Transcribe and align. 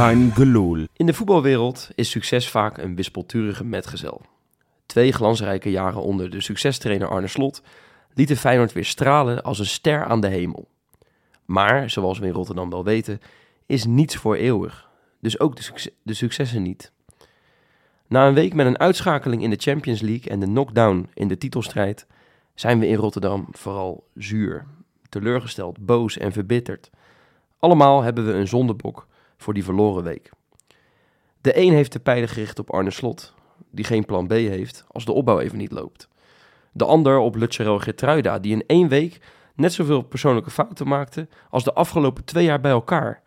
Geloel. 0.00 0.86
In 0.96 1.06
de 1.06 1.14
voetbalwereld 1.14 1.88
is 1.94 2.10
succes 2.10 2.48
vaak 2.48 2.78
een 2.78 2.96
wispelturige 2.96 3.64
metgezel. 3.64 4.20
Twee 4.86 5.12
glansrijke 5.12 5.70
jaren 5.70 6.02
onder 6.02 6.30
de 6.30 6.40
succestrainer 6.40 7.08
Arne 7.08 7.26
Slot 7.26 7.62
lieten 8.14 8.36
Feyenoord 8.36 8.72
weer 8.72 8.84
stralen 8.84 9.42
als 9.42 9.58
een 9.58 9.66
ster 9.66 10.04
aan 10.04 10.20
de 10.20 10.28
hemel. 10.28 10.68
Maar, 11.44 11.90
zoals 11.90 12.18
we 12.18 12.26
in 12.26 12.32
Rotterdam 12.32 12.70
wel 12.70 12.84
weten, 12.84 13.20
is 13.66 13.84
niets 13.84 14.16
voor 14.16 14.34
eeuwig. 14.34 14.88
Dus 15.20 15.40
ook 15.40 15.56
de, 15.56 15.92
de 16.02 16.14
successen 16.14 16.62
niet. 16.62 16.92
Na 18.06 18.26
een 18.26 18.34
week 18.34 18.54
met 18.54 18.66
een 18.66 18.78
uitschakeling 18.78 19.42
in 19.42 19.50
de 19.50 19.60
Champions 19.60 20.00
League 20.00 20.30
en 20.30 20.40
de 20.40 20.46
knockdown 20.46 21.08
in 21.14 21.28
de 21.28 21.38
titelstrijd, 21.38 22.06
zijn 22.54 22.78
we 22.78 22.88
in 22.88 22.96
Rotterdam 22.96 23.46
vooral 23.52 24.06
zuur, 24.14 24.66
teleurgesteld, 25.08 25.86
boos 25.86 26.18
en 26.18 26.32
verbitterd. 26.32 26.90
Allemaal 27.58 28.02
hebben 28.02 28.26
we 28.26 28.32
een 28.32 28.48
zondebok 28.48 29.08
voor 29.40 29.54
die 29.54 29.64
verloren 29.64 30.02
week. 30.02 30.30
De 31.40 31.56
een 31.58 31.72
heeft 31.72 31.92
de 31.92 31.98
pijlen 31.98 32.28
gericht 32.28 32.58
op 32.58 32.70
Arne 32.70 32.90
Slot, 32.90 33.34
die 33.70 33.84
geen 33.84 34.04
plan 34.04 34.26
B 34.26 34.30
heeft 34.30 34.84
als 34.88 35.04
de 35.04 35.12
opbouw 35.12 35.40
even 35.40 35.58
niet 35.58 35.72
loopt. 35.72 36.08
De 36.72 36.84
ander 36.84 37.18
op 37.18 37.36
Lutgerel 37.36 37.78
Gertruida, 37.78 38.38
die 38.38 38.52
in 38.52 38.64
één 38.66 38.88
week 38.88 39.20
net 39.54 39.72
zoveel 39.72 40.02
persoonlijke 40.02 40.50
fouten 40.50 40.88
maakte 40.88 41.28
als 41.50 41.64
de 41.64 41.72
afgelopen 41.72 42.24
twee 42.24 42.44
jaar 42.44 42.60
bij 42.60 42.70
elkaar. 42.70 43.22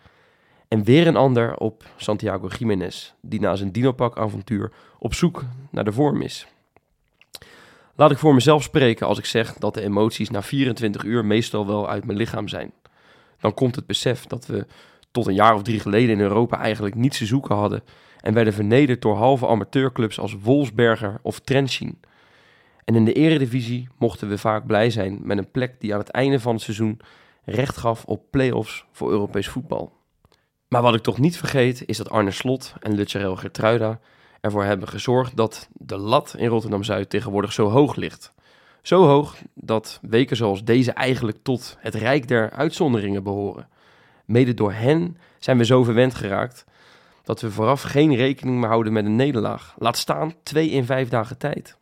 En 0.67 0.83
weer 0.83 1.07
een 1.07 1.15
ander 1.15 1.57
op 1.57 1.83
Santiago 1.95 2.47
Jiménez, 2.47 3.13
die 3.21 3.39
na 3.39 3.55
zijn 3.55 3.71
Dinopak-avontuur 3.71 4.71
op 4.99 5.13
zoek 5.13 5.43
naar 5.71 5.85
de 5.85 5.91
vorm 5.91 6.21
is. 6.21 6.47
Laat 7.95 8.11
ik 8.11 8.17
voor 8.17 8.33
mezelf 8.33 8.63
spreken 8.63 9.07
als 9.07 9.17
ik 9.17 9.25
zeg 9.25 9.53
dat 9.53 9.73
de 9.73 9.81
emoties 9.81 10.29
na 10.29 10.41
24 10.41 11.03
uur 11.03 11.25
meestal 11.25 11.67
wel 11.67 11.89
uit 11.89 12.05
mijn 12.05 12.17
lichaam 12.17 12.47
zijn. 12.47 12.71
Dan 13.39 13.53
komt 13.53 13.75
het 13.75 13.85
besef 13.85 14.25
dat 14.25 14.45
we 14.45 14.65
tot 15.13 15.27
een 15.27 15.33
jaar 15.33 15.53
of 15.53 15.61
drie 15.61 15.79
geleden 15.79 16.09
in 16.09 16.19
Europa 16.19 16.57
eigenlijk 16.57 16.95
niets 16.95 17.17
te 17.17 17.25
zoeken 17.25 17.55
hadden 17.55 17.83
en 18.21 18.33
werden 18.33 18.53
vernederd 18.53 19.01
door 19.01 19.15
halve 19.15 19.47
amateurclubs 19.47 20.19
als 20.19 20.35
Wolfsberger 20.41 21.19
of 21.21 21.39
Trentin. 21.39 21.99
En 22.85 22.95
in 22.95 23.05
de 23.05 23.13
eredivisie 23.13 23.87
mochten 23.97 24.29
we 24.29 24.37
vaak 24.37 24.65
blij 24.65 24.89
zijn 24.89 25.19
met 25.21 25.37
een 25.37 25.51
plek 25.51 25.75
die 25.79 25.93
aan 25.93 25.99
het 25.99 26.09
einde 26.09 26.39
van 26.39 26.53
het 26.53 26.63
seizoen 26.63 26.99
recht 27.43 27.77
gaf 27.77 28.05
op 28.05 28.23
play-offs 28.31 28.85
voor 28.91 29.11
Europees 29.11 29.47
voetbal. 29.47 29.93
Maar 30.67 30.81
wat 30.81 30.95
ik 30.95 31.01
toch 31.01 31.17
niet 31.17 31.37
vergeet 31.37 31.83
is 31.85 31.97
dat 31.97 32.09
Arne 32.09 32.31
Slot 32.31 32.73
en 32.79 32.95
Lutgerel 32.95 33.35
Gertruida 33.35 33.99
ervoor 34.41 34.63
hebben 34.63 34.87
gezorgd 34.87 35.37
dat 35.37 35.69
de 35.73 35.97
lat 35.97 36.35
in 36.37 36.47
Rotterdam-Zuid 36.47 37.09
tegenwoordig 37.09 37.53
zo 37.53 37.69
hoog 37.69 37.95
ligt. 37.95 38.33
Zo 38.81 39.05
hoog 39.05 39.35
dat 39.55 39.99
weken 40.01 40.35
zoals 40.35 40.63
deze 40.63 40.91
eigenlijk 40.91 41.37
tot 41.43 41.77
het 41.79 41.95
rijk 41.95 42.27
der 42.27 42.51
uitzonderingen 42.51 43.23
behoren. 43.23 43.67
Mede 44.25 44.53
door 44.53 44.73
hen 44.73 45.17
zijn 45.39 45.57
we 45.57 45.65
zo 45.65 45.83
verwend 45.83 46.15
geraakt 46.15 46.65
dat 47.23 47.41
we 47.41 47.51
vooraf 47.51 47.81
geen 47.81 48.15
rekening 48.15 48.59
meer 48.59 48.69
houden 48.69 48.93
met 48.93 49.05
een 49.05 49.15
nederlaag. 49.15 49.75
Laat 49.77 49.97
staan 49.97 50.33
twee 50.43 50.69
in 50.69 50.85
vijf 50.85 51.09
dagen 51.09 51.37
tijd. 51.37 51.77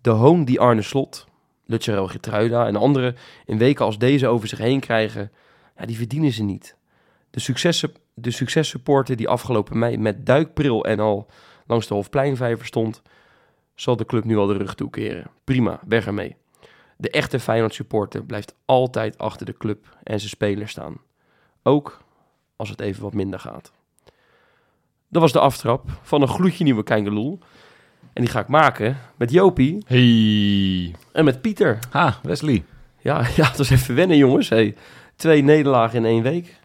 De 0.00 0.10
hoon 0.10 0.44
die 0.44 0.60
Arne 0.60 0.82
Slot, 0.82 1.26
Lutgerel 1.64 2.06
Getruida 2.06 2.66
en 2.66 2.76
anderen 2.76 3.16
in 3.46 3.58
weken 3.58 3.84
als 3.84 3.98
deze 3.98 4.26
over 4.26 4.48
zich 4.48 4.58
heen 4.58 4.80
krijgen, 4.80 5.32
ja, 5.78 5.86
die 5.86 5.96
verdienen 5.96 6.32
ze 6.32 6.42
niet. 6.42 6.76
De, 7.30 7.40
successen, 7.40 7.92
de 8.14 8.30
successupporter 8.30 9.16
die 9.16 9.28
afgelopen 9.28 9.78
mei 9.78 9.98
met 9.98 10.26
duikpril 10.26 10.84
en 10.84 11.00
al 11.00 11.26
langs 11.66 11.86
de 11.86 11.94
Hofpleinvijver 11.94 12.66
stond, 12.66 13.02
zal 13.74 13.96
de 13.96 14.06
club 14.06 14.24
nu 14.24 14.36
al 14.36 14.46
de 14.46 14.56
rug 14.56 14.74
toekeren. 14.74 15.30
Prima, 15.44 15.80
weg 15.86 16.06
ermee. 16.06 16.36
De 16.96 17.10
echte 17.10 17.40
Feyenoord 17.40 17.74
supporter 17.74 18.24
blijft 18.24 18.54
altijd 18.64 19.18
achter 19.18 19.46
de 19.46 19.56
club 19.56 19.96
en 20.02 20.18
zijn 20.18 20.30
spelers 20.30 20.70
staan. 20.70 20.96
Ook 21.66 22.00
als 22.56 22.68
het 22.68 22.80
even 22.80 23.02
wat 23.02 23.14
minder 23.14 23.38
gaat. 23.38 23.72
Dat 25.08 25.22
was 25.22 25.32
de 25.32 25.38
aftrap 25.38 25.84
van 26.02 26.22
een 26.22 26.28
gloedje 26.28 26.64
nieuwe 26.64 26.82
Keingeloel. 26.82 27.38
En 28.12 28.22
die 28.22 28.30
ga 28.30 28.40
ik 28.40 28.48
maken 28.48 28.98
met 29.16 29.30
Jopie 29.30 29.84
Hey. 29.86 30.94
en 31.12 31.24
met 31.24 31.40
Pieter. 31.40 31.78
Ha, 31.90 32.18
Wesley. 32.22 32.64
Ja, 33.00 33.20
ja 33.36 33.46
dat 33.48 33.56
was 33.56 33.70
even 33.70 33.94
wennen, 33.94 34.16
jongens. 34.16 34.48
Hey, 34.48 34.74
twee 35.16 35.42
nederlagen 35.42 35.98
in 35.98 36.04
één 36.04 36.22
week. 36.22 36.58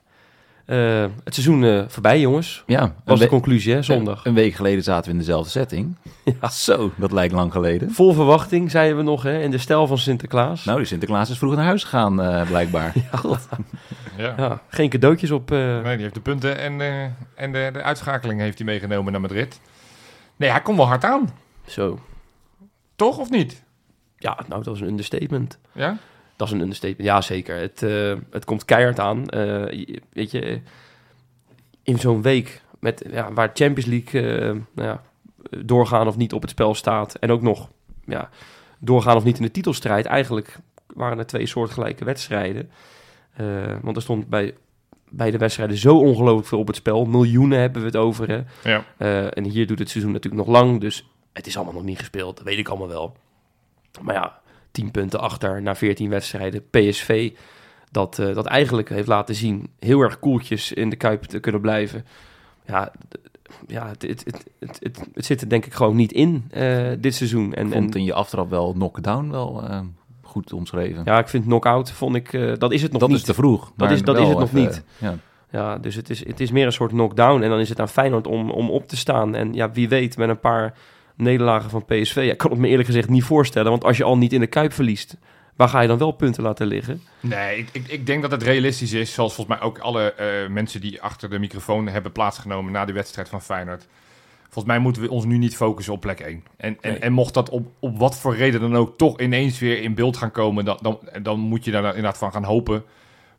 Eh, 0.65 1.05
het 1.23 1.33
seizoen 1.33 1.63
eh, 1.63 1.83
voorbij, 1.87 2.19
jongens. 2.19 2.63
Ja, 2.65 2.93
Was 3.05 3.19
de 3.19 3.27
conclusie, 3.27 3.73
hè, 3.73 3.81
zondag. 3.81 4.25
een 4.25 4.33
week 4.33 4.53
geleden 4.53 4.83
zaten 4.83 5.05
we 5.05 5.11
in 5.11 5.17
dezelfde 5.17 5.49
setting. 5.49 5.95
Ja. 6.41 6.49
Zo, 6.49 6.91
dat 6.95 7.11
lijkt 7.11 7.33
lang 7.33 7.51
geleden. 7.51 7.91
Vol 7.91 8.13
verwachting, 8.13 8.71
zeiden 8.71 8.97
we 8.97 9.03
nog, 9.03 9.23
hè, 9.23 9.41
in 9.41 9.51
de 9.51 9.57
stijl 9.57 9.87
van 9.87 9.97
Sinterklaas. 9.97 10.65
Nou, 10.65 10.77
die 10.77 10.87
Sinterklaas 10.87 11.29
is 11.29 11.37
vroeg 11.37 11.55
naar 11.55 11.65
huis 11.65 11.83
gegaan, 11.83 12.21
eh, 12.21 12.47
blijkbaar. 12.47 12.93
God. 13.21 13.47
Ja. 14.17 14.33
Ja, 14.37 14.61
geen 14.67 14.89
cadeautjes 14.89 15.31
op... 15.31 15.51
eh, 15.51 15.57
Nee, 15.57 15.93
die 15.93 16.01
heeft 16.01 16.13
de 16.13 16.19
punten 16.21 16.57
en, 16.59 16.81
eh, 16.81 17.03
en 17.35 17.51
de, 17.51 17.69
de 17.73 17.81
uitschakeling 17.83 18.39
heeft 18.39 18.57
hij 18.57 18.67
meegenomen 18.67 19.11
naar 19.11 19.21
Madrid. 19.21 19.59
Nee, 20.35 20.49
hij 20.49 20.61
komt 20.61 20.77
wel 20.77 20.87
hard 20.87 21.03
aan. 21.03 21.29
Zo. 21.67 21.99
Toch 22.95 23.17
of 23.17 23.29
niet? 23.29 23.63
Ja, 24.17 24.37
nou, 24.47 24.63
dat 24.63 24.75
is 24.75 24.81
een 24.81 24.87
understatement. 24.87 25.57
Ja? 25.71 25.97
Dat 26.41 26.49
is 26.49 26.55
een 26.55 26.61
understatement. 26.61 27.09
Ja, 27.09 27.21
zeker. 27.21 27.55
Het, 27.55 27.83
eh, 27.83 28.13
het 28.31 28.45
komt 28.45 28.65
keihard 28.65 28.99
aan. 28.99 29.29
Eh, 29.29 29.95
weet 30.13 30.31
je, 30.31 30.61
in 31.83 31.99
zo'n 31.99 32.21
week 32.21 32.61
met, 32.79 33.05
ja, 33.11 33.33
waar 33.33 33.51
Champions 33.53 33.89
League 33.89 34.21
eh, 34.21 34.55
nou 34.73 34.87
ja, 34.87 35.01
doorgaan 35.65 36.07
of 36.07 36.17
niet 36.17 36.33
op 36.33 36.41
het 36.41 36.49
spel 36.49 36.73
staat. 36.75 37.15
En 37.15 37.31
ook 37.31 37.41
nog 37.41 37.69
ja, 38.05 38.29
doorgaan 38.79 39.15
of 39.15 39.23
niet 39.23 39.37
in 39.37 39.43
de 39.43 39.51
titelstrijd. 39.51 40.05
Eigenlijk 40.05 40.57
waren 40.87 41.17
er 41.17 41.25
twee 41.25 41.45
soortgelijke 41.45 42.05
wedstrijden. 42.05 42.71
Want 43.81 43.95
er 43.95 44.01
stond 44.01 44.27
bij 44.27 44.53
beide 45.09 45.37
wedstrijden 45.37 45.77
zo 45.77 45.97
ongelooflijk 45.97 46.47
veel 46.47 46.59
op 46.59 46.67
het 46.67 46.75
spel. 46.75 47.05
Miljoenen 47.05 47.59
hebben 47.59 47.81
we 47.81 47.87
het 47.87 47.97
over. 47.97 48.27
Hè? 48.29 48.41
Ja. 48.69 48.85
En 49.29 49.43
hier 49.43 49.67
doet 49.67 49.79
het 49.79 49.89
seizoen 49.89 50.11
natuurlijk 50.11 50.47
nog 50.47 50.55
lang. 50.55 50.79
Dus 50.79 51.09
het 51.33 51.47
is 51.47 51.55
allemaal 51.55 51.73
nog 51.73 51.83
niet 51.83 51.99
gespeeld. 51.99 52.37
Dat 52.37 52.45
weet 52.45 52.57
ik 52.57 52.67
allemaal 52.67 52.87
wel. 52.87 53.15
Maar 54.01 54.15
ja, 54.15 54.41
10 54.71 54.91
punten 54.91 55.19
achter 55.19 55.61
na 55.61 55.75
14 55.75 56.09
wedstrijden. 56.09 56.69
PSV, 56.69 57.31
dat, 57.91 58.19
eh, 58.19 58.35
dat 58.35 58.45
eigenlijk 58.45 58.89
heeft 58.89 59.07
laten 59.07 59.35
zien 59.35 59.69
heel 59.79 59.99
erg 60.01 60.19
koeltjes 60.19 60.73
in 60.73 60.89
de 60.89 60.95
Kuip 60.95 61.23
te 61.23 61.39
kunnen 61.39 61.61
blijven. 61.61 62.05
Ja, 62.65 62.91
ja 63.67 63.87
het, 63.87 64.01
het, 64.01 64.23
het, 64.25 64.43
het, 64.59 64.77
het, 64.79 64.99
het 65.13 65.25
zit 65.25 65.41
er 65.41 65.49
denk 65.49 65.65
ik 65.65 65.73
gewoon 65.73 65.95
niet 65.95 66.11
in 66.11 66.45
eh, 66.49 66.87
dit 66.99 67.15
seizoen. 67.15 67.53
En, 67.53 67.73
en 67.73 67.89
in 67.89 68.03
je 68.03 68.13
aftrap 68.13 68.49
wel 68.49 68.73
knockdown 68.73 69.29
wel 69.29 69.63
eh, 69.63 69.79
goed 70.21 70.53
omschreven. 70.53 71.01
ja, 71.05 71.19
ik 71.19 71.27
vind 71.27 71.45
knock-out, 71.45 71.91
vond 71.91 72.15
ik, 72.15 72.31
dat 72.59 72.71
is 72.71 72.81
het 72.81 72.91
nog 72.91 73.01
dat 73.01 73.09
niet. 73.09 73.17
is 73.17 73.23
te 73.23 73.33
vroeg. 73.33 73.71
maar 73.75 73.91
is- 73.91 74.03
dat 74.03 74.19
is 74.19 74.27
het 74.27 74.37
nog 74.37 74.47
even, 74.47 74.59
niet. 74.61 74.83
Ja. 74.97 75.15
Ja, 75.51 75.77
dus 75.77 75.95
het 75.95 76.09
is, 76.09 76.25
het 76.27 76.39
is 76.39 76.51
meer 76.51 76.65
een 76.65 76.71
soort 76.71 76.91
knockdown. 76.91 77.41
En 77.41 77.49
dan 77.49 77.59
is 77.59 77.69
het 77.69 77.79
aan 77.79 77.89
Feyenoord 77.89 78.27
om, 78.27 78.51
om 78.51 78.69
op 78.69 78.87
te 78.87 78.97
staan. 78.97 79.35
En 79.35 79.53
ja, 79.53 79.71
wie 79.71 79.89
weet, 79.89 80.17
met 80.17 80.29
een 80.29 80.39
paar 80.39 80.73
nederlagen 81.15 81.69
van 81.69 81.85
PSV. 81.85 82.15
Ja, 82.15 82.31
ik 82.31 82.37
kan 82.37 82.51
het 82.51 82.59
me 82.59 82.67
eerlijk 82.67 82.87
gezegd 82.87 83.09
niet 83.09 83.23
voorstellen. 83.23 83.71
Want 83.71 83.83
als 83.83 83.97
je 83.97 84.03
al 84.03 84.17
niet 84.17 84.33
in 84.33 84.39
de 84.39 84.47
Kuip 84.47 84.73
verliest, 84.73 85.17
waar 85.55 85.69
ga 85.69 85.81
je 85.81 85.87
dan 85.87 85.97
wel 85.97 86.11
punten 86.11 86.43
laten 86.43 86.67
liggen? 86.67 87.01
Nee, 87.19 87.57
ik, 87.57 87.69
ik, 87.71 87.87
ik 87.87 88.05
denk 88.05 88.21
dat 88.21 88.31
het 88.31 88.43
realistisch 88.43 88.93
is, 88.93 89.13
zoals 89.13 89.33
volgens 89.33 89.57
mij 89.57 89.67
ook 89.67 89.79
alle 89.79 90.13
eh, 90.13 90.49
mensen 90.49 90.81
die 90.81 91.01
achter 91.01 91.29
de 91.29 91.39
microfoon 91.39 91.87
hebben 91.87 92.11
plaatsgenomen 92.11 92.71
na 92.71 92.85
die 92.85 92.93
wedstrijd 92.93 93.29
van 93.29 93.41
Feyenoord. 93.41 93.87
Volgens 94.43 94.73
mij 94.73 94.79
moeten 94.83 95.01
we 95.01 95.09
ons 95.09 95.25
nu 95.25 95.37
niet 95.37 95.55
focussen 95.55 95.93
op 95.93 96.01
plek 96.01 96.19
1. 96.19 96.43
En, 96.57 96.77
en, 96.81 96.91
Nee. 96.91 96.99
en 96.99 97.13
mocht 97.13 97.33
dat 97.33 97.49
op, 97.49 97.67
op 97.79 97.97
wat 97.97 98.17
voor 98.17 98.35
reden 98.35 98.59
dan 98.61 98.75
ook 98.75 98.97
toch 98.97 99.19
ineens 99.19 99.59
weer 99.59 99.81
in 99.81 99.93
beeld 99.93 100.17
gaan 100.17 100.31
komen, 100.31 100.65
dan, 100.65 100.77
dan, 100.81 100.99
dan 101.21 101.39
moet 101.39 101.65
je 101.65 101.71
daar 101.71 101.85
inderdaad 101.85 102.17
van 102.17 102.31
gaan 102.31 102.43
hopen. 102.43 102.83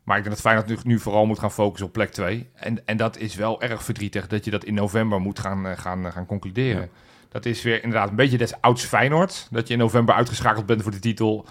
Maar 0.03 0.17
ik 0.17 0.23
denk 0.23 0.35
dat 0.35 0.45
Feyenoord 0.45 0.67
nu, 0.67 0.91
nu 0.93 0.99
vooral 0.99 1.25
moet 1.25 1.39
gaan 1.39 1.51
focussen 1.51 1.87
op 1.87 1.93
plek 1.93 2.11
2. 2.11 2.47
En, 2.53 2.85
en 2.85 2.97
dat 2.97 3.17
is 3.17 3.35
wel 3.35 3.61
erg 3.61 3.83
verdrietig 3.83 4.27
dat 4.27 4.45
je 4.45 4.51
dat 4.51 4.63
in 4.63 4.73
november 4.73 5.21
moet 5.21 5.39
gaan, 5.39 5.67
eh, 5.67 5.77
gaan, 5.77 6.05
eh, 6.05 6.11
gaan 6.11 6.25
concluderen. 6.25 6.81
Ja. 6.81 6.87
Dat 7.33 7.45
is 7.45 7.63
weer 7.63 7.83
inderdaad 7.83 8.09
een 8.09 8.15
beetje 8.15 8.37
des 8.37 8.61
ouds 8.61 8.85
Feyenoord. 8.85 9.47
Dat 9.51 9.67
je 9.67 9.73
in 9.73 9.79
november 9.79 10.15
uitgeschakeld 10.15 10.65
bent 10.65 10.81
voor 10.81 10.91
de 10.91 10.99
titel. 10.99 11.45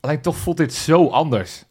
Alleen 0.00 0.20
toch 0.20 0.36
voelt 0.36 0.56
dit 0.56 0.74
zo 0.74 1.08
anders. 1.08 1.64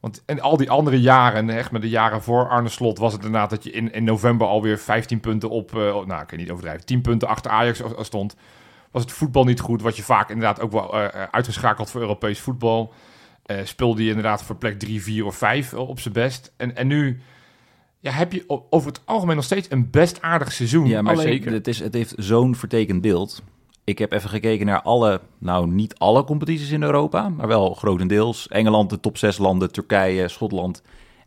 Want 0.00 0.22
in 0.26 0.40
al 0.40 0.56
die 0.56 0.70
andere 0.70 1.00
jaren, 1.00 1.50
echt 1.50 1.70
met 1.70 1.82
de 1.82 1.88
jaren 1.88 2.22
voor 2.22 2.48
Arne 2.48 2.68
Slot, 2.68 2.98
was 2.98 3.12
het 3.12 3.24
inderdaad 3.24 3.50
dat 3.50 3.64
je 3.64 3.70
in, 3.70 3.92
in 3.92 4.04
november 4.04 4.46
alweer 4.46 4.78
15 4.78 5.20
punten 5.20 5.50
op, 5.50 5.74
eh, 5.74 5.78
nou 5.78 6.20
ik 6.20 6.26
kan 6.26 6.38
niet 6.38 6.50
overdrijven, 6.50 6.86
10 6.86 7.00
punten 7.00 7.28
achter 7.28 7.50
Ajax 7.50 7.82
stond. 7.98 8.36
Was 8.90 9.02
het 9.02 9.12
voetbal 9.12 9.44
niet 9.44 9.60
goed, 9.60 9.82
was 9.82 9.96
je 9.96 10.02
vaak 10.02 10.28
inderdaad 10.28 10.60
ook 10.60 10.72
wel 10.72 10.94
eh, 10.94 11.04
eh, 11.04 11.28
uitgeschakeld 11.30 11.90
voor 11.90 12.00
Europees 12.00 12.40
voetbal. 12.40 12.94
Speelde 13.62 14.02
je 14.02 14.08
inderdaad 14.08 14.42
voor 14.42 14.56
plek 14.56 14.78
3, 14.78 15.02
4 15.02 15.26
of 15.26 15.36
5 15.36 15.74
op 15.74 16.00
zijn 16.00 16.14
best. 16.14 16.52
En, 16.56 16.76
en 16.76 16.86
nu 16.86 17.22
ja, 18.02 18.10
heb 18.10 18.32
je 18.32 18.44
over 18.70 18.88
het 18.88 19.00
algemeen 19.04 19.36
nog 19.36 19.44
steeds 19.44 19.70
een 19.70 19.90
best 19.90 20.22
aardig 20.22 20.52
seizoen. 20.52 20.86
Ja, 20.86 21.02
maar 21.02 21.12
Alleen- 21.14 21.26
zeker. 21.26 21.52
Het, 21.52 21.68
is, 21.68 21.78
het 21.78 21.94
heeft 21.94 22.14
zo'n 22.16 22.54
vertekend 22.54 23.00
beeld. 23.00 23.42
Ik 23.84 23.98
heb 23.98 24.12
even 24.12 24.30
gekeken 24.30 24.66
naar 24.66 24.82
alle, 24.82 25.20
nou 25.38 25.66
niet 25.70 25.98
alle 25.98 26.24
competities 26.24 26.70
in 26.70 26.82
Europa, 26.82 27.28
maar 27.28 27.46
wel 27.46 27.74
grotendeels. 27.74 28.48
Engeland, 28.48 28.90
de 28.90 29.00
top 29.00 29.18
6 29.18 29.38
landen, 29.38 29.72
Turkije, 29.72 30.28
Schotland. 30.28 30.82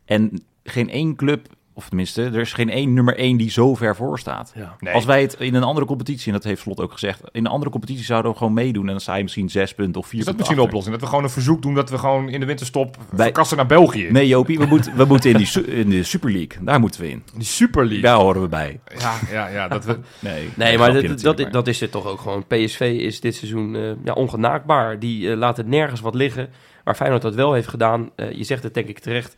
En 0.06 0.44
geen 0.64 0.90
één 0.90 1.16
club 1.16 1.48
Of 1.78 1.88
tenminste, 1.88 2.24
er 2.24 2.36
is 2.40 2.54
geen 2.54 2.70
één 2.70 2.94
nummer 2.94 3.18
één 3.18 3.38
die 3.38 3.50
zo 3.52 3.76
ver 3.76 3.96
voor 3.96 4.20
staat. 4.20 4.52
Ja. 4.56 4.76
Nee. 4.80 4.94
Als 4.94 5.06
wij 5.06 5.22
het 5.22 5.36
in 5.40 5.54
een 5.56 5.64
andere 5.64 5.86
competitie, 5.86 6.28
en 6.28 6.34
dat 6.34 6.44
heeft 6.44 6.62
Slot 6.62 6.80
ook 6.80 6.92
gezegd, 6.92 7.22
in 7.32 7.46
een 7.46 7.52
andere 7.52 7.72
competitie 7.72 8.06
zouden 8.06 8.32
we 8.32 8.38
gewoon 8.38 8.54
meedoen 8.54 8.84
en 8.86 8.92
dan 8.92 9.00
sta 9.00 9.16
je 9.16 9.24
misschien 9.24 9.50
zes 9.50 9.74
punten 9.74 10.02
of 10.02 10.08
vier 10.08 10.20
Is 10.20 10.26
dat 10.26 10.36
punten 10.36 10.38
misschien 10.38 10.58
een 10.58 10.64
oplossing? 10.70 10.94
Dat 10.96 11.04
we 11.04 11.10
gewoon 11.10 11.24
een 11.24 11.30
verzoek 11.30 11.62
doen 11.62 11.74
dat 11.74 11.90
we 11.90 11.98
gewoon 11.98 12.30
in 12.30 12.40
de 12.40 12.46
winterstop 12.46 12.98
Wij- 13.10 13.24
verkassen 13.26 13.58
naar 13.58 13.66
België. 13.66 14.08
Nee, 14.12 14.28
Jopie, 14.28 14.58
we 14.60 14.66
moeten, 14.66 14.96
we 14.98 15.06
moeten 15.06 15.30
in, 15.32 15.38
die, 15.38 15.46
su- 15.46 15.62
in 15.62 15.90
de 15.90 16.04
Super 16.04 16.32
League. 16.32 16.64
Daar 16.64 16.80
moeten 16.80 17.02
we 17.02 17.10
in. 17.10 17.24
Die 17.34 17.44
Super 17.46 17.84
League. 17.84 18.02
Daar 18.02 18.18
horen 18.18 18.42
we 18.42 18.48
bij. 18.48 18.80
Ja, 19.00 19.14
ja, 19.32 19.48
ja. 19.48 19.68
Dat 19.68 19.86
we, 19.86 20.00
Nee, 20.20 20.50
Nee, 20.56 20.78
maar 20.78 20.94
dat, 21.22 21.48
dat 21.52 21.68
is 21.68 21.80
het 21.80 21.92
toch 21.92 22.06
ook 22.06 22.20
gewoon. 22.20 22.46
PSV 22.48 22.80
is 23.00 23.20
dit 23.20 23.36
seizoen 23.36 23.76
eh, 23.76 23.82
ja, 24.04 24.14
ongenaakbaar. 24.14 25.00
Die 25.00 25.32
eh, 25.32 25.38
laat 25.38 25.58
het 25.58 25.68
nergens 25.68 26.02
wat 26.02 26.16
liggen. 26.16 26.50
Waar 26.84 26.96
Feyenoord 26.96 27.22
dat 27.22 27.36
wel 27.36 27.54
heeft 27.54 27.68
gedaan, 27.68 28.10
eh, 28.16 28.32
je 28.32 28.44
zegt 28.44 28.64
het 28.64 28.74
denk 28.74 28.88
ik 28.88 29.00
terecht. 29.00 29.36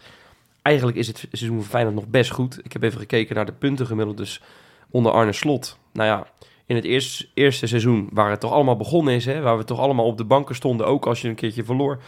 Eigenlijk 0.68 0.98
is 0.98 1.08
het 1.08 1.28
seizoen 1.32 1.58
van 1.58 1.70
Feyenoord 1.70 1.96
nog 1.96 2.08
best 2.08 2.32
goed. 2.32 2.60
Ik 2.64 2.74
heb 2.74 2.84
even 2.84 3.00
gekeken 3.00 3.36
naar 3.36 3.46
de 3.46 3.52
punten 3.52 3.86
gemiddeld. 3.86 4.18
Dus 4.18 4.42
onder 4.90 5.12
Arne 5.12 5.32
Slot. 5.32 5.80
Nou 5.94 6.08
ja, 6.08 6.28
in 6.66 6.76
het 6.76 6.86
eerste, 6.86 7.28
eerste 7.34 7.68
seizoen 7.68 8.10
waar 8.12 8.30
het 8.30 8.40
toch 8.40 8.52
allemaal 8.52 8.76
begonnen 8.76 9.14
is. 9.14 9.26
Hè, 9.26 9.42
waar 9.42 9.58
we 9.58 9.64
toch 9.64 9.80
allemaal 9.80 10.06
op 10.06 10.18
de 10.18 10.24
banken 10.24 10.56
stonden. 10.56 10.88
Ook 10.88 11.06
als 11.06 11.22
je 11.22 11.28
een 11.28 11.36
keertje 11.36 11.64
verloor. 11.64 12.00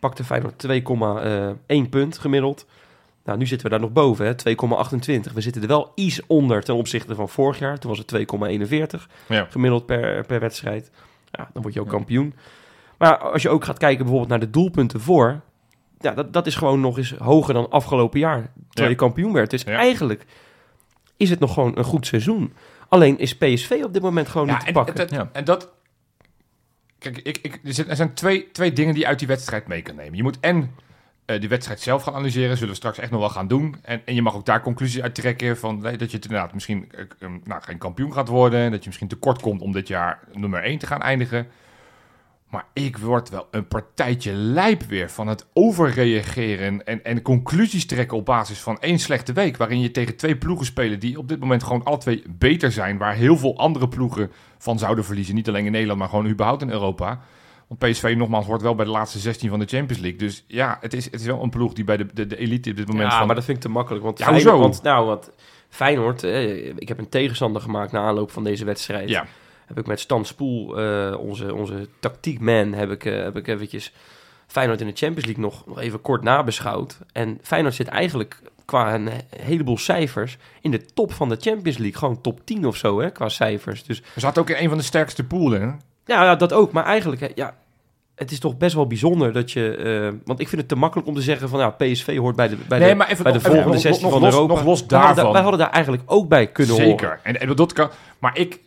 Pakte 0.00 0.24
Feyenoord 0.24 0.66
2,1 1.76 1.88
punt 1.90 2.18
gemiddeld. 2.18 2.66
Nou, 3.24 3.38
nu 3.38 3.46
zitten 3.46 3.66
we 3.66 3.72
daar 3.72 3.82
nog 3.82 3.92
boven, 3.92 4.26
hè, 4.26 4.34
2,28. 4.34 5.32
We 5.34 5.40
zitten 5.40 5.62
er 5.62 5.68
wel 5.68 5.92
iets 5.94 6.20
onder 6.26 6.62
ten 6.62 6.74
opzichte 6.74 7.14
van 7.14 7.28
vorig 7.28 7.58
jaar. 7.58 7.78
Toen 7.78 7.90
was 7.90 7.98
het 7.98 8.26
2,41 8.98 9.06
ja. 9.28 9.46
gemiddeld 9.50 9.86
per, 9.86 10.26
per 10.26 10.40
wedstrijd. 10.40 10.90
Ja, 11.30 11.50
dan 11.52 11.62
word 11.62 11.74
je 11.74 11.80
ook 11.80 11.88
kampioen. 11.88 12.34
Maar 12.98 13.18
als 13.18 13.42
je 13.42 13.48
ook 13.48 13.64
gaat 13.64 13.78
kijken 13.78 13.98
bijvoorbeeld 13.98 14.30
naar 14.30 14.40
de 14.40 14.50
doelpunten 14.50 15.00
voor... 15.00 15.40
Ja, 16.00 16.12
dat, 16.12 16.32
dat 16.32 16.46
is 16.46 16.54
gewoon 16.54 16.80
nog 16.80 16.96
eens 16.98 17.10
hoger 17.12 17.54
dan 17.54 17.70
afgelopen 17.70 18.18
jaar. 18.20 18.40
Terwijl 18.42 18.52
Ja. 18.74 18.88
je 18.88 18.94
kampioen 18.94 19.32
werd. 19.32 19.50
Dus 19.50 19.62
Ja. 19.62 19.72
eigenlijk 19.76 20.24
is 21.16 21.30
het 21.30 21.38
nog 21.40 21.52
gewoon 21.52 21.78
een 21.78 21.84
goed 21.84 22.06
seizoen. 22.06 22.52
Alleen 22.88 23.18
is 23.18 23.36
PSV 23.36 23.80
op 23.84 23.92
dit 23.92 24.02
moment 24.02 24.28
gewoon 24.28 24.46
niet 24.46 24.60
te 24.60 24.66
en, 24.66 24.72
pakken. 24.72 25.06
Ja. 25.10 25.28
en 25.32 25.44
dat... 25.44 25.72
Kijk, 26.98 27.18
ik, 27.18 27.38
ik, 27.42 27.60
er, 27.64 27.74
zit- 27.74 27.88
er 27.88 27.96
zijn 27.96 28.14
twee, 28.14 28.50
twee 28.52 28.72
dingen 28.72 28.92
die 28.94 29.02
je 29.02 29.08
uit 29.08 29.18
die 29.18 29.28
wedstrijd 29.28 29.66
mee 29.66 29.82
kan 29.82 29.94
nemen. 29.96 30.16
Je 30.16 30.22
moet 30.22 30.40
en 30.40 30.74
eh 31.24 31.40
die 31.40 31.48
wedstrijd 31.48 31.80
zelf 31.80 32.02
gaan 32.02 32.14
analyseren. 32.14 32.54
Zullen 32.56 32.70
we 32.70 32.76
straks 32.76 32.98
echt 32.98 33.10
nog 33.10 33.20
wel 33.20 33.28
gaan 33.28 33.48
doen. 33.48 33.76
En, 33.82 34.02
en 34.04 34.14
je 34.14 34.22
mag 34.22 34.34
ook 34.34 34.46
daar 34.46 34.62
conclusies 34.62 35.02
uit 35.02 35.14
trekken 35.14 35.56
van 35.58 35.80
dat 35.80 36.10
je 36.10 36.16
het 36.16 36.24
inderdaad 36.24 36.54
misschien 36.54 36.88
eh, 36.92 37.00
eh, 37.18 37.30
nou, 37.44 37.62
geen 37.62 37.78
kampioen 37.78 38.12
gaat 38.12 38.28
worden. 38.28 38.70
Dat 38.70 38.80
je 38.80 38.86
misschien 38.86 39.08
tekort 39.08 39.40
komt 39.40 39.60
om 39.60 39.72
dit 39.72 39.88
jaar 39.88 40.20
nummer 40.32 40.62
1 40.62 40.78
te 40.78 40.86
gaan 40.86 41.02
eindigen. 41.02 41.46
Maar 42.48 42.66
ik 42.72 42.96
word 42.96 43.28
wel 43.28 43.46
een 43.50 43.68
partijtje 43.68 44.32
lijp 44.32 44.82
weer 44.82 45.10
van 45.10 45.26
het 45.26 45.46
overreageren 45.52 46.86
en, 46.86 47.04
en 47.04 47.22
conclusies 47.22 47.86
trekken 47.86 48.16
op 48.16 48.24
basis 48.24 48.60
van 48.60 48.80
één 48.80 48.98
slechte 48.98 49.32
week. 49.32 49.56
Waarin 49.56 49.80
je 49.80 49.90
tegen 49.90 50.16
twee 50.16 50.36
ploegen 50.36 50.66
spelen 50.66 50.98
die 50.98 51.18
op 51.18 51.28
dit 51.28 51.40
moment 51.40 51.62
gewoon 51.62 51.84
alle 51.84 51.98
twee 51.98 52.22
beter 52.28 52.72
zijn. 52.72 52.98
Waar 52.98 53.14
heel 53.14 53.36
veel 53.36 53.58
andere 53.58 53.88
ploegen 53.88 54.30
van 54.58 54.78
zouden 54.78 55.04
verliezen. 55.04 55.34
Niet 55.34 55.48
alleen 55.48 55.64
in 55.64 55.72
Nederland, 55.72 55.98
maar 55.98 56.08
gewoon 56.08 56.28
überhaupt 56.28 56.62
in 56.62 56.70
Europa. 56.70 57.20
Want 57.68 57.80
PSV 57.80 58.14
nogmaals 58.16 58.46
hoort 58.46 58.62
wel 58.62 58.74
bij 58.74 58.84
de 58.84 58.90
laatste 58.90 59.18
16 59.18 59.50
van 59.50 59.58
de 59.58 59.66
Champions 59.66 60.02
League. 60.02 60.18
Dus 60.18 60.44
ja, 60.46 60.78
het 60.80 60.94
is, 60.94 61.04
het 61.04 61.20
is 61.20 61.26
wel 61.26 61.42
een 61.42 61.50
ploeg 61.50 61.72
die 61.72 61.84
bij 61.84 61.96
de, 61.96 62.06
de, 62.14 62.26
de 62.26 62.36
elite 62.36 62.70
op 62.70 62.76
dit 62.76 62.88
moment 62.88 63.10
ja, 63.10 63.18
van... 63.18 63.26
maar 63.26 63.34
dat 63.34 63.44
vind 63.44 63.56
ik 63.56 63.62
te 63.62 63.70
makkelijk. 63.70 64.04
Want 64.04 64.18
Ja, 64.18 64.24
Feyenoord, 64.24 64.50
hoezo? 64.50 64.62
want, 64.68 64.82
nou, 64.82 65.06
wat 65.06 65.32
Feyenoord, 65.68 66.22
eh, 66.22 66.66
ik 66.66 66.88
heb 66.88 66.98
een 66.98 67.08
tegenstander 67.08 67.62
gemaakt 67.62 67.92
na 67.92 68.00
aanloop 68.00 68.30
van 68.30 68.44
deze 68.44 68.64
wedstrijd. 68.64 69.08
Ja, 69.08 69.26
heb 69.68 69.78
ik 69.78 69.86
met 69.86 70.00
Stan 70.00 70.24
Spoel, 70.24 70.78
eh, 70.78 71.14
onze, 71.18 71.54
onze 71.54 71.88
tactiekman, 72.00 72.72
heb 72.72 72.90
ik, 72.90 73.04
eh, 73.04 73.22
heb 73.22 73.36
ik 73.36 73.48
eventjes 73.48 73.92
Feyenoord 74.46 74.80
in 74.80 74.86
de 74.86 74.92
Champions 74.96 75.24
League 75.24 75.44
nog, 75.44 75.66
nog 75.66 75.80
even 75.80 76.00
kort 76.00 76.22
nabeschouwd. 76.22 76.98
En 77.12 77.38
Feyenoord 77.42 77.74
zit 77.74 77.88
eigenlijk 77.88 78.40
qua 78.64 78.94
een 78.94 79.08
heleboel 79.36 79.78
cijfers 79.78 80.38
in 80.60 80.70
de 80.70 80.84
top 80.94 81.12
van 81.12 81.28
de 81.28 81.36
Champions 81.40 81.78
League. 81.78 81.98
Gewoon 81.98 82.20
top 82.20 82.40
10 82.44 82.66
of 82.66 82.76
zo, 82.76 83.00
hè, 83.00 83.10
qua 83.10 83.28
cijfers. 83.28 83.84
Dus 83.84 84.02
we 84.14 84.20
zaten 84.20 84.42
ook 84.42 84.50
in 84.50 84.56
een 84.62 84.68
van 84.68 84.78
de 84.78 84.84
sterkste 84.84 85.24
poolen. 85.24 85.60
hè? 85.60 85.66
ja, 86.14 86.24
ja, 86.24 86.36
dat 86.36 86.52
ook. 86.52 86.72
Maar 86.72 86.84
eigenlijk, 86.84 87.32
ja, 87.34 87.54
het 88.14 88.30
is 88.30 88.38
toch 88.38 88.56
best 88.56 88.74
wel 88.74 88.86
bijzonder 88.86 89.32
dat 89.32 89.52
je... 89.52 89.76
eh, 89.76 90.18
want 90.24 90.40
ik 90.40 90.48
vind 90.48 90.60
het 90.60 90.70
te 90.70 90.76
makkelijk 90.76 91.08
om 91.08 91.14
te 91.14 91.20
zeggen 91.22 91.48
van, 91.48 91.58
ja, 91.60 91.70
PSV 91.70 92.16
hoort 92.16 92.36
bij 92.36 92.48
de, 92.48 92.56
bij 92.68 92.78
Nee, 92.78 92.88
de, 92.88 92.94
maar 92.94 93.08
even 93.08 93.22
bij 93.22 93.32
de 93.32 93.40
volgende 93.40 93.68
nog- 93.72 93.80
16 93.80 94.02
nog 94.02 94.12
van 94.12 94.22
los- 94.22 94.32
Europa. 94.34 94.54
nog 94.54 94.64
los 94.64 94.86
Wij 94.86 94.98
hadden 94.98 95.06
daar- 95.06 95.14
daarvan. 95.14 95.32
wij 95.32 95.42
hadden 95.42 95.60
daar 95.60 95.70
eigenlijk 95.70 96.02
ook 96.06 96.28
bij 96.28 96.46
kunnen 96.46 96.74
horen. 96.74 96.88
Zeker. 96.88 97.20
En, 97.22 97.40
en 97.40 97.54
dat 97.56 97.72
kan. 97.72 97.90
Maar 98.18 98.38
ik. 98.38 98.60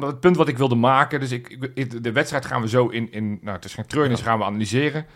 Het 0.00 0.20
punt 0.20 0.36
wat 0.36 0.48
ik 0.48 0.58
wilde 0.58 0.74
maken, 0.74 1.20
dus 1.20 1.30
ik, 1.30 1.70
ik- 1.74 2.02
de 2.04 2.12
wedstrijd 2.12 2.46
gaan 2.46 2.60
we 2.62 2.68
zo 2.68 2.86
in, 2.88 3.12
in 3.12 3.38
nou 3.42 3.56
het 3.56 3.64
is 3.64 3.74
geen 3.74 3.86
treurnis, 3.86 4.20
gaan 4.20 4.38
we 4.38 4.44
analyseren. 4.44 5.06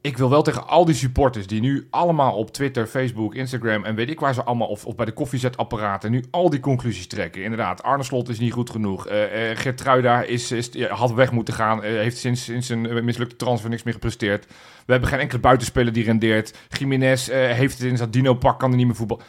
Ik 0.00 0.16
wil 0.18 0.30
wel 0.30 0.42
tegen 0.42 0.66
al 0.68 0.84
die 0.84 0.94
supporters 0.94 1.46
die 1.46 1.60
nu 1.60 1.86
allemaal 1.90 2.34
op 2.34 2.52
Twitter, 2.52 2.86
Facebook, 2.86 3.34
Instagram 3.34 3.84
en 3.84 3.94
weet 3.94 4.10
ik 4.10 4.20
waar 4.20 4.34
ze 4.34 4.42
allemaal, 4.42 4.68
of, 4.68 4.86
of 4.86 4.94
bij 4.94 5.04
de 5.06 5.12
koffiezetapparaten, 5.12 6.10
nu 6.10 6.24
al 6.30 6.50
die 6.50 6.60
conclusies 6.60 7.06
trekken. 7.06 7.42
Inderdaad, 7.42 7.82
Arne 7.82 8.02
Slot 8.02 8.28
is 8.28 8.38
niet 8.38 8.52
goed 8.52 8.70
genoeg. 8.70 9.06
eh 9.06 9.56
Geertruida 9.56 10.22
is, 10.22 10.70
had 10.88 11.12
weg 11.12 11.32
moeten 11.32 11.54
gaan, 11.54 11.82
eh, 11.82 11.90
heeft 11.92 12.16
sinds, 12.18 12.44
sinds 12.44 12.68
een 12.68 12.86
eh, 12.90 13.02
mislukte 13.02 13.36
transfer 13.36 13.70
niks 13.70 13.82
meer 13.82 13.94
gepresteerd. 13.94 14.46
We 14.86 14.92
hebben 14.92 15.08
geen 15.10 15.20
enkele 15.20 15.40
buitenspeler 15.40 15.92
die 15.92 16.04
rendeert. 16.04 16.58
Jiménez 16.78 17.26
heeft 17.30 17.78
het 17.78 17.88
in 17.90 17.96
zijn 17.96 18.10
dino-pak, 18.10 18.58
kan 18.58 18.70
er 18.70 18.76
niet 18.76 18.86
meer 18.86 18.96
voetbal 18.96 19.20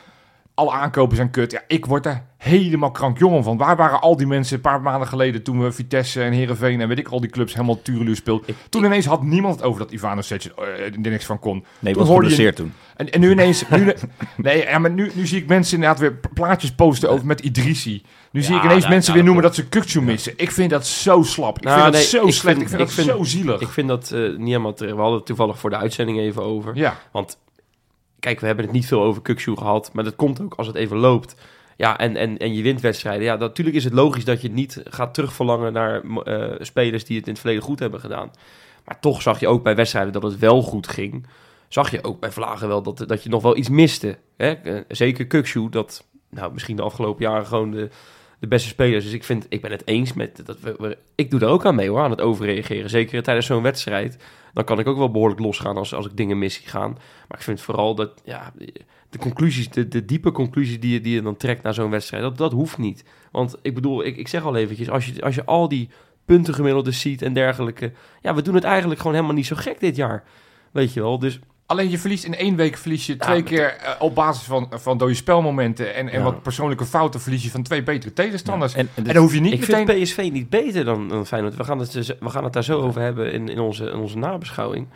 alle 0.56 0.72
aankopen 0.72 1.16
zijn 1.16 1.30
kut. 1.32 1.52
Ja, 1.52 1.62
ik 1.68 1.86
word 1.86 2.04
daar 2.04 2.26
helemaal 2.38 2.92
krankjongen 2.92 3.44
van. 3.44 3.58
Waar 3.58 3.76
waren 3.76 4.02
al 4.02 4.18
die 4.18 4.28
mensen 4.28 4.56
een 4.56 4.62
paar 4.62 4.82
maanden 4.82 5.08
geleden 5.08 5.44
toen 5.44 5.64
we 5.64 5.72
Vitesse 5.72 6.24
en 6.24 6.32
Herenveen 6.32 6.82
en 6.82 6.88
weet 6.88 7.00
ik 7.00 7.08
al 7.08 7.20
die 7.22 7.30
clubs 7.30 7.54
helemaal 7.54 7.82
tureluur 7.82 8.16
speelden? 8.16 8.56
Toen 8.70 8.84
ineens 8.84 9.06
had 9.06 9.24
niemand 9.24 9.56
het 9.56 9.64
over 9.64 9.80
dat 9.80 9.92
Ivanovic 9.92 10.30
eh, 10.46 10.66
er 10.86 11.00
niks 11.00 11.26
van 11.26 11.40
kon. 11.40 11.66
Nee, 11.80 11.94
Toen 11.94 12.02
was 12.06 12.12
geblesseerd 12.14 12.56
toen. 12.56 12.74
En, 12.96 13.12
en 13.12 13.20
nu 13.20 13.32
ineens... 13.32 13.64
Nu, 13.70 13.94
nee, 14.38 14.64
ja, 14.64 14.80
maar 14.80 14.92
nu, 14.92 15.12
nu 15.14 15.28
zie 15.28 15.42
ik 15.42 15.48
mensen 15.48 15.74
inderdaad 15.76 16.00
weer 16.00 16.20
plaatjes 16.34 16.72
posten 16.76 17.10
over 17.10 17.26
met 17.26 17.40
Idrissi. 17.42 18.04
Nu 18.32 18.42
zie 18.42 18.56
ik 18.56 18.64
ineens 18.64 18.80
nou, 18.80 18.94
mensen 18.94 19.14
nou, 19.14 19.24
weer 19.24 19.34
noemen 19.34 19.44
dat 19.44 19.56
ze 19.56 19.68
Kukcu 19.68 20.02
missen. 20.02 20.34
Ik 20.36 20.52
vind 20.52 20.70
dat 20.70 20.88
zo 20.88 21.24
slap. 21.24 21.58
Ik 21.58 21.64
Nou, 21.64 21.82
vind 21.82 21.94
dat 21.94 22.02
zo 22.04 22.26
ik 22.28 22.34
slecht. 22.34 22.58
vind- 22.58 22.62
ik 22.62 22.68
vind 22.70 22.82
ik 22.82 22.86
dat 22.88 22.96
vind- 22.96 23.08
zo 23.18 23.24
zielig. 23.24 23.62
Ik 23.62 23.68
vind 23.70 23.88
dat 23.88 24.12
eh, 24.12 24.20
niet 24.20 24.48
helemaal. 24.48 24.74
We 24.78 24.86
hadden 24.88 25.14
het 25.14 25.26
toevallig 25.26 25.60
voor 25.60 25.70
de 25.70 25.76
uitzending 25.78 26.20
even 26.20 26.44
over. 26.44 26.76
ja. 26.76 26.98
Want 27.12 27.38
kijk, 28.24 28.40
we 28.40 28.46
hebben 28.46 28.66
het 28.66 28.74
niet 28.74 28.86
veel 28.86 29.04
over 29.04 29.22
Kukshoe 29.22 29.58
gehad, 29.58 29.94
maar 29.94 30.04
dat 30.04 30.16
komt 30.16 30.42
ook 30.42 30.54
als 30.54 30.68
het 30.68 30.76
even 30.76 30.98
loopt. 30.98 31.36
Ja, 31.78 31.98
en, 31.98 32.16
en, 32.16 32.38
en 32.38 32.54
je 32.54 32.62
wint 32.62 32.82
wedstrijden. 32.82 33.24
Ja, 33.24 33.36
natuurlijk 33.36 33.76
is 33.76 33.84
het 33.84 33.94
logisch 33.94 34.26
dat 34.26 34.42
je 34.42 34.52
niet 34.52 34.82
gaat 34.84 35.14
terugverlangen 35.14 35.74
naar 35.74 36.02
eh, 36.02 36.56
spelers 36.60 37.06
die 37.06 37.18
het 37.18 37.26
in 37.26 37.32
het 37.32 37.42
verleden 37.42 37.64
goed 37.64 37.80
hebben 37.80 38.00
gedaan. 38.00 38.32
Maar 38.86 39.00
toch 39.00 39.22
zag 39.22 39.40
je 39.40 39.48
ook 39.48 39.64
bij 39.64 39.76
wedstrijden 39.76 40.14
dat 40.14 40.24
het 40.24 40.40
wel 40.40 40.62
goed 40.62 40.88
ging. 40.88 41.28
Zag 41.68 41.92
je 41.92 42.04
ook 42.04 42.20
bij 42.20 42.32
Vlagen 42.32 42.68
wel 42.68 42.82
dat, 42.82 43.04
dat 43.08 43.24
je 43.24 43.30
nog 43.30 43.42
wel 43.42 43.58
iets 43.58 43.70
miste. 43.70 44.18
Hè? 44.38 44.52
Eh, 44.52 44.82
Zeker 44.88 45.28
Kukshoe, 45.28 45.70
dat 45.70 46.08
nou, 46.30 46.54
misschien 46.54 46.76
de 46.76 46.82
afgelopen 46.82 47.24
jaren 47.24 47.46
gewoon 47.46 47.72
de, 47.72 47.90
de 48.44 48.50
beste 48.50 48.68
spelers. 48.68 49.04
Dus 49.04 49.14
ik, 49.14 49.24
vind, 49.24 49.46
ik 49.50 49.62
ben 49.62 49.72
het 49.72 49.88
eens 49.88 50.14
met 50.14 50.46
dat 50.46 50.60
we, 50.60 50.98
Ik 51.16 51.32
doe 51.32 51.40
er 51.40 51.48
ook 51.48 51.66
aan 51.66 51.76
mee 51.76 51.90
hoor, 51.90 52.00
aan 52.00 52.10
het 52.10 52.22
overreageren. 52.22 52.90
Zeker 52.90 53.24
tijdens 53.24 53.46
zo'n 53.46 53.62
wedstrijd. 53.62 54.18
Dan 54.54 54.64
kan 54.64 54.80
ik 54.80 54.88
ook 54.88 54.98
wel 54.98 55.12
behoorlijk 55.12 55.40
losgaan 55.40 55.78
als, 55.78 55.94
als 55.94 56.06
ik 56.06 56.18
dingen 56.18 56.40
mis 56.40 56.58
gaan. 56.58 56.92
Maar 57.28 57.38
ik 57.38 57.44
vind 57.44 57.62
vooral 57.62 57.96
dat 57.96 58.22
ja, 58.24 58.54
de 59.10 59.18
conclusies, 59.18 59.70
de, 59.70 59.88
de 59.88 60.06
diepe 60.06 60.32
conclusies 60.32 60.80
die 60.80 60.94
je, 60.94 61.02
die 61.02 61.14
je 61.14 61.22
dan 61.22 61.38
trekt 61.38 61.64
na 61.64 61.72
zo'n 61.72 61.90
wedstrijd, 61.90 62.24
dat, 62.24 62.38
dat 62.38 62.52
hoeft 62.52 62.78
niet. 62.78 63.04
Want 63.32 63.56
ik 63.62 63.74
bedoel, 63.74 64.06
ik, 64.06 64.18
ik 64.18 64.28
zeg 64.28 64.46
al 64.46 64.56
eventjes, 64.56 64.90
als 64.90 65.06
je, 65.06 65.22
als 65.22 65.36
je 65.36 65.46
al 65.46 65.68
die 65.68 65.90
puntengemiddelden 66.26 66.94
ziet 66.94 67.22
en 67.22 67.34
dergelijke. 67.34 67.92
Ja, 68.22 68.36
we 68.36 68.42
doen 68.42 68.56
het 68.56 68.64
eigenlijk 68.64 69.00
gewoon 69.00 69.16
helemaal 69.16 69.36
niet 69.36 69.46
zo 69.46 69.56
gek 69.56 69.80
dit 69.80 69.96
jaar. 69.96 70.24
Weet 70.72 70.94
je 70.94 71.02
wel, 71.02 71.20
dus 71.20 71.40
Alleen 71.66 71.90
je 71.90 72.00
verliest 72.00 72.24
in 72.24 72.36
één 72.36 72.56
week 72.56 72.78
verlies 72.78 73.06
je 73.06 73.18
twee 73.18 73.44
keer 73.44 73.76
eh, 73.76 73.92
op 74.00 74.16
basis 74.16 74.44
van, 74.44 74.68
van 74.72 74.98
dode 74.98 75.14
spelmomenten 75.14 75.96
en, 75.96 76.10
en 76.10 76.18
Ja. 76.18 76.24
wat 76.24 76.42
persoonlijke 76.42 76.86
fouten 76.86 77.22
verlies 77.22 77.44
je 77.44 77.50
van 77.50 77.64
twee 77.64 77.84
betere 77.84 78.14
tegenstanders. 78.14 78.74
En, 78.74 78.80
en 78.80 78.90
En 78.96 79.04
dus- 79.04 79.14
dan 79.14 79.22
hoef 79.22 79.34
je 79.34 79.40
niet 79.40 79.54
ik 79.54 79.60
meteen... 79.60 79.88
vind 79.88 80.04
PSV 80.04 80.30
niet 80.32 80.50
beter 80.50 80.86
dan, 80.86 81.08
dan 81.10 81.26
Feyenoord. 81.26 81.56
We 81.56 81.64
gaan, 81.64 81.80
het, 81.80 81.92
dus- 81.92 82.12
we 82.20 82.30
gaan 82.30 82.44
het 82.44 82.54
daar 82.54 82.64
zo 82.64 82.82
over 82.82 83.02
hebben 83.02 83.32
in, 83.32 83.48
in, 83.50 83.60
onze, 83.60 83.86
in 83.86 83.98
onze 83.98 84.18
nabeschouwing. 84.18 84.88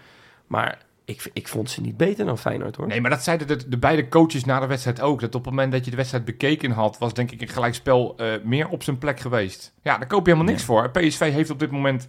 Maar 0.48 0.78
ik, 1.06 1.30
ik 1.34 1.48
vond 1.48 1.70
ze 1.70 1.82
niet 1.82 1.98
beter 1.98 2.26
dan 2.26 2.38
Feyenoord 2.38 2.76
hoor. 2.76 2.88
Nee, 2.88 3.02
maar 3.02 3.10
dat 3.10 3.24
zeiden 3.24 3.48
de, 3.48 3.68
de 3.70 3.78
beide 3.78 4.08
coaches 4.08 4.46
na 4.46 4.60
de 4.60 4.68
wedstrijd 4.68 5.02
ook. 5.02 5.20
Dat 5.20 5.36
op 5.36 5.42
het 5.46 5.54
moment 5.54 5.72
dat 5.72 5.86
je 5.86 5.92
de 5.92 5.98
wedstrijd 5.98 6.26
bekeken 6.26 6.72
had, 6.72 6.98
was 6.98 7.14
denk 7.14 7.32
ik 7.32 7.42
een 7.42 7.48
gelijkspel 7.48 8.14
eh, 8.18 8.28
meer 8.44 8.68
op 8.70 8.84
zijn 8.84 8.98
plek 8.98 9.20
geweest. 9.20 9.74
Ja, 9.82 9.98
daar 9.98 10.08
koop 10.08 10.26
je 10.26 10.32
helemaal 10.32 10.52
niks 10.54 10.66
voor. 10.66 10.90
PSV 10.90 11.32
heeft 11.32 11.50
op 11.50 11.60
dit 11.60 11.72
moment, 11.72 12.08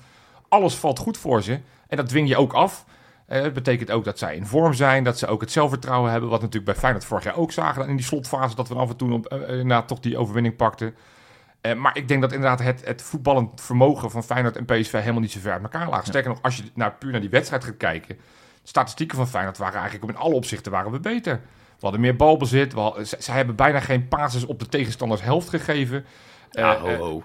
alles 0.48 0.74
valt 0.74 0.98
goed 0.98 1.18
voor 1.18 1.42
ze. 1.42 1.58
En 1.88 1.96
dat 1.96 2.08
dwing 2.08 2.28
je 2.28 2.36
ook 2.36 2.52
af. 2.52 2.84
Eh, 3.28 3.42
Het 3.42 3.52
betekent 3.52 3.90
ook 3.90 4.04
dat 4.04 4.18
zij 4.18 4.36
in 4.36 4.46
vorm 4.46 4.74
zijn, 4.74 5.04
dat 5.04 5.18
ze 5.18 5.26
ook 5.26 5.40
het 5.40 5.52
zelfvertrouwen 5.52 6.10
hebben. 6.10 6.30
Wat 6.30 6.40
natuurlijk 6.40 6.72
bij 6.72 6.80
Feyenoord 6.80 7.04
vorig 7.04 7.24
jaar 7.24 7.36
ook 7.36 7.52
zagen 7.52 7.88
in 7.88 7.96
die 7.96 8.04
slotfase, 8.04 8.54
dat 8.54 8.68
we 8.68 8.74
af 8.74 8.88
en 8.90 8.96
toe 8.96 9.12
op, 9.12 9.26
eh, 9.26 9.42
eh, 9.42 9.48
inderdaad 9.48 9.88
toch 9.88 10.00
die 10.00 10.18
overwinning 10.18 10.56
pakten. 10.56 10.94
Maar 11.76 11.96
ik 11.96 12.08
denk 12.08 12.20
dat 12.20 12.32
inderdaad 12.32 12.58
het, 12.58 12.84
het 12.84 13.02
voetballend 13.02 13.60
vermogen 13.60 14.10
van 14.10 14.24
Feyenoord 14.24 14.56
en 14.56 14.64
PSV 14.64 14.92
helemaal 14.92 15.20
niet 15.20 15.32
zo 15.32 15.40
ver 15.40 15.52
uit 15.52 15.62
elkaar 15.62 15.88
lagen. 15.88 16.06
Sterker 16.06 16.30
nog, 16.30 16.42
als 16.42 16.56
je 16.56 16.62
naar, 16.74 16.92
puur 16.94 17.10
naar 17.10 17.20
die 17.20 17.30
wedstrijd 17.30 17.64
gaat 17.64 17.76
kijken, 17.76 18.16
de 18.62 18.68
statistieken 18.68 19.16
van 19.16 19.28
Feyenoord 19.28 19.58
waren 19.58 19.80
eigenlijk 19.80 20.12
in 20.12 20.16
alle 20.18 20.34
opzichten 20.34 20.72
waren 20.72 20.92
we 20.92 21.00
beter. 21.00 21.34
We 21.78 21.80
hadden 21.80 22.00
meer 22.00 22.16
balbezit. 22.16 22.72
We 22.72 22.80
hadden, 22.80 23.06
zij 23.06 23.34
hebben 23.34 23.56
bijna 23.56 23.80
geen 23.80 24.08
passes 24.08 24.46
op 24.46 24.58
de 24.58 24.68
tegenstanders 24.68 25.22
helft 25.22 25.48
gegeven. 25.48 26.04
Ja, 26.50 26.78
ho, 26.78 26.94
ho. 26.96 27.24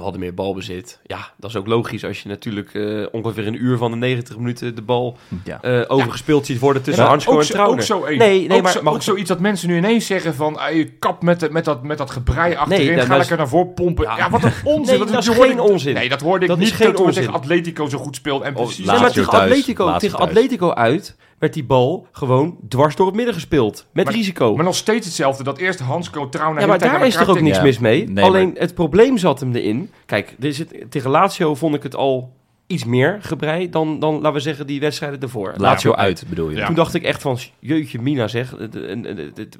We 0.00 0.06
hadden 0.06 0.20
meer 0.20 0.34
balbezit. 0.34 0.98
Ja, 1.06 1.18
dat 1.38 1.50
is 1.50 1.56
ook 1.56 1.66
logisch 1.66 2.04
als 2.04 2.22
je 2.22 2.28
natuurlijk 2.28 2.74
eh, 2.74 3.06
ongeveer 3.12 3.46
een 3.46 3.64
uur 3.64 3.76
van 3.78 3.90
de 3.90 3.96
90 3.96 4.36
minuten 4.36 4.74
de 4.74 4.82
bal 4.82 5.16
Ja. 5.44 5.58
eh, 5.62 5.80
overgespeeld 5.88 6.46
ziet 6.46 6.58
worden 6.58 6.82
tussen 6.82 7.04
ook 7.08 7.12
en 7.14 7.20
zo- 7.20 7.40
Trauner. 7.40 7.74
Ook 7.74 7.82
zo, 7.82 8.04
een- 8.04 8.18
Nee, 8.18 8.46
nee, 8.48 8.56
ook 8.56 8.62
maar 8.62 8.72
zo- 8.72 8.82
mag 8.82 8.92
ook 8.92 8.98
ik- 8.98 9.04
zoiets 9.04 9.28
dat 9.28 9.40
mensen 9.40 9.68
nu 9.68 9.76
ineens 9.76 10.06
zeggen 10.06 10.34
van... 10.34 10.58
ah, 10.58 10.74
je 10.74 10.84
kap 10.84 11.22
met, 11.22 11.40
de- 11.40 11.50
met, 11.50 11.64
dat, 11.64 11.82
met 11.82 11.98
dat 11.98 12.10
gebrei 12.10 12.54
achterin, 12.54 12.96
dat- 12.96 13.06
ga 13.06 13.16
lekker 13.16 13.32
is- 13.32 13.38
naar 13.38 13.48
voren 13.48 13.74
pompen. 13.74 14.04
Ja, 14.04 14.16
Ja. 14.16 14.30
wat 14.30 14.42
een 14.44 14.52
onzin. 14.64 14.98
Nee, 14.98 15.08
dat 15.10 15.22
is 15.22 15.28
geen 15.28 15.50
ik- 15.50 15.60
onzin. 15.62 15.94
Nee, 15.94 16.08
dat 16.08 16.20
hoorde 16.20 16.42
ik 16.42 16.48
Dat 16.50 16.58
is 16.58 16.64
niet 16.64 16.74
geen 16.74 16.86
dat 16.86 16.98
we 16.98 17.02
onzin. 17.04 17.22
tegen 17.22 17.38
Atletico 17.38 17.88
zo 17.88 17.98
goed 17.98 18.16
speelt. 18.16 18.42
En 18.42 18.56
Oh, 18.56 18.62
precies... 18.64 18.86
Nee, 18.86 18.98
maar 19.00 19.12
tegen 19.12 19.32
Atletico, 19.32 19.96
tegen. 19.96 20.18
Atletico 20.18 20.70
uit 20.72 21.16
werd 21.40 21.54
die 21.54 21.64
bal 21.64 22.06
gewoon 22.12 22.58
dwars 22.68 22.96
door 22.96 23.06
het 23.06 23.14
midden 23.14 23.34
gespeeld. 23.34 23.86
Met 23.92 24.04
Maar- 24.04 24.14
risico. 24.14 24.54
Maar 24.56 24.64
nog 24.64 24.74
steeds 24.74 25.06
hetzelfde. 25.06 25.44
Dat 25.44 25.58
eerst 25.58 25.80
Hansko 25.80 26.28
Trauner... 26.28 26.60
ja, 26.60 26.66
maar 26.66 26.78
daar 26.78 27.06
is 27.06 27.14
toch 27.14 27.28
ook 27.28 27.40
niks 27.40 27.56
Ja. 27.56 27.62
mis 27.62 27.78
mee? 27.78 28.08
Nee, 28.08 28.24
Alleen 28.24 28.54
het 28.58 28.74
probleem 28.74 29.18
zat 29.18 29.40
hem 29.40 29.54
erin. 29.54 29.90
Kijk, 30.06 30.36
er 30.40 30.52
zit, 30.52 30.74
tegen 30.88 31.10
Lazio 31.10 31.54
vond 31.54 31.74
ik 31.74 31.82
het 31.82 31.94
al 31.96 32.32
iets 32.66 32.84
meer 32.84 33.18
gebrei 33.20 33.70
dan, 33.70 33.98
dan, 34.00 34.14
laten 34.14 34.32
we 34.32 34.40
zeggen, 34.40 34.66
die 34.66 34.80
wedstrijden 34.80 35.20
ervoor. 35.20 35.54
Lazio 35.56 35.92
uit, 35.94 36.24
bedoel 36.28 36.50
je? 36.50 36.56
Ja. 36.56 36.66
Toen 36.66 36.74
dacht 36.74 36.94
ik 36.94 37.02
echt 37.02 37.22
van, 37.22 37.38
jeutje 37.58 38.00
mina 38.00 38.28
zeg. 38.28 38.54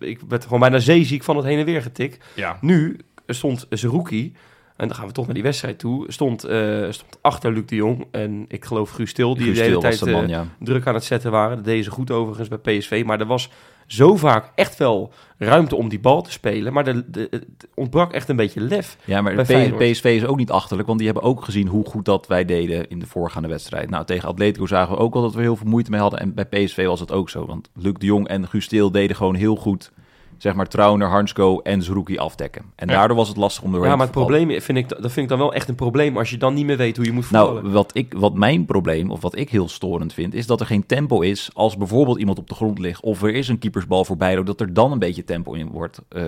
Ik 0.00 0.20
werd 0.28 0.44
gewoon 0.44 0.60
bijna 0.60 0.78
zeeziek 0.78 1.22
van 1.22 1.36
het 1.36 1.44
heen 1.44 1.58
en 1.58 1.64
weer 1.64 1.82
getik. 1.82 2.18
Ja. 2.34 2.58
Nu 2.60 2.98
stond 3.26 3.66
Zerouki, 3.70 4.32
en 4.80 4.88
dan 4.88 4.96
gaan 4.96 5.06
we 5.06 5.12
toch 5.12 5.24
naar 5.24 5.34
die 5.34 5.42
wedstrijd 5.42 5.78
toe, 5.78 6.12
stond, 6.12 6.44
eh, 6.44 6.86
stond 6.90 7.18
achter 7.20 7.52
Luc 7.52 7.66
de 7.66 7.74
Jong 7.74 8.06
en 8.10 8.44
ik 8.48 8.64
geloof 8.64 8.90
Guus 8.90 9.10
Stil, 9.10 9.34
die 9.34 9.44
Guus 9.44 9.56
de 9.56 9.62
hele 9.62 9.78
tijd 9.78 10.04
de 10.04 10.10
man, 10.10 10.22
eh, 10.22 10.28
ja. 10.28 10.46
druk 10.58 10.86
aan 10.86 10.94
het 10.94 11.04
zetten 11.04 11.30
waren. 11.30 11.56
Dat 11.56 11.64
deden 11.64 11.84
ze 11.84 11.90
goed 11.90 12.10
overigens 12.10 12.48
bij 12.48 12.78
PSV, 12.78 13.02
maar 13.06 13.20
er 13.20 13.26
was 13.26 13.50
zo 13.86 14.16
vaak 14.16 14.52
echt 14.54 14.76
wel 14.76 15.12
ruimte 15.38 15.76
om 15.76 15.88
die 15.88 16.00
bal 16.00 16.22
te 16.22 16.32
spelen, 16.32 16.72
maar 16.72 16.86
er 16.86 17.12
de, 17.12 17.26
het 17.30 17.44
ontbrak 17.74 18.12
echt 18.12 18.28
een 18.28 18.36
beetje 18.36 18.60
lef. 18.60 18.96
Ja, 19.04 19.22
maar. 19.22 19.34
PSV 19.76 20.04
is 20.04 20.24
ook 20.24 20.36
niet 20.36 20.50
achterlijk, 20.50 20.86
want 20.86 20.98
die 20.98 21.08
hebben 21.08 21.28
ook 21.28 21.44
gezien 21.44 21.66
hoe 21.66 21.84
goed 21.84 22.04
dat 22.04 22.26
wij 22.26 22.44
deden 22.44 22.88
in 22.88 22.98
de 22.98 23.06
voorgaande 23.06 23.48
wedstrijd. 23.48 23.90
Nou, 23.90 24.04
tegen 24.04 24.28
Atletico 24.28 24.66
zagen 24.66 24.94
we 24.94 25.00
ook 25.00 25.14
al 25.14 25.22
dat 25.22 25.34
we 25.34 25.40
heel 25.40 25.56
veel 25.56 25.68
moeite 25.68 25.90
mee 25.90 26.00
hadden 26.00 26.20
en 26.20 26.34
bij 26.34 26.46
PSV 26.46 26.86
was 26.86 27.00
het 27.00 27.12
ook 27.12 27.30
zo. 27.30 27.46
Want 27.46 27.70
Luc 27.74 27.94
de 27.94 28.06
Jong 28.06 28.28
en 28.28 28.48
Guus 28.48 28.68
Til 28.68 28.90
deden 28.90 29.16
gewoon 29.16 29.34
heel 29.34 29.56
goed, 29.56 29.92
zeg 30.42 30.54
maar, 30.54 30.66
Trauner, 30.68 31.08
Hansko 31.08 31.60
en 31.62 31.82
Zerouki 31.82 32.18
afdekken. 32.18 32.62
En 32.76 32.88
Ja. 32.88 32.94
daardoor 32.94 33.16
was 33.16 33.28
het 33.28 33.36
lastig 33.36 33.62
om 33.62 33.70
doorheen 33.70 33.90
Ja, 33.90 33.96
maar 33.96 34.06
het 34.06 34.14
probleem 34.14 34.60
vind 34.60 34.78
ik, 34.78 34.88
dat 34.88 35.00
vind 35.00 35.16
ik 35.16 35.28
dan 35.28 35.38
wel 35.38 35.54
echt 35.54 35.68
een 35.68 35.74
probleem 35.74 36.16
als 36.18 36.30
je 36.30 36.36
dan 36.36 36.54
niet 36.54 36.66
meer 36.66 36.76
weet 36.76 36.96
hoe 36.96 37.04
je 37.06 37.12
moet 37.12 37.24
voetballen. 37.24 37.62
Nou, 37.62 37.72
wat, 37.74 37.90
ik, 37.94 38.14
wat 38.16 38.34
mijn 38.34 38.64
probleem, 38.64 39.10
of 39.10 39.20
wat 39.20 39.36
ik 39.36 39.50
heel 39.50 39.68
storend 39.68 40.12
vind, 40.12 40.34
is 40.34 40.46
dat 40.46 40.60
er 40.60 40.66
geen 40.66 40.86
tempo 40.86 41.20
is 41.20 41.50
als 41.54 41.76
bijvoorbeeld 41.76 42.18
iemand 42.18 42.38
op 42.38 42.48
de 42.48 42.54
grond 42.54 42.78
ligt 42.78 43.00
of 43.02 43.22
er 43.22 43.34
is 43.34 43.48
een 43.48 43.58
keepersbal 43.58 44.04
voorbij, 44.04 44.42
dat 44.42 44.60
er 44.60 44.72
dan 44.74 44.92
een 44.92 44.98
beetje 44.98 45.24
tempo 45.24 45.52
in 45.52 45.68
wordt, 45.70 46.00
eh, 46.08 46.22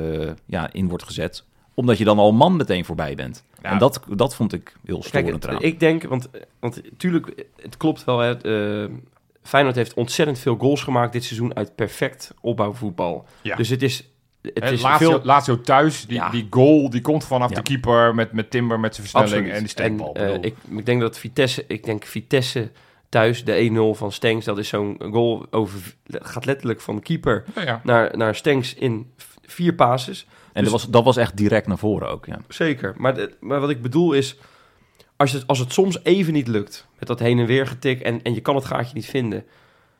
ja, 0.47 0.73
in 0.73 0.89
wordt 0.89 1.05
gezet. 1.05 1.45
Omdat 1.75 1.99
je 1.99 2.05
dan 2.05 2.19
al 2.19 2.33
man 2.33 2.57
meteen 2.57 2.85
voorbij 2.85 3.15
bent. 3.15 3.45
Ja. 3.63 3.71
En 3.71 3.79
dat, 3.79 4.01
dat 4.17 4.35
vond 4.35 4.53
ik 4.53 4.73
heel 4.85 4.95
Kijk, 4.99 5.07
storend 5.09 5.33
het- 5.33 5.45
eraan. 5.45 5.63
ik 5.63 5.81
denk, 5.81 6.03
want, 6.03 6.29
want 6.61 6.83
tuurlijk, 6.97 7.47
het 7.63 7.77
klopt 7.77 8.05
wel. 8.05 8.19
Hè, 8.19 8.37
eh, 8.85 8.91
Feyenoord 9.43 9.77
heeft 9.77 9.95
ontzettend 9.95 10.39
veel 10.39 10.57
goals 10.57 10.83
gemaakt 10.83 11.13
dit 11.13 11.25
seizoen 11.25 11.57
uit 11.57 11.75
perfect 11.75 12.35
opbouwvoetbal. 12.41 13.27
Ja. 13.43 13.57
Dus 13.57 13.69
het 13.69 13.83
is, 13.83 14.05
het 14.43 14.71
is 14.71 14.83
Lazio, 14.83 15.11
veel... 15.11 15.21
Lazio 15.25 15.61
thuis, 15.61 16.07
die, 16.07 16.17
Ja. 16.17 16.31
die 16.31 16.47
goal, 16.51 16.91
die 16.91 17.01
komt 17.01 17.25
vanaf 17.25 17.49
Ja. 17.51 17.55
de 17.57 17.63
keeper 17.63 18.15
met, 18.15 18.33
met 18.33 18.51
Timber, 18.51 18.81
met 18.81 18.95
zijn 18.95 19.07
versnelling 19.07 19.35
Absoluut. 19.51 19.55
en 19.57 19.61
die 19.61 19.69
steekbal. 19.69 20.15
En, 20.15 20.29
eh, 20.43 20.51
ik, 20.51 20.57
ik 20.79 20.87
denk 20.87 21.01
dat 21.01 21.19
Vitesse, 21.19 21.65
ik 21.69 21.85
denk 21.85 22.05
Vitesse 22.05 22.71
thuis, 23.09 23.45
de 23.45 23.71
1-0 23.95 23.99
van 23.99 24.13
Stenks, 24.13 24.45
dat 24.45 24.59
is 24.59 24.69
zo'n 24.69 24.99
goal 25.11 25.47
over, 25.51 25.95
gaat 26.09 26.45
letterlijk 26.45 26.81
van 26.81 26.97
de 26.97 27.03
keeper 27.03 27.45
Ja, 27.55 27.63
ja. 27.63 27.81
naar, 27.85 28.17
naar 28.17 28.35
Stenks 28.35 28.75
in 28.75 29.13
vier 29.47 29.75
passes. 29.75 30.27
en 30.53 30.63
dus- 30.63 30.73
dat, 30.73 30.81
was, 30.81 30.91
dat 30.91 31.05
was 31.05 31.17
echt 31.17 31.37
direct 31.37 31.67
naar 31.67 31.79
voren 31.79 32.09
ook, 32.09 32.27
ja. 32.27 32.39
Zeker. 32.49 32.95
Maar, 32.97 33.15
de- 33.15 33.37
maar 33.41 33.61
wat 33.61 33.71
ik 33.71 33.83
bedoel 33.83 34.13
is, 34.13 34.37
als 35.17 35.33
het, 35.33 35.47
als 35.47 35.59
het 35.59 35.73
soms 35.73 36.05
even 36.05 36.33
niet 36.33 36.49
lukt, 36.49 36.89
met 36.99 37.09
dat 37.09 37.19
heen 37.19 37.39
en 37.39 37.47
weer 37.47 37.67
getik 37.67 38.01
en, 38.01 38.23
en 38.23 38.35
je 38.35 38.41
kan 38.41 38.55
het 38.55 38.65
gaatje 38.65 38.95
niet 38.95 39.07
vinden, 39.07 39.45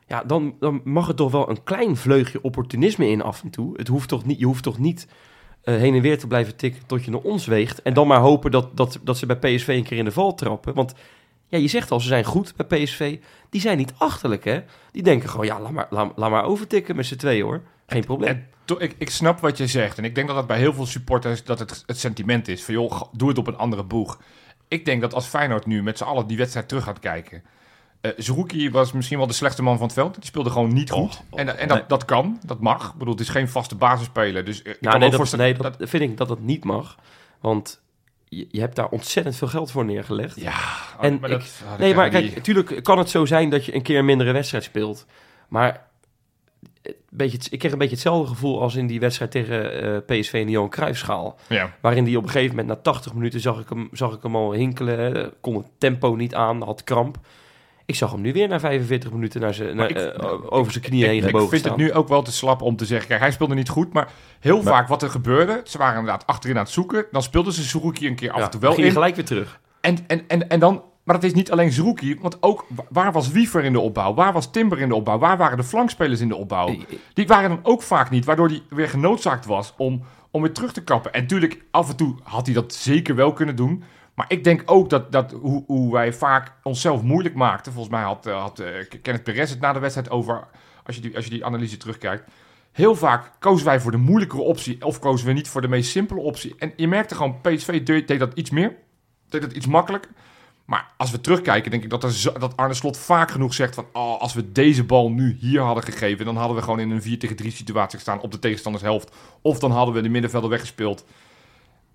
ja, 0.07 0.23
dan, 0.23 0.55
dan 0.59 0.81
mag 0.83 1.07
er 1.07 1.15
toch 1.15 1.31
wel 1.31 1.49
een 1.49 1.63
klein 1.63 1.97
vleugje 1.97 2.41
opportunisme 2.41 3.09
in 3.09 3.21
af 3.21 3.43
en 3.43 3.49
toe. 3.49 3.77
Het 3.77 3.87
hoeft 3.87 4.09
toch 4.09 4.25
niet, 4.25 4.39
je 4.39 4.45
hoeft 4.45 4.63
toch 4.63 4.77
niet 4.77 5.07
eh, 5.63 5.75
heen 5.75 5.95
en 5.95 6.01
weer 6.01 6.19
te 6.19 6.27
blijven 6.27 6.55
tikken 6.55 6.85
tot 6.85 7.05
je 7.05 7.11
naar 7.11 7.19
ons 7.19 7.45
weegt 7.45 7.81
en 7.81 7.93
dan 7.93 8.07
maar 8.07 8.19
hopen 8.19 8.51
dat, 8.51 8.77
dat, 8.77 8.99
dat 9.03 9.17
ze 9.17 9.25
bij 9.25 9.37
PSV 9.37 9.67
een 9.67 9.83
keer 9.83 9.97
in 9.97 10.05
de 10.05 10.11
val 10.11 10.33
trappen. 10.33 10.73
Want 10.73 10.93
ja, 11.53 11.59
je 11.59 11.67
zegt 11.67 11.91
al, 11.91 11.99
ze 11.99 12.07
zijn 12.07 12.23
goed 12.23 12.53
bij 12.55 12.65
PSV. 12.65 13.19
Die 13.49 13.61
zijn 13.61 13.77
niet 13.77 13.93
achterlijk, 13.97 14.43
hè? 14.43 14.63
Die 14.91 15.03
denken 15.03 15.29
gewoon, 15.29 15.45
ja, 15.45 15.59
laat 15.59 15.71
maar, 15.71 16.11
laat, 16.15 16.45
overtikken 16.45 16.95
met 16.95 17.05
z'n 17.05 17.15
tweeën, 17.15 17.43
hoor. 17.43 17.61
Geen 17.87 18.05
probleem. 18.05 18.45
Ik, 18.77 18.95
ik 18.97 19.09
snap 19.09 19.39
wat 19.39 19.57
je 19.57 19.67
zegt. 19.67 19.97
En 19.97 20.03
ik 20.03 20.15
denk 20.15 20.27
dat 20.27 20.35
dat 20.35 20.47
bij 20.47 20.57
heel 20.57 20.73
veel 20.73 20.85
supporters 20.85 21.43
dat 21.43 21.59
het, 21.59 21.83
het 21.85 21.97
sentiment 21.97 22.47
is. 22.47 22.63
Van 22.63 22.73
joh, 22.73 23.01
doe 23.11 23.29
het 23.29 23.37
op 23.37 23.47
een 23.47 23.57
andere 23.57 23.83
boeg. 23.83 24.19
Ik 24.73 24.85
denk 24.85 25.01
dat 25.01 25.13
als 25.13 25.25
Feyenoord 25.25 25.65
nu 25.65 25.83
met 25.83 25.97
z'n 25.97 26.03
allen 26.03 26.27
die 26.27 26.37
wedstrijd 26.37 26.67
terug 26.67 26.83
gaat 26.83 26.99
kijken. 26.99 27.43
Zerouki 28.17 28.71
was 28.71 28.91
misschien 28.91 29.17
wel 29.17 29.27
de 29.27 29.33
slechtste 29.33 29.63
man 29.63 29.75
van 29.77 29.85
het 29.85 29.93
veld. 29.95 30.15
Die 30.15 30.25
speelde 30.25 30.49
gewoon 30.49 30.73
niet 30.73 30.91
goed. 30.91 31.21
Oh, 31.29 31.39
en 31.39 31.57
en 31.57 31.67
dat, 31.67 31.77
nee. 31.77 31.87
dat 31.87 32.05
kan, 32.05 32.39
dat 32.45 32.59
mag. 32.59 32.87
Ik 32.87 32.93
bedoel, 32.97 33.13
het 33.13 33.21
is 33.23 33.29
geen 33.29 33.49
vaste 33.49 33.75
basisspeler. 33.75 34.45
Dus 34.45 34.61
eh, 34.61 34.71
ik 34.71 34.77
Nou, 34.81 34.91
kan 34.91 34.99
nee, 34.99 35.09
dat, 35.09 35.17
voorstellen... 35.17 35.45
nee, 35.45 35.57
dat 35.57 35.89
vind 35.89 36.03
ik 36.03 36.17
dat 36.17 36.27
dat 36.27 36.39
niet 36.39 36.63
mag. 36.63 36.97
Want 37.39 37.81
je, 38.29 38.47
je 38.51 38.59
hebt 38.59 38.75
daar 38.75 38.87
ontzettend 38.89 39.35
veel 39.35 39.47
geld 39.47 39.71
voor 39.71 39.85
neergelegd. 39.85 40.39
ja, 40.39 40.53
En 40.99 41.19
maar 41.19 41.29
ik- 41.29 41.39
dat, 41.39 41.79
nee, 41.79 41.95
maar 41.95 42.09
kijk, 42.09 42.35
natuurlijk 42.35 42.83
kan 42.83 42.97
het 42.97 43.09
zo 43.09 43.25
zijn 43.25 43.49
dat 43.49 43.65
je 43.65 43.75
een 43.75 43.81
keer 43.81 43.99
een 43.99 44.05
mindere 44.05 44.31
wedstrijd 44.31 44.63
speelt. 44.63 45.05
Maar 45.47 45.85
beetje, 47.09 47.37
ik 47.49 47.59
kreeg 47.59 47.71
een 47.71 47.77
beetje 47.77 47.93
hetzelfde 47.93 48.27
gevoel 48.27 48.61
als 48.61 48.75
in 48.75 48.87
die 48.87 48.99
wedstrijd 48.99 49.31
tegen 49.31 49.81
eh, 50.07 50.19
PSV 50.19 50.33
in 50.33 50.45
de 50.45 50.51
Johan 50.51 50.69
Cruijffschaal. 50.69 51.39
Ja. 51.49 51.73
Waarin 51.81 52.03
die 52.03 52.17
op 52.17 52.23
een 52.23 52.29
gegeven 52.29 52.55
moment, 52.55 52.67
na 52.75 52.81
80 52.83 53.13
minuten, 53.13 53.39
zag 53.39 53.59
ik 53.59 53.69
hem, 53.69 53.89
zag 53.91 54.13
ik 54.15 54.23
hem 54.23 54.35
al 54.35 54.51
hinkelen. 54.51 55.33
kon 55.41 55.55
het 55.55 55.65
tempo 55.77 56.15
niet 56.15 56.35
aan, 56.35 56.61
had 56.63 56.83
kramp. 56.83 57.17
Ik 57.85 57.95
zag 57.95 58.11
hem 58.11 58.21
nu 58.21 58.33
weer 58.33 58.47
na 58.47 58.59
45 58.59 59.11
minuten 59.11 59.41
naar 59.41 59.53
zijn, 59.53 59.75
naar, 59.75 59.89
ik- 59.89 59.97
eh, 59.97 60.33
over 60.49 60.71
zijn 60.71 60.83
knieën 60.83 61.05
heen 61.07 61.13
Ik, 61.17 61.19
ik 61.19 61.25
gebogen 61.25 61.49
vind 61.49 61.61
staan. 61.61 61.71
het 61.73 61.81
nu 61.81 61.93
ook 61.93 62.07
wel 62.07 62.21
te 62.21 62.31
slap 62.31 62.61
om 62.61 62.75
te 62.75 62.85
zeggen... 62.85 63.07
Kijk, 63.07 63.19
hij 63.19 63.31
speelde 63.31 63.55
niet 63.55 63.69
goed, 63.69 63.93
maar 63.93 64.11
heel 64.39 64.55
Maar- 64.61 64.73
vaak 64.73 64.87
wat 64.87 65.01
er 65.03 65.09
gebeurde... 65.09 65.61
Ze 65.63 65.77
waren 65.77 65.99
inderdaad 65.99 66.27
achterin 66.27 66.57
aan 66.57 66.63
het 66.63 66.71
zoeken. 66.71 67.05
Dan 67.11 67.21
speelden 67.23 67.53
ze 67.53 67.63
Zerouki 67.63 68.07
een 68.07 68.15
keer 68.15 68.31
af 68.31 68.41
en 68.43 68.49
toe 68.49 68.59
wel 68.61 68.75
in. 68.77 68.91
gelijk 68.91 69.15
weer 69.15 69.25
terug. 69.25 69.59
En, 69.81 69.97
en, 70.07 70.23
en, 70.27 70.49
en 70.49 70.59
dan, 70.59 70.83
maar 71.03 71.15
het 71.15 71.23
is 71.23 71.33
niet 71.33 71.51
alleen 71.51 71.71
Zerouki, 71.71 72.17
want 72.19 72.37
ook 72.43 72.65
wa- 72.75 72.85
waar 72.89 73.11
was 73.11 73.31
Wiever 73.31 73.63
in 73.63 73.73
de 73.73 73.79
opbouw? 73.79 74.13
Waar 74.13 74.33
was 74.33 74.51
Timber 74.51 74.79
in 74.79 74.89
de 74.89 74.95
opbouw? 74.95 75.17
Waar 75.17 75.37
waren 75.37 75.57
de 75.57 75.63
flankspelers 75.63 76.19
in 76.19 76.27
de 76.27 76.35
opbouw? 76.35 76.75
Die 77.13 77.27
waren 77.27 77.49
dan 77.49 77.59
ook 77.63 77.81
vaak 77.81 78.09
niet, 78.09 78.25
waardoor 78.25 78.47
hij 78.47 78.61
weer 78.69 78.89
genoodzaakt 78.89 79.45
was 79.45 79.73
om, 79.77 80.01
om 80.31 80.41
weer 80.41 80.53
terug 80.53 80.73
te 80.73 80.83
kappen. 80.83 81.13
En 81.13 81.21
natuurlijk, 81.21 81.63
af 81.71 81.89
en 81.89 81.95
toe 81.95 82.15
had 82.23 82.45
hij 82.45 82.55
dat 82.55 82.73
zeker 82.73 83.15
wel 83.15 83.33
kunnen 83.33 83.55
doen. 83.55 83.83
Maar 84.13 84.25
ik 84.29 84.43
denk 84.43 84.61
ook 84.65 84.89
dat, 84.89 85.11
dat 85.11 85.31
hoe, 85.31 85.63
hoe 85.67 85.93
wij 85.93 86.13
vaak 86.13 86.51
onszelf 86.63 87.01
moeilijk 87.01 87.35
maakten. 87.35 87.71
Volgens 87.73 87.93
mij 87.93 88.03
had, 88.03 88.25
eh, 88.25 88.41
had 88.41 88.59
eh, 88.59 88.67
Kenneth 89.01 89.23
Perez 89.23 89.49
het 89.49 89.59
na 89.59 89.73
de 89.73 89.79
wedstrijd 89.79 90.09
over, 90.09 90.47
als 90.85 90.95
je 90.95 91.01
die, 91.01 91.15
als 91.15 91.23
je 91.25 91.31
die 91.31 91.45
analyse 91.45 91.77
terugkijkt. 91.77 92.29
Heel 92.71 92.95
vaak 92.95 93.31
kozen 93.39 93.65
wij 93.65 93.79
voor 93.79 93.91
de 93.91 93.97
moeilijkere 93.97 94.41
optie 94.41 94.85
of 94.85 94.99
kozen 94.99 95.27
we 95.27 95.33
niet 95.33 95.47
voor 95.47 95.61
de 95.61 95.67
meest 95.67 95.91
simpele 95.91 96.19
optie. 96.19 96.55
En 96.57 96.73
je 96.75 96.87
merkte 96.87 97.15
gewoon, 97.15 97.41
PSV 97.41 97.83
deed 97.83 98.19
dat 98.19 98.31
iets 98.33 98.49
meer. 98.49 98.75
Deed 99.29 99.41
dat 99.41 99.51
iets 99.51 99.67
makkelijker. 99.67 100.11
Maar 100.73 100.91
als 100.97 101.11
we 101.11 101.21
terugkijken, 101.21 101.71
denk 101.71 101.83
ik 101.83 101.89
dat, 101.89 102.03
er 102.03 102.39
dat 102.39 102.57
Arne 102.57 102.73
Slot 102.73 102.97
vaak 102.97 103.31
genoeg 103.31 103.53
zegt 103.53 103.75
van... 103.75 103.85
Oh, 103.93 104.19
als 104.19 104.33
we 104.33 104.51
deze 104.51 104.83
bal 104.83 105.09
nu 105.11 105.37
hier 105.39 105.61
hadden 105.61 105.83
gegeven... 105.83 106.25
dan 106.25 106.35
hadden 106.35 106.55
we 106.55 106.63
gewoon 106.63 106.79
in 106.79 106.91
een 106.91 107.01
4 107.01 107.19
tegen 107.19 107.35
3 107.35 107.51
situatie 107.51 107.97
gestaan 107.97 108.21
op 108.21 108.31
de 108.31 108.39
tegenstanders 108.39 108.83
helft. 108.83 109.15
Of 109.41 109.59
dan 109.59 109.71
hadden 109.71 109.95
we 109.95 110.01
de 110.01 110.09
middenvelder 110.09 110.49
weggespeeld. 110.49 111.05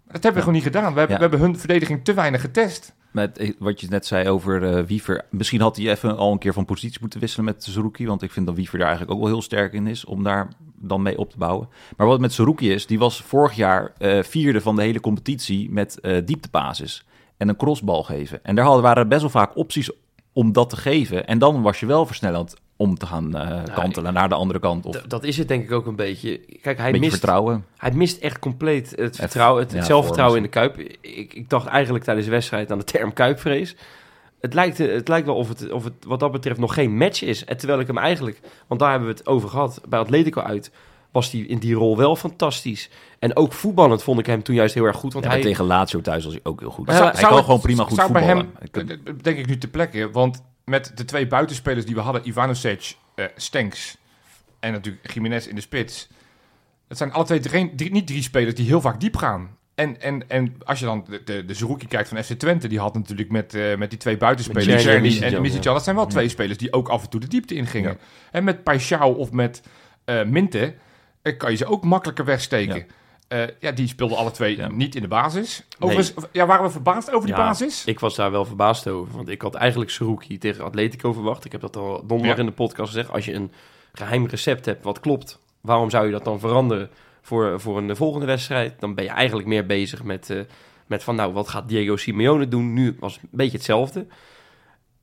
Dat 0.07 0.23
hebben 0.23 0.33
we 0.33 0.39
gewoon 0.39 0.55
niet 0.55 0.63
gedaan. 0.63 0.93
We 0.93 0.99
hebben, 0.99 1.09
Ja. 1.09 1.23
we 1.23 1.29
hebben 1.29 1.41
hun 1.49 1.59
verdediging 1.59 2.05
te 2.05 2.15
weinig 2.15 2.41
getest. 2.41 2.95
Met 3.11 3.39
eh, 3.39 3.53
wat 3.59 3.81
je 3.81 3.87
net 3.91 4.07
zei 4.07 4.29
over 4.29 4.77
eh, 4.77 4.85
Wiever. 4.85 5.25
Misschien 5.31 5.61
had 5.61 5.77
hij 5.77 5.91
even 5.91 6.17
al 6.17 6.33
een 6.33 6.39
keer 6.39 6.53
van 6.53 6.65
positie 6.65 6.99
moeten 7.01 7.21
wisselen 7.21 7.45
met 7.45 7.65
Zerouki. 7.65 8.07
Want 8.07 8.23
ik 8.23 8.31
vind 8.31 8.47
dat 8.47 8.55
Wiever 8.55 8.79
daar 8.79 8.89
eigenlijk 8.89 9.17
ook 9.17 9.23
wel 9.25 9.33
heel 9.33 9.43
sterk 9.43 9.73
in 9.73 9.87
is. 9.87 10.05
Om 10.05 10.23
daar 10.23 10.49
dan 10.75 11.03
mee 11.03 11.19
op 11.19 11.31
te 11.31 11.39
bouwen. 11.39 11.69
Maar 11.97 12.07
wat 12.07 12.21
met 12.21 12.33
Zerouki 12.33 12.73
is, 12.73 12.87
die 12.87 12.99
was 12.99 13.23
vorig 13.23 13.55
jaar 13.55 13.93
eh, 13.99 14.23
vierde 14.23 14.61
van 14.61 14.77
de 14.77 14.83
hele 14.83 15.01
competitie 15.01 15.71
met 15.71 16.01
eh 16.01 16.17
dieptepases. 16.25 17.07
En 17.39 17.49
een 17.49 17.57
crossbal 17.57 18.03
geven. 18.03 18.45
En 18.45 18.55
daar 18.55 18.65
hadden, 18.65 18.83
waren 18.83 19.03
er 19.03 19.09
best 19.09 19.21
wel 19.21 19.31
vaak 19.31 19.57
opties 19.57 19.91
om 20.33 20.53
dat 20.53 20.71
te 20.71 20.77
geven. 20.77 21.27
En 21.27 21.39
dan 21.39 21.63
was 21.63 21.81
je 21.81 21.87
wel 21.87 22.07
versnellend 22.07 22.57
om 22.77 22.99
te 22.99 23.07
gaan 23.07 23.37
eh, 23.37 23.75
kantelen 23.75 24.13
naar 24.13 24.29
de 24.29 24.35
andere 24.35 24.59
kant. 24.59 24.87
Of 24.87 24.97
dat 24.97 25.25
is 25.25 25.37
het 25.37 25.49
denk 25.49 25.65
ik 25.65 25.73
ook 25.73 25.87
een 25.87 25.97
beetje. 25.97 26.41
Kijk, 26.63 26.79
hij 26.79 26.93
mist, 26.93 27.11
vertrouwen. 27.11 27.65
hij 27.77 27.93
mist 27.93 28.19
echt 28.19 28.39
compleet 28.39 28.93
het, 28.97 29.17
vertrouwen, 29.17 29.63
het, 29.63 29.73
ja, 29.73 29.83
zelfvertrouwen 29.83 30.37
in 30.37 30.43
de 30.43 30.49
Kuip. 30.49 30.79
Ik, 31.01 31.35
ik 31.35 31.49
dacht 31.49 31.67
eigenlijk 31.67 32.05
tijdens 32.05 32.27
de 32.27 32.33
wedstrijd 32.33 32.73
aan 32.73 32.79
de 32.79 32.85
term 32.85 33.13
Kuipvrees. 33.13 33.77
Het 34.41 34.55
lijkt, 34.55 34.81
eh, 34.81 34.93
het 34.93 35.09
lijkt 35.09 35.27
wel 35.27 35.37
of 35.37 35.49
het, 35.49 35.71
of 35.71 35.85
het 35.85 36.05
wat 36.07 36.21
dat 36.21 36.33
betreft 36.33 36.61
nog 36.61 36.75
geen 36.75 36.97
match 36.97 37.23
is. 37.23 37.45
En 37.45 37.57
terwijl 37.57 37.81
ik 37.81 37.87
hem 37.87 37.99
eigenlijk, 37.99 38.41
want 38.67 38.81
daar 38.81 38.91
hebben 38.91 39.09
we 39.09 39.15
het 39.15 39.27
over 39.27 39.49
gehad, 39.49 39.81
bij 39.89 39.99
Atletico 39.99 40.41
uit, 40.41 40.71
was 41.13 41.31
hij 41.33 41.41
in 41.41 41.59
die 41.59 41.75
rol 41.75 41.97
wel 41.97 42.17
fantastisch. 42.17 42.91
En 43.19 43.37
ook 43.37 43.53
voetballend 43.53 44.03
vond 44.03 44.19
ik 44.19 44.27
hem 44.27 44.43
toen 44.43 44.55
juist 44.55 44.75
heel 44.75 44.85
erg 44.85 44.97
goed. 44.97 45.13
Want 45.13 45.25
Ja, 45.25 45.31
maar 45.31 45.41
hij, 45.41 45.49
tegen 45.51 45.65
Lazio 45.65 46.01
thuis 46.01 46.25
was 46.25 46.33
hij 46.33 46.43
ook 46.45 46.61
heel 46.61 46.71
goed. 46.71 46.87
Maar 46.87 47.03
hij 47.03 47.15
zou- 47.21 47.33
kan 47.35 47.45
gewoon 47.45 47.61
prima 47.61 47.85
goed 47.85 47.97
zou 47.97 48.13
bij 48.13 48.23
voetballen. 48.23 48.53
hem, 48.59 48.87
Ik- 48.89 49.07
eh, 49.09 49.15
denk 49.23 49.39
ik 49.39 49.47
nu 49.47 49.59
te 49.59 49.69
plekken. 49.69 50.13
Want 50.13 50.43
met 50.65 50.93
de 50.95 51.05
twee 51.05 51.27
buitenspelers 51.27 51.85
die 51.87 51.95
we 51.95 52.01
hadden... 52.01 52.29
Ivanovic, 52.29 52.97
eh 53.15 53.25
Stenks 53.37 53.97
en 54.61 54.73
natuurlijk 54.73 55.15
Jiménez 55.15 55.47
in 55.47 55.55
de 55.55 55.61
spits... 55.61 56.09
Het 56.89 56.97
zijn 56.97 57.13
alle 57.13 57.25
twee 57.25 57.41
drie, 57.41 57.75
drie- 57.75 57.91
niet 57.91 58.07
drie 58.07 58.23
spelers 58.23 58.55
die 58.55 58.67
heel 58.67 58.81
vaak 58.81 59.01
diep 59.01 59.17
gaan. 59.17 59.57
En, 59.75 60.01
en, 60.01 60.29
en 60.29 60.55
als 60.65 60.79
je 60.79 60.85
dan 60.85 61.05
de, 61.09 61.23
de, 61.25 61.45
de 61.45 61.55
Zerouki 61.55 61.87
kijkt 61.87 62.09
van 62.09 62.25
FC 62.25 62.33
Twente, 62.33 62.69
die 62.69 62.79
had 62.79 62.95
natuurlijk 62.95 63.31
met, 63.31 63.55
eh, 63.55 63.77
met 63.77 63.91
die 63.91 63.99
twee 63.99 64.17
buitenspelers, 64.17 64.67
Met 64.67 64.81
Czerny 64.81 64.97
en 64.97 65.03
Misicjan, 65.03 65.33
en 65.33 65.41
Misicjan, 65.43 65.75
dat 65.75 65.85
zijn 65.85 65.97
wel 65.97 66.07
twee 66.07 66.29
spelers 66.29 66.59
die 66.59 66.73
ook 66.73 66.89
af 66.89 67.03
en 67.03 67.09
toe 67.11 67.21
de 67.21 67.29
diepte 67.29 67.55
ingingen. 67.55 67.91
Ja. 67.91 67.97
En 68.31 68.45
met 68.45 68.57
Paixão 68.59 69.17
of 69.17 69.33
met 69.33 69.63
eh 70.05 70.25
Minte 70.25 70.75
kan 71.37 71.51
je 71.51 71.57
ze 71.57 71.67
ook 71.67 71.85
makkelijker 71.85 72.25
wegsteken. 72.25 72.77
Ja. 72.77 72.85
Ja, 73.39 73.49
ja 73.61 73.71
die 73.73 73.89
speelden 73.89 74.17
alle 74.17 74.31
twee 74.31 74.57
Ja. 74.57 74.69
niet 74.69 74.95
in 74.95 75.03
de 75.03 75.09
basis. 75.09 75.63
Overigens, 75.79 76.15
ja, 76.33 76.47
waren 76.47 76.65
we 76.65 76.71
verbaasd 76.71 77.11
over 77.13 77.27
die 77.29 77.37
Ja, 77.37 77.43
basis? 77.43 77.85
Ik 77.85 78.01
was 78.01 78.15
daar 78.17 78.31
wel 78.31 78.45
verbaasd 78.45 78.89
over. 78.89 79.17
Want 79.17 79.29
ik 79.29 79.43
had 79.43 79.55
eigenlijk 79.55 79.91
Saruki 79.91 80.39
tegen 80.39 80.65
Atletico 80.65 81.13
verwacht. 81.13 81.45
Ik 81.45 81.53
heb 81.53 81.61
dat 81.61 81.77
al 81.77 82.07
donderdag 82.07 82.37
Ja. 82.37 82.43
in 82.43 82.49
de 82.49 82.55
podcast 82.55 82.89
gezegd. 82.89 83.11
Als 83.11 83.25
je 83.25 83.33
een 83.35 83.53
geheim 83.93 84.27
recept 84.27 84.65
hebt 84.65 84.85
wat 84.85 85.01
klopt, 85.01 85.39
waarom 85.61 85.91
zou 85.91 86.07
je 86.07 86.13
dat 86.13 86.25
dan 86.25 86.41
veranderen 86.41 86.91
voor, 87.23 87.61
voor 87.61 87.79
een 87.79 87.97
volgende 87.97 88.27
wedstrijd? 88.27 88.81
Dan 88.81 88.95
ben 88.95 89.05
je 89.05 89.11
eigenlijk 89.11 89.49
meer 89.49 89.67
bezig 89.67 90.03
met, 90.03 90.31
eh, 90.31 90.41
met 90.87 91.03
van 91.05 91.15
nou, 91.15 91.33
wat 91.33 91.49
gaat 91.49 91.69
Diego 91.69 91.97
Simeone 91.97 92.49
doen? 92.49 92.73
Nu 92.73 92.97
was 93.01 93.15
het 93.15 93.23
een 93.23 93.29
beetje 93.33 93.57
hetzelfde. 93.57 94.07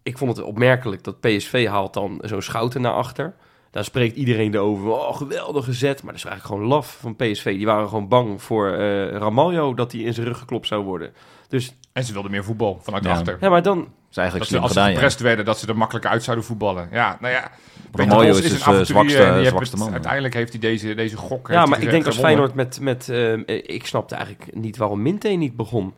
Ik 0.03 0.17
vond 0.17 0.37
het 0.37 0.45
opmerkelijk 0.45 1.03
dat 1.03 1.19
PSV 1.19 1.67
haalt 1.67 1.93
dan 1.93 2.19
zo'n 2.23 2.41
schouten 2.41 2.81
naar 2.81 2.93
achter. 2.93 3.35
Daar 3.75 3.83
spreekt 3.83 4.15
iedereen 4.15 4.53
erover. 4.53 4.89
Oh, 4.91 5.15
geweldige 5.15 5.73
zet. 5.73 6.03
Maar 6.03 6.11
dat 6.13 6.23
is 6.23 6.29
eigenlijk 6.29 6.45
gewoon 6.55 6.75
laf 6.77 6.97
van 7.01 7.15
PSV. 7.15 7.55
Die 7.57 7.65
waren 7.65 7.87
gewoon 7.87 8.07
bang 8.07 8.41
voor 8.41 8.71
eh 8.71 9.07
Ramaljo 9.17 9.73
dat 9.73 9.91
hij 9.91 10.01
in 10.01 10.13
zijn 10.13 10.27
rug 10.27 10.37
geklopt 10.37 10.67
zou 10.67 10.83
worden. 10.83 11.13
Dus 11.47 11.73
En 11.93 12.03
ze 12.03 12.13
wilden 12.13 12.31
meer 12.31 12.43
voetbal 12.43 12.79
vanuit 12.81 13.03
Ja. 13.03 13.11
achter. 13.11 13.37
ja, 13.41 13.49
maar 13.49 13.61
dan, 13.61 13.87
is 14.11 14.17
eigenlijk 14.17 14.49
Dat 14.49 14.59
ze, 14.59 14.63
als 14.63 14.71
ze 14.73 14.77
gedaan, 14.77 14.89
ja. 14.91 14.95
geprest 14.95 15.19
werden, 15.19 15.45
dat 15.45 15.59
ze 15.59 15.67
er 15.67 15.77
makkelijker 15.77 16.11
uit 16.11 16.23
zouden 16.23 16.45
voetballen. 16.45 16.89
Ja, 16.91 17.17
nou 17.21 17.33
ja. 17.33 17.51
Ramaljo 17.91 18.27
Bos 18.27 18.37
is 18.37 18.41
dus, 18.51 18.51
een 18.65 18.73
eh, 18.73 18.83
zwakste- 18.83 19.45
zwakste 19.45 19.59
het- 19.59 19.75
man, 19.77 19.87
ja. 19.87 19.93
Uiteindelijk 19.93 20.33
heeft 20.33 20.51
hij 20.51 20.59
deze, 20.59 20.93
deze 20.93 21.17
gok. 21.17 21.47
Ja, 21.47 21.65
maar 21.65 21.81
ik 21.81 21.89
denk 21.89 22.05
als 22.05 22.15
gewonnen. 22.15 22.37
Feyenoord 22.47 22.53
met... 22.53 22.79
met 22.79 23.09
eh, 23.09 23.73
ik 23.75 23.85
snapte 23.85 24.15
eigenlijk 24.15 24.55
niet 24.55 24.77
waarom 24.77 25.01
Minte 25.01 25.27
niet 25.27 25.55
begon. 25.55 25.93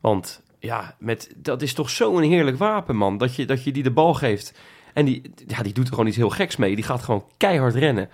Want 0.00 0.42
ja, 0.58 0.94
met, 0.98 1.32
dat 1.36 1.62
is 1.62 1.74
toch 1.74 1.90
zo'n 1.90 2.22
heerlijk 2.22 2.58
wapen, 2.58 2.96
man. 2.96 3.18
Dat 3.18 3.34
je, 3.36 3.44
dat 3.44 3.64
je 3.64 3.72
die 3.72 3.82
de 3.82 3.90
bal 3.90 4.14
geeft. 4.14 4.58
En 4.94 5.04
die, 5.04 5.22
ja, 5.46 5.62
die 5.62 5.72
doet 5.72 5.84
er 5.86 5.90
gewoon 5.90 6.06
iets 6.06 6.16
heel 6.16 6.30
geks 6.30 6.56
mee. 6.56 6.74
Die 6.74 6.84
gaat 6.84 7.02
gewoon 7.02 7.24
keihard 7.36 7.74
rennen. 7.74 8.08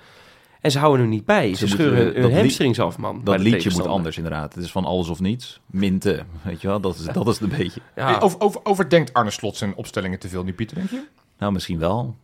En 0.60 0.70
ze 0.70 0.78
houden 0.78 1.00
hem 1.00 1.10
niet 1.10 1.24
bij. 1.24 1.48
Ze, 1.50 1.56
Ze 1.56 1.66
scheuren 1.68 2.04
moeten- 2.04 2.22
hun, 2.22 2.34
hamstrings 2.34 2.80
af, 2.80 2.98
man. 2.98 3.20
Dat 3.24 3.38
liedje 3.40 3.70
moet 3.70 3.86
anders 3.86 4.16
inderdaad. 4.16 4.54
Het 4.54 4.64
is 4.64 4.70
van 4.70 4.84
alles 4.84 5.08
of 5.08 5.20
niets. 5.20 5.60
Minte, 5.66 6.22
weet 6.42 6.60
je 6.60 6.66
wel. 6.68 6.80
Dat 6.80 6.94
is, 6.94 7.04
dat 7.04 7.28
is 7.28 7.40
een 7.40 7.48
beetje. 7.48 7.80
Ja, 7.96 8.18
Over, 8.18 8.40
over, 8.40 8.60
overdenkt 8.64 9.12
Arne 9.12 9.30
Slot 9.30 9.56
zijn 9.56 9.74
opstellingen 9.74 10.18
te 10.18 10.28
veel 10.28 10.44
nu, 10.44 10.52
Pieter, 10.52 10.76
denk 10.76 10.90
je? 10.90 11.04
Nou, 11.38 11.52
misschien 11.52 11.78
wel. 11.78 12.16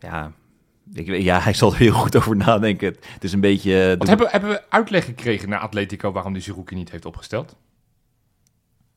Ja, 0.00 0.32
ik, 0.94 1.06
weet- 1.06 1.22
ja, 1.22 1.40
hij 1.46 1.52
zal 1.54 1.72
er 1.72 1.78
heel 1.78 1.92
goed 1.92 2.16
over 2.16 2.36
nadenken. 2.36 2.96
Het 3.12 3.24
is 3.24 3.32
een 3.32 3.40
beetje... 3.40 3.80
eh, 3.82 3.86
Want 3.88 4.00
de- 4.00 4.08
hebben, 4.08 4.28
hebben 4.30 4.50
we 4.50 4.62
uitleg 4.68 5.04
gekregen 5.04 5.48
naar 5.48 5.58
Atletico 5.58 6.12
waarom 6.12 6.32
die 6.32 6.42
Zerouki 6.42 6.74
niet 6.74 6.90
heeft 6.90 7.04
opgesteld? 7.04 7.56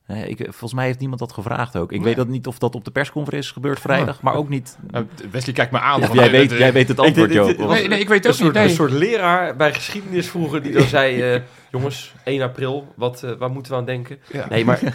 Nee, 0.09 0.27
ik, 0.27 0.37
volgens 0.43 0.73
mij 0.73 0.85
heeft 0.85 0.99
niemand 0.99 1.19
dat 1.19 1.31
gevraagd 1.31 1.75
ook. 1.77 1.91
Ik 1.91 1.97
Nee. 1.97 2.05
weet 2.07 2.15
dat 2.15 2.27
niet 2.27 2.47
of 2.47 2.57
dat 2.57 2.75
op 2.75 2.85
de 2.85 2.91
persconferentie 2.91 3.47
is 3.49 3.53
gebeurd 3.55 3.79
vrijdag, 3.79 4.21
maar 4.21 4.33
ook 4.35 4.49
niet. 4.49 4.77
Nou, 4.91 5.05
Wesley 5.31 5.53
kijkt 5.55 5.71
me 5.71 5.79
aan. 5.79 5.99
Jij, 6.13 6.25
eh, 6.25 6.31
weet, 6.31 6.51
jij 6.51 6.67
eh, 6.67 6.73
weet 6.73 6.87
het 6.87 6.99
antwoord, 6.99 7.33
Joop. 7.39 7.57
Nee, 7.57 7.87
nee, 7.87 7.99
ik 7.99 8.07
weet 8.07 8.23
het 8.23 8.27
ook 8.27 8.33
soort, 8.33 8.43
niet. 8.47 8.53
Nee. 8.53 8.63
een 8.63 8.75
soort 8.75 8.91
leraar 8.91 9.55
bij 9.55 9.73
geschiedenis 9.73 10.29
vroeger 10.29 10.61
die 10.61 10.71
dan 10.71 10.87
zei... 10.87 11.21
eh, 11.33 11.41
jongens, 11.71 12.13
1 12.23 12.41
april, 12.41 12.87
wat, 12.95 13.23
eh, 13.23 13.31
waar 13.37 13.49
moeten 13.51 13.71
we 13.71 13.77
aan 13.77 13.85
denken? 13.85 14.19
Ja. 14.31 14.45
Nee, 14.49 14.65
maar... 14.65 14.79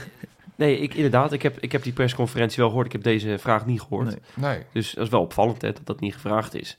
Nee, 0.56 0.78
ik, 0.78 0.94
inderdaad, 0.94 1.32
ik 1.32 1.42
heb, 1.42 1.56
ik 1.60 1.72
heb 1.72 1.82
die 1.82 1.92
persconferentie 1.92 2.56
wel 2.58 2.68
gehoord. 2.68 2.86
Ik 2.86 2.92
heb 2.92 3.02
deze 3.02 3.38
vraag 3.38 3.66
niet 3.66 3.80
gehoord. 3.80 4.06
Nee. 4.06 4.18
Nee. 4.34 4.58
Dus 4.72 4.92
dat 4.92 5.04
is 5.04 5.10
wel 5.10 5.20
opvallend 5.20 5.62
hè, 5.62 5.72
dat 5.72 5.80
dat 5.86 6.00
niet 6.00 6.14
gevraagd 6.14 6.54
is. 6.54 6.78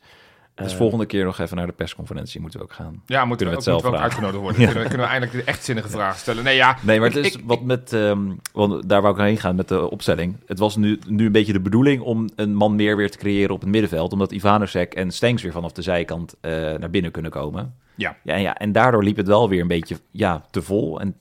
Dus 0.56 0.72
Eh, 0.72 0.78
volgende 0.78 1.06
keer 1.06 1.24
nog 1.26 1.40
even 1.40 1.58
naar 1.58 1.66
de 1.66 1.72
persconferentie 1.74 2.42
moeten 2.42 2.60
we 2.60 2.66
ook 2.66 2.74
gaan. 2.74 3.02
Ja, 3.06 3.26
moeten 3.26 3.46
we, 3.48 3.52
ook, 3.54 3.58
het 3.60 3.66
moeten 3.68 3.92
we 3.92 3.98
ook 3.98 4.02
zelf 4.02 4.04
uitgenodigd 4.04 4.42
worden. 4.42 4.62
Ja. 4.62 4.66
Kunnen, 4.66 4.84
we, 4.84 4.90
kunnen 4.90 5.06
we 5.08 5.12
eindelijk 5.14 5.46
de 5.46 5.52
echtzinnige 5.52 5.90
vragen 5.90 6.20
stellen? 6.20 6.44
Nee, 6.44 6.56
ja. 6.56 6.78
Nee, 6.82 7.00
maar 7.00 7.08
het 7.08 7.18
is 7.18 7.36
ik- 7.36 7.42
wat 7.46 7.62
met, 7.64 7.94
ehm, 7.94 8.32
want 8.54 8.90
daar 8.90 9.02
wou 9.02 9.16
ik 9.16 9.22
heen 9.22 9.38
gaan 9.38 9.56
met 9.56 9.68
de 9.68 9.90
opstelling. 9.90 10.36
Het 10.46 10.60
was 10.60 10.76
nu, 10.76 11.00
nu 11.08 11.26
een 11.26 11.32
beetje 11.32 11.54
de 11.54 11.60
bedoeling 11.60 12.02
om 12.02 12.30
een 12.36 12.56
man 12.56 12.76
meer 12.76 12.96
weer 12.98 13.12
te 13.12 13.18
creëren 13.18 13.54
op 13.56 13.62
het 13.62 13.70
middenveld. 13.70 14.14
Omdat 14.14 14.32
Ivanusek 14.32 14.94
en 14.94 15.12
Stenks 15.12 15.42
weer 15.44 15.52
vanaf 15.52 15.72
de 15.72 15.82
zijkant 15.82 16.36
eh, 16.42 16.52
naar 16.52 16.90
binnen 16.90 17.12
kunnen 17.12 17.32
komen. 17.32 17.74
Ja. 17.96 18.16
Ja, 18.24 18.36
ja. 18.36 18.58
En 18.58 18.72
daardoor 18.72 19.04
liep 19.04 19.18
het 19.18 19.28
wel 19.28 19.50
weer 19.50 19.62
een 19.62 19.68
beetje 19.68 19.96
ja, 20.12 20.46
te 20.52 20.62
vol. 20.62 21.00
En 21.00 21.16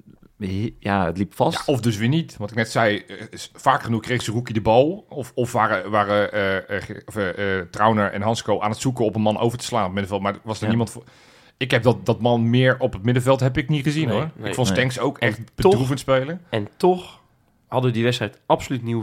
ja, 0.79 1.07
het 1.07 1.19
liep 1.19 1.35
vast. 1.35 1.67
Ja, 1.67 1.73
of 1.73 1.81
dus 1.81 1.97
weer 1.97 2.09
niet. 2.09 2.37
Wat 2.37 2.50
ik 2.50 2.57
net 2.57 2.71
zei, 2.71 2.97
eh, 2.99 3.17
vaak 3.53 3.83
genoeg 3.83 4.00
kreeg 4.03 4.23
Zerouki 4.23 4.53
de 4.53 4.61
bal. 4.61 5.07
Of, 5.09 5.32
of 5.35 5.52
waren, 5.52 5.91
waren 5.91 6.32
eh, 6.32 6.56
eh, 6.76 6.97
of, 7.06 7.17
eh, 7.17 7.58
eh, 7.58 7.67
Trauner 7.71 8.13
en 8.13 8.23
Hansco 8.23 8.61
aan 8.61 8.71
het 8.71 8.78
zoeken 8.80 9.04
op 9.04 9.15
een 9.15 9.23
man 9.23 9.39
over 9.39 9.58
te 9.58 9.65
slaan 9.65 9.80
op 9.80 9.87
het 9.87 9.95
middenveld. 10.00 10.23
Maar 10.23 10.41
was 10.43 10.56
er 10.56 10.63
Ja. 10.63 10.69
niemand 10.69 10.91
voor... 10.91 11.04
Ik 11.56 11.71
heb 11.71 11.82
dat, 11.82 12.06
dat 12.06 12.21
man 12.21 12.50
meer 12.50 12.78
op 12.78 12.93
het 12.93 13.02
middenveld 13.02 13.41
heb 13.41 13.56
ik 13.56 13.69
niet 13.69 13.82
gezien 13.85 14.06
Nee, 14.08 14.17
hoor. 14.17 14.30
nee. 14.37 14.49
ik 14.49 14.54
vond 14.54 14.69
Nee. 14.69 14.76
Stenks 14.76 14.99
ook 14.99 15.19
En 15.19 15.28
echt 15.28 15.37
toch- 15.37 15.54
bedroevend 15.54 15.99
spelen. 16.00 16.41
En 16.50 16.69
toch 16.76 17.21
hadden 17.69 17.91
we 17.91 17.97
die 17.97 18.04
wedstrijd 18.04 18.41
absoluut 18.47 18.82
niet 18.82 18.95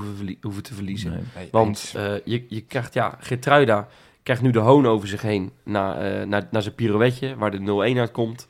hoeven, 0.42 0.64
te 0.64 0.74
verliezen. 0.74 1.28
Nee. 1.36 1.48
Want 1.52 1.94
eh, 1.96 2.14
je, 2.26 2.46
je 2.50 2.62
krijgt, 2.62 2.94
ja, 2.94 3.18
Gertruida 3.20 3.88
krijgt 4.24 4.42
nu 4.42 4.52
de 4.52 4.60
hoon 4.60 4.88
over 4.88 5.08
zich 5.08 5.22
heen 5.22 5.52
na, 5.64 5.96
eh 6.00 6.26
naar, 6.28 6.48
naar 6.52 6.62
zijn 6.62 6.76
pirouetje, 6.76 7.36
waar 7.36 7.52
de 7.52 7.92
0-1 7.94 7.98
uitkomt. 8.00 8.48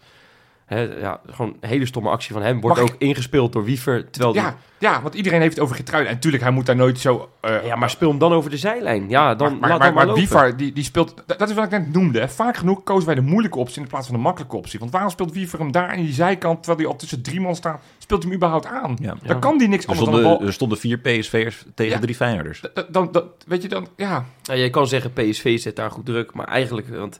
Hè, 0.72 0.82
ja, 0.82 1.20
gewoon 1.30 1.56
een 1.60 1.70
hele 1.70 1.86
stomme 1.86 2.10
actie 2.10 2.34
van 2.34 2.42
hem. 2.42 2.62
Wordt 2.62 2.80
Mag 2.82 2.90
ook 2.92 2.96
ingespeeld 2.98 3.54
door 3.54 3.64
Wiever. 3.64 4.10
Terwijl 4.10 4.34
die- 4.34 4.42
ja, 4.42 4.58
ja, 4.80 5.02
want 5.02 5.14
iedereen 5.16 5.42
heeft 5.42 5.54
het 5.56 5.64
over 5.64 5.76
Getruiden. 5.76 6.10
En 6.10 6.16
natuurlijk, 6.16 6.44
hij 6.44 6.52
moet 6.52 6.66
daar 6.66 6.76
nooit 6.76 7.00
zo... 7.00 7.30
eh, 7.42 7.66
ja, 7.66 7.76
maar 7.76 7.90
speel 7.90 8.10
hem 8.10 8.18
dan 8.20 8.34
over 8.34 8.50
de 8.50 8.58
zijlijn. 8.58 9.10
Ja, 9.10 9.36
dan 9.36 9.52
maar, 9.52 9.60
maar, 9.60 9.70
laat 9.70 9.80
maar, 9.80 9.88
maar 9.88 9.96
maar 9.96 10.06
lopen. 10.06 10.22
Wiever, 10.22 10.58
die, 10.58 10.74
die 10.74 10.84
speelt... 10.84 11.24
Dat 11.26 11.40
dat 11.40 11.50
is 11.50 11.56
wat 11.56 11.64
ik 11.66 11.70
net 11.72 11.94
noemde. 11.94 12.20
Hè. 12.20 12.30
Vaak 12.30 12.58
genoeg 12.58 12.84
kozen 12.84 13.06
wij 13.06 13.16
de 13.16 13.22
moeilijke 13.22 13.58
optie 13.58 13.82
in 13.82 13.88
plaats 13.88 14.08
van 14.08 14.16
de 14.16 14.22
makkelijke 14.22 14.56
optie. 14.56 14.80
Want 14.80 14.92
waarom 14.92 15.10
speelt 15.10 15.34
Wiever 15.34 15.60
hem 15.60 15.72
daar 15.72 15.98
in 15.98 16.04
die 16.04 16.14
zijkant, 16.14 16.58
terwijl 16.64 16.78
hij 16.84 16.88
al 16.92 16.96
tussen 17.00 17.22
drie 17.22 17.40
man 17.42 17.56
staat? 17.56 17.82
Speelt 17.98 18.24
hem 18.24 18.34
überhaupt 18.34 18.66
aan? 18.66 18.98
Ja. 19.02 19.16
Dan 19.24 19.40
kan 19.40 19.58
die 19.58 19.68
niks 19.68 19.84
Er, 19.84 19.90
anders 19.90 20.08
dan 20.10 20.16
de 20.16 20.22
stonden, 20.22 20.40
bal... 20.40 20.48
er 20.48 20.54
stonden 20.54 20.78
vier 20.78 20.98
PSV'ers 20.98 21.66
tegen 21.76 21.94
Ja. 21.94 22.00
drie 22.00 22.16
Feyenoorders. 22.16 22.62
Dan, 22.74 22.86
dan, 22.90 23.12
dan- 23.12 23.24
weet 23.48 23.62
je 23.62 23.68
dan, 23.68 23.88
ja. 23.96 24.26
Nou, 24.44 24.60
je 24.60 24.70
kan 24.70 24.88
zeggen 24.88 25.14
PSV 25.14 25.60
zet 25.60 25.76
daar 25.76 25.92
goed 25.92 26.06
druk, 26.06 26.34
maar 26.34 26.48
eigenlijk, 26.48 26.88
want 26.98 27.20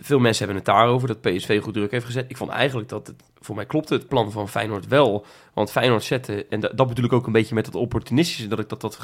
veel 0.00 0.18
mensen 0.18 0.44
hebben 0.44 0.64
het 0.64 0.74
daarover 0.74 1.08
dat 1.08 1.20
PSV 1.20 1.62
goed 1.62 1.74
druk 1.74 1.90
heeft 1.90 2.04
gezet. 2.04 2.24
Ik 2.30 2.36
vond 2.36 2.50
eigenlijk 2.50 2.88
dat 2.88 3.06
het, 3.06 3.22
voor 3.40 3.54
mij 3.54 3.66
klopte 3.66 3.94
het 3.94 4.08
plan 4.08 4.32
van 4.32 4.48
Feyenoord 4.48 4.86
wel, 4.86 5.26
want 5.54 5.70
Feyenoord 5.70 6.04
zette, 6.04 6.46
en 6.50 6.60
dat, 6.60 6.76
dat 6.76 6.88
bedoel 6.88 7.04
ik 7.04 7.12
ook 7.12 7.26
een 7.26 7.32
beetje 7.32 7.54
met 7.54 7.66
het 7.66 7.74
opportunistische, 7.74 8.48
dat 8.48 8.58
ik 8.58 8.68
dat, 8.68 8.80
dat 8.80 8.98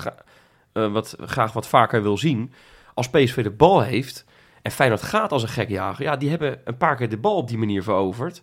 eh, 0.73 0.93
wat, 0.93 1.17
graag 1.21 1.53
wat 1.53 1.67
vaker 1.67 2.03
wil 2.03 2.19
zien. 2.19 2.53
Als 2.95 3.11
PSV 3.11 3.43
de 3.43 3.51
bal 3.51 3.83
heeft 3.83 4.25
en 4.63 4.71
Feyenoord 4.71 5.03
gaat 5.03 5.33
als 5.33 5.43
een 5.43 5.49
gek 5.49 5.69
jagen, 5.69 6.05
ja, 6.05 6.17
die 6.17 6.31
hebben 6.31 6.61
een 6.65 6.77
paar 6.77 6.97
keer 6.97 7.09
de 7.09 7.17
bal 7.17 7.37
op 7.37 7.49
die 7.49 7.59
manier 7.59 7.83
veroverd. 7.83 8.43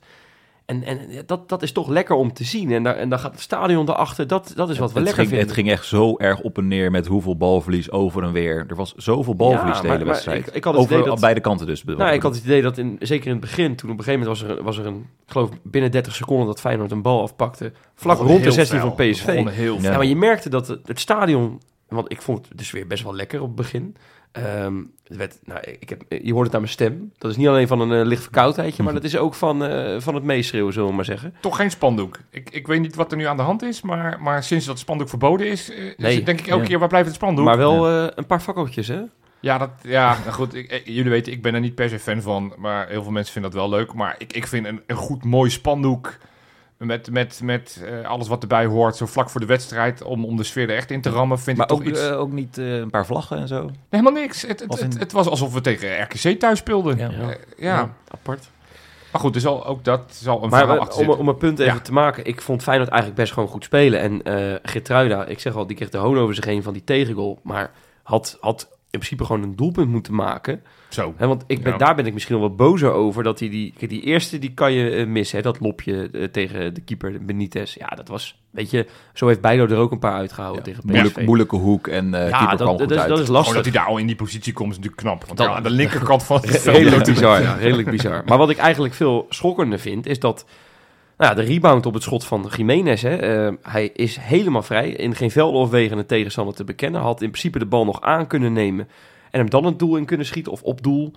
En, 0.71 0.83
en 0.83 1.23
dat, 1.25 1.49
dat 1.49 1.61
is 1.61 1.71
toch 1.71 1.87
lekker 1.87 2.15
om 2.15 2.33
te 2.33 2.43
zien. 2.43 2.71
En, 2.71 2.83
daar, 2.83 2.95
en 2.95 3.09
dan 3.09 3.19
gaat 3.19 3.31
het 3.31 3.41
stadion 3.41 3.89
erachter. 3.89 4.27
Dat, 4.27 4.53
dat 4.55 4.69
is 4.69 4.77
wat 4.77 4.91
we 4.91 4.99
het, 4.99 5.03
lekker 5.07 5.13
ging, 5.13 5.27
vinden. 5.27 5.47
het 5.47 5.55
ging 5.55 5.69
echt 5.69 5.85
zo 5.85 6.17
erg 6.17 6.41
op 6.41 6.57
en 6.57 6.67
neer 6.67 6.91
met 6.91 7.07
hoeveel 7.07 7.37
balverlies 7.37 7.91
over 7.91 8.23
en 8.23 8.31
weer. 8.31 8.65
Er 8.69 8.75
was 8.75 8.93
zoveel 8.95 9.35
balverlies 9.35 9.75
Ja, 9.75 9.81
de 9.81 9.87
hele 9.87 9.97
maar 9.99 10.07
wedstrijd. 10.07 10.47
ik- 10.47 10.53
ik 10.55 10.63
had 10.63 10.73
het 10.73 10.81
over 10.83 10.95
idee 10.95 11.07
dat- 11.09 11.19
beide 11.19 11.39
kanten 11.39 11.65
dus. 11.67 11.83
Nou, 11.83 12.13
ik 12.13 12.21
had 12.21 12.35
het 12.35 12.43
idee 12.43 12.61
dat 12.61 12.77
in, 12.77 12.95
zeker 12.99 13.25
in 13.25 13.31
het 13.31 13.41
begin, 13.41 13.75
toen 13.75 13.91
op 13.91 13.97
een 13.97 14.03
gegeven 14.03 14.27
moment 14.27 14.41
was 14.47 14.57
er, 14.57 14.63
was 14.63 14.77
er 14.77 14.85
een, 14.85 14.97
ik 15.25 15.31
geloof 15.31 15.49
binnen 15.63 15.91
30 15.91 16.15
seconden 16.15 16.45
dat 16.47 16.59
Feyenoord 16.59 16.91
een 16.91 17.01
bal 17.01 17.21
afpakte, 17.21 17.71
vlak 17.95 18.17
Begon 18.17 18.31
rond 18.31 18.37
de 18.43 18.43
heel 18.43 18.53
16 18.65 18.79
fel. 18.79 18.93
van 18.95 19.09
PSV. 19.11 19.25
Heel 19.55 19.75
Ja. 19.75 19.81
Ja, 19.81 19.97
maar 19.97 20.05
je 20.05 20.15
merkte 20.15 20.49
dat 20.49 20.67
het, 20.67 20.87
het 20.87 20.99
stadion, 20.99 21.61
want 21.87 22.11
ik 22.11 22.21
vond 22.21 22.47
de 22.55 22.63
sfeer 22.63 22.87
best 22.87 23.03
wel 23.03 23.15
lekker 23.15 23.39
op 23.41 23.47
het 23.47 23.55
begin. 23.55 23.95
Ehm, 24.31 24.75
het 25.07 25.17
werd, 25.17 25.37
nou, 25.43 25.59
ik 25.79 25.89
heb, 25.89 26.01
je 26.23 26.33
hoort 26.33 26.45
het 26.45 26.55
aan 26.55 26.61
mijn 26.61 26.73
stem. 26.73 27.11
Dat 27.17 27.31
is 27.31 27.37
niet 27.37 27.47
alleen 27.47 27.67
van 27.67 27.79
een 27.79 27.99
eh, 27.99 28.05
licht 28.05 28.21
verkoudheidje, 28.23 28.83
maar 28.83 28.93
dat 28.93 29.03
is 29.03 29.17
ook 29.17 29.33
van, 29.33 29.63
eh, 29.65 29.99
van 29.99 30.15
het 30.15 30.23
meeschreeuwen, 30.23 30.73
zullen 30.73 30.89
we 30.89 30.95
maar 30.95 31.05
zeggen. 31.05 31.33
Toch 31.41 31.55
geen 31.55 31.71
spandoek. 31.71 32.19
Ik, 32.29 32.49
ik 32.49 32.67
weet 32.67 32.81
niet 32.81 32.95
wat 32.95 33.11
er 33.11 33.17
nu 33.17 33.25
aan 33.25 33.37
de 33.37 33.43
hand 33.43 33.61
is, 33.61 33.81
maar, 33.81 34.21
maar 34.21 34.43
sinds 34.43 34.65
dat 34.65 34.79
spandoek 34.79 35.09
verboden 35.09 35.47
is, 35.47 35.71
eh, 35.71 35.77
Nee. 35.77 36.15
dus 36.15 36.23
denk 36.25 36.39
ik 36.39 36.47
elke 36.47 36.61
Ja. 36.61 36.67
keer, 36.67 36.79
waar 36.79 36.87
blijft 36.87 37.07
het 37.07 37.15
spandoek? 37.15 37.45
Maar 37.45 37.57
wel 37.57 37.87
eh, 37.87 38.07
een 38.15 38.25
paar 38.25 38.39
fakkeltjes, 38.41 38.87
hè? 38.87 39.01
Ja, 39.39 39.57
dat, 39.57 39.69
ja 39.83 40.17
nou 40.19 40.31
goed, 40.31 40.53
ik, 40.53 40.81
jullie 40.85 41.11
weten, 41.11 41.31
ik 41.33 41.41
ben 41.41 41.53
er 41.53 41.59
niet 41.59 41.75
per 41.75 41.89
se 41.89 41.99
fan 41.99 42.21
van, 42.21 42.53
maar 42.57 42.87
heel 42.87 43.03
veel 43.03 43.11
mensen 43.11 43.33
vinden 43.33 43.51
dat 43.51 43.59
wel 43.59 43.69
leuk. 43.69 43.93
Maar 43.93 44.15
ik, 44.17 44.33
ik 44.33 44.47
vind 44.47 44.65
een, 44.65 44.81
een 44.87 44.95
goed 44.95 45.23
mooi 45.23 45.49
spandoek 45.49 46.17
met, 46.85 47.11
met, 47.11 47.39
met 47.43 47.83
eh, 47.85 48.09
alles 48.09 48.27
wat 48.27 48.41
erbij 48.41 48.65
hoort, 48.65 48.95
zo 48.95 49.05
vlak 49.05 49.29
voor 49.29 49.39
de 49.39 49.45
wedstrijd, 49.47 50.03
om, 50.03 50.25
om 50.25 50.35
de 50.37 50.43
sfeer 50.43 50.69
er 50.69 50.75
echt 50.75 50.91
in 50.91 51.01
te 51.01 51.09
rammen, 51.09 51.39
vind 51.39 51.57
Maar 51.57 51.65
ik 51.65 51.71
toch 51.71 51.81
ook, 51.81 51.87
iets... 51.91 52.07
eh, 52.07 52.19
ook 52.19 52.31
niet 52.31 52.57
eh, 52.57 52.77
een 52.77 52.89
paar 52.89 53.05
vlaggen 53.05 53.37
en 53.37 53.47
zo. 53.47 53.61
Nee, 53.63 53.73
helemaal 53.89 54.21
niks. 54.21 54.41
Het, 54.41 54.59
het, 54.59 54.99
het, 54.99 55.11
was 55.11 55.27
alsof 55.27 55.53
we 55.53 55.61
tegen 55.61 56.01
RKC 56.01 56.39
thuis 56.39 56.59
speelden. 56.59 56.97
Ja. 56.97 57.09
Ja, 57.11 57.35
ja. 57.57 57.93
apart. 58.07 58.49
maar 59.11 59.21
goed, 59.21 59.33
dus 59.33 59.45
al, 59.45 59.65
ook 59.65 59.83
dat 59.83 60.03
zal 60.13 60.43
een 60.43 60.49
Maar 60.49 60.59
verhaal 60.59 60.79
achter 60.79 61.09
om, 61.09 61.19
om 61.19 61.27
een 61.27 61.37
punt 61.37 61.59
even 61.59 61.73
Ja. 61.73 61.79
te 61.79 61.93
maken, 61.93 62.25
ik 62.25 62.41
vond 62.41 62.63
Feyenoord 62.63 62.89
eigenlijk 62.89 63.21
best 63.21 63.33
gewoon 63.33 63.49
goed 63.49 63.63
spelen. 63.63 63.99
En 63.99 64.23
eh 64.23 64.55
Gertruida, 64.63 65.25
ik 65.25 65.39
zeg 65.39 65.55
al, 65.55 65.67
die 65.67 65.75
kreeg 65.75 65.89
de 65.89 65.97
hoon 65.97 66.17
over 66.17 66.35
zich 66.35 66.45
heen 66.45 66.63
van 66.63 66.73
die 66.73 66.83
tegengoal. 66.83 67.39
Maar 67.43 67.71
had, 68.03 68.37
had 68.39 68.67
in 68.71 68.99
principe 68.99 69.25
gewoon 69.25 69.43
een 69.43 69.55
doelpunt 69.55 69.89
moeten 69.89 70.15
maken. 70.15 70.63
Zo. 70.93 71.13
Want 71.17 71.43
ik 71.47 71.63
ben, 71.63 71.71
Ja. 71.71 71.77
daar 71.77 71.95
ben 71.95 72.05
ik 72.05 72.13
misschien 72.13 72.35
nog 72.35 72.47
wat 72.47 72.55
bozer 72.55 72.91
over. 72.91 73.23
Dat 73.23 73.39
hij 73.39 73.49
die, 73.49 73.73
die 73.87 74.01
eerste, 74.01 74.39
die 74.39 74.53
kan 74.53 74.73
je 74.73 74.89
eh, 74.89 75.07
missen. 75.07 75.37
Hè, 75.37 75.43
dat 75.43 75.59
lopje 75.59 76.09
eh, 76.13 76.23
tegen 76.23 76.73
de 76.73 76.81
keeper 76.81 77.25
Benitez. 77.25 77.75
Ja, 77.75 77.85
dat 77.87 78.07
was, 78.07 78.41
weet 78.49 78.71
je, 78.71 78.85
zo 79.13 79.27
heeft 79.27 79.41
Bijlo 79.41 79.65
er 79.67 79.75
ook 79.77 79.91
een 79.91 79.99
paar 79.99 80.13
uitgehouden 80.13 80.63
tegen 80.63 80.83
PSV. 80.83 80.91
Moeilijk, 80.91 81.25
moeilijke 81.25 81.55
hoek 81.55 81.87
en 81.87 82.13
eh 82.13 82.29
ja, 82.29 82.37
keeper 82.37 82.57
dat, 82.57 82.67
kwam 82.67 82.77
dat, 82.77 82.81
goed 82.81 82.91
is, 82.91 82.97
uit. 82.97 83.09
dat 83.09 83.19
is 83.19 83.25
Gewoon 83.25 83.43
dat 83.43 83.53
lastig. 83.53 83.73
hij 83.73 83.81
daar 83.81 83.91
al 83.91 83.97
in 83.97 84.07
die 84.07 84.15
positie 84.15 84.53
komt 84.53 84.71
is 84.71 84.75
natuurlijk 84.77 85.01
knap. 85.03 85.25
Want 85.25 85.37
Dat- 85.37 85.47
ja, 85.47 85.53
aan 85.55 85.63
de 85.63 85.69
linkerkant 85.69 86.23
van 86.23 86.37
het 86.41 86.63
Redelijk 86.65 87.05
bizar, 87.13 87.41
ja. 87.41 87.53
Redelijk 87.53 87.89
bizar. 87.91 88.23
Maar 88.25 88.37
wat 88.37 88.49
ik 88.49 88.57
eigenlijk 88.57 88.93
veel 88.93 89.25
schokkender 89.29 89.79
vind, 89.79 90.05
is 90.05 90.19
dat... 90.19 90.45
Nou 91.17 91.35
ja, 91.35 91.41
de 91.41 91.47
rebound 91.47 91.85
op 91.85 91.93
het 91.93 92.03
schot 92.03 92.25
van 92.25 92.49
Jiménez. 92.55 93.01
Hè. 93.01 93.49
hij 93.61 93.89
is 93.93 94.17
helemaal 94.19 94.63
vrij. 94.63 94.89
In 94.89 95.15
geen 95.15 95.31
velden 95.31 95.61
of 95.61 95.69
wegen 95.69 95.97
een 95.97 96.05
tegenstander 96.05 96.55
te 96.55 96.63
bekennen. 96.63 97.01
Had 97.01 97.21
in 97.21 97.29
principe 97.29 97.59
de 97.59 97.65
bal 97.65 97.85
nog 97.85 98.01
aan 98.01 98.27
kunnen 98.27 98.53
nemen. 98.53 98.87
En 99.31 99.39
hem 99.39 99.49
dan 99.49 99.65
het 99.65 99.79
doel 99.79 99.97
in 99.97 100.05
kunnen 100.05 100.25
schieten 100.25 100.51
of 100.51 100.61
op 100.61 100.83
doel. 100.83 101.11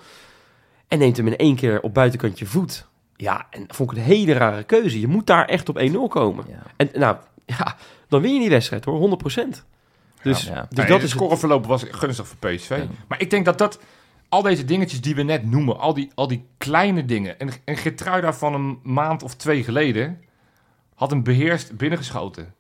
En 0.88 0.98
neemt 0.98 1.16
hem 1.16 1.27
in 1.27 1.37
één 1.37 1.57
keer 1.57 1.81
op 1.81 1.94
buitenkantje 1.94 2.46
voet. 2.46 2.87
Ja, 3.16 3.46
en 3.50 3.64
vond 3.68 3.90
ik 3.90 3.96
een 3.96 4.03
hele 4.03 4.33
rare 4.33 4.62
keuze. 4.62 5.00
Je 5.00 5.07
moet 5.07 5.27
daar 5.27 5.44
echt 5.44 5.68
op 5.68 5.79
1-0 5.79 5.92
komen. 6.09 6.44
Ja. 6.48 6.62
En 6.77 6.90
nou, 6.92 7.16
ja, 7.46 7.77
dan 8.09 8.22
win 8.22 8.35
je 8.35 8.40
die 8.40 8.50
wedstrijd 8.50 8.85
hoor, 8.85 9.18
100%. 9.18 9.64
Dus, 10.22 10.44
Ja, 10.44 10.55
ja. 10.55 10.66
dus 10.68 10.79
Nee, 10.79 10.87
dat 10.87 10.98
de 10.98 11.05
is 11.05 11.11
scoreverloop 11.11 11.66
was 11.66 11.85
gunstig 11.90 12.27
voor 12.29 12.37
PSV. 12.50 12.85
Maar 13.09 13.20
ik 13.20 13.31
denk 13.31 13.44
dat 13.44 13.59
dat... 13.59 13.81
Al 14.29 14.42
deze 14.42 14.64
dingetjes 14.64 15.00
die 15.00 15.14
we 15.14 15.22
net 15.22 15.50
noemen, 15.50 15.79
al 15.79 15.94
die, 15.94 16.11
al 16.14 16.29
die 16.29 16.44
kleine 16.59 17.05
dingen. 17.05 17.38
En, 17.38 17.50
en 17.64 17.77
Geertruida 17.77 18.33
van 18.33 18.55
een 18.55 18.79
maand 18.83 19.22
of 19.22 19.35
twee 19.35 19.64
geleden 19.64 20.20
had 20.94 21.11
hem 21.11 21.22
beheerst 21.22 21.77
binnengeschoten. 21.77 22.55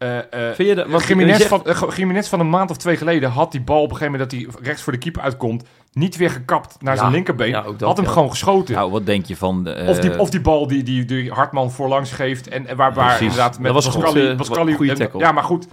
Eh 0.00 0.18
eh 0.18 0.54
Vind 0.54 0.68
je 0.68 0.74
dat? 0.74 0.86
Want 0.88 1.04
Jiménez, 1.06 1.36
zegt- 1.36 1.48
van, 1.48 1.90
Jiménez 1.96 2.28
van 2.28 2.40
een 2.40 2.50
maand 2.50 2.70
of 2.70 2.76
twee 2.76 2.96
geleden 2.96 3.30
had 3.30 3.52
die 3.52 3.60
bal 3.60 3.82
op 3.82 3.90
een 3.90 3.96
gegeven 3.96 4.12
moment 4.12 4.30
dat 4.30 4.40
hij 4.40 4.64
rechts 4.64 4.82
voor 4.82 4.92
de 4.92 4.98
keeper 4.98 5.22
uitkomt, 5.22 5.64
niet 5.92 6.16
weer 6.16 6.30
gekapt 6.30 6.76
naar 6.82 6.96
zijn 6.96 7.10
linkerbeen. 7.10 7.48
ja, 7.48 7.62
ook 7.62 7.78
dat, 7.78 7.88
had 7.88 7.96
hem 7.96 8.06
ja. 8.06 8.12
gewoon 8.12 8.30
geschoten. 8.30 8.74
Nou, 8.74 8.90
wat 8.90 9.06
denk 9.06 9.26
je 9.26 9.36
van... 9.36 9.64
de, 9.64 9.84
of, 9.88 9.98
die, 9.98 10.18
of 10.18 10.30
die 10.30 10.40
bal 10.40 10.66
die, 10.66 10.82
die, 10.82 11.04
die 11.04 11.30
Hartman 11.32 11.70
voorlangs 11.70 12.12
geeft. 12.12 12.48
En, 12.48 12.66
en 12.66 12.76
waar, 12.76 12.92
waar 12.94 13.22
inderdaad 13.22 13.58
met 13.58 13.72
Dat 13.72 13.84
was 13.84 13.96
Pascali- 13.96 14.34
Pascali- 14.34 14.72
goede 14.74 14.92
en- 14.92 14.98
tackle. 14.98 15.20
Ja, 15.20 15.32
maar 15.32 15.44
goed. 15.44 15.66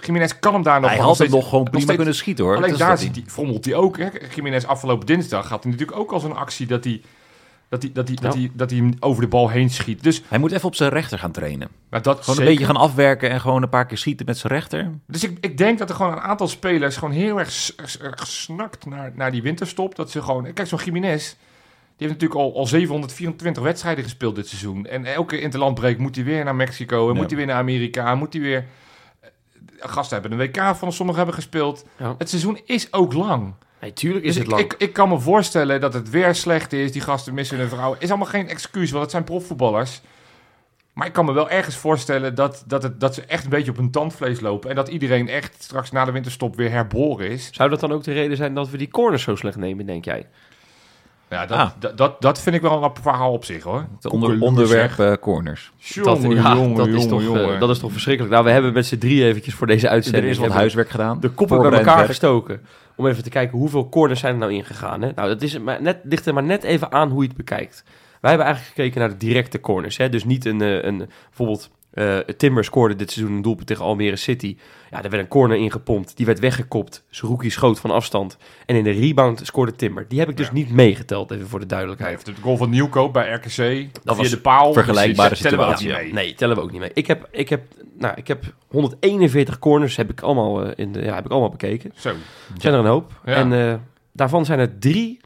Jiménez 0.00 0.32
kan 0.40 0.52
hem 0.52 0.62
daar 0.62 0.80
nog 0.80 0.90
hij 0.90 0.98
had 0.98 1.14
steeds- 1.14 1.32
nog 1.32 1.48
gewoon 1.48 1.64
prima 1.64 1.80
steeds- 1.80 1.96
kunnen 1.96 2.14
schieten, 2.14 2.44
hoor. 2.44 2.56
Alleen 2.56 2.76
daar 2.76 2.98
ziet 2.98 3.14
hij- 3.14 3.22
hij, 3.24 3.32
frommelt 3.32 3.64
hij 3.64 3.74
ook. 3.74 3.98
Hè. 3.98 4.06
Jiménez 4.34 4.64
afgelopen 4.64 5.06
dinsdag 5.06 5.48
had 5.48 5.62
hij 5.62 5.72
natuurlijk 5.72 5.98
ook 5.98 6.12
al 6.12 6.20
zo'n 6.20 6.36
actie 6.36 6.66
dat 6.66 6.84
hij, 6.84 7.00
dat, 7.80 7.82
hij, 7.82 7.92
dat, 7.92 8.08
hij, 8.08 8.16
dat, 8.20 8.34
hij, 8.34 8.50
dat 8.54 8.70
hij 8.70 8.78
hem 8.78 8.92
over 9.00 9.22
de 9.22 9.28
bal 9.28 9.48
heen 9.48 9.70
schiet. 9.70 10.02
Dus 10.02 10.22
Hij 10.28 10.38
moet 10.38 10.52
even 10.52 10.66
op 10.66 10.74
zijn 10.74 10.90
rechter 10.90 11.18
gaan 11.18 11.32
trainen. 11.32 11.68
maar 11.90 12.02
dat 12.02 12.18
Gewoon 12.18 12.34
zeker. 12.34 12.50
een 12.50 12.56
beetje 12.58 12.72
gaan 12.72 12.82
afwerken 12.82 13.30
en 13.30 13.40
gewoon 13.40 13.62
een 13.62 13.68
paar 13.68 13.86
keer 13.86 13.98
schieten 13.98 14.26
met 14.26 14.38
zijn 14.38 14.52
rechter. 14.52 14.90
Dus 15.06 15.24
ik, 15.24 15.38
ik 15.40 15.58
denk 15.58 15.78
dat 15.78 15.88
er 15.88 15.94
gewoon 15.96 16.12
een 16.12 16.20
aantal 16.20 16.48
spelers 16.48 16.96
gewoon 16.96 17.14
heel 17.14 17.38
erg 17.38 17.72
erg 18.00 18.26
snakt 18.26 18.86
naar, 18.86 19.12
naar 19.14 19.30
die 19.30 19.42
winterstop. 19.42 19.94
Dat 19.96 20.10
ze 20.10 20.22
gewoon... 20.22 20.52
Kijk, 20.52 20.68
zo'n 20.68 20.78
Jiménez, 20.84 21.28
die 21.96 22.08
heeft 22.08 22.12
natuurlijk 22.20 22.40
al, 22.40 22.56
al 22.56 22.66
724 22.66 23.62
wedstrijden 23.62 24.04
gespeeld 24.04 24.34
dit 24.34 24.48
seizoen. 24.48 24.86
En 24.86 25.04
elke 25.04 25.40
interlandbreek 25.40 25.98
moet 25.98 26.14
hij 26.16 26.24
weer 26.24 26.44
naar 26.44 26.54
Mexico. 26.56 27.08
En 27.08 27.14
Ja. 27.14 27.20
moet 27.20 27.28
hij 27.30 27.36
weer 27.38 27.46
naar 27.46 27.56
Amerika. 27.58 28.10
En 28.10 28.18
moet 28.18 28.32
hij 28.32 28.42
weer... 28.42 28.64
eh, 29.20 29.28
Gasten 29.78 30.20
hebben 30.20 30.40
een 30.40 30.46
WK 30.46 30.76
van 30.76 30.92
sommigen 30.92 31.22
hebben 31.22 31.42
gespeeld. 31.42 31.84
Ja. 31.98 32.14
Het 32.18 32.28
seizoen 32.28 32.58
is 32.64 32.92
ook 32.92 33.12
lang. 33.12 33.54
Tuurlijk 33.92 34.24
is 34.24 34.34
Dus 34.34 34.42
het 34.42 34.52
ik, 34.52 34.58
lang. 34.58 34.72
ik, 34.72 34.74
ik 34.78 34.92
kan 34.92 35.08
me 35.08 35.18
voorstellen 35.18 35.80
dat 35.80 35.94
het 35.94 36.10
weer 36.10 36.34
slecht 36.34 36.72
is. 36.72 36.92
Die 36.92 37.00
gasten 37.00 37.34
missen 37.34 37.58
hun 37.58 37.68
vrouw. 37.68 37.96
Is 37.98 38.08
allemaal 38.08 38.26
geen 38.26 38.48
excuus, 38.48 38.90
want 38.90 39.02
het 39.02 39.10
zijn 39.10 39.24
profvoetballers. 39.24 40.00
Maar 40.92 41.06
ik 41.06 41.12
kan 41.12 41.24
me 41.24 41.32
wel 41.32 41.50
ergens 41.50 41.76
voorstellen 41.76 42.34
dat, 42.34 42.64
dat, 42.66 42.82
het, 42.82 43.00
dat 43.00 43.14
ze 43.14 43.22
echt 43.22 43.44
een 43.44 43.50
beetje 43.50 43.70
op 43.70 43.76
hun 43.76 43.90
tandvlees 43.90 44.40
lopen. 44.40 44.70
En 44.70 44.76
dat 44.76 44.88
iedereen 44.88 45.28
echt 45.28 45.62
straks 45.62 45.90
na 45.90 46.04
de 46.04 46.12
winterstop 46.12 46.56
weer 46.56 46.70
herboren 46.70 47.30
is. 47.30 47.48
Zou 47.52 47.70
dat 47.70 47.80
dan 47.80 47.92
ook 47.92 48.04
de 48.04 48.12
reden 48.12 48.36
zijn 48.36 48.54
dat 48.54 48.70
we 48.70 48.76
die 48.76 48.88
corners 48.90 49.22
zo 49.22 49.36
slecht 49.36 49.56
nemen, 49.56 49.86
denk 49.86 50.04
jij? 50.04 50.26
Ja, 51.30 51.46
dat, 51.46 51.58
Ah. 51.58 51.70
dat, 51.78 51.96
dat, 51.98 52.20
dat 52.22 52.40
vind 52.40 52.56
ik 52.56 52.62
wel 52.62 52.82
een 52.84 52.90
verhaal 53.02 53.32
op 53.32 53.44
zich 53.44 53.62
hoor. 53.62 53.86
Het 54.00 54.12
onder, 54.12 54.40
onderwerp 54.40 54.98
eh, 54.98 55.12
corners. 55.20 55.72
Dat, 55.94 56.22
Jongen, 56.22 56.36
ja, 56.36 56.54
jongen, 56.54 56.76
dat, 56.76 56.86
is 56.86 57.04
jongen, 57.04 57.26
toch, 57.26 57.50
eh, 57.52 57.60
dat 57.60 57.70
is 57.70 57.78
toch 57.78 57.92
verschrikkelijk. 57.92 58.32
Nou, 58.32 58.44
we 58.44 58.50
hebben 58.50 58.72
met 58.72 58.86
z'n 58.86 58.98
drie 58.98 59.24
eventjes 59.24 59.54
voor 59.54 59.66
deze 59.66 59.88
uitzending... 59.88 60.24
Er 60.24 60.30
is 60.30 60.38
wat 60.38 60.50
huiswerk 60.50 60.88
gedaan. 60.90 61.20
de 61.20 61.28
koppen 61.28 61.60
bij 61.62 61.70
elkaar 61.78 61.96
werk. 61.96 62.06
gestoken. 62.06 62.60
Om 62.96 63.06
even 63.06 63.22
te 63.22 63.30
kijken 63.30 63.58
hoeveel 63.58 63.88
corners 63.88 64.20
zijn 64.20 64.32
er 64.32 64.38
nou 64.38 64.52
ingegaan. 64.52 65.02
Hè? 65.02 65.12
Nou, 65.14 65.28
dat 65.28 65.42
is 65.42 65.58
maar 65.58 65.82
net, 65.82 65.98
ligt 66.02 66.26
er 66.26 66.34
maar 66.34 66.42
net 66.42 66.62
even 66.62 66.92
aan 66.92 67.10
hoe 67.10 67.22
je 67.22 67.28
het 67.28 67.36
bekijkt. 67.36 67.84
Wij 68.20 68.30
hebben 68.30 68.46
eigenlijk 68.46 68.76
gekeken 68.76 69.00
naar 69.00 69.08
de 69.08 69.26
directe 69.26 69.60
corners. 69.60 69.96
Hè? 69.96 70.08
Dus 70.08 70.24
niet 70.24 70.44
een, 70.44 70.60
eh, 70.60 70.84
een 70.84 71.08
bijvoorbeeld 71.28 71.70
eh, 71.94 72.18
Timber 72.18 72.64
scoorde 72.64 72.96
dit 72.96 73.10
seizoen 73.10 73.36
een 73.36 73.42
doelpunt 73.42 73.66
tegen 73.66 73.84
Almere 73.84 74.16
City. 74.16 74.56
Ja, 74.90 75.00
daar 75.00 75.10
werd 75.10 75.22
een 75.22 75.28
corner 75.28 75.56
ingepompt. 75.56 76.16
Die 76.16 76.26
werd 76.26 76.38
weggekopt. 76.38 77.04
Zerouki 77.10 77.50
schoot 77.50 77.80
van 77.80 77.90
afstand. 77.90 78.36
En 78.66 78.76
in 78.76 78.84
de 78.84 78.90
rebound 78.90 79.40
scoorde 79.44 79.72
Timber. 79.76 80.04
Die 80.08 80.18
heb 80.18 80.28
ik 80.28 80.36
dus 80.36 80.46
Ja. 80.46 80.52
niet 80.52 80.70
meegeteld, 80.70 81.30
even 81.30 81.48
voor 81.48 81.60
de 81.60 81.66
duidelijkheid. 81.66 82.12
heeft 82.12 82.26
de 82.36 82.42
goal 82.42 82.56
van 82.56 82.70
Nieuwkoop 82.70 83.12
bij 83.12 83.32
RKC. 83.32 83.88
Dat 84.04 84.16
was 84.16 84.30
de 84.30 84.40
paal. 84.40 84.72
vergelijkbare 84.72 85.28
Precies, 85.28 85.44
tellen 85.48 85.64
we 85.64 85.70
ook 85.72 85.76
situatie, 85.78 86.02
niet 86.02 86.12
Ja, 86.12 86.14
mee. 86.14 86.26
nee, 86.26 86.34
tellen 86.34 86.56
we 86.56 86.62
ook 86.62 86.70
niet 86.72 86.80
mee. 86.80 86.90
Ik 86.94 87.06
heb, 87.06 87.28
ik 87.30 87.48
heb, 87.48 87.62
nou, 87.98 88.14
ik 88.16 88.28
heb 88.28 88.44
141 88.68 89.58
corners 89.58 89.96
heb 89.96 90.10
ik 90.10 90.20
allemaal, 90.20 90.64
eh, 90.64 90.72
in 90.76 90.92
de, 90.92 91.02
ja, 91.02 91.14
heb 91.14 91.24
ik 91.24 91.30
allemaal 91.30 91.50
bekeken. 91.50 91.92
Zo. 91.94 92.08
Er 92.08 92.14
zijn 92.58 92.74
er 92.74 92.80
een 92.80 92.86
hoop. 92.86 93.12
En 93.24 93.52
eh, 93.52 93.74
daarvan 94.12 94.44
zijn 94.44 94.58
er 94.58 94.78
drie, 94.78 95.20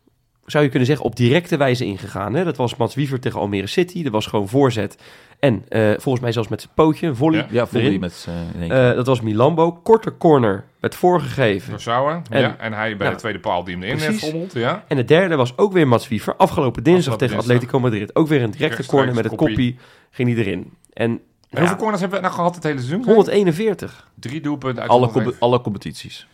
zou 0.51 0.65
je 0.65 0.71
kunnen 0.71 0.89
zeggen, 0.89 1.07
op 1.07 1.17
directe 1.17 1.57
wijze 1.57 1.85
ingegaan. 1.85 2.35
Hè? 2.35 2.45
Dat 2.45 2.57
was 2.57 2.77
Mats 2.77 2.95
Wiever 2.95 3.21
tegen 3.21 3.41
Almere 3.41 3.67
City. 3.67 4.03
Dat 4.03 4.13
was 4.13 4.27
gewoon 4.27 4.49
voorzet. 4.49 4.99
En 5.39 5.65
eh, 5.69 5.91
volgens 5.97 6.21
mij 6.21 6.33
zelfs 6.33 6.49
met 6.49 6.61
zijn 6.61 6.73
pootje, 6.75 7.07
een 7.07 7.17
volley. 7.17 7.47
Ja. 7.51 7.67
Hij 7.71 7.99
met 7.99 8.29
eh. 8.59 8.89
Eh, 8.91 8.97
dat 8.97 9.07
was 9.07 9.21
Milambo. 9.21 9.73
Korte 9.73 10.17
corner 10.17 10.65
werd 10.81 10.95
voorgegeven. 10.95 11.71
Door 11.71 11.81
Sauer. 11.81 12.23
En- 12.31 12.41
ja, 12.41 12.57
en 12.59 12.73
hij 12.73 12.97
bij 12.97 13.07
ja. 13.07 13.13
de 13.13 13.19
tweede 13.19 13.39
paal 13.41 13.65
die 13.65 13.75
hem 13.75 13.83
erin 13.83 13.97
Precies. 13.97 14.25
frommelt. 14.29 14.53
Ja. 14.53 14.85
En 14.89 14.97
de 14.97 15.05
derde 15.05 15.37
was 15.37 15.57
ook 15.59 15.73
weer 15.73 15.89
Mats 15.89 16.09
Wiever. 16.09 16.37
Afgelopen 16.37 16.83
dinsdag 16.83 17.15
Afgelopen 17.15 17.37
tegen 17.37 17.37
dinsdag. 17.49 17.57
Atletico 17.57 17.81
Madrid. 17.81 18.17
Ook 18.17 18.29
weer 18.29 18.43
een 18.43 18.51
directe 18.51 18.87
corner 18.87 19.15
met 19.15 19.25
het 19.25 19.35
koppie. 19.35 19.79
Ging 20.11 20.35
hij 20.35 20.39
erin. 20.39 20.73
En 20.93 21.11
En 21.11 21.21
hoeveel 21.51 21.67
ja, 21.69 21.77
corners 21.77 22.01
hebben 22.01 22.19
we 22.19 22.25
nou 22.25 22.37
gehad 22.37 22.55
het 22.55 22.65
hele 22.65 22.79
seizoen? 22.79 23.05
141. 23.05 24.09
Drie 24.15 24.41
doelpunten 24.41 24.83
uit 24.83 24.91
alle, 24.91 25.05
105. 25.07 25.39
com- 25.39 25.49
alle 25.49 25.61
competities. 25.61 26.27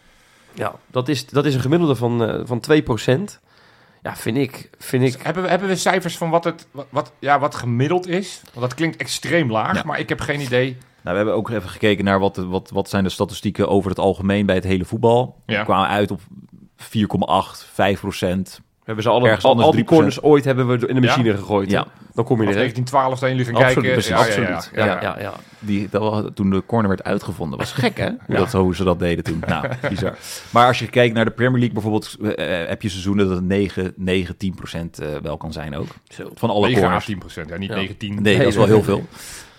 Ja, 0.53 0.75
dat 0.91 1.09
is, 1.09 1.27
dat 1.27 1.45
is 1.45 1.55
een 1.55 1.61
gemiddelde 1.61 1.95
van, 1.95 2.25
eh 2.25 2.41
van 2.45 2.61
2%. 2.61 3.41
Ja, 4.05 4.17
vind 4.17 4.37
ik. 4.37 4.71
Vind 4.79 5.03
ik 5.15 5.23
Hebben 5.23 5.43
we, 5.43 5.49
hebben 5.49 5.69
we 5.69 5.77
cijfers 5.77 6.17
van 6.17 6.31
wat, 6.31 6.45
het, 6.45 6.67
wat, 6.71 6.87
wat, 6.91 7.13
ja, 7.19 7.39
wat 7.39 7.55
gemiddeld 7.55 8.07
is? 8.07 8.41
Want 8.45 8.61
dat 8.67 8.75
klinkt 8.75 8.97
extreem 8.97 9.51
laag, 9.51 9.75
Ja. 9.75 9.83
maar 9.85 9.99
ik 9.99 10.09
heb 10.09 10.21
geen 10.21 10.41
idee. 10.41 10.71
Nou, 10.71 10.79
we 11.03 11.17
hebben 11.17 11.35
ook 11.35 11.51
even 11.51 11.69
gekeken 11.69 12.05
naar 12.05 12.19
wat, 12.19 12.35
de- 12.35 12.47
wat, 12.47 12.71
wat 12.71 12.89
zijn 12.89 13.05
de 13.05 13.11
statistieken 13.11 13.69
over 13.69 13.91
het 13.91 13.99
algemeen 13.99 14.47
bij 14.47 14.55
het 14.55 14.65
hele 14.65 14.85
voetbal. 14.85 15.37
Ja. 15.47 15.59
We 15.59 15.65
kwamen 15.65 15.89
uit 15.89 16.11
op 16.11 16.21
4,8, 16.77 17.65
5 17.73 18.01
procent. 18.01 18.61
We 18.85 18.91
hebben 18.93 19.05
ze 19.05 19.11
alle, 19.11 19.27
Ergens 19.29 19.45
al, 19.45 19.71
die 19.71 19.83
3%. 19.85 19.87
corners 19.87 20.23
ooit 20.23 20.45
hebben 20.45 20.67
we 20.67 20.73
in 20.89 20.95
de 20.95 21.01
Ja. 21.01 21.07
machine 21.07 21.37
gegooid. 21.37 21.71
Ja. 21.71 21.87
Dan 22.15 22.25
kom 22.25 22.43
je 22.43 22.47
er. 22.49 22.55
1912 22.55 23.17
staan 23.17 23.29
jullie 23.29 23.45
gaan 23.45 23.55
Absoluut, 23.55 23.75
kijken. 23.75 23.93
precies, 23.93 24.11
ja, 24.11 24.17
ja, 24.43 24.55
absoluut. 24.55 24.71
Ja, 24.75 24.85
ja, 24.85 24.93
Ja, 24.95 25.01
ja, 25.03 25.21
ja. 25.21 25.33
Die, 25.59 25.89
dat 25.91 26.01
was, 26.03 26.25
toen 26.35 26.51
de 26.51 26.63
corner 26.67 26.89
werd 26.89 27.05
uitgevonden, 27.05 27.59
was 27.59 27.73
gek 27.73 27.99
hè? 27.99 28.07
Hoe, 28.09 28.19
Ja. 28.27 28.37
dat, 28.37 28.53
hoe 28.53 28.75
ze 28.75 28.85
dat 28.85 28.99
deden 28.99 29.25
toen. 29.25 29.43
Nou, 29.47 29.67
bizar. 29.89 30.17
Maar 30.51 30.67
als 30.67 30.79
je 30.79 30.87
kijkt 30.87 31.15
naar 31.15 31.25
de 31.25 31.31
Premier 31.31 31.59
League 31.59 31.73
bijvoorbeeld, 31.73 32.17
eh, 32.37 32.63
eh, 32.63 32.69
heb 32.69 32.83
je 32.83 32.89
seizoenen 32.89 33.27
dat 33.29 33.37
het 33.37 33.45
9, 33.47 33.93
9 33.97 34.37
10 34.37 34.55
procent 34.55 34.99
eh, 34.99 35.09
wel 35.23 35.37
kan 35.37 35.53
zijn 35.53 35.77
ook. 35.77 35.89
Zo. 36.09 36.31
Van 36.35 36.51
alle 36.51 36.67
9 36.67 36.79
à 36.79 36.85
corners. 36.85 37.05
10 37.05 37.19
procent, 37.19 37.49
ja, 37.49 37.57
niet 37.57 37.69
Ja. 37.71 37.75
19. 37.77 38.23
Nee, 38.23 38.39
dat 38.39 38.47
is 38.47 38.57
wel 38.57 38.67
heel 38.67 38.83
veel. 38.83 39.05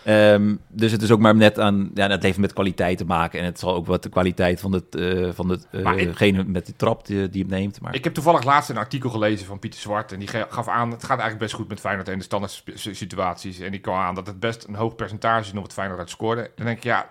Ehm, 0.05 0.55
dus 0.67 0.91
het 0.91 1.01
is 1.01 1.11
ook 1.11 1.19
maar 1.19 1.35
net 1.35 1.59
aan, 1.59 1.91
ja, 1.93 2.09
het 2.09 2.23
heeft 2.23 2.37
met 2.37 2.53
kwaliteit 2.53 2.97
te 2.97 3.05
maken. 3.05 3.39
En 3.39 3.45
het 3.45 3.59
zal 3.59 3.73
ook 3.75 3.85
wat 3.85 4.03
de 4.03 4.09
kwaliteit 4.09 4.59
van, 4.59 4.71
het, 4.71 4.95
eh 4.95 5.29
van 5.33 5.49
het, 5.49 5.67
eh, 5.71 5.91
ik- 5.97 6.07
degene 6.07 6.43
met 6.43 6.65
de 6.65 6.75
trap 6.75 7.05
die, 7.05 7.29
die 7.29 7.41
hem 7.41 7.51
neemt. 7.51 7.81
Maar 7.81 7.95
Ik 7.95 8.03
heb 8.03 8.13
toevallig 8.13 8.43
laatst 8.43 8.69
een 8.69 8.77
artikel 8.77 9.09
gelezen 9.09 9.45
van 9.45 9.59
Pieter 9.59 9.79
Zwart. 9.79 10.11
En 10.11 10.19
die 10.19 10.27
gaf 10.49 10.67
aan, 10.67 10.91
het 10.91 11.01
gaat 11.01 11.09
eigenlijk 11.19 11.39
best 11.39 11.53
goed 11.53 11.67
met 11.67 11.79
Feyenoord 11.79 12.07
in 12.09 12.17
de 12.17 12.23
standaard 12.23 12.63
situaties. 12.75 13.59
En 13.59 13.71
die 13.71 13.79
kwam 13.79 13.95
aan 13.95 14.15
dat 14.15 14.27
het 14.27 14.39
best 14.39 14.65
een 14.67 14.75
hoog 14.75 14.95
percentage 14.95 15.45
is 15.45 15.53
nog 15.53 15.63
het 15.63 15.73
Feyenoord 15.73 15.99
uit 15.99 16.09
scoorde. 16.09 16.51
Dan 16.55 16.65
denk 16.65 16.77
ik, 16.77 16.83
ja, 16.83 17.09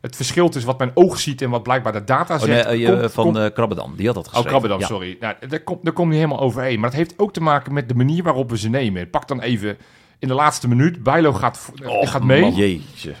het 0.00 0.16
verschil 0.16 0.48
tussen 0.48 0.70
wat 0.70 0.78
mijn 0.78 0.90
oog 0.94 1.18
ziet 1.20 1.42
en 1.42 1.50
wat 1.50 1.62
blijkbaar 1.62 1.92
de 1.92 2.04
data 2.04 2.34
oh, 2.34 2.42
nee, 2.42 2.48
zegt. 2.62 2.66
eh, 2.68 2.86
komt- 2.98 3.12
van 3.12 3.24
komt- 3.32 3.52
Krabbedam, 3.52 3.92
die 3.96 4.06
had 4.06 4.14
dat 4.14 4.24
Oh, 4.26 4.30
geschreven. 4.32 4.50
Krabbedam, 4.50 4.80
Ja. 4.80 4.86
sorry. 4.86 5.16
Nou, 5.20 5.34
daar 5.48 5.60
komt 5.60 5.84
daar 5.84 5.92
komt 5.92 6.08
niet 6.08 6.16
helemaal 6.18 6.40
overheen. 6.40 6.80
Maar 6.80 6.88
het 6.88 6.98
heeft 6.98 7.14
ook 7.18 7.32
te 7.32 7.40
maken 7.40 7.72
met 7.72 7.88
de 7.88 7.94
manier 7.94 8.22
waarop 8.22 8.50
we 8.50 8.58
ze 8.58 8.68
nemen. 8.68 9.10
Pak 9.10 9.28
dan 9.28 9.40
even 9.40 9.76
in 10.18 10.28
de 10.28 10.34
laatste 10.34 10.68
minuut. 10.68 11.02
Bijlo 11.02 11.32
gaat, 11.32 11.70
gaat 11.82 12.22
mee. 12.24 12.40
man, 12.40 12.54
Jeetje. 12.54 13.14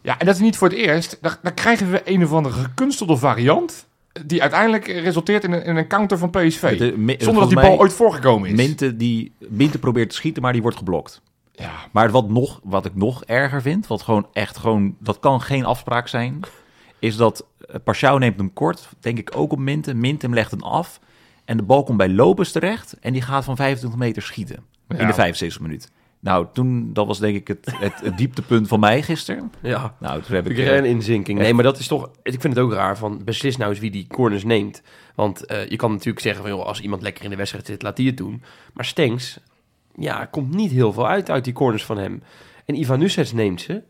Ja, 0.00 0.18
en 0.18 0.26
dat 0.26 0.34
is 0.34 0.40
niet 0.40 0.56
voor 0.56 0.68
het 0.68 0.76
eerst. 0.76 1.18
Dan, 1.20 1.32
dan 1.42 1.54
krijgen 1.54 1.90
we 1.90 2.02
een 2.04 2.24
of 2.24 2.32
andere 2.32 2.54
gekunstelde 2.54 3.16
variant. 3.16 3.88
Die 4.26 4.40
uiteindelijk 4.40 4.86
resulteert 4.86 5.44
in 5.44 5.52
een, 5.52 5.64
in 5.64 5.76
een 5.76 5.86
counter 5.86 6.18
van 6.18 6.30
PSV. 6.30 6.78
De- 6.78 7.14
zonder 7.18 7.40
dat 7.40 7.48
die 7.48 7.60
bal 7.60 7.78
ooit 7.78 7.92
voorgekomen 7.92 8.48
is. 8.50 8.56
Minte, 8.56 8.96
die, 8.96 9.32
Minte 9.38 9.78
probeert 9.78 10.08
te 10.10 10.14
schieten, 10.14 10.42
maar 10.42 10.52
die 10.52 10.62
wordt 10.62 10.76
geblokt. 10.76 11.22
Ja, 11.52 11.72
Maar 11.90 12.10
wat, 12.10 12.28
nog, 12.28 12.60
wat 12.62 12.84
ik 12.86 12.94
nog 12.94 13.24
erger 13.24 13.62
vind, 13.62 13.86
wat 13.86 14.02
gewoon 14.02 14.26
echt 14.32 14.56
gewoon, 14.56 14.96
dat 14.98 15.18
kan 15.18 15.40
geen 15.40 15.64
afspraak 15.64 16.08
zijn, 16.08 16.40
is 16.98 17.16
dat 17.16 17.46
uh, 17.94 18.14
neemt 18.14 18.36
hem 18.36 18.52
kort, 18.52 18.88
denk 19.00 19.18
ik 19.18 19.30
ook 19.36 19.52
op 19.52 19.58
Minte. 19.58 19.94
Minte 19.94 20.26
hem 20.26 20.34
legt 20.34 20.50
hem 20.50 20.62
af 20.62 21.00
en 21.44 21.56
de 21.56 21.62
bal 21.62 21.82
komt 21.82 21.98
bij 21.98 22.08
Lopez 22.08 22.50
terecht 22.50 22.96
en 23.00 23.12
die 23.12 23.22
gaat 23.22 23.44
van 23.44 23.56
25 23.56 23.98
meter 23.98 24.22
schieten 24.22 24.56
in 24.88 25.06
de 25.06 25.12
75 25.12 25.60
minuut. 25.60 25.90
Nou, 26.20 26.46
toen, 26.52 26.92
dat 26.92 27.06
was 27.06 27.18
denk 27.18 27.36
ik 27.36 27.48
het, 27.48 27.72
het, 27.74 28.00
het 28.02 28.18
dieptepunt 28.18 28.68
van 28.68 28.80
mij 28.80 29.02
gisteren. 29.02 29.52
Ja. 29.62 29.94
Nou, 29.98 30.22
toen 30.22 30.34
heb 30.34 30.46
ik... 30.46 30.58
Ik 30.58 30.66
eh, 30.66 30.76
een 30.76 30.84
inzinking. 30.84 31.38
Nee, 31.38 31.54
maar 31.54 31.64
dat 31.64 31.78
is 31.78 31.86
toch... 31.86 32.10
Ik 32.22 32.40
vind 32.40 32.54
het 32.54 32.64
ook 32.64 32.72
raar 32.72 32.98
van... 32.98 33.24
Beslis 33.24 33.56
nou 33.56 33.70
eens 33.70 33.80
wie 33.80 33.90
die 33.90 34.06
corners 34.06 34.44
neemt. 34.44 34.82
Want 35.14 35.46
eh, 35.46 35.68
je 35.68 35.76
kan 35.76 35.90
natuurlijk 35.90 36.20
zeggen 36.20 36.42
van... 36.42 36.50
Joh, 36.50 36.66
als 36.66 36.80
iemand 36.80 37.02
lekker 37.02 37.24
in 37.24 37.30
de 37.30 37.36
wedstrijd 37.36 37.66
zit, 37.66 37.82
laat 37.82 37.96
die 37.96 38.06
het 38.06 38.16
doen. 38.16 38.42
Maar 38.74 38.84
Stenks... 38.84 39.40
Ja, 39.94 40.24
komt 40.24 40.54
niet 40.54 40.70
heel 40.70 40.92
veel 40.92 41.08
uit 41.08 41.30
uit 41.30 41.44
die 41.44 41.52
corners 41.52 41.84
van 41.84 41.98
hem. 41.98 42.22
En 42.64 42.80
Ivan 42.80 42.98
Nusets 42.98 43.32
neemt 43.32 43.60
ze. 43.60 43.82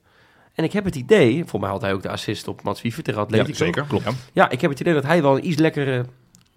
En 0.54 0.64
ik 0.64 0.72
heb 0.72 0.84
het 0.84 0.94
idee... 0.94 1.44
Voor 1.44 1.60
mij 1.60 1.70
had 1.70 1.80
hij 1.80 1.92
ook 1.92 2.02
de 2.02 2.08
assist 2.08 2.48
op 2.48 2.62
Mats 2.62 2.82
Wiever 2.82 3.02
tegen 3.02 3.20
Atletico. 3.20 3.52
zeker. 3.64 3.84
Klopt. 3.88 4.04
Ja. 4.04 4.12
Ja, 4.32 4.50
ik 4.50 4.60
heb 4.60 4.70
het 4.70 4.80
idee 4.80 4.94
dat 4.94 5.02
hij 5.02 5.22
wel 5.22 5.36
een 5.36 5.46
iets 5.46 5.58
lekkere 5.58 6.04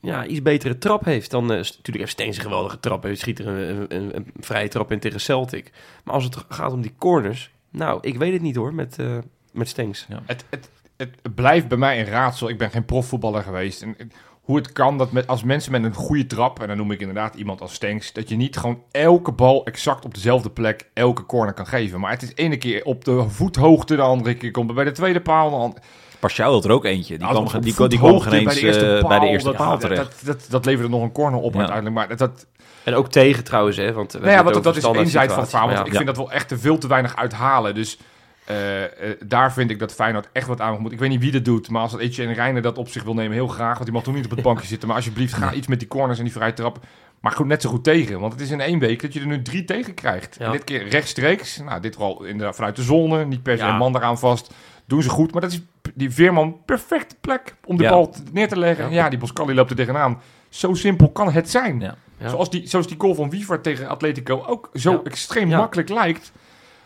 ja, 0.04 0.26
iets 0.26 0.42
betere 0.42 0.78
trap 0.78 1.06
heeft 1.06 1.32
dan... 1.32 1.44
eh, 1.52 1.64
st- 1.64 1.70
natuurlijk 1.78 1.98
heeft 1.98 2.12
Stengs 2.12 2.38
een 2.38 2.44
geweldige 2.44 2.80
trap. 2.80 3.04
Hij 3.04 3.16
schiet 3.16 3.40
er 3.40 3.48
een, 3.48 3.86
een, 3.96 4.16
een 4.16 4.32
vrije 4.40 4.68
trap 4.68 4.92
in 4.92 5.00
tegen 5.00 5.20
Celtic. 5.20 5.72
Maar 6.04 6.14
als 6.14 6.24
het 6.24 6.38
gaat 6.50 6.72
om 6.72 6.82
die 6.82 6.94
corners... 6.98 7.52
Nou, 7.70 7.98
ik 8.02 8.18
weet 8.18 8.34
het 8.34 8.42
niet 8.42 8.56
hoor, 8.56 8.74
met, 8.74 9.00
eh 9.00 9.18
met 9.52 9.68
Stengs. 9.70 10.06
Het, 10.26 10.46
het, 10.50 10.70
het 10.98 11.36
blijft 11.36 11.68
bij 11.68 11.78
mij 11.78 12.00
een 12.00 12.06
raadsel. 12.06 12.50
Ik 12.50 12.58
ben 12.58 12.72
geen 12.72 12.86
profvoetballer 12.86 13.44
geweest. 13.44 13.82
En, 13.82 13.96
en 13.98 14.12
hoe 14.42 14.56
het 14.58 14.72
kan 14.72 14.98
dat 14.98 15.12
met, 15.12 15.28
als 15.28 15.44
mensen 15.44 15.72
met 15.72 15.84
een 15.84 15.94
goede 15.94 16.26
trap, 16.26 16.62
en 16.62 16.68
dan 16.68 16.78
noem 16.78 16.92
ik 16.92 17.00
inderdaad 17.00 17.36
iemand 17.36 17.62
als 17.62 17.74
Stenks, 17.74 18.14
dat 18.14 18.30
je 18.30 18.36
niet 18.36 18.58
gewoon 18.58 18.84
elke 18.92 19.32
bal 19.32 19.66
exact 19.66 20.06
op 20.06 20.14
dezelfde 20.14 20.50
plek 20.50 20.90
elke 20.94 21.26
corner 21.26 21.54
kan 21.54 21.68
geven. 21.68 22.00
Maar 22.00 22.12
het 22.12 22.22
is 22.22 22.32
ene 22.36 22.58
keer 22.58 22.84
op 22.84 23.06
de 23.06 23.30
voethoogte, 23.30 23.96
de 23.96 24.02
andere 24.02 24.36
keer 24.36 24.52
komt 24.52 24.74
bij 24.74 24.84
de 24.84 24.92
tweede 24.92 25.22
paal. 25.22 25.50
de 25.50 25.56
andere- 25.56 25.82
Parciaal 26.24 26.54
had 26.54 26.66
er 26.66 26.72
ook 26.72 26.86
eentje. 26.86 27.18
Die 27.18 27.28
kwam, 27.28 27.62
die, 27.62 27.74
kwam- 27.74 27.90
die 27.90 28.00
kwam 28.00 28.20
geen 28.20 28.50
eens 28.50 28.60
eh, 28.62 29.08
bij 29.08 29.20
de 29.20 29.28
eerste 29.28 29.48
dat, 29.50 29.58
paal 29.58 29.70
dat, 29.72 29.80
terecht. 29.80 30.26
Dat, 30.26 30.40
dat, 30.40 30.46
dat 30.50 30.66
leverde 30.66 30.90
nog 30.90 31.02
een 31.02 31.12
corner 31.12 31.40
op 31.40 31.52
Ja. 31.54 31.58
uiteindelijk. 31.60 31.96
Maar 31.96 32.08
dat, 32.08 32.18
dat, 32.18 32.46
En 32.84 32.94
ook 32.94 33.12
tegen 33.12 33.44
trouwens, 33.44 33.78
hè. 33.78 33.94
Want 33.94 34.14
nou 34.14 34.30
ja, 34.30 34.44
want 34.44 34.64
dat 34.64 34.76
is 34.78 34.84
één 34.84 35.08
zijde 35.08 35.30
van 35.34 35.42
het 35.42 35.50
verhaal. 35.50 35.70
Want 35.70 35.88
ik 35.88 35.94
vind 35.94 36.06
dat 36.06 36.18
wel 36.18 36.32
echt 36.32 36.48
te 36.48 36.58
veel 36.58 36.78
te 36.78 36.88
weinig 36.88 37.16
uithalen. 37.16 37.76
Dus 37.76 37.98
eh, 38.46 38.84
eh, 38.84 38.90
daar 39.26 39.54
vind 39.54 39.70
ik 39.72 39.80
dat 39.80 39.94
Feyenoord 39.94 40.30
echt 40.34 40.48
wat 40.48 40.62
aan 40.62 40.80
moet. 40.82 40.92
Ik 40.92 41.00
weet 41.00 41.10
niet 41.10 41.20
wie 41.22 41.32
dat 41.32 41.46
doet, 41.46 41.70
maar 41.70 41.82
als 41.82 41.92
dat 41.92 42.00
Etienne 42.00 42.34
Reijnen 42.34 42.62
dat 42.62 42.78
op 42.78 42.88
zich 42.90 43.04
wil 43.04 43.14
nemen, 43.14 43.34
heel 43.34 43.48
graag. 43.48 43.74
Want 43.74 43.84
die 43.84 43.94
mag 43.94 44.04
toch 44.04 44.14
niet 44.16 44.26
op 44.26 44.32
het 44.32 44.42
bankje 44.50 44.68
zitten. 44.68 44.88
Maar 44.88 44.98
alsjeblieft, 44.98 45.34
ga 45.34 45.54
iets 45.54 45.68
met 45.68 45.80
die 45.80 45.88
corners 45.88 46.18
en 46.18 46.24
die 46.24 46.34
vrije 46.34 46.54
trap. 46.54 46.80
Maar 47.20 47.32
goed, 47.32 47.46
net 47.48 47.62
zo 47.62 47.70
goed 47.70 47.84
tegen. 47.84 48.20
Want 48.20 48.34
het 48.34 48.42
is 48.42 48.52
in 48.52 48.60
één 48.62 48.80
week 48.80 49.02
dat 49.02 49.14
je 49.14 49.20
er 49.20 49.26
nu 49.28 49.42
drie 49.42 49.64
tegen 49.66 49.94
krijgt. 49.94 50.36
Ja. 50.40 50.46
En 50.46 50.52
dit 50.52 50.64
keer 50.64 50.88
rechtstreeks. 50.88 51.58
Nou, 51.58 51.82
dit 51.82 51.98
wel 51.98 52.24
inderdaad 52.24 52.56
vanuit 52.56 52.76
de 52.76 52.82
zone. 52.84 53.26
Niet 53.26 53.44
per 53.44 53.58
se 53.58 53.64
Ja. 53.64 53.70
een 53.72 53.78
man 53.78 53.96
eraan 53.96 54.20
vast. 54.20 54.54
Doen 54.86 55.04
ze 55.04 55.10
goed. 55.10 55.32
Maar 55.32 55.42
dat 55.42 55.52
is 55.52 55.62
die 55.94 56.12
Veerman 56.12 56.58
perfecte 56.66 57.16
plek 57.22 57.56
om 57.66 57.78
de 57.78 57.84
Ja. 57.84 57.90
bal 57.90 58.16
neer 58.32 58.48
te 58.48 58.60
leggen. 58.60 58.86
Ja. 58.90 58.92
Ja, 59.04 59.10
die 59.10 59.20
Boscali 59.20 59.54
loopt 59.54 59.70
er 59.70 59.76
tegenaan. 59.76 60.22
Zo 60.50 60.74
simpel 60.74 61.10
kan 61.12 61.32
het 61.32 61.50
zijn. 61.50 61.80
Ja. 61.80 61.96
Ja. 62.18 62.30
Zoals, 62.30 62.50
die, 62.50 62.68
zoals 62.68 62.88
die 62.88 63.00
goal 63.00 63.16
van 63.16 63.30
Wiever 63.30 63.62
tegen 63.62 63.88
Atletico 63.88 64.44
ook 64.48 64.70
zo 64.74 65.02
extreem 65.04 65.48
makkelijk 65.48 65.90
lijkt. 65.90 66.32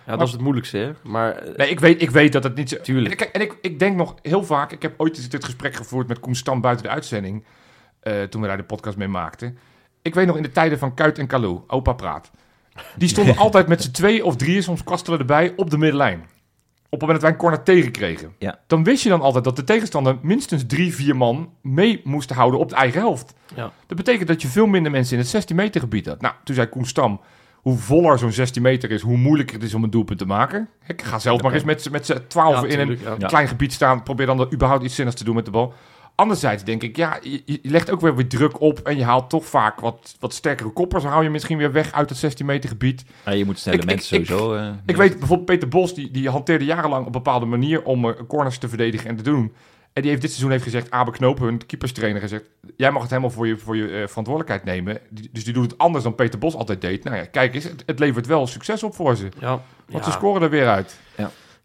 Ja, 0.05 0.15
dat 0.17 0.27
is 0.27 0.33
het 0.33 0.41
moeilijkste, 0.41 0.77
hè. 0.77 0.91
Maar 1.03 1.31
eh, 1.35 1.55
Nee, 1.57 1.69
ik 1.69 1.79
weet, 1.79 2.01
ik 2.01 2.09
weet 2.11 2.31
dat 2.31 2.43
het 2.43 2.55
niet 2.55 2.69
zo... 2.69 2.77
Tuurlijk. 2.81 3.21
En, 3.21 3.27
ik, 3.27 3.33
en 3.35 3.41
ik, 3.41 3.57
ik 3.61 3.79
denk 3.79 3.95
nog 3.95 4.15
heel 4.21 4.43
vaak... 4.43 4.71
Ik 4.71 4.81
heb 4.81 4.93
ooit 4.97 5.17
eens 5.17 5.29
dit 5.29 5.45
gesprek 5.45 5.75
gevoerd 5.75 6.07
met 6.07 6.19
Koen 6.19 6.35
Stam 6.35 6.61
buiten 6.61 6.85
de 6.85 6.91
uitzending. 6.91 7.43
eh, 7.99 8.23
toen 8.23 8.41
we 8.41 8.47
daar 8.47 8.57
de 8.57 8.63
podcast 8.63 8.97
mee 8.97 9.07
maakten. 9.07 9.57
Ik 10.01 10.15
weet 10.15 10.27
nog 10.27 10.35
in 10.37 10.43
de 10.43 10.51
tijden 10.51 10.79
van 10.79 10.93
Kuit 10.93 11.17
en 11.17 11.27
Kalou, 11.27 11.59
opa 11.67 11.93
praat. 11.93 12.31
Die 12.95 13.09
stonden 13.09 13.37
altijd 13.45 13.67
met 13.67 13.83
z'n 13.83 13.91
twee 13.91 14.25
of 14.25 14.35
drieën, 14.35 14.63
soms 14.63 14.83
kwastelen 14.83 15.19
erbij, 15.19 15.53
op 15.55 15.69
de 15.69 15.77
middenlijn. 15.77 16.25
Op 16.89 16.99
het 16.99 17.01
moment 17.01 17.11
dat 17.11 17.21
wij 17.21 17.31
een 17.31 17.37
corner 17.37 17.63
tegenkregen. 17.63 18.33
Ja. 18.39 18.59
Dan 18.67 18.83
wist 18.83 19.03
je 19.03 19.09
dan 19.09 19.21
altijd 19.21 19.43
dat 19.43 19.55
de 19.55 19.63
tegenstander 19.63 20.17
minstens 20.21 20.63
drie, 20.67 20.95
vier 20.95 21.15
man 21.15 21.49
mee 21.61 22.01
moest 22.03 22.29
houden 22.31 22.59
op 22.59 22.69
de 22.69 22.75
eigen 22.75 22.99
helft. 22.99 23.33
ja. 23.55 23.71
Dat 23.87 23.97
betekent 23.97 24.27
dat 24.27 24.41
je 24.41 24.47
veel 24.47 24.65
minder 24.67 24.91
mensen 24.91 25.13
in 25.13 25.19
het 25.19 25.27
16 25.29 25.55
meter 25.55 25.81
gebied 25.81 26.05
had. 26.05 26.21
Nou, 26.21 26.33
toen 26.43 26.55
zei 26.55 26.67
Koen 26.67 26.85
Stam, 26.85 27.21
hoe 27.53 27.77
voller 27.77 28.19
zo'n 28.19 28.31
16 28.31 28.61
meter 28.61 28.91
is, 28.91 29.01
hoe 29.01 29.17
moeilijker 29.17 29.55
het 29.55 29.63
is 29.63 29.73
om 29.73 29.83
een 29.83 29.89
doelpunt 29.89 30.19
te 30.19 30.25
maken. 30.25 30.69
Ik 30.87 31.01
ga 31.01 31.19
zelf 31.19 31.41
maar 31.41 31.53
eens 31.53 31.63
met, 31.63 31.81
z'n- 31.81 31.91
met 31.91 32.05
z'n 32.05 32.17
12 32.27 32.55
Ja, 32.61 32.67
in 32.67 32.79
een 32.79 32.87
tuurlijk, 32.87 33.07
ja. 33.07 33.15
Ja. 33.17 33.27
klein 33.27 33.47
gebied 33.47 33.73
staan. 33.73 34.03
Probeer 34.03 34.25
dan 34.25 34.39
er 34.39 34.53
überhaupt 34.53 34.83
iets 34.83 34.95
zinnigs 34.95 35.17
te 35.17 35.23
doen 35.23 35.35
met 35.35 35.45
de 35.45 35.51
bal. 35.51 35.73
Anderzijds 36.17 36.63
denk 36.63 36.83
ik, 36.83 36.95
ja, 36.95 37.17
je, 37.21 37.41
je 37.45 37.59
legt 37.61 37.91
ook 37.91 38.01
weer 38.01 38.15
weer 38.15 38.27
druk 38.27 38.61
op 38.61 38.79
en 38.79 38.97
je 38.97 39.03
haalt 39.03 39.29
toch 39.29 39.45
vaak 39.45 39.79
wat, 39.79 40.15
wat 40.19 40.33
sterkere 40.33 40.69
koppers. 40.69 41.03
Dan 41.03 41.11
hou 41.11 41.23
je 41.23 41.29
misschien 41.29 41.57
weer 41.57 41.71
weg 41.71 41.91
uit 41.91 42.09
het 42.09 42.17
16 42.17 42.45
meter 42.45 42.69
gebied. 42.69 43.03
Ja, 43.25 43.31
je 43.31 43.45
moet 43.45 43.59
snelle 43.59 43.77
Ik- 43.77 43.85
mensen 43.85 44.19
ik- 44.19 44.25
sowieso... 44.25 44.53
eh, 44.55 44.69
Ik 44.85 44.95
weet 44.95 45.17
bijvoorbeeld 45.19 45.47
Peter 45.47 45.67
Bos, 45.67 45.93
die, 45.93 46.11
die 46.11 46.29
hanteerde 46.29 46.65
jarenlang 46.65 46.99
op 47.01 47.05
een 47.05 47.11
bepaalde 47.23 47.45
manier 47.45 47.83
om 47.83 48.05
eh, 48.09 48.15
corners 48.27 48.57
te 48.57 48.67
verdedigen 48.69 49.09
en 49.09 49.15
te 49.15 49.23
doen. 49.23 49.53
En 49.93 50.01
die 50.01 50.11
heeft 50.11 50.21
dit 50.21 50.31
seizoen 50.31 50.51
heeft 50.51 50.63
gezegd, 50.63 50.91
Abe 50.91 51.33
hun 51.39 51.65
keeperstrainer, 51.65 52.21
gezegd... 52.21 52.43
jij 52.75 52.91
mag 52.91 53.01
het 53.01 53.09
helemaal 53.11 53.31
voor 53.31 53.47
je, 53.47 53.57
voor 53.57 53.75
je 53.77 53.87
eh, 53.87 54.07
verantwoordelijkheid 54.07 54.63
nemen. 54.63 54.99
Die- 55.09 55.29
dus 55.31 55.43
die 55.43 55.53
doet 55.53 55.71
het 55.71 55.77
anders 55.79 56.03
dan 56.03 56.15
Peter 56.15 56.39
Bos 56.39 56.55
altijd 56.55 56.81
deed. 56.81 57.03
Nou 57.03 57.15
ja, 57.17 57.25
kijk 57.25 57.55
eens, 57.55 57.63
het, 57.63 57.83
het 57.85 57.99
levert 57.99 58.25
wel 58.27 58.47
succes 58.47 58.83
op 58.83 58.95
voor 58.95 59.15
ze. 59.15 59.27
Ja, 59.39 59.49
Want 59.49 59.63
ja. 59.87 60.03
ze 60.03 60.11
scoren 60.11 60.41
er 60.41 60.49
weer 60.49 60.67
uit. 60.67 60.99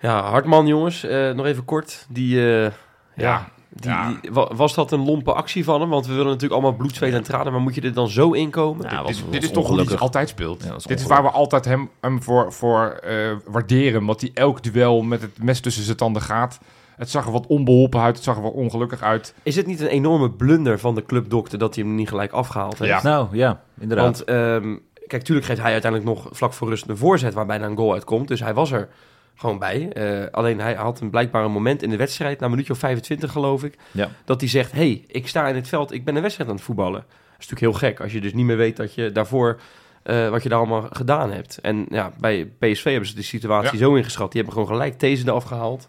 ja, 0.01 0.23
Hartman, 0.23 0.67
jongens, 0.67 1.05
eh, 1.05 1.31
nog 1.31 1.47
even 1.47 1.65
kort. 1.65 2.07
Die, 2.09 2.37
eh, 2.38 2.62
ja, 2.62 2.71
Ja, 3.15 3.49
die, 3.75 3.91
ja. 3.91 4.15
die- 4.21 4.31
wa- 4.33 4.55
was 4.55 4.75
dat 4.75 4.93
een 4.93 5.05
lompe 5.05 5.33
actie 5.33 5.65
van 5.65 5.81
hem? 5.81 5.91
Want 5.91 6.07
we 6.07 6.13
willen 6.13 6.27
natuurlijk 6.27 6.53
allemaal 6.53 6.73
bloed, 6.79 6.95
zweet 6.95 7.13
en 7.13 7.23
tranen. 7.23 7.53
Maar 7.53 7.61
moet 7.61 7.75
je 7.75 7.81
er 7.81 7.93
dan 7.95 8.09
zo 8.09 8.31
inkomen? 8.33 8.91
Ja, 8.91 9.03
was- 9.03 9.07
dit, 9.07 9.21
was 9.23 9.31
dit 9.31 9.43
is 9.43 9.49
toch 9.49 9.55
hoe 9.55 9.63
hij 9.63 9.71
ongelukkig. 9.73 10.01
altijd 10.01 10.29
speelt. 10.29 10.63
Ja, 10.65 10.77
dit 10.87 11.01
is 11.01 11.07
waar 11.07 11.23
we 11.23 11.31
altijd 11.31 11.65
hem, 11.65 11.91
hem 12.01 12.23
voor, 12.23 12.53
voor 12.53 12.87
eh, 12.87 13.17
waarderen. 13.47 14.05
Want 14.05 14.21
hij 14.21 14.31
elk 14.35 14.63
duel 14.63 15.03
met 15.03 15.23
het 15.23 15.43
mes 15.43 15.61
tussen 15.61 15.85
zijn 15.85 15.97
tanden 15.97 16.23
gaat. 16.23 16.59
Het 16.97 17.11
zag 17.11 17.27
er 17.27 17.33
wat 17.33 17.47
onbeholpen 17.47 18.01
uit, 18.01 18.15
het 18.15 18.25
zag 18.25 18.37
er 18.37 18.43
wat 18.43 18.53
ongelukkig 18.53 19.03
uit. 19.03 19.35
Is 19.43 19.57
het 19.57 19.67
niet 19.67 19.81
een 19.81 19.87
enorme 19.87 20.31
blunder 20.31 20.79
van 20.79 20.95
de 20.95 21.05
clubdokter 21.05 21.59
dat 21.59 21.75
hij 21.75 21.85
hem 21.85 21.95
niet 21.95 22.09
gelijk 22.09 22.33
afgehaald 22.33 22.79
heeft? 22.79 22.91
Ja. 22.91 23.03
Nou, 23.03 23.27
ja, 23.37 23.61
inderdaad. 23.81 24.05
Want 24.05 24.25
ehm, 24.25 24.77
kijk, 25.07 25.23
tuurlijk 25.23 25.47
geeft 25.47 25.61
hij 25.61 25.73
uiteindelijk 25.73 26.11
nog 26.15 26.29
vlak 26.31 26.53
voor 26.53 26.69
rust 26.69 26.89
een 26.89 26.97
voorzet 26.97 27.35
waarbij 27.35 27.59
dan 27.59 27.71
een 27.71 27.77
goal 27.77 27.93
uitkomt. 27.93 28.29
Dus 28.29 28.41
hij 28.41 28.55
was 28.55 28.73
er 28.73 28.89
gewoon 29.35 29.59
bij. 29.59 29.92
Eh, 29.92 30.31
alleen 30.31 30.61
hij 30.61 30.75
had 30.75 31.01
een 31.01 31.11
blijkbaar 31.11 31.45
een 31.45 31.51
moment 31.53 31.83
in 31.83 31.90
de 31.90 31.97
wedstrijd, 31.97 32.38
na 32.38 32.45
een 32.45 32.51
minuutje 32.51 32.73
of 32.73 32.79
25 32.79 33.33
geloof 33.33 33.64
ik, 33.64 33.77
Ja. 33.90 34.11
dat 34.25 34.40
hij 34.40 34.49
zegt, 34.51 34.73
hey, 34.73 35.05
ik 35.07 35.29
sta 35.29 35.49
in 35.49 35.55
het 35.55 35.68
veld, 35.68 35.92
ik 35.92 36.05
ben 36.05 36.16
een 36.16 36.23
wedstrijd 36.23 36.51
aan 36.51 36.57
het 36.57 36.64
voetballen. 36.64 37.01
Dat 37.01 37.40
is 37.40 37.49
natuurlijk 37.49 37.81
heel 37.81 37.88
gek 37.88 38.01
als 38.01 38.12
je 38.12 38.21
dus 38.21 38.33
niet 38.33 38.45
meer 38.47 38.57
weet 38.57 38.77
dat 38.77 38.95
je 38.95 39.12
daarvoor, 39.12 39.61
eh, 40.03 40.29
wat 40.29 40.42
je 40.42 40.49
daar 40.49 40.59
allemaal 40.59 40.87
gedaan 40.90 41.33
hebt. 41.33 41.59
En 41.61 41.87
ja, 41.88 42.12
bij 42.21 42.45
PSV 42.59 42.85
hebben 42.85 43.09
ze 43.09 43.14
de 43.14 43.23
situatie 43.23 43.79
zo 43.79 43.95
ingeschat. 43.95 44.33
Die 44.33 44.42
hebben 44.42 44.61
gewoon 44.62 44.77
gelijk 44.77 45.01
deze 45.01 45.27
eraf 45.29 45.45
gehaald. 45.45 45.88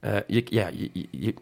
Eh, 0.00 0.12
je, 0.26 0.42
ja, 0.44 0.68
je, 0.72 0.90
je, 0.92 1.06
je, 1.10 1.34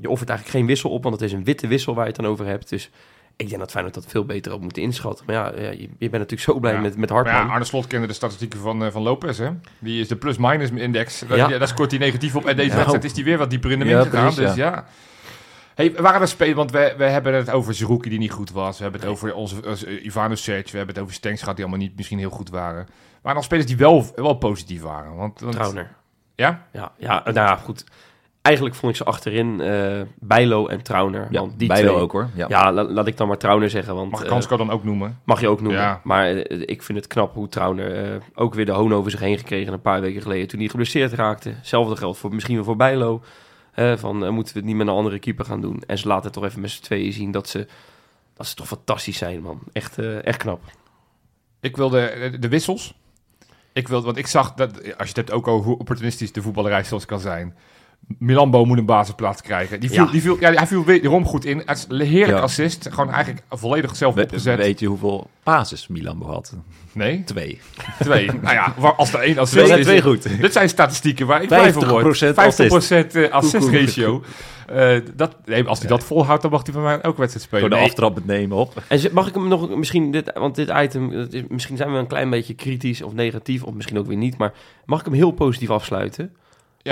je 0.00 0.08
offert 0.10 0.28
eigenlijk 0.28 0.58
geen 0.58 0.66
wissel 0.66 0.90
op, 0.90 1.02
want 1.02 1.14
het 1.14 1.24
is 1.24 1.32
een 1.32 1.44
witte 1.44 1.66
wissel 1.66 1.94
waar 1.94 2.04
je 2.04 2.12
het 2.12 2.20
dan 2.20 2.30
over 2.30 2.46
hebt. 2.46 2.68
Dus 2.68 2.90
ik 3.36 3.48
denk 3.48 3.60
dat 3.60 3.70
Feyenoord 3.70 3.94
dat 3.94 4.04
veel 4.08 4.24
beter 4.24 4.52
op 4.52 4.60
moet 4.60 4.76
inschatten. 4.76 5.24
Maar 5.26 5.34
ja, 5.34 5.52
ja, 5.62 5.70
je, 5.70 5.78
je 5.80 5.88
bent 5.98 6.12
natuurlijk 6.12 6.40
zo 6.40 6.58
blij 6.58 6.72
Ja. 6.72 6.80
met, 6.80 6.96
met 6.96 7.10
Maar 7.10 7.18
Hartman. 7.24 7.46
ja, 7.46 7.52
Arne 7.52 7.64
Slot 7.64 7.86
kende 7.86 8.06
de 8.06 8.12
statistieken 8.12 8.58
van, 8.60 8.84
eh, 8.84 8.90
van 8.92 9.02
Lopez, 9.02 9.38
hè? 9.38 9.50
Die 9.78 10.00
is 10.00 10.08
de 10.08 10.16
plus-minus 10.16 10.70
index. 10.70 11.24
Ja. 11.28 11.48
daar 11.58 11.68
scoort 11.68 11.90
hij 11.90 12.00
negatief 12.00 12.36
op. 12.36 12.44
En 12.46 12.56
deze 12.56 12.76
wedstrijd 12.76 13.04
is 13.04 13.12
hij 13.12 13.24
weer 13.24 13.38
wat 13.38 13.50
dieper 13.50 13.70
in 13.70 13.78
de 13.78 13.84
min 13.84 14.02
gegaan. 14.02 14.34
dus 14.34 14.54
ja. 14.54 14.84
Hey, 15.74 15.92
waren 15.96 16.20
er 16.20 16.28
spelen, 16.28 16.56
want 16.56 16.70
we, 16.70 16.94
we 16.98 17.04
hebben 17.04 17.34
het 17.34 17.50
over 17.50 17.74
Zerouki 17.74 18.08
die 18.08 18.18
niet 18.18 18.30
goed 18.30 18.50
was. 18.50 18.76
We 18.76 18.82
hebben 18.82 19.00
het 19.00 19.10
over 19.10 19.34
onze, 19.34 19.56
onze 19.66 20.00
Ivanovic. 20.00 20.70
We 20.70 20.76
hebben 20.76 20.94
het 20.94 20.98
over 21.04 21.14
Stenks 21.14 21.40
gehad 21.40 21.56
die 21.56 21.64
allemaal 21.64 21.84
niet 21.86 21.96
misschien 21.96 22.18
heel 22.18 22.30
goed 22.30 22.50
waren. 22.50 22.86
Maar 23.22 23.34
dan 23.34 23.42
spelers 23.42 23.66
die 23.66 23.76
wel, 23.76 24.06
wel 24.16 24.34
positief 24.34 24.82
waren. 24.82 25.14
Want, 25.16 25.40
want- 25.40 25.54
Trauner. 25.54 25.94
Ja? 26.34 26.66
Ja, 26.72 26.92
ja, 26.98 27.22
nou 27.24 27.34
ja, 27.34 27.56
goed. 27.56 27.84
Eigenlijk 28.44 28.76
vond 28.76 28.92
ik 28.92 28.98
ze 28.98 29.04
achterin 29.04 29.60
eh 29.60 30.00
Bijlo 30.18 30.66
en 30.66 30.82
Trauner. 30.82 31.26
ja, 31.30 31.40
want 31.40 31.58
die 31.58 31.68
Bijlo 31.68 31.88
twee, 31.90 32.02
ook 32.02 32.12
hoor. 32.12 32.28
Ja. 32.34 32.46
Ja, 32.48 32.72
la- 32.72 32.84
laat 32.84 33.06
ik 33.06 33.16
dan 33.16 33.28
maar 33.28 33.38
Trauner 33.38 33.70
zeggen. 33.70 33.94
Want, 33.94 34.10
Mag 34.10 34.20
ik 34.20 34.26
eh, 34.26 34.32
Kansko 34.32 34.56
dan 34.56 34.70
ook 34.70 34.84
noemen? 34.84 35.18
mag 35.24 35.40
je 35.40 35.48
ook 35.48 35.60
noemen. 35.60 35.80
Ja. 35.80 36.00
Maar 36.04 36.28
eh, 36.30 36.60
ik 36.66 36.82
vind 36.82 36.98
het 36.98 37.06
knap 37.06 37.34
hoe 37.34 37.48
Trauner 37.48 38.18
ook 38.34 38.54
weer 38.54 38.66
de 38.66 38.72
hoon 38.72 38.94
over 38.94 39.10
zich 39.10 39.20
heen 39.20 39.38
gekregen 39.38 39.72
een 39.72 39.80
paar 39.80 40.00
weken 40.00 40.22
geleden. 40.22 40.48
Toen 40.48 40.58
hij 40.60 40.68
geblesseerd 40.68 41.12
raakte. 41.12 41.48
Hetzelfde 41.48 41.96
geldt 41.96 42.18
voor, 42.18 42.34
misschien 42.34 42.54
wel 42.54 42.64
voor 42.64 42.76
Bijlo. 42.76 43.22
Van, 43.96 44.16
moeten 44.34 44.52
we 44.54 44.58
het 44.60 44.68
niet 44.68 44.76
met 44.76 44.86
een 44.86 44.92
andere 44.94 45.18
keeper 45.18 45.44
gaan 45.44 45.60
doen? 45.60 45.82
En 45.86 45.98
ze 45.98 46.08
laten 46.08 46.32
toch 46.32 46.44
even 46.44 46.60
met 46.60 46.70
z'n 46.70 46.82
tweeën 46.82 47.12
zien 47.12 47.30
dat 47.30 47.48
ze, 47.48 47.66
dat 48.34 48.46
ze 48.46 48.54
toch 48.54 48.66
fantastisch 48.66 49.18
zijn, 49.18 49.40
man. 49.42 49.60
Echt, 49.72 49.98
eh, 49.98 50.24
echt 50.26 50.38
knap. 50.38 50.60
Ik 51.60 51.76
wilde 51.76 52.28
de, 52.32 52.38
de 52.38 52.48
wissels. 52.48 52.94
Ik 53.72 53.88
wilde, 53.88 54.04
want 54.06 54.16
ik 54.16 54.26
zag 54.26 54.54
dat, 54.54 54.76
als 54.76 54.82
je 54.84 54.92
het 54.96 55.16
hebt 55.16 55.32
ook 55.32 55.48
over 55.48 55.66
hoe 55.66 55.78
opportunistisch 55.78 56.32
de 56.32 56.42
voetballerij 56.42 56.84
soms 56.84 57.04
kan 57.06 57.20
zijn. 57.20 57.56
Milambo 58.18 58.64
moet 58.64 58.78
een 58.78 58.84
basisplaats 58.86 59.42
krijgen. 59.42 59.80
Die 59.80 59.90
viel, 59.90 60.04
Ja. 60.04 60.10
die 60.10 60.20
viel, 60.20 60.36
ja, 60.40 60.52
hij 60.52 60.66
viel 60.66 60.84
wederom 60.84 61.24
goed 61.24 61.44
in. 61.44 61.62
Het 61.66 61.76
is 61.78 61.86
een 61.88 62.00
heerlijk 62.06 62.38
Ja. 62.38 62.42
assist. 62.44 62.86
Gewoon 62.90 63.10
eigenlijk 63.10 63.44
volledig 63.50 63.96
zelf 63.96 64.14
We- 64.14 64.22
opgezet. 64.22 64.56
weet 64.58 64.80
je 64.80 64.86
hoeveel 64.86 65.30
basis 65.42 65.88
Milan 65.88 66.22
had? 66.22 66.54
Nee, 66.92 67.24
Twee. 67.24 67.60
twee. 67.98 68.26
nou 68.42 68.54
ja, 68.54 68.74
waar- 68.78 68.94
als 68.94 69.12
er 69.14 69.20
één 69.20 69.38
assist 69.38 69.64
Twee, 69.66 69.78
is. 69.78 69.84
twee 69.84 70.02
goed. 70.02 70.40
Dit 70.40 70.52
zijn 70.52 70.68
statistieken 70.68 71.26
waar 71.26 71.42
ik 71.42 71.48
blij 71.48 71.72
van 71.72 71.88
word. 71.88 72.16
50% 72.18 72.34
50% 72.34 73.14
eh, 73.14 73.30
assist 73.30 73.68
ratio. 73.68 74.22
Eh, 74.66 74.96
dat, 75.14 75.36
nee, 75.44 75.64
als 75.64 75.78
hij 75.78 75.88
dat 75.88 76.04
volhoudt, 76.04 76.42
dan 76.42 76.50
mag 76.50 76.62
hij 76.64 76.72
van 76.72 76.82
mij 76.82 77.04
ook 77.04 77.16
wedstrijd 77.16 77.46
spelen. 77.46 77.50
Gewoon 77.64 77.70
de 77.70 77.76
Nee, 77.76 77.86
aftrap 77.86 78.14
het 78.14 78.26
nemen 78.26 78.56
op. 78.56 78.82
En 78.88 79.00
mag 79.12 79.28
ik 79.28 79.34
hem 79.34 79.48
nog 79.48 79.76
misschien 79.76 80.10
dit, 80.10 80.30
want 80.34 80.54
dit 80.54 80.72
item, 80.76 81.10
dat 81.10 81.32
is, 81.32 81.42
misschien 81.48 81.76
zijn 81.76 81.92
we 81.92 81.98
een 81.98 82.06
klein 82.06 82.30
beetje 82.30 82.54
kritisch 82.54 83.02
of 83.02 83.12
negatief, 83.12 83.62
of 83.62 83.74
misschien 83.74 83.98
ook 83.98 84.06
weer 84.06 84.16
niet, 84.16 84.36
maar 84.38 84.52
mag 84.84 84.98
ik 84.98 85.04
hem 85.04 85.14
heel 85.14 85.30
positief 85.30 85.70
afsluiten? 85.70 86.32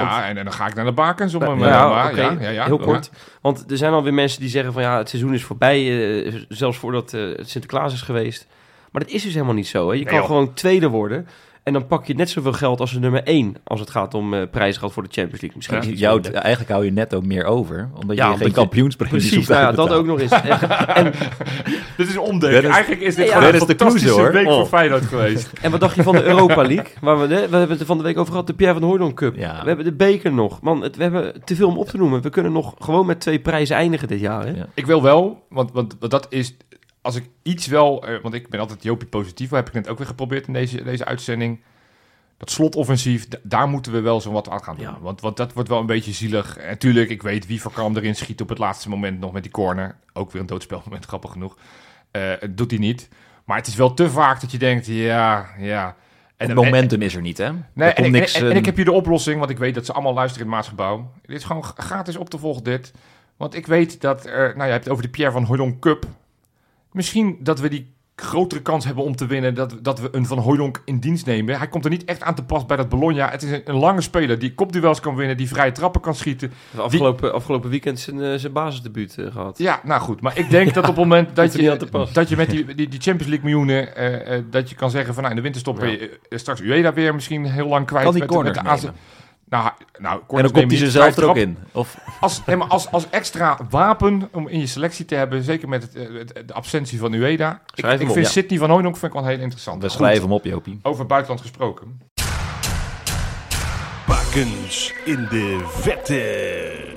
Ja, 0.00 0.28
en, 0.28 0.36
en 0.36 0.44
dan 0.44 0.52
ga 0.52 0.66
ik 0.66 0.74
naar 0.74 0.84
de 0.84 0.92
bakens 0.92 1.34
om 1.34 1.42
hem... 1.42 1.58
ja, 1.58 1.88
maar, 1.88 2.52
ja, 2.52 2.64
heel 2.64 2.78
kort. 2.78 3.10
Want 3.40 3.70
er 3.70 3.76
zijn 3.76 3.92
alweer 3.92 4.14
mensen 4.14 4.40
die 4.40 4.48
zeggen 4.50 4.72
van 4.72 4.82
ja, 4.82 4.98
het 4.98 5.08
seizoen 5.08 5.34
is 5.34 5.44
voorbij, 5.44 5.80
eh, 6.26 6.34
zelfs 6.48 6.78
voordat 6.78 7.12
eh, 7.12 7.20
het 7.36 7.50
Sinterklaas 7.50 7.92
is 7.92 8.02
geweest. 8.02 8.46
Maar 8.90 9.02
dat 9.02 9.10
is 9.10 9.22
dus 9.22 9.32
helemaal 9.32 9.54
niet 9.54 9.66
zo. 9.66 9.86
Hè? 9.86 9.92
Je 9.92 9.98
Nee, 9.98 10.04
kan 10.04 10.16
joh. 10.16 10.26
gewoon 10.26 10.54
tweede 10.54 10.88
worden. 10.88 11.28
En 11.62 11.72
dan 11.72 11.86
pak 11.86 12.06
je 12.06 12.14
net 12.14 12.30
zoveel 12.30 12.52
geld 12.52 12.80
als 12.80 12.92
de 12.92 12.98
nummer 12.98 13.22
1 13.22 13.56
als 13.64 13.80
het 13.80 13.90
gaat 13.90 14.14
om 14.14 14.34
eh 14.34 14.42
prijzengeld 14.50 14.92
voor 14.92 15.02
de 15.02 15.08
Champions 15.12 15.40
League. 15.40 15.56
Misschien 15.56 15.98
Ja, 15.98 15.98
jou, 15.98 16.20
eigenlijk 16.32 16.70
hou 16.70 16.84
je 16.84 16.92
netto 16.92 17.20
meer 17.20 17.44
over, 17.44 17.90
omdat 17.94 18.16
Ja, 18.16 18.24
je 18.26 18.32
omdat 18.32 18.46
geen 18.46 18.56
kampioenspremies 18.56 19.28
Precies, 19.28 19.48
nou 19.48 19.60
ja, 19.60 19.72
dat 19.72 19.92
ook 19.92 20.06
nog 20.06 20.20
eens. 20.20 20.30
En, 20.42 20.60
en, 20.94 21.12
Dit 21.96 22.08
is 22.08 22.14
een 22.14 22.20
omdenken. 22.20 22.70
Eigenlijk 22.70 23.02
is 23.02 23.14
dit 23.14 23.26
Ja, 23.26 23.34
gewoon 23.36 23.52
dat 23.52 23.60
een 23.60 23.66
fantastische 23.66 24.06
cruise, 24.06 24.22
hoor. 24.22 24.32
week 24.32 24.46
voor 24.46 24.62
Oh. 24.62 24.68
Feyenoord 24.68 25.04
geweest. 25.04 25.50
en 25.60 25.70
wat 25.70 25.80
dacht 25.80 25.94
je 25.94 26.02
van 26.02 26.14
de 26.14 26.22
Europa 26.24 26.62
League? 26.62 26.92
Waar 27.00 27.20
we, 27.20 27.26
we 27.26 27.34
hebben 27.34 27.68
het 27.68 27.80
er 27.80 27.86
van 27.86 27.98
de 27.98 28.02
week 28.04 28.18
over 28.18 28.30
gehad, 28.32 28.46
de 28.46 28.54
Pierre 28.54 28.78
van 28.78 28.88
Hooydonk 28.88 29.16
Cup. 29.16 29.36
Ja. 29.36 29.60
We 29.62 29.66
hebben 29.66 29.84
de 29.84 29.92
beker 29.92 30.32
nog. 30.32 30.60
Man, 30.60 30.82
het, 30.82 30.96
we 30.96 31.02
hebben 31.02 31.44
te 31.44 31.56
veel 31.56 31.68
om 31.68 31.78
op 31.78 31.88
te 31.88 31.96
noemen. 31.96 32.22
We 32.22 32.30
kunnen 32.30 32.52
nog 32.52 32.74
gewoon 32.78 33.06
met 33.06 33.20
twee 33.20 33.38
prijzen 33.40 33.76
eindigen 33.76 34.08
dit 34.08 34.20
jaar. 34.20 34.44
Hè? 34.46 34.50
Ja. 34.50 34.66
Ik 34.74 34.86
wil 34.86 35.02
wel, 35.02 35.44
want, 35.48 35.72
want, 35.72 35.96
want 35.98 36.12
dat 36.12 36.26
is... 36.28 36.56
Als 37.02 37.14
ik 37.14 37.28
iets 37.42 37.66
wel... 37.66 38.06
eh, 38.06 38.22
want 38.22 38.34
ik 38.34 38.48
ben 38.48 38.60
altijd 38.60 38.82
Jopie 38.82 39.08
positief. 39.08 39.50
heb 39.50 39.68
ik 39.68 39.74
net 39.74 39.88
ook 39.88 39.98
weer 39.98 40.06
geprobeerd 40.06 40.46
in 40.46 40.52
deze, 40.52 40.82
deze 40.82 41.04
uitzending. 41.04 41.60
Dat 42.36 42.50
slotoffensief, 42.50 43.26
daar 43.42 43.68
moeten 43.68 43.92
we 43.92 44.00
wel 44.00 44.20
zo 44.20 44.32
wat 44.32 44.48
aan 44.48 44.62
gaan 44.64 44.76
doen. 44.76 44.84
Ja. 44.84 44.98
Want, 45.00 45.20
want 45.20 45.36
dat 45.36 45.52
wordt 45.52 45.68
wel 45.68 45.80
een 45.80 45.86
beetje 45.86 46.12
zielig. 46.12 46.56
En 46.56 46.78
tuurlijk, 46.78 47.10
ik 47.10 47.22
weet 47.22 47.46
wie 47.46 47.60
Verkram 47.60 47.96
erin 47.96 48.14
schiet 48.16 48.40
op 48.40 48.48
het 48.48 48.58
laatste 48.58 48.88
moment 48.88 49.20
nog 49.20 49.32
met 49.32 49.42
die 49.42 49.52
corner. 49.52 49.96
Ook 50.12 50.30
weer 50.32 50.40
een 50.40 50.46
doodspelmoment, 50.46 51.04
grappig 51.12 51.30
genoeg. 51.32 51.56
Het 52.10 52.56
doet 52.56 52.70
hij 52.70 52.80
niet. 52.80 53.08
Maar 53.44 53.56
het 53.56 53.66
is 53.66 53.74
wel 53.74 53.94
te 53.94 54.10
vaak 54.10 54.40
dat 54.40 54.50
je 54.50 54.58
denkt, 54.58 54.86
ja, 54.86 55.46
ja. 55.58 55.96
En 56.36 56.46
Het 56.48 56.56
momentum 56.56 57.02
is 57.02 57.14
er 57.14 57.20
niet, 57.20 57.38
hè? 57.38 57.52
Nee, 57.72 57.88
er 57.90 57.96
en, 57.96 58.04
ik- 58.04 58.10
niks... 58.10 58.34
en, 58.34 58.44
en 58.44 58.50
eh, 58.50 58.56
ik 58.56 58.64
heb 58.64 58.76
hier 58.76 58.84
de 58.84 58.92
oplossing, 58.92 59.38
want 59.38 59.50
ik 59.50 59.58
weet 59.58 59.74
dat 59.74 59.86
ze 59.86 59.92
allemaal 59.92 60.14
luisteren 60.14 60.46
in 60.46 60.52
het 60.52 60.60
Maasgebouw. 60.60 61.12
Dit 61.26 61.36
is 61.36 61.44
gewoon 61.44 61.64
gratis 61.64 62.16
op 62.16 62.30
te 62.30 62.38
volgen, 62.38 62.64
dit. 62.64 62.92
Want 63.36 63.54
ik 63.54 63.66
weet 63.66 64.00
dat 64.00 64.26
er, 64.26 64.52
nou, 64.56 64.64
je 64.64 64.70
hebt 64.72 64.84
het 64.84 64.92
over 64.92 65.04
de 65.04 65.10
Pierre 65.10 65.32
van 65.32 65.44
Hooydonk 65.44 65.80
Cup. 65.80 66.06
Misschien 66.92 67.36
dat 67.40 67.60
we 67.60 67.68
die 67.68 67.92
grotere 68.16 68.62
kans 68.62 68.84
hebben 68.84 69.04
om 69.04 69.16
te 69.16 69.26
winnen, 69.26 69.54
dat, 69.54 69.78
dat 69.82 70.00
we 70.00 70.08
een 70.12 70.26
Van 70.26 70.38
Hooydonk 70.38 70.82
in 70.84 70.98
dienst 70.98 71.26
nemen. 71.26 71.58
Hij 71.58 71.68
komt 71.68 71.84
er 71.84 71.90
niet 71.90 72.04
echt 72.04 72.22
aan 72.22 72.34
te 72.34 72.44
pas 72.44 72.66
bij 72.66 72.76
dat 72.76 72.88
Bologna. 72.88 73.30
Het 73.30 73.42
is 73.42 73.50
een, 73.50 73.62
een 73.64 73.74
lange 73.74 74.00
speler 74.00 74.38
die 74.38 74.54
kopduels 74.54 75.00
kan 75.00 75.16
winnen, 75.16 75.36
die 75.36 75.48
vrije 75.48 75.72
trappen 75.72 76.00
kan 76.00 76.14
schieten. 76.14 76.52
Afgelopen, 76.76 77.32
afgelopen 77.34 77.70
weekend 77.70 78.00
zijn, 78.00 78.22
eh, 78.22 78.34
zijn 78.34 78.52
basisdebuut 78.52 79.18
eh, 79.18 79.32
gehad. 79.32 79.58
Ja, 79.58 79.80
nou 79.84 80.00
goed. 80.00 80.20
Maar 80.20 80.38
ik 80.38 80.50
denk 80.50 80.74
dat 80.74 80.82
op 80.82 80.88
het 80.88 80.98
moment 80.98 81.34
dat 81.36 81.52
je, 81.52 82.08
dat 82.12 82.28
je 82.28 82.36
met 82.36 82.50
die, 82.50 82.64
die, 82.64 82.88
die 82.88 83.00
Champions 83.00 83.32
League 83.32 83.50
miljoenen, 83.50 83.96
eh, 83.96 84.42
dat 84.50 84.68
je 84.68 84.74
kan 84.74 84.90
zeggen 84.90 85.14
van 85.14 85.22
nou, 85.22 85.34
in 85.34 85.42
de 85.42 85.42
winterstop 85.42 85.78
ben 85.78 85.90
je 85.90 86.18
straks 86.30 86.60
Ueda 86.60 86.92
weer 86.92 87.14
misschien 87.14 87.44
heel 87.44 87.68
lang 87.68 87.86
kwijt. 87.86 88.04
kan 88.04 88.12
die 88.12 88.22
met, 88.22 88.30
corner 88.30 88.62
met 88.62 88.80
de. 88.80 88.90
Nou, 89.52 89.70
nou 89.98 90.20
En 90.28 90.42
dan 90.42 90.50
komt 90.52 90.54
hij 90.54 90.64
je 90.80 90.84
ze 90.84 90.90
zelf 90.90 91.16
er 91.16 91.28
ook 91.28 91.36
in. 91.36 91.58
Of. 91.72 91.98
Als, 92.20 92.42
nee, 92.46 92.56
maar 92.56 92.66
als, 92.68 92.90
als 92.90 93.10
extra 93.10 93.58
wapen 93.70 94.28
om 94.32 94.48
in 94.48 94.58
je 94.60 94.66
selectie 94.66 95.04
te 95.04 95.14
hebben, 95.14 95.42
zeker 95.42 95.68
met 95.68 95.82
het, 95.82 95.94
eh, 95.96 96.02
het- 96.18 96.48
de 96.48 96.54
absentie 96.54 96.98
van 96.98 97.12
Ueda. 97.12 97.50
Ik, 97.52 97.58
Schrijf 97.78 97.92
ik 97.94 97.98
hem 98.00 98.08
op, 98.08 98.14
vind 98.14 98.26
ja. 98.26 98.32
Sidney 98.32 98.58
van 98.58 98.70
Hooydonk 98.70 98.96
vind 98.96 99.14
ik 99.14 99.20
wel 99.20 99.28
heel 99.28 99.38
interessant. 99.40 99.82
we 99.82 99.88
schrijven 99.88 100.22
hem 100.22 100.32
op, 100.32 100.44
Jopie. 100.44 100.78
Over 100.82 101.06
buitenland 101.06 101.40
gesproken. 101.40 102.00
Bakens 104.06 104.92
in 105.04 105.26
de 105.30 105.58
vette. 105.68 106.96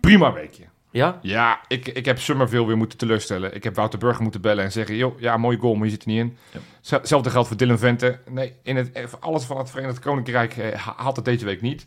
Prima 0.00 0.32
weekje. 0.32 0.64
Ja? 0.90 1.18
Ja, 1.22 1.60
ik, 1.66 1.88
ik 1.88 2.04
heb 2.04 2.18
Summerville 2.18 2.66
weer 2.66 2.76
moeten 2.76 2.98
teleurstellen. 2.98 3.54
Ik 3.54 3.64
heb 3.64 3.74
Wouter 3.74 3.98
Burger 3.98 4.22
moeten 4.22 4.40
bellen 4.40 4.64
en 4.64 4.72
zeggen... 4.72 4.96
joh, 4.96 5.20
ja, 5.20 5.36
mooie 5.36 5.58
goal, 5.58 5.74
maar 5.74 5.84
je 5.84 5.90
zit 5.90 6.02
er 6.02 6.08
niet 6.08 6.18
in. 6.18 6.36
Ja. 6.52 6.96
Hetzelfde 6.96 7.30
geldt 7.30 7.48
voor 7.48 7.56
Dylan 7.56 7.78
Vente. 7.78 8.18
Nee, 8.28 8.52
in 8.62 8.76
het, 8.76 8.92
eh, 8.92 9.04
alles 9.20 9.44
van 9.44 9.58
het 9.58 9.70
Verenigd 9.70 9.98
Koninkrijk 9.98 10.56
eh, 10.56 10.78
ha- 10.78 10.94
haalt 10.96 11.16
het 11.16 11.24
deze 11.24 11.44
week 11.44 11.60
niet. 11.60 11.86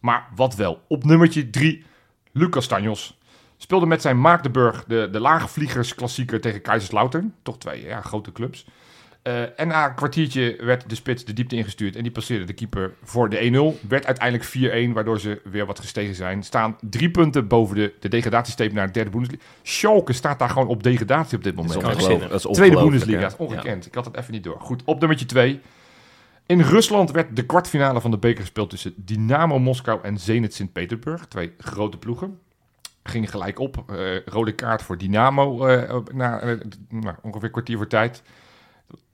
Maar 0.00 0.28
wat 0.34 0.54
wel. 0.54 0.82
Op 0.88 1.04
nummertje 1.04 1.50
drie, 1.50 1.84
Lucas 2.32 2.66
Tanjos. 2.66 3.18
Speelde 3.56 3.86
met 3.86 4.02
zijn 4.02 4.20
Maagdenburg 4.20 4.84
de, 4.84 5.08
de 5.12 5.20
laagvliegers 5.20 5.94
klassieker 5.94 6.40
tegen 6.40 6.62
Kaiserslautern. 6.62 7.34
Toch 7.42 7.58
twee 7.58 7.84
ja, 7.84 8.00
grote 8.00 8.32
clubs. 8.32 8.66
Eh, 9.22 9.60
en 9.60 9.68
na 9.68 9.88
een 9.88 9.94
kwartiertje 9.94 10.56
werd 10.60 10.88
de 10.88 10.94
spits 10.94 11.24
de 11.24 11.32
diepte 11.32 11.56
ingestuurd. 11.56 11.96
En 11.96 12.02
die 12.02 12.12
passeerde 12.12 12.44
de 12.44 12.52
keeper 12.52 12.92
voor 13.02 13.28
de 13.28 13.74
1-0. 13.82 13.88
Werd 13.88 14.06
uiteindelijk 14.06 14.48
4-1, 14.90 14.92
waardoor 14.92 15.20
ze 15.20 15.40
weer 15.44 15.66
wat 15.66 15.80
gestegen 15.80 16.14
zijn. 16.14 16.42
Staan 16.42 16.76
drie 16.80 17.10
punten 17.10 17.46
boven 17.48 17.76
de, 17.76 17.94
de 18.00 18.08
degradatiesteep 18.08 18.72
naar 18.72 18.86
de 18.86 18.92
derde 18.92 19.10
Bundesliga. 19.10 19.42
Schalke 19.62 20.12
staat 20.12 20.38
daar 20.38 20.48
gewoon 20.50 20.68
op 20.68 20.82
degradatie 20.82 21.36
op 21.36 21.44
dit 21.44 21.56
Dat 21.56 21.64
is 21.64 21.74
moment. 21.74 21.94
ongelooflijk. 21.94 22.30
Dat 22.30 22.44
is 22.44 22.52
Tweede 22.56 22.76
Bundesliga, 22.76 23.18
hè? 23.20 23.26
is 23.26 23.36
ongekend. 23.36 23.86
Ik 23.86 23.94
had 23.94 24.04
het 24.04 24.16
even 24.16 24.32
niet 24.32 24.44
door. 24.44 24.60
Goed, 24.60 24.82
op 24.84 24.98
nummertje 24.98 25.26
2. 25.26 25.60
In 26.46 26.60
Rusland 26.60 27.10
werd 27.10 27.36
de 27.36 27.46
kwartfinale 27.46 28.00
van 28.00 28.10
de 28.10 28.18
beker 28.18 28.40
gespeeld 28.40 28.70
tussen 28.70 28.92
Dynamo 28.96 29.58
Moskou 29.58 29.98
en 30.02 30.18
Zenit 30.18 30.54
Sint-Petersburg. 30.54 31.26
Twee 31.26 31.52
grote 31.58 31.98
ploegen. 31.98 32.38
Ging 33.02 33.30
gelijk 33.30 33.58
op. 33.58 33.84
Eh, 33.86 33.96
rode 34.24 34.52
kaart 34.52 34.82
voor 34.82 34.98
Dynamo 34.98 35.66
eh, 35.66 35.94
op- 35.94 36.12
na 36.12 36.40
eh, 36.40 36.48
nou, 36.88 37.14
ongeveer 37.22 37.44
een 37.44 37.50
kwartier 37.50 37.76
voor 37.76 37.86
tijd. 37.86 38.22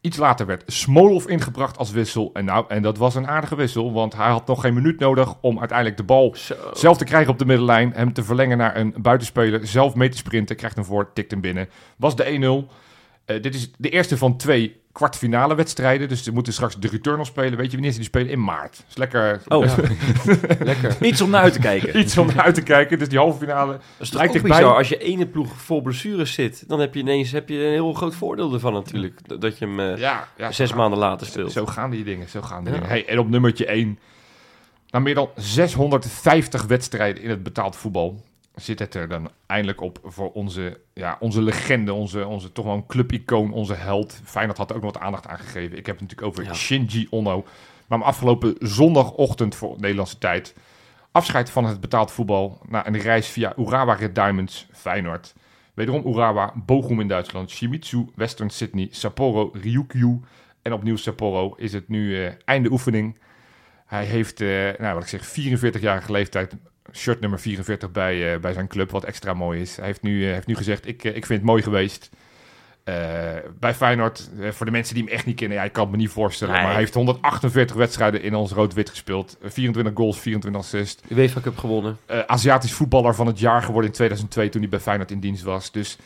Iets 0.09 0.17
later 0.17 0.47
werd 0.47 0.63
Smolov 0.67 1.27
ingebracht 1.27 1.79
als 1.79 1.91
wissel. 1.91 2.31
En, 2.33 2.45
nou, 2.45 2.65
en 2.69 2.83
dat 2.83 2.99
was 2.99 3.15
een 3.15 3.27
aardige 3.27 3.57
wissel, 3.57 3.93
want 3.93 4.17
hij 4.17 4.31
had 4.31 4.47
nog 4.47 4.61
geen 4.61 4.75
minuut 4.75 4.99
nodig 4.99 5.35
om 5.41 5.59
uiteindelijk 5.59 5.97
de 5.97 6.03
bal 6.03 6.35
Zo. 6.37 6.55
zelf 6.73 6.97
te 6.97 7.05
krijgen 7.05 7.33
op 7.33 7.39
de 7.39 7.45
middenlijn. 7.45 7.93
Hem 7.95 8.13
te 8.13 8.25
verlengen 8.25 8.59
naar 8.59 8.77
een 8.77 8.95
buitenspeler. 8.97 9.67
Zelf 9.67 9.95
mee 9.95 10.09
te 10.09 10.17
sprinten. 10.17 10.57
Krijgt 10.57 10.77
hem 10.77 10.85
voor, 10.85 11.13
tikt 11.13 11.31
hem 11.31 11.41
binnen. 11.41 11.69
Was 11.97 12.17
de 12.17 12.65
1-0. 12.65 12.73
Eh, 13.29 13.43
dit 13.43 13.55
is 13.55 13.71
de 13.79 13.89
eerste 13.89 14.17
van 14.17 14.37
twee 14.37 14.77
kwartfinale 14.93 15.55
wedstrijden. 15.55 16.09
Dus 16.09 16.23
ze 16.25 16.33
moeten 16.33 16.53
straks 16.53 16.77
de 16.77 16.89
return 16.89 17.19
nog 17.19 17.27
spelen. 17.27 17.57
Weet 17.59 17.67
je 17.67 17.73
wanneer 17.73 17.91
ze 17.91 17.97
die 17.97 18.07
spelen? 18.07 18.29
In 18.31 18.45
maart. 18.45 18.83
Dus 18.87 18.97
lekker 18.97 19.41
Oh, 19.49 19.65
Ja. 19.67 19.75
Lekker. 20.65 20.97
iets 21.05 21.21
om 21.21 21.31
naar 21.31 21.43
uit 21.43 21.53
te 21.53 21.59
kijken. 21.59 21.99
iets 21.99 22.19
om 22.19 22.27
naar 22.27 22.41
uit 22.45 22.55
te 22.55 22.63
kijken. 22.63 22.99
Dus 22.99 23.09
die 23.09 23.19
halve 23.19 23.39
finale 23.39 23.73
Dat 23.73 23.81
is 23.99 24.09
toch 24.09 24.19
lijkt 24.19 24.35
ook 24.37 24.43
dichtbij. 24.43 24.61
bizar. 24.61 24.77
Als 24.77 24.89
je 24.89 24.99
ene 24.99 25.27
ploeg 25.27 25.53
vol 25.63 25.81
blessures 25.81 26.33
zit, 26.33 26.65
dan 26.69 26.81
heb 26.81 26.95
je 26.95 27.01
ineens 27.01 27.31
heb 27.31 27.49
je 27.49 27.65
een 27.65 27.73
heel 27.73 27.93
groot 27.93 28.15
voordeel 28.15 28.53
ervan 28.55 28.73
natuurlijk. 28.73 29.41
Dat- 29.41 29.59
je 29.59 29.65
hem 29.65 29.81
eh, 29.81 29.97
Ja, 29.99 30.29
ja, 30.37 30.53
zes 30.53 30.73
maanden 30.75 30.99
later 30.99 31.27
speelt. 31.27 31.53
Zo 31.53 31.67
gaan 31.67 31.91
die 31.91 32.05
dingen, 32.05 32.29
zo 32.29 32.43
gaan 32.43 32.65
die 32.65 32.73
Ja. 32.73 32.79
dingen. 32.79 32.93
Hey, 32.93 33.07
en 33.09 33.19
op 33.19 33.29
nummertje 33.29 33.67
1, 33.73 33.99
na 34.91 34.99
meer 34.99 35.15
dan 35.15 35.29
650 35.37 36.63
wedstrijden 36.67 37.23
in 37.23 37.31
het 37.31 37.43
betaald 37.43 37.77
voetbal, 37.77 38.25
zit 38.61 38.79
het 38.79 38.95
er 38.95 39.09
dan 39.09 39.31
eindelijk 39.47 39.81
op 39.81 39.99
voor 40.05 40.33
onze, 40.33 40.81
ja, 40.95 41.17
onze 41.21 41.43
legende, 41.43 41.93
onze, 41.93 42.27
onze 42.27 42.53
toch 42.53 42.65
wel 42.65 42.75
een 42.75 42.87
clubicoon, 42.87 43.53
onze 43.53 43.75
held. 43.75 44.21
Feyenoord 44.25 44.59
had 44.59 44.71
er 44.71 44.77
ook 44.77 44.83
nog 44.83 44.93
wat 44.93 45.03
aandacht 45.03 45.27
aan 45.27 45.39
gegeven. 45.39 45.79
Ik 45.79 45.87
heb 45.87 45.99
het 45.99 46.09
natuurlijk 46.09 46.29
over 46.29 46.45
Ja. 46.45 46.55
Shinji 46.55 47.07
Ono. 47.11 47.45
Maar 47.87 48.03
afgelopen 48.03 48.55
zondagochtend 48.59 49.55
voor 49.55 49.77
Nederlandse 49.79 50.19
tijd 50.19 50.55
afscheid 51.19 51.51
van 51.51 51.65
het 51.65 51.81
betaald 51.81 52.11
voetbal 52.11 52.61
na 52.69 52.87
een 52.87 52.99
reis 52.99 53.29
via 53.29 53.53
Urawa 53.57 53.93
Red 53.93 54.15
Diamonds, 54.15 54.67
Feyenoord. 54.73 55.35
Wederom 55.75 56.07
Urawa, 56.07 56.53
Bochum 56.55 57.01
in 57.01 57.09
Duitsland, 57.09 57.51
Shimizu, 57.51 58.07
Western 58.15 58.51
Sydney, 58.51 58.89
Sapporo, 58.91 59.51
Ryukyu 59.63 60.21
en 60.63 60.73
opnieuw 60.73 60.97
Sapporo 60.97 61.55
is 61.57 61.73
het 61.73 61.89
nu 61.89 62.25
eh, 62.25 62.33
einde 62.45 62.71
oefening. 62.71 63.19
Hij 63.87 64.05
heeft, 64.05 64.41
eh, 64.41 64.49
nou, 64.79 64.95
wat 64.95 65.03
ik 65.03 65.09
zeg, 65.09 65.27
44-jarige 65.27 66.13
leeftijd, 66.13 66.57
shirt 66.93 67.21
nummer 67.21 67.41
44 67.41 67.91
bij, 67.91 68.35
eh, 68.35 68.41
bij 68.41 68.53
zijn 68.53 68.69
club, 68.69 68.91
wat 68.91 69.05
extra 69.05 69.35
mooi 69.35 69.61
is. 69.61 69.77
Hij 69.77 69.87
heeft 69.87 70.03
nu, 70.03 70.27
eh, 70.27 70.33
heeft 70.33 70.47
nu 70.47 70.57
gezegd, 70.57 70.87
ik, 70.87 71.05
eh, 71.05 71.17
ik 71.17 71.27
vind 71.27 71.39
het 71.41 71.49
mooi 71.49 71.63
geweest. 71.63 72.11
Bij 73.61 73.75
Feyenoord, 73.75 74.31
voor 74.51 74.67
de 74.67 74.73
mensen 74.73 74.95
die 74.95 75.05
hem 75.05 75.13
echt 75.13 75.27
niet 75.27 75.37
kennen, 75.37 75.57
ja, 75.57 75.65
ik 75.65 75.73
kan 75.73 75.83
het 75.83 75.93
me 75.93 75.97
niet 75.99 76.11
voorstellen, 76.11 76.53
Nee. 76.55 76.63
maar 76.63 76.73
hij 76.73 76.81
heeft 76.81 76.95
148 76.95 77.77
wedstrijden 77.77 78.23
in 78.23 78.35
ons 78.35 78.53
rood-wit 78.53 78.91
gespeeld. 78.91 79.37
Eh, 79.43 79.51
24 79.51 79.95
goals, 79.97 80.19
24 80.19 80.61
assists. 80.61 81.03
UEFA 81.09 81.41
Cup 81.41 81.59
gewonnen. 81.59 81.99
Aziatisch 82.27 82.73
voetballer 82.73 83.15
van 83.15 83.27
het 83.27 83.39
jaar 83.39 83.63
geworden 83.63 83.91
in 83.91 83.97
2002 83.97 84.49
toen 84.49 84.61
hij 84.61 84.71
bij 84.71 84.81
Feyenoord 84.81 85.11
in 85.11 85.21
dienst 85.21 85.43
was. 85.43 85.73
Dus 85.73 85.99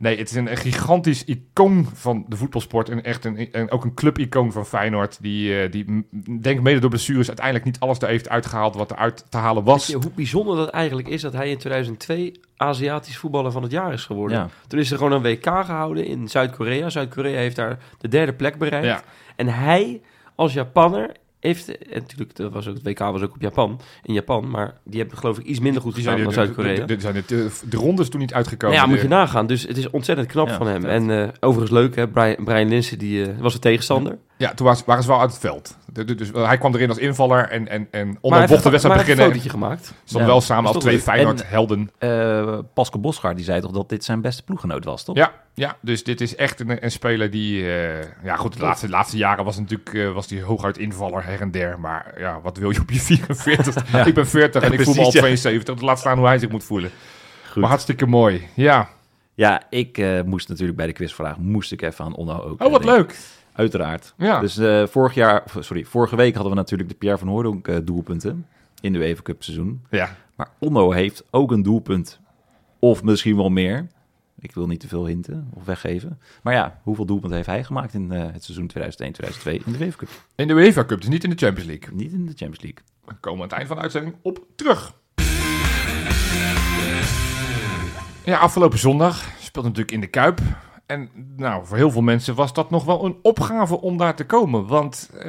nee, 0.00 0.18
het 0.18 0.30
is 0.30 0.36
een, 0.36 0.50
een 0.50 0.56
gigantisch 0.56 1.24
icoon 1.24 1.86
van 1.94 2.24
de 2.28 2.36
voetbalsport. 2.36 2.88
En 2.88 3.04
echt 3.04 3.24
een, 3.24 3.52
en 3.52 3.70
ook 3.70 3.84
een 3.84 3.94
clubicoon 3.94 4.52
van 4.52 4.66
Feyenoord. 4.66 5.22
Die, 5.22 5.62
eh, 5.62 5.70
die 5.70 6.06
denk 6.40 6.60
mede 6.60 6.80
door 6.80 6.90
blessures 6.90 7.26
uiteindelijk 7.26 7.66
niet 7.66 7.80
alles 7.80 7.98
er 7.98 8.08
heeft 8.08 8.28
uitgehaald 8.28 8.74
wat 8.74 8.90
er 8.90 8.96
uit 8.96 9.24
te 9.28 9.36
halen 9.36 9.64
was. 9.64 9.86
Je 9.86 9.96
hoe 9.96 10.10
bijzonder 10.14 10.56
dat 10.56 10.68
eigenlijk 10.68 11.08
is 11.08 11.20
dat 11.20 11.32
hij 11.32 11.50
in 11.50 11.58
2002 11.58 12.40
Aziatisch 12.56 13.16
voetballer 13.16 13.52
van 13.52 13.62
het 13.62 13.72
jaar 13.72 13.92
is 13.92 14.04
geworden. 14.04 14.38
Ja. 14.38 14.48
Toen 14.66 14.78
is 14.78 14.90
er 14.90 14.96
gewoon 14.96 15.12
een 15.12 15.22
WK 15.22 15.44
gehouden 15.44 16.06
in 16.06 16.28
Zuid-Korea. 16.28 16.90
Zuid-Korea 16.90 17.38
heeft 17.38 17.56
daar 17.56 17.78
de 17.98 18.08
derde 18.08 18.32
plek 18.32 18.58
bereikt. 18.58 18.86
Ja. 18.86 19.02
En 19.36 19.48
hij 19.48 20.00
als 20.34 20.52
Japanner 20.52 21.16
heeft... 21.40 21.78
En 21.78 22.00
natuurlijk, 22.00 22.36
dat 22.36 22.52
was 22.52 22.68
ook, 22.68 22.74
het 22.74 22.82
WK 22.82 22.98
was 22.98 23.22
ook 23.22 23.34
op 23.34 23.40
Japan, 23.40 23.80
in 24.02 24.14
Japan. 24.14 24.50
Maar 24.50 24.74
die 24.84 25.00
hebben 25.00 25.18
geloof 25.18 25.38
ik 25.38 25.44
iets 25.44 25.60
minder 25.60 25.82
goed 25.82 25.94
gedaan 25.94 26.12
zijn 26.12 26.24
dan 26.24 26.32
Zuid-Korea. 26.32 26.74
de, 26.74 26.94
de, 26.94 27.00
zijn 27.00 27.24
de, 27.26 28.08
toen 28.08 28.20
niet 28.20 28.34
uitgekomen. 28.34 28.76
Nou 28.76 28.88
ja, 28.88 28.94
moet 28.94 29.02
je 29.02 29.08
nagaan. 29.08 29.46
Dus 29.46 29.62
het 29.66 29.76
is 29.76 29.90
ontzettend 29.90 30.28
knap 30.28 30.48
Ja, 30.48 30.56
van 30.56 30.66
hem. 30.66 30.84
En 30.84 31.10
eh, 31.10 31.28
overigens 31.40 31.78
leuk, 31.78 31.96
hè? 31.96 32.08
Brian, 32.08 32.44
Brian 32.44 32.68
Linsen 32.68 32.98
die, 32.98 33.24
eh, 33.24 33.38
was 33.38 33.52
de 33.52 33.58
tegenstander. 33.58 34.12
ja, 34.12 34.18
toen 34.48 34.66
was, 34.66 34.84
waren 34.84 35.02
ze 35.02 35.08
wel 35.08 35.20
uit 35.20 35.30
het 35.30 35.40
veld. 35.40 35.76
De- 35.92 36.04
de- 36.04 36.14
dus, 36.14 36.30
hij 36.32 36.58
kwam 36.58 36.74
erin 36.74 36.88
als 36.88 36.98
invaller 36.98 37.48
en, 37.48 37.68
en, 37.68 37.88
en 37.90 38.06
maar 38.06 38.16
onder 38.20 38.38
bocht 38.40 38.48
de 38.48 38.54
maar 38.62 38.70
wedstrijd 38.70 38.82
hij 38.82 38.82
heeft 38.82 38.90
een 38.92 38.96
beginnen. 38.96 39.26
fotootje 39.26 39.50
gemaakt. 39.50 39.84
Stonden 40.04 40.26
Ja, 40.28 40.32
wel 40.32 40.40
samen 40.40 40.72
als 40.74 40.82
twee. 40.82 41.00
Feyenoord-helden. 41.00 41.90
Eh, 41.98 42.58
Pascal 42.74 43.00
Bosgaard 43.00 43.36
die 43.36 43.44
zei 43.44 43.60
toch 43.60 43.70
dat 43.70 43.88
dit 43.88 44.04
zijn 44.04 44.20
beste 44.20 44.42
ploeggenoot 44.42 44.84
was, 44.84 45.04
toch? 45.04 45.16
Ja, 45.16 45.32
ja, 45.54 45.76
dus 45.80 46.04
dit 46.04 46.20
is 46.20 46.34
echt 46.36 46.60
een, 46.60 46.84
een 46.84 46.90
speler 46.90 47.30
die... 47.30 47.62
eh, 47.72 48.04
ja, 48.24 48.36
goed, 48.36 48.52
de 48.56 48.60
laatste, 48.62 48.88
laatste 48.88 49.16
jaren 49.16 49.44
was 49.44 49.58
natuurlijk 49.58 49.94
eh, 49.94 50.12
was 50.12 50.26
die 50.26 50.42
hooguit 50.42 50.78
invaller 50.78 51.24
her 51.24 51.40
en 51.40 51.50
der. 51.50 51.80
Maar 51.80 52.14
ja, 52.18 52.40
wat 52.42 52.56
wil 52.56 52.70
je 52.70 52.80
op 52.80 52.90
je 52.90 53.00
44? 53.00 53.92
Ik 54.06 54.14
ben 54.14 54.26
40 54.28 54.62
en 54.62 54.72
Ja, 54.72 54.78
ik 54.78 54.84
voel 54.84 54.94
me 54.94 55.00
al 55.00 55.10
precies, 55.10 55.20
ja. 55.20 55.20
72. 55.20 55.80
Laat 55.80 55.98
staan 55.98 56.18
hoe 56.18 56.26
hij 56.26 56.38
zich 56.38 56.50
moet 56.50 56.64
voelen. 56.64 56.90
Goed. 57.50 57.60
Maar 57.60 57.68
hartstikke 57.70 58.06
mooi. 58.06 58.48
Ja. 58.54 58.88
Ja, 59.34 59.62
ik 59.70 59.98
eh, 59.98 60.22
moest 60.22 60.48
natuurlijk 60.48 60.76
bij 60.76 60.86
de 60.86 60.92
quizvraag 60.92 61.36
moest 61.38 61.72
ik 61.72 61.82
even 61.82 62.04
aan 62.04 62.14
Onno 62.14 62.32
ook. 62.40 62.62
Oh, 62.62 62.70
wat 62.70 62.82
denken. 62.82 62.98
leuk. 62.98 63.16
Uiteraard. 63.52 64.14
Ja. 64.16 64.40
Dus 64.40 64.58
eh, 64.58 64.86
vorig 64.86 65.14
jaar, 65.14 65.42
sorry, 65.58 65.84
vorige 65.84 66.16
week 66.16 66.34
hadden 66.34 66.52
we 66.52 66.58
natuurlijk 66.58 66.88
de 66.88 66.94
Pierre 66.94 67.18
van 67.18 67.28
Hooydonk 67.28 67.68
eh, 67.68 67.76
doelpunten 67.84 68.46
in 68.80 68.92
de 68.92 68.98
UEFA 68.98 69.22
Cup 69.22 69.42
seizoen. 69.42 69.82
Ja. 69.90 70.16
Maar 70.36 70.50
Onno 70.58 70.90
heeft 70.90 71.24
ook 71.30 71.52
een 71.52 71.62
doelpunt. 71.62 72.20
Of 72.78 73.02
misschien 73.02 73.36
wel 73.36 73.48
meer. 73.48 73.86
Ik 74.38 74.54
wil 74.54 74.66
niet 74.66 74.80
te 74.80 74.88
veel 74.88 75.06
hinten 75.06 75.48
of 75.54 75.64
weggeven. 75.64 76.18
Maar 76.42 76.54
ja, 76.54 76.80
hoeveel 76.82 77.04
doelpunten 77.04 77.36
heeft 77.36 77.48
hij 77.48 77.64
gemaakt 77.64 77.94
in 77.94 78.12
eh, 78.12 78.32
het 78.32 78.44
seizoen 78.44 78.70
2001-2002 78.78 79.64
in 79.64 79.72
de 79.72 79.78
UEFA 79.78 79.96
Cup? 79.96 80.08
In 80.34 80.48
de 80.48 80.54
UEFA 80.54 80.84
Cup, 80.84 81.00
dus 81.00 81.08
niet 81.08 81.24
in 81.24 81.30
de 81.30 81.36
Champions 81.36 81.68
League. 81.68 81.94
Niet 81.94 82.12
in 82.12 82.26
de 82.26 82.32
Champions 82.36 82.60
League. 82.60 82.82
We 83.04 83.14
komen 83.20 83.38
aan 83.38 83.48
het 83.48 83.56
eind 83.56 83.66
van 83.66 83.76
de 83.76 83.82
uitzending 83.82 84.14
op 84.22 84.44
terug. 84.54 84.92
Ja, 88.24 88.38
afgelopen 88.38 88.78
zondag 88.78 89.28
speelde 89.40 89.68
natuurlijk 89.68 89.94
in 89.94 90.00
de 90.00 90.06
Kuip. 90.06 90.40
En 90.90 91.08
nou, 91.36 91.66
voor 91.66 91.76
heel 91.76 91.90
veel 91.90 92.02
mensen 92.02 92.34
was 92.34 92.52
dat 92.52 92.70
nog 92.70 92.84
wel 92.84 93.04
een 93.04 93.16
opgave 93.22 93.80
om 93.80 93.96
daar 93.96 94.14
te 94.14 94.24
komen. 94.24 94.66
Want 94.66 95.10
eh, 95.18 95.24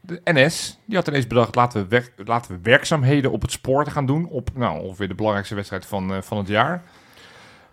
de 0.00 0.20
NS 0.24 0.78
die 0.84 0.96
had 0.96 1.08
ineens 1.08 1.26
bedacht, 1.26 1.54
laten 1.54 1.88
we, 1.88 2.02
laten 2.24 2.52
we 2.52 2.58
werkzaamheden 2.62 3.30
op 3.30 3.42
het 3.42 3.50
spoor 3.52 3.86
gaan 3.86 4.06
doen. 4.06 4.28
Op 4.28 4.50
nou, 4.54 4.80
ongeveer 4.82 5.08
de 5.08 5.14
belangrijkste 5.14 5.54
wedstrijd 5.54 5.86
van, 5.86 6.14
eh, 6.14 6.22
van 6.22 6.38
het 6.38 6.48
jaar. 6.48 6.82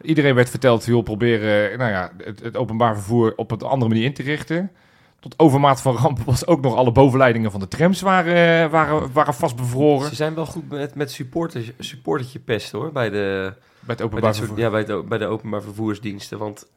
Iedereen 0.01 0.35
werd 0.35 0.49
verteld, 0.49 0.85
joh, 0.85 1.03
proberen 1.03 1.77
nou 1.77 1.91
ja, 1.91 2.11
het, 2.17 2.39
het 2.39 2.57
openbaar 2.57 2.95
vervoer 2.95 3.33
op 3.35 3.51
een 3.51 3.61
andere 3.61 3.91
manier 3.91 4.05
in 4.05 4.13
te 4.13 4.23
richten. 4.23 4.71
Tot 5.19 5.39
overmaat 5.39 5.81
van 5.81 5.95
ramp 5.95 6.19
was 6.19 6.47
ook 6.47 6.61
nog 6.61 6.75
alle 6.75 6.91
bovenleidingen 6.91 7.51
van 7.51 7.59
de 7.59 7.67
trams 7.67 8.01
waren, 8.01 8.63
eh, 8.65 8.71
waren, 8.71 9.11
waren 9.13 9.33
vastbevroren. 9.33 10.07
Ze 10.09 10.15
zijn 10.15 10.33
wel 10.35 10.45
goed 10.45 10.69
met, 10.69 10.95
met 10.95 11.11
supporters, 11.11 11.71
supportertje 11.79 12.39
pest 12.39 12.71
hoor, 12.71 12.91
bij 12.91 13.09
de, 13.09 13.53
Bij 13.79 13.95
het 13.95 14.01
openbaar 14.01 14.35
soort- 14.35 14.47
vervoer. 14.47 14.65
ja, 14.65 14.69
bij, 14.71 14.95
het, 14.95 15.09
bij 15.09 15.17
de 15.17 15.25
openbaar 15.25 15.61
vervoersdiensten. 15.61 16.37
Want 16.37 16.67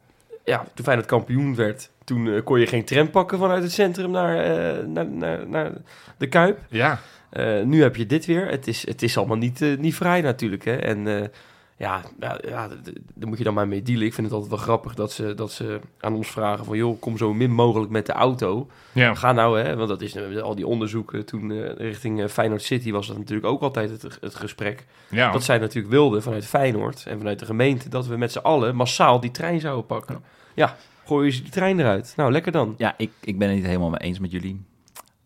ja, 0.43 0.65
toen 0.73 0.85
Feyenoord 0.85 1.07
kampioen 1.07 1.55
werd, 1.55 1.89
toen 2.03 2.33
eh, 2.33 2.43
kon 2.43 2.59
je 2.59 2.67
geen 2.67 2.85
tram 2.85 3.09
pakken 3.09 3.37
vanuit 3.37 3.63
het 3.63 3.71
centrum 3.71 4.11
naar, 4.11 4.37
eh, 4.37 4.85
naar, 4.85 5.07
naar, 5.07 5.47
naar 5.47 5.71
de 6.17 6.27
Kuip. 6.27 6.59
Ja, 6.69 6.99
Eh, 7.29 7.61
nu 7.61 7.81
heb 7.81 7.95
je 7.95 8.05
dit 8.05 8.25
weer. 8.25 8.47
Het 8.47 8.67
is, 8.67 8.87
het 8.87 9.01
is 9.01 9.17
allemaal 9.17 9.37
niet, 9.37 9.77
niet 9.79 9.95
vrij 9.95 10.21
natuurlijk. 10.21 10.65
Hè? 10.65 10.75
En 10.75 11.31
ja, 11.77 12.01
ja, 12.41 12.67
daar 13.13 13.27
moet 13.27 13.37
je 13.37 13.43
dan 13.43 13.53
maar 13.53 13.67
mee 13.67 13.81
dealen. 13.81 14.05
Ik 14.05 14.13
vind 14.13 14.27
het 14.27 14.35
altijd 14.35 14.51
wel 14.51 14.63
grappig 14.63 14.95
dat 14.95 15.11
ze, 15.11 15.33
dat 15.33 15.51
ze 15.51 15.79
aan 15.99 16.15
ons 16.15 16.27
vragen 16.27 16.65
van... 16.65 16.77
joh, 16.77 16.99
kom 16.99 17.17
zo 17.17 17.33
min 17.33 17.51
mogelijk 17.51 17.91
met 17.91 18.05
de 18.05 18.11
auto. 18.11 18.67
ja. 18.91 19.13
Ga 19.13 19.31
nou, 19.31 19.59
hè, 19.59 19.75
want 19.75 19.89
dat 19.89 20.01
is 20.01 20.15
eh, 20.15 20.41
al 20.41 20.55
die 20.55 20.67
onderzoeken 20.67 21.25
toen 21.25 21.51
eh, 21.51 21.75
richting 21.75 22.21
eh, 22.21 22.27
Feyenoord 22.27 22.61
City... 22.61 22.91
was 22.91 23.07
dat 23.07 23.17
natuurlijk 23.17 23.47
ook 23.47 23.61
altijd 23.61 23.89
het, 23.89 24.17
het 24.21 24.35
gesprek. 24.35 24.85
ja. 25.09 25.31
Dat 25.31 25.43
zij 25.43 25.57
natuurlijk 25.57 25.93
wilden 25.93 26.21
vanuit 26.21 26.45
Feyenoord 26.45 27.05
en 27.05 27.17
vanuit 27.17 27.39
de 27.39 27.45
gemeente... 27.45 27.89
dat 27.89 28.07
we 28.07 28.17
met 28.17 28.31
z'n 28.31 28.39
allen 28.39 28.75
massaal 28.75 29.19
die 29.19 29.31
trein 29.31 29.59
zouden 29.59 29.85
pakken. 29.85 30.23
Ja, 30.53 30.75
gooien 31.05 31.31
ze 31.31 31.41
die 31.41 31.51
trein 31.51 31.79
eruit. 31.79 32.13
Nou, 32.15 32.31
lekker 32.31 32.51
dan. 32.51 32.73
Ja, 32.77 32.93
ik, 32.97 33.11
ik 33.21 33.37
ben 33.37 33.47
het 33.47 33.57
niet 33.57 33.65
helemaal 33.65 33.89
mee 33.89 33.99
eens 33.99 34.19
met 34.19 34.31
jullie. 34.31 34.65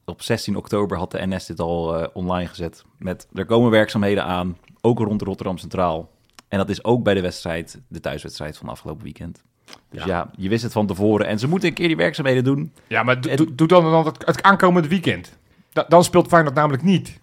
Op 0.06 0.22
16 0.22 0.56
oktober 0.56 0.98
had 0.98 1.12
de 1.12 1.28
NS 1.28 1.46
dit 1.46 1.60
al 1.60 1.96
eh, 1.96 2.08
online 2.14 2.48
gezet. 2.48 2.84
Met 2.98 3.28
er 3.34 3.46
komen 3.46 3.72
werkzaamheden 3.72 4.24
aan, 4.24 4.58
ook 4.82 5.00
rond 5.00 5.22
Rotterdam 5.22 5.58
Centraal. 5.58 6.10
En 6.48 6.58
dat 6.58 6.70
is 6.70 6.84
ook 6.84 7.04
bij 7.04 7.14
de 7.14 7.22
wedstrijd, 7.22 7.80
de 7.88 8.00
thuiswedstrijd 8.00 8.58
van 8.58 8.70
afgelopen 8.70 9.04
weekend. 9.04 9.44
Dus 9.90 10.04
ja. 10.04 10.08
Ja. 10.08 10.30
je 10.38 10.50
wist 10.50 10.64
het 10.64 10.72
van 10.72 10.88
tevoren. 10.88 11.28
En 11.28 11.40
ze 11.40 11.48
moeten 11.48 11.70
een 11.70 11.76
keer 11.76 11.88
die 11.88 11.98
werkzaamheden 11.98 12.44
doen. 12.44 12.74
ja, 12.88 13.04
maar 13.04 13.22
do- 13.22 13.36
do- 13.36 13.56
doe 13.56 13.68
dan, 13.68 13.84
dan 13.92 14.06
het, 14.06 14.26
het 14.26 14.44
aankomende 14.44 14.88
weekend. 14.88 15.38
Da- 15.74 15.86
dan 15.88 16.04
speelt 16.04 16.28
Feyenoord 16.28 16.56
namelijk 16.56 16.84
niet. 16.84 17.20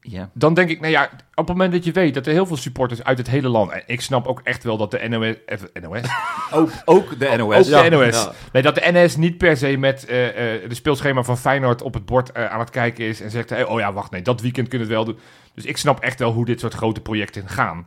Ja, 0.00 0.30
Dan 0.32 0.54
denk 0.54 0.70
ik, 0.70 0.80
nou 0.80 0.92
ja, 0.92 1.04
op 1.04 1.18
het 1.34 1.46
moment 1.48 1.72
dat 1.72 1.84
je 1.84 1.92
weet 1.92 2.14
dat 2.14 2.26
er 2.26 2.32
heel 2.32 2.46
veel 2.46 2.56
supporters 2.56 3.04
uit 3.04 3.18
het 3.18 3.28
hele 3.28 3.48
land... 3.48 3.70
En 3.70 3.82
ik 3.86 4.00
snap 4.00 4.26
ook 4.26 4.40
echt 4.44 4.64
wel 4.64 4.76
dat 4.76 4.90
de 4.90 5.08
NOS... 5.08 5.34
eh, 5.72 5.82
NOS? 5.82 6.00
ook, 6.58 6.70
ook 6.84 7.18
de 7.18 7.34
NOS. 7.36 7.56
Ook 7.56 7.64
de 7.64 7.70
Ja, 7.70 7.88
NOS. 7.88 8.14
ja. 8.22 8.32
Nee, 8.52 8.62
dat 8.62 8.74
de 8.74 8.88
NS 8.92 9.16
niet 9.16 9.38
per 9.38 9.56
se 9.56 9.76
met 9.76 10.00
eh, 10.06 10.06
de 10.08 10.74
speelschema 10.74 11.22
van 11.22 11.38
Feyenoord 11.38 11.82
op 11.82 11.94
het 11.94 12.04
bord 12.06 12.34
aan 12.34 12.60
het 12.60 12.70
kijken 12.70 13.04
is... 13.04 13.20
en 13.20 13.30
zegt, 13.30 13.50
hey, 13.50 13.64
oh 13.64 13.78
ja, 13.78 13.92
wacht, 13.92 14.10
nee, 14.10 14.22
dat 14.22 14.40
weekend 14.40 14.68
kunnen 14.68 14.88
we 14.88 14.94
het 14.94 15.04
wel 15.04 15.14
doen. 15.14 15.22
Dus 15.54 15.64
ik 15.64 15.76
snap 15.76 16.00
echt 16.00 16.18
wel 16.18 16.32
hoe 16.32 16.44
dit 16.44 16.60
soort 16.60 16.74
grote 16.74 17.00
projecten 17.00 17.48
gaan. 17.48 17.86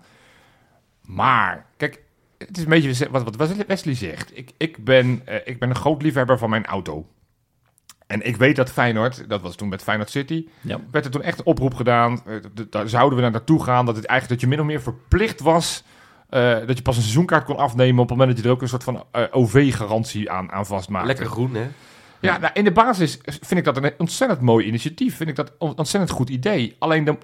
Maar, 1.06 1.66
kijk, 1.78 2.02
het 2.38 2.58
is 2.58 2.64
een 2.64 2.70
beetje 2.70 3.10
wat, 3.10 3.36
wat 3.36 3.56
Wesley 3.68 3.96
zegt. 3.96 4.38
Ik, 4.38 4.52
ik, 4.58 4.84
ben, 4.84 5.22
eh, 5.26 5.36
ik 5.46 5.60
ben 5.60 5.70
een 5.70 5.76
groot 5.76 6.02
liefhebber 6.02 6.38
van 6.38 6.50
mijn 6.50 6.66
auto. 6.66 7.08
En 8.08 8.28
ik 8.28 8.36
weet 8.38 8.56
dat 8.56 8.72
Feyenoord, 8.72 9.30
dat 9.30 9.42
was 9.42 9.56
toen 9.56 9.70
met 9.70 9.84
Feyenoord 9.84 10.10
City... 10.10 10.48
Ja. 10.62 10.80
werd 10.92 11.06
er 11.06 11.12
toen 11.12 11.22
echt 11.22 11.40
een 11.40 11.46
oproep 11.46 11.74
gedaan. 11.74 12.22
eh, 12.26 12.36
Daar 12.70 12.90
zouden 12.90 13.16
we 13.16 13.22
naar 13.24 13.32
naartoe 13.32 13.64
gaan. 13.64 13.86
Dat 13.86 13.96
het 13.96 14.06
eigenlijk 14.06 14.42
dat 14.42 14.50
je 14.50 14.56
min 14.56 14.66
of 14.66 14.72
meer 14.72 14.82
verplicht 14.82 15.40
was. 15.40 15.84
eh, 16.30 16.58
dat 16.68 16.78
je 16.78 16.84
pas 16.84 16.96
een 16.96 17.02
seizoenkaart 17.02 17.44
kon 17.46 17.58
afnemen. 17.58 18.02
op 18.02 18.10
het 18.10 18.18
moment 18.18 18.30
dat 18.36 18.44
je 18.44 18.50
er 18.50 18.56
ook 18.56 18.62
een 18.62 18.68
soort 18.70 18.84
van 18.84 19.04
OV-garantie 19.32 20.32
aan, 20.32 20.52
aan 20.52 20.66
vastmaakte. 20.66 21.08
Lekker 21.08 21.26
groen, 21.26 21.56
hè? 21.56 21.68
Ja, 22.20 22.38
nou, 22.38 22.54
in 22.54 22.64
de 22.64 22.72
basis 22.72 23.20
vind 23.24 23.52
ik 23.58 23.64
dat 23.64 23.78
een 23.78 23.92
ontzettend 23.98 24.42
mooi 24.42 24.66
initiatief. 24.66 25.16
Vind 25.16 25.30
ik 25.30 25.36
dat 25.36 25.52
een 25.60 25.78
ontzettend 25.78 26.10
goed 26.12 26.30
idee. 26.30 26.76
Alleen 26.80 27.04
de, 27.04 27.18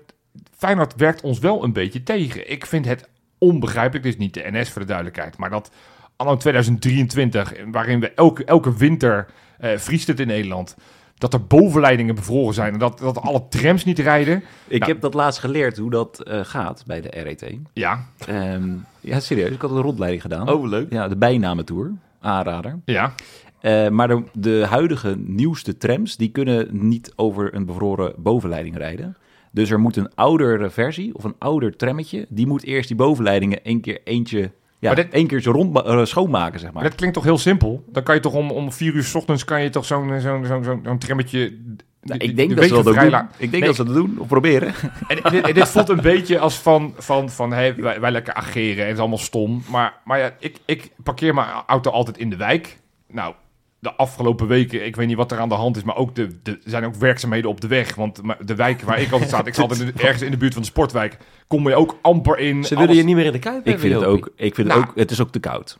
Feyenoord 0.58 0.96
werkt 0.96 1.22
ons 1.22 1.40
wel 1.40 1.64
een 1.64 1.74
beetje 1.74 2.04
tegen. 2.04 2.52
Ik 2.52 2.66
vind 2.66 2.86
het 2.86 3.10
onbegrijpelijk. 3.38 4.04
Dit 4.04 4.14
is 4.14 4.20
niet 4.20 4.34
de 4.34 4.48
NS 4.52 4.70
voor 4.72 4.82
de 4.82 4.88
duidelijkheid. 4.88 5.38
Maar 5.38 5.50
dat 5.50 5.72
anno 6.16 6.38
2023, 6.38 7.54
waarin 7.72 8.00
we 8.00 8.12
elke, 8.12 8.46
elke 8.46 8.78
winter 8.78 9.26
eh, 9.60 9.78
vriest 9.78 10.08
het 10.08 10.20
in 10.20 10.28
Nederland. 10.28 10.76
Dat 11.18 11.34
er 11.34 11.46
bovenleidingen 11.46 12.16
bevroren 12.16 12.54
zijn 12.54 12.74
en 12.74 12.80
dat, 12.80 13.00
dat 13.00 13.22
alle 13.22 13.46
trams 13.50 13.86
niet 13.86 14.00
rijden. 14.00 14.44
Ik 14.68 14.80
Nou. 14.80 14.92
heb 14.92 15.02
dat 15.02 15.14
laatst 15.14 15.40
geleerd 15.40 15.78
hoe 15.78 15.90
dat 15.90 16.20
eh, 16.24 16.40
gaat 16.44 16.84
bij 16.88 17.02
de 17.02 17.10
RET. 17.10 17.54
Ja, 17.74 18.06
Ehm, 18.28 18.70
ja, 19.00 19.20
serieus. 19.20 19.50
Ik 19.50 19.62
had 19.62 19.72
een 19.72 19.82
rondleiding 19.82 20.22
gedaan. 20.22 20.50
Oh, 20.50 20.68
leuk. 20.68 20.92
Ja, 20.92 21.08
de 21.08 21.18
bijnamentour. 21.18 21.92
Aanrader. 22.22 22.80
ja. 22.86 23.14
Eh, 23.62 23.90
maar 23.90 24.08
de, 24.08 24.24
de 24.34 24.66
huidige 24.70 25.16
nieuwste 25.18 25.78
trams, 25.78 26.18
die 26.18 26.30
kunnen 26.30 26.68
niet 26.72 27.14
over 27.16 27.54
een 27.56 27.66
bevroren 27.66 28.14
bovenleiding 28.18 28.78
rijden. 28.78 29.18
Dus 29.52 29.70
er 29.70 29.80
moet 29.80 29.96
een 29.96 30.12
oudere 30.16 30.70
versie 30.70 31.16
of 31.16 31.24
een 31.24 31.36
ouder 31.38 31.76
trammetje, 31.76 32.26
die 32.30 32.48
moet 32.48 32.64
eerst 32.64 32.88
die 32.88 32.98
bovenleidingen 32.98 33.64
één 33.64 33.82
keer 33.82 34.00
eentje, 34.04 34.40
ja, 34.40 34.88
Maar 34.94 34.96
dit- 34.96 35.14
één 35.14 35.28
keertje 35.28 35.52
rond, 35.52 35.82
eh, 35.82 36.06
schoonmaken, 36.06 36.60
zeg 36.60 36.72
maar. 36.72 36.82
Maar 36.82 36.90
dat 36.90 36.96
klinkt 36.98 37.16
toch 37.16 37.24
heel 37.24 37.38
simpel? 37.38 37.84
Dan 37.92 38.04
kan 38.04 38.16
je 38.16 38.22
toch 38.22 38.34
om, 38.34 38.52
om 38.52 38.72
vier 38.72 38.94
uur 38.94 39.04
's 39.04 39.16
ochtends 39.16 39.44
kan 39.46 39.64
je 39.64 39.70
toch 39.70 39.86
zo'n 39.86 40.20
zo'n 40.20 40.46
zo'n 40.46 40.64
zo'n 40.64 40.82
zo'n 40.84 40.98
trammetje... 40.98 41.58
Nou, 42.02 42.20
die- 42.20 42.30
ik 42.30 42.36
denk 42.36 42.56
dat 42.56 42.64
ze 42.64 42.74
dat 42.74 42.84
doen. 42.86 42.94
Ik 43.38 43.40
denk 43.40 43.52
Nee. 43.52 43.62
dat 43.62 43.76
ze 43.76 43.84
dat 43.84 43.94
doen, 43.94 44.16
of 44.20 44.28
proberen. 44.28 44.74
En, 45.08 45.22
en 45.24 45.32
dit, 45.32 45.48
en 45.48 45.54
dit 45.54 45.68
voelt 45.70 45.90
een 45.90 46.02
beetje 46.02 46.40
als 46.40 46.56
van, 46.58 46.94
van, 46.98 47.30
van 47.30 47.52
hey, 47.54 47.76
wij, 47.76 48.00
wij 48.00 48.12
lekker 48.12 48.34
ageren 48.34 48.78
en 48.82 48.86
het 48.86 48.94
is 48.94 49.00
allemaal 49.00 49.18
stom. 49.18 49.64
Maar, 49.70 49.94
maar 50.06 50.20
ja, 50.20 50.32
ik, 50.40 50.58
ik 50.66 50.90
parkeer 51.04 51.34
mijn 51.34 51.48
auto 51.68 51.92
altijd 51.92 52.18
in 52.18 52.30
de 52.30 52.36
wijk. 52.36 52.78
Nou, 53.12 53.34
de 53.80 53.94
afgelopen 53.94 54.48
weken, 54.48 54.86
ik 54.86 54.96
weet 54.96 55.08
niet 55.08 55.18
wat 55.18 55.32
er 55.32 55.40
aan 55.40 55.50
de 55.50 55.56
hand 55.56 55.76
is, 55.78 55.84
maar 55.84 55.96
ook 55.96 56.16
de, 56.16 56.42
de, 56.44 56.52
er 56.52 56.60
zijn 56.64 56.86
ook 56.86 56.96
werkzaamheden 56.96 57.50
op 57.50 57.62
de 57.62 57.68
weg. 57.68 57.96
Want 57.96 58.22
de 58.46 58.56
wijk 58.56 58.82
waar 58.82 59.00
ik 59.00 59.12
altijd 59.12 59.30
sta, 59.30 59.46
ik 59.46 59.58
altijd 59.58 59.80
in 59.80 59.86
de- 59.86 60.04
ergens 60.04 60.22
in 60.22 60.32
de 60.32 60.38
buurt 60.38 60.54
van 60.54 60.62
de 60.62 60.68
sportwijk, 60.68 61.18
kom 61.48 61.68
je 61.68 61.76
ook 61.76 61.98
amper 62.02 62.38
in. 62.40 62.64
Ze 62.64 62.70
willen 62.70 62.84
Alles- 62.90 62.98
je 63.00 63.04
niet 63.04 63.16
meer 63.16 63.26
in 63.26 63.32
de 63.32 63.40
kuip 63.40 63.68
Ik 63.68 63.80
vind 63.80 63.94
het 63.94 64.04
ook, 64.04 64.30
ik 64.36 64.56
vind 64.56 64.68
Nou. 64.68 64.80
het 64.80 64.90
ook, 64.90 64.96
het 64.96 65.12
is 65.12 65.22
ook 65.22 65.32
te 65.32 65.40
koud. 65.40 65.78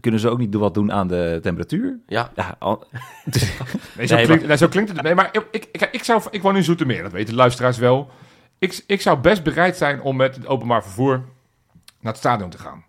Kunnen 0.00 0.20
ze 0.20 0.28
ook 0.28 0.38
niet 0.38 0.54
wat 0.54 0.74
doen 0.74 0.92
aan 0.92 1.08
de 1.08 1.38
temperatuur? 1.42 1.98
Ja, 2.06 2.30
Ja, 2.34 2.56
al- 2.58 2.84
Nee, 3.96 4.06
zo, 4.06 4.14
Nee, 4.14 4.24
klinkt, 4.24 4.46
nee, 4.46 4.56
zo 4.56 4.68
klinkt 4.68 4.90
het. 4.92 5.02
Nee, 5.02 5.14
maar 5.14 5.28
ik, 5.32 5.46
ik, 5.50 5.68
ik, 5.72 5.88
ik, 5.92 6.04
zou, 6.04 6.22
ik 6.30 6.42
woon 6.42 6.56
in 6.56 6.64
Zoetermeer, 6.64 7.02
dat 7.02 7.12
weten 7.12 7.30
de 7.30 7.34
luisteraars 7.36 7.78
wel. 7.78 8.10
Ik, 8.58 8.82
ik 8.86 9.00
zou 9.00 9.18
best 9.18 9.42
bereid 9.42 9.76
zijn 9.76 10.00
om 10.02 10.16
met 10.16 10.36
het 10.36 10.46
openbaar 10.46 10.82
vervoer 10.82 11.12
naar 12.00 12.12
het 12.12 12.16
stadion 12.16 12.50
te 12.50 12.58
gaan. 12.58 12.84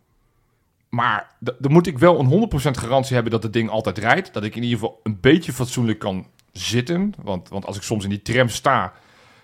Maar 0.92 1.36
dan 1.40 1.72
moet 1.72 1.88
ik 1.88 2.00
wel 2.00 2.20
een 2.20 2.50
100% 2.50 2.56
garantie 2.72 3.14
hebben 3.14 3.32
dat 3.32 3.44
het 3.44 3.54
ding 3.54 3.70
altijd 3.70 3.98
rijdt. 3.98 4.34
Dat 4.34 4.44
ik 4.44 4.56
in 4.56 4.64
ieder 4.64 4.80
geval 4.80 5.00
een 5.04 5.18
beetje 5.20 5.54
fatsoenlijk 5.54 6.00
kan 6.00 6.28
zitten. 6.52 7.14
Want, 7.22 7.50
want 7.50 7.66
als 7.66 7.76
ik 7.76 7.82
soms 7.82 8.04
in 8.04 8.10
die 8.10 8.22
tram 8.22 8.50
sta, 8.50 8.94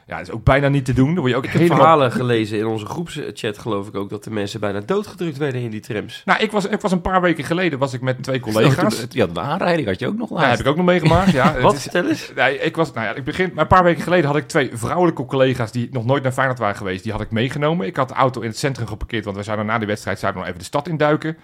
ja, 0.08 0.18
dat 0.18 0.28
is 0.28 0.34
ook 0.34 0.44
bijna 0.44 0.68
niet 0.68 0.86
te 0.86 0.94
doen. 0.94 1.06
Dan 1.08 1.16
word 1.18 1.30
je 1.30 1.36
ook 1.36 1.44
ik 1.44 1.50
heb 1.52 1.62
helemaal... 1.62 1.80
verhalen 1.82 2.12
gelezen 2.12 2.58
in 2.58 2.66
onze 2.66 2.86
groepschat, 2.86 3.58
geloof 3.58 3.88
ik 3.88 3.96
ook, 3.96 4.10
dat 4.10 4.24
de 4.24 4.32
mensen 4.32 4.60
bijna 4.60 4.80
doodgedrukt 4.80 5.38
werden 5.38 5.62
in 5.62 5.70
die 5.70 5.80
trams. 5.80 6.22
Nou, 6.26 6.40
ik 6.40 6.52
was, 6.52 6.66
ik 6.66 6.82
was 6.82 6.92
een 6.92 7.02
paar 7.02 7.22
weken 7.22 7.44
geleden 7.44 7.80
was 7.80 7.94
ik 7.94 8.02
met 8.02 8.24
twee 8.24 8.40
collega's. 8.48 9.06
Ja, 9.10 9.26
de 9.26 9.40
aanrijding 9.40 9.88
had 9.88 10.00
je 10.00 10.08
ook 10.08 10.18
nog 10.18 10.30
Ja, 10.30 10.36
laatst. 10.36 10.50
heb 10.50 10.60
ik 10.60 10.68
ook 10.68 10.76
nog 10.76 10.86
meegemaakt. 10.86 11.32
Ja, 11.32 11.60
Wat? 11.62 11.82
Vertel 11.82 12.08
eens. 12.08 12.32
Nee, 12.36 12.60
ik 12.60 12.76
was, 12.76 12.94
nou 12.94 13.08
ja, 13.08 13.14
ik 13.16 13.24
begin, 13.24 13.52
maar 13.54 13.62
een 13.64 13.70
paar 13.70 13.84
weken 13.84 14.04
geleden 14.04 14.26
had 14.26 14.36
ik 14.36 14.48
twee 14.48 14.70
vrouwelijke 14.74 15.26
collega's 15.26 15.72
die 15.72 15.88
nog 15.92 16.06
nooit 16.06 16.24
naar 16.24 16.32
Feyenoord 16.32 16.60
waren 16.60 16.76
geweest. 16.76 17.04
Die 17.04 17.12
had 17.12 17.22
ik 17.22 17.32
meegenomen. 17.32 17.86
Ik 17.88 17.96
had 17.96 18.08
de 18.08 18.14
auto 18.16 18.42
in 18.42 18.48
het 18.48 18.58
centrum 18.58 18.88
geparkeerd, 18.88 19.26
want 19.26 19.38
we 19.38 19.44
zouden 19.44 19.66
na 19.66 19.78
die 19.78 19.88
wedstrijd 19.88 20.20
zouden 20.20 20.42
we 20.42 20.48
nog 20.48 20.56
even 20.58 20.72
de 20.72 20.78
stad 20.78 20.88
induiken. 20.88 21.38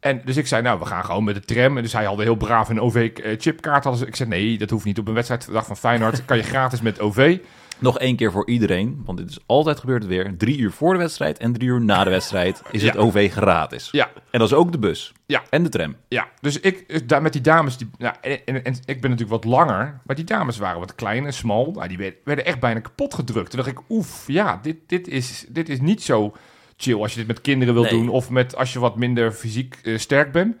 En 0.00 0.20
dus 0.24 0.36
ik 0.36 0.46
zei, 0.46 0.62
nou, 0.62 0.78
we 0.78 0.84
gaan 0.84 1.04
gewoon 1.04 1.24
met 1.24 1.34
de 1.34 1.40
tram. 1.40 1.76
En 1.76 1.82
dus 1.82 1.92
hij 1.92 2.04
had 2.04 2.16
een 2.18 2.22
heel 2.22 2.34
braaf 2.34 2.68
een 2.68 2.80
OV-chipkaart. 2.80 3.84
Hadden 3.84 4.02
ze. 4.02 4.06
Ik 4.06 4.16
zei, 4.16 4.28
nee, 4.28 4.58
dat 4.58 4.70
hoeft 4.70 4.84
niet. 4.84 4.98
Op 4.98 5.08
een 5.08 5.14
wedstrijddag 5.14 5.66
van 5.66 5.76
Feyenoord 5.76 6.24
kan 6.24 6.36
je 6.36 6.42
gratis 6.42 6.80
met 6.80 7.00
OV. 7.00 7.38
Nog 7.82 7.98
één 7.98 8.16
keer 8.16 8.32
voor 8.32 8.48
iedereen, 8.48 9.02
want 9.04 9.18
dit 9.18 9.30
is 9.30 9.38
altijd 9.46 9.80
gebeurd 9.80 10.06
weer. 10.06 10.34
Drie 10.38 10.58
uur 10.58 10.70
voor 10.70 10.92
de 10.92 10.98
wedstrijd 10.98 11.38
en 11.38 11.52
drie 11.52 11.68
uur 11.68 11.80
na 11.80 12.04
de 12.04 12.10
wedstrijd 12.10 12.62
is 12.70 12.82
het. 12.82 12.96
OV 12.96 13.32
gratis. 13.32 13.88
Ja, 13.92 14.10
En 14.30 14.38
dat 14.38 14.48
is 14.48 14.54
ook 14.54 14.72
de 14.72 14.78
bus. 14.78 15.12
Ja. 15.26 15.42
En 15.50 15.62
de 15.62 15.68
tram. 15.68 15.96
ja. 16.08 16.28
Dus 16.40 16.60
ik, 16.60 17.08
daar 17.08 17.22
met 17.22 17.32
die 17.32 17.42
dames, 17.42 17.76
die, 17.76 17.90
nou, 17.98 18.14
en, 18.20 18.38
en, 18.44 18.64
en 18.64 18.74
ik 18.84 19.00
ben 19.00 19.10
natuurlijk 19.10 19.42
wat 19.42 19.52
langer, 19.52 20.00
maar 20.04 20.16
die 20.16 20.24
dames 20.24 20.58
waren 20.58 20.80
wat 20.80 20.94
klein 20.94 21.26
en 21.26 21.32
smal. 21.32 21.70
Nou, 21.74 21.88
die 21.88 21.98
werden, 21.98 22.18
werden 22.24 22.44
echt 22.44 22.60
bijna 22.60 22.80
kapot 22.80 23.14
gedrukt. 23.14 23.50
Toen 23.50 23.58
dacht 23.64 23.70
ik, 23.72 23.80
oef, 23.88 24.24
ja, 24.26 24.58
dit, 24.62 24.76
dit, 24.86 25.08
is, 25.08 25.44
dit 25.48 25.68
is 25.68 25.80
niet 25.80 26.02
zo 26.02 26.32
chill 26.76 27.00
als 27.00 27.12
je 27.12 27.18
dit 27.18 27.26
met 27.26 27.40
kinderen 27.40 27.74
wilt 27.74 27.90
Nee. 27.90 28.00
doen. 28.00 28.08
Of 28.08 28.30
met 28.30 28.56
als 28.56 28.72
je 28.72 28.78
wat 28.78 28.96
minder 28.96 29.32
fysiek 29.32 29.78
eh, 29.82 29.98
sterk 29.98 30.32
bent. 30.32 30.56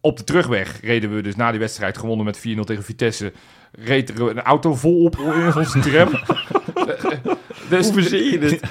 Op 0.00 0.16
de 0.16 0.24
terugweg 0.24 0.80
reden 0.80 1.14
we 1.14 1.22
dus 1.22 1.36
na 1.36 1.50
die 1.50 1.60
wedstrijd 1.60 1.98
gewonnen 1.98 2.24
met 2.24 2.38
4-0 2.38 2.40
tegen 2.64 2.82
Vitesse. 2.82 3.32
Reed 3.72 4.08
er 4.08 4.20
een 4.20 4.40
auto 4.40 4.74
vol 4.74 5.04
op 5.04 5.16
in 5.18 5.56
onze 5.56 5.78
tram. 5.80 6.08
dus 7.70 7.84
Hoe 7.84 7.92
verzin 7.92 8.24
je 8.24 8.38
dit? 8.38 8.60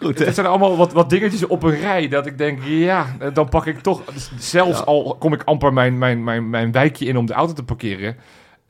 Goed, 0.00 0.18
hè? 0.18 0.24
het 0.24 0.34
zijn 0.34 0.46
allemaal 0.46 0.76
wat, 0.76 0.92
wat 0.92 1.10
dingetjes 1.10 1.46
op 1.46 1.62
een 1.62 1.80
rij 1.80 2.08
dat 2.08 2.26
ik 2.26 2.38
denk, 2.38 2.58
ja, 2.64 3.16
dan 3.32 3.48
pak 3.48 3.66
ik 3.66 3.80
toch, 3.80 4.02
zelfs 4.38 4.78
Ja. 4.78 4.84
al 4.84 5.16
kom 5.18 5.32
ik 5.32 5.42
amper 5.44 5.72
mijn, 5.72 5.98
mijn, 5.98 6.24
mijn, 6.24 6.50
mijn 6.50 6.72
wijkje 6.72 7.06
in 7.06 7.16
om 7.16 7.26
de 7.26 7.32
auto 7.32 7.52
te 7.52 7.64
parkeren, 7.64 8.16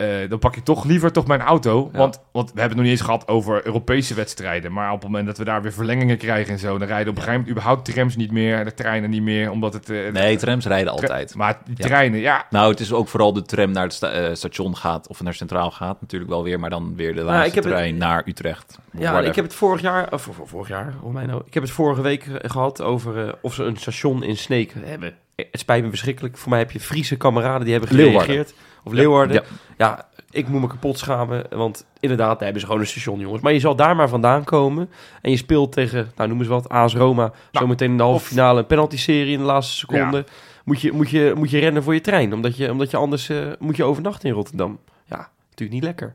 eh, 0.01 0.29
dan 0.29 0.39
pak 0.39 0.55
ik 0.55 0.63
toch 0.63 0.85
liever 0.85 1.11
toch 1.11 1.27
mijn 1.27 1.41
auto. 1.41 1.89
Ja. 1.91 1.97
Want, 1.97 2.19
want 2.31 2.53
we 2.53 2.59
hebben 2.59 2.63
het 2.63 2.75
nog 2.77 2.81
niet 2.85 2.91
eens 2.91 3.01
gehad 3.01 3.27
over 3.27 3.65
Europese 3.65 4.13
wedstrijden, 4.13 4.71
maar 4.73 4.87
op 4.91 4.99
het 5.01 5.03
moment 5.09 5.25
dat 5.27 5.37
we 5.37 5.43
daar 5.43 5.61
weer 5.61 5.73
verlengingen 5.73 6.17
krijgen 6.17 6.53
en 6.53 6.59
zo, 6.59 6.77
dan 6.77 6.87
rijden 6.87 7.09
op 7.09 7.15
een 7.15 7.23
gegeven 7.23 7.31
moment 7.33 7.49
überhaupt 7.49 7.85
trams 7.93 8.15
niet 8.15 8.31
meer, 8.31 8.65
de 8.65 8.73
treinen 8.73 9.09
niet 9.09 9.21
meer, 9.21 9.51
omdat 9.51 9.73
het... 9.73 9.89
eh, 9.89 10.11
Nee, 10.11 10.37
trams 10.37 10.65
rijden 10.65 10.95
tra- 10.95 11.01
altijd. 11.01 11.35
Maar 11.35 11.57
die 11.65 11.75
Ja. 11.77 11.85
treinen, 11.85 12.19
ja, 12.19 12.45
Nou, 12.49 12.71
het 12.71 12.79
is 12.79 12.93
ook 12.93 13.07
vooral 13.07 13.33
de 13.33 13.41
tram 13.41 13.71
naar 13.71 13.83
het 13.83 13.93
sta- 13.93 14.09
eh, 14.11 14.33
station 14.35 14.77
gaat, 14.77 15.07
of 15.07 15.23
naar 15.23 15.33
Centraal 15.33 15.71
gaat 15.71 16.01
natuurlijk 16.01 16.31
wel 16.31 16.43
weer, 16.43 16.59
maar 16.59 16.69
dan 16.69 16.95
weer 16.95 17.15
de 17.15 17.21
laatste 17.21 17.59
het- 17.59 17.67
trein 17.67 17.97
naar 17.97 18.23
Utrecht. 18.25 18.79
Ja, 18.91 18.99
Whatever. 19.01 19.25
ik 19.27 19.35
heb 19.35 19.43
het 19.45 19.53
vorig 19.53 19.81
jaar, 19.81 20.13
of 20.13 20.21
voor- 20.21 20.47
vorig 20.47 20.67
jaar, 20.67 20.93
hoe 20.99 21.11
mij 21.13 21.25
nou? 21.25 21.41
Ik 21.45 21.53
heb 21.53 21.63
het 21.63 21.71
vorige 21.71 22.01
week 22.01 22.25
eh, 22.25 22.49
gehad 22.49 22.81
over 22.81 23.35
of 23.41 23.53
ze 23.53 23.63
een 23.63 23.77
station 23.77 24.23
in 24.23 24.37
Sneek 24.37 24.73
hebben. 24.83 25.13
Het 25.35 25.59
spijt 25.59 25.83
me 25.83 25.89
verschrikkelijk. 25.89 26.37
Voor 26.37 26.49
mij 26.49 26.59
heb 26.59 26.71
je 26.71 26.79
Friese 26.79 27.17
kameraden 27.17 27.63
die 27.65 27.71
hebben 27.77 27.95
Leeuwarden. 27.95 28.45
Of 28.83 28.93
Leeuwarden. 28.93 29.35
Ja. 29.35 29.43
Ja. 29.77 30.07
ik 30.29 30.47
moet 30.47 30.61
me 30.61 30.67
kapot 30.67 30.97
schamen, 30.99 31.45
want 31.49 31.85
inderdaad, 31.99 32.31
daar 32.33 32.43
hebben 32.43 32.59
ze 32.59 32.65
gewoon 32.65 32.81
een 32.81 32.87
station, 32.87 33.19
jongens. 33.19 33.41
Maar 33.41 33.53
je 33.53 33.59
zal 33.59 33.75
daar 33.75 33.95
maar 33.95 34.09
vandaan 34.09 34.43
komen 34.43 34.89
en 35.21 35.31
je 35.31 35.37
speelt 35.37 35.71
tegen, 35.71 36.11
nou 36.15 36.29
noem 36.29 36.39
eens 36.39 36.47
wat, 36.47 36.69
AS 36.69 36.95
Roma. 36.95 37.31
zometeen 37.51 37.91
in 37.91 37.97
de 37.97 38.03
halve 38.03 38.17
of- 38.17 38.27
finale 38.27 38.59
een 38.59 38.65
penalty-serie 38.65 39.33
in 39.33 39.39
de 39.39 39.45
laatste 39.45 39.75
seconde. 39.77 40.25
Moet, 40.65 40.81
je, 40.81 40.91
moet, 40.91 41.09
je, 41.09 41.33
moet 41.35 41.49
je 41.49 41.59
rennen 41.59 41.83
voor 41.83 41.93
je 41.93 42.01
trein, 42.01 42.33
omdat 42.33 42.57
je, 42.57 42.71
omdat 42.71 42.91
je 42.91 42.97
anders 42.97 43.29
eh, 43.29 43.37
moet 43.59 43.75
je 43.75 43.83
overnachten 43.83 44.29
in 44.29 44.35
Rotterdam. 44.35 44.79
Ja, 45.05 45.29
natuurlijk 45.49 45.71
niet 45.71 45.83
lekker. 45.83 46.13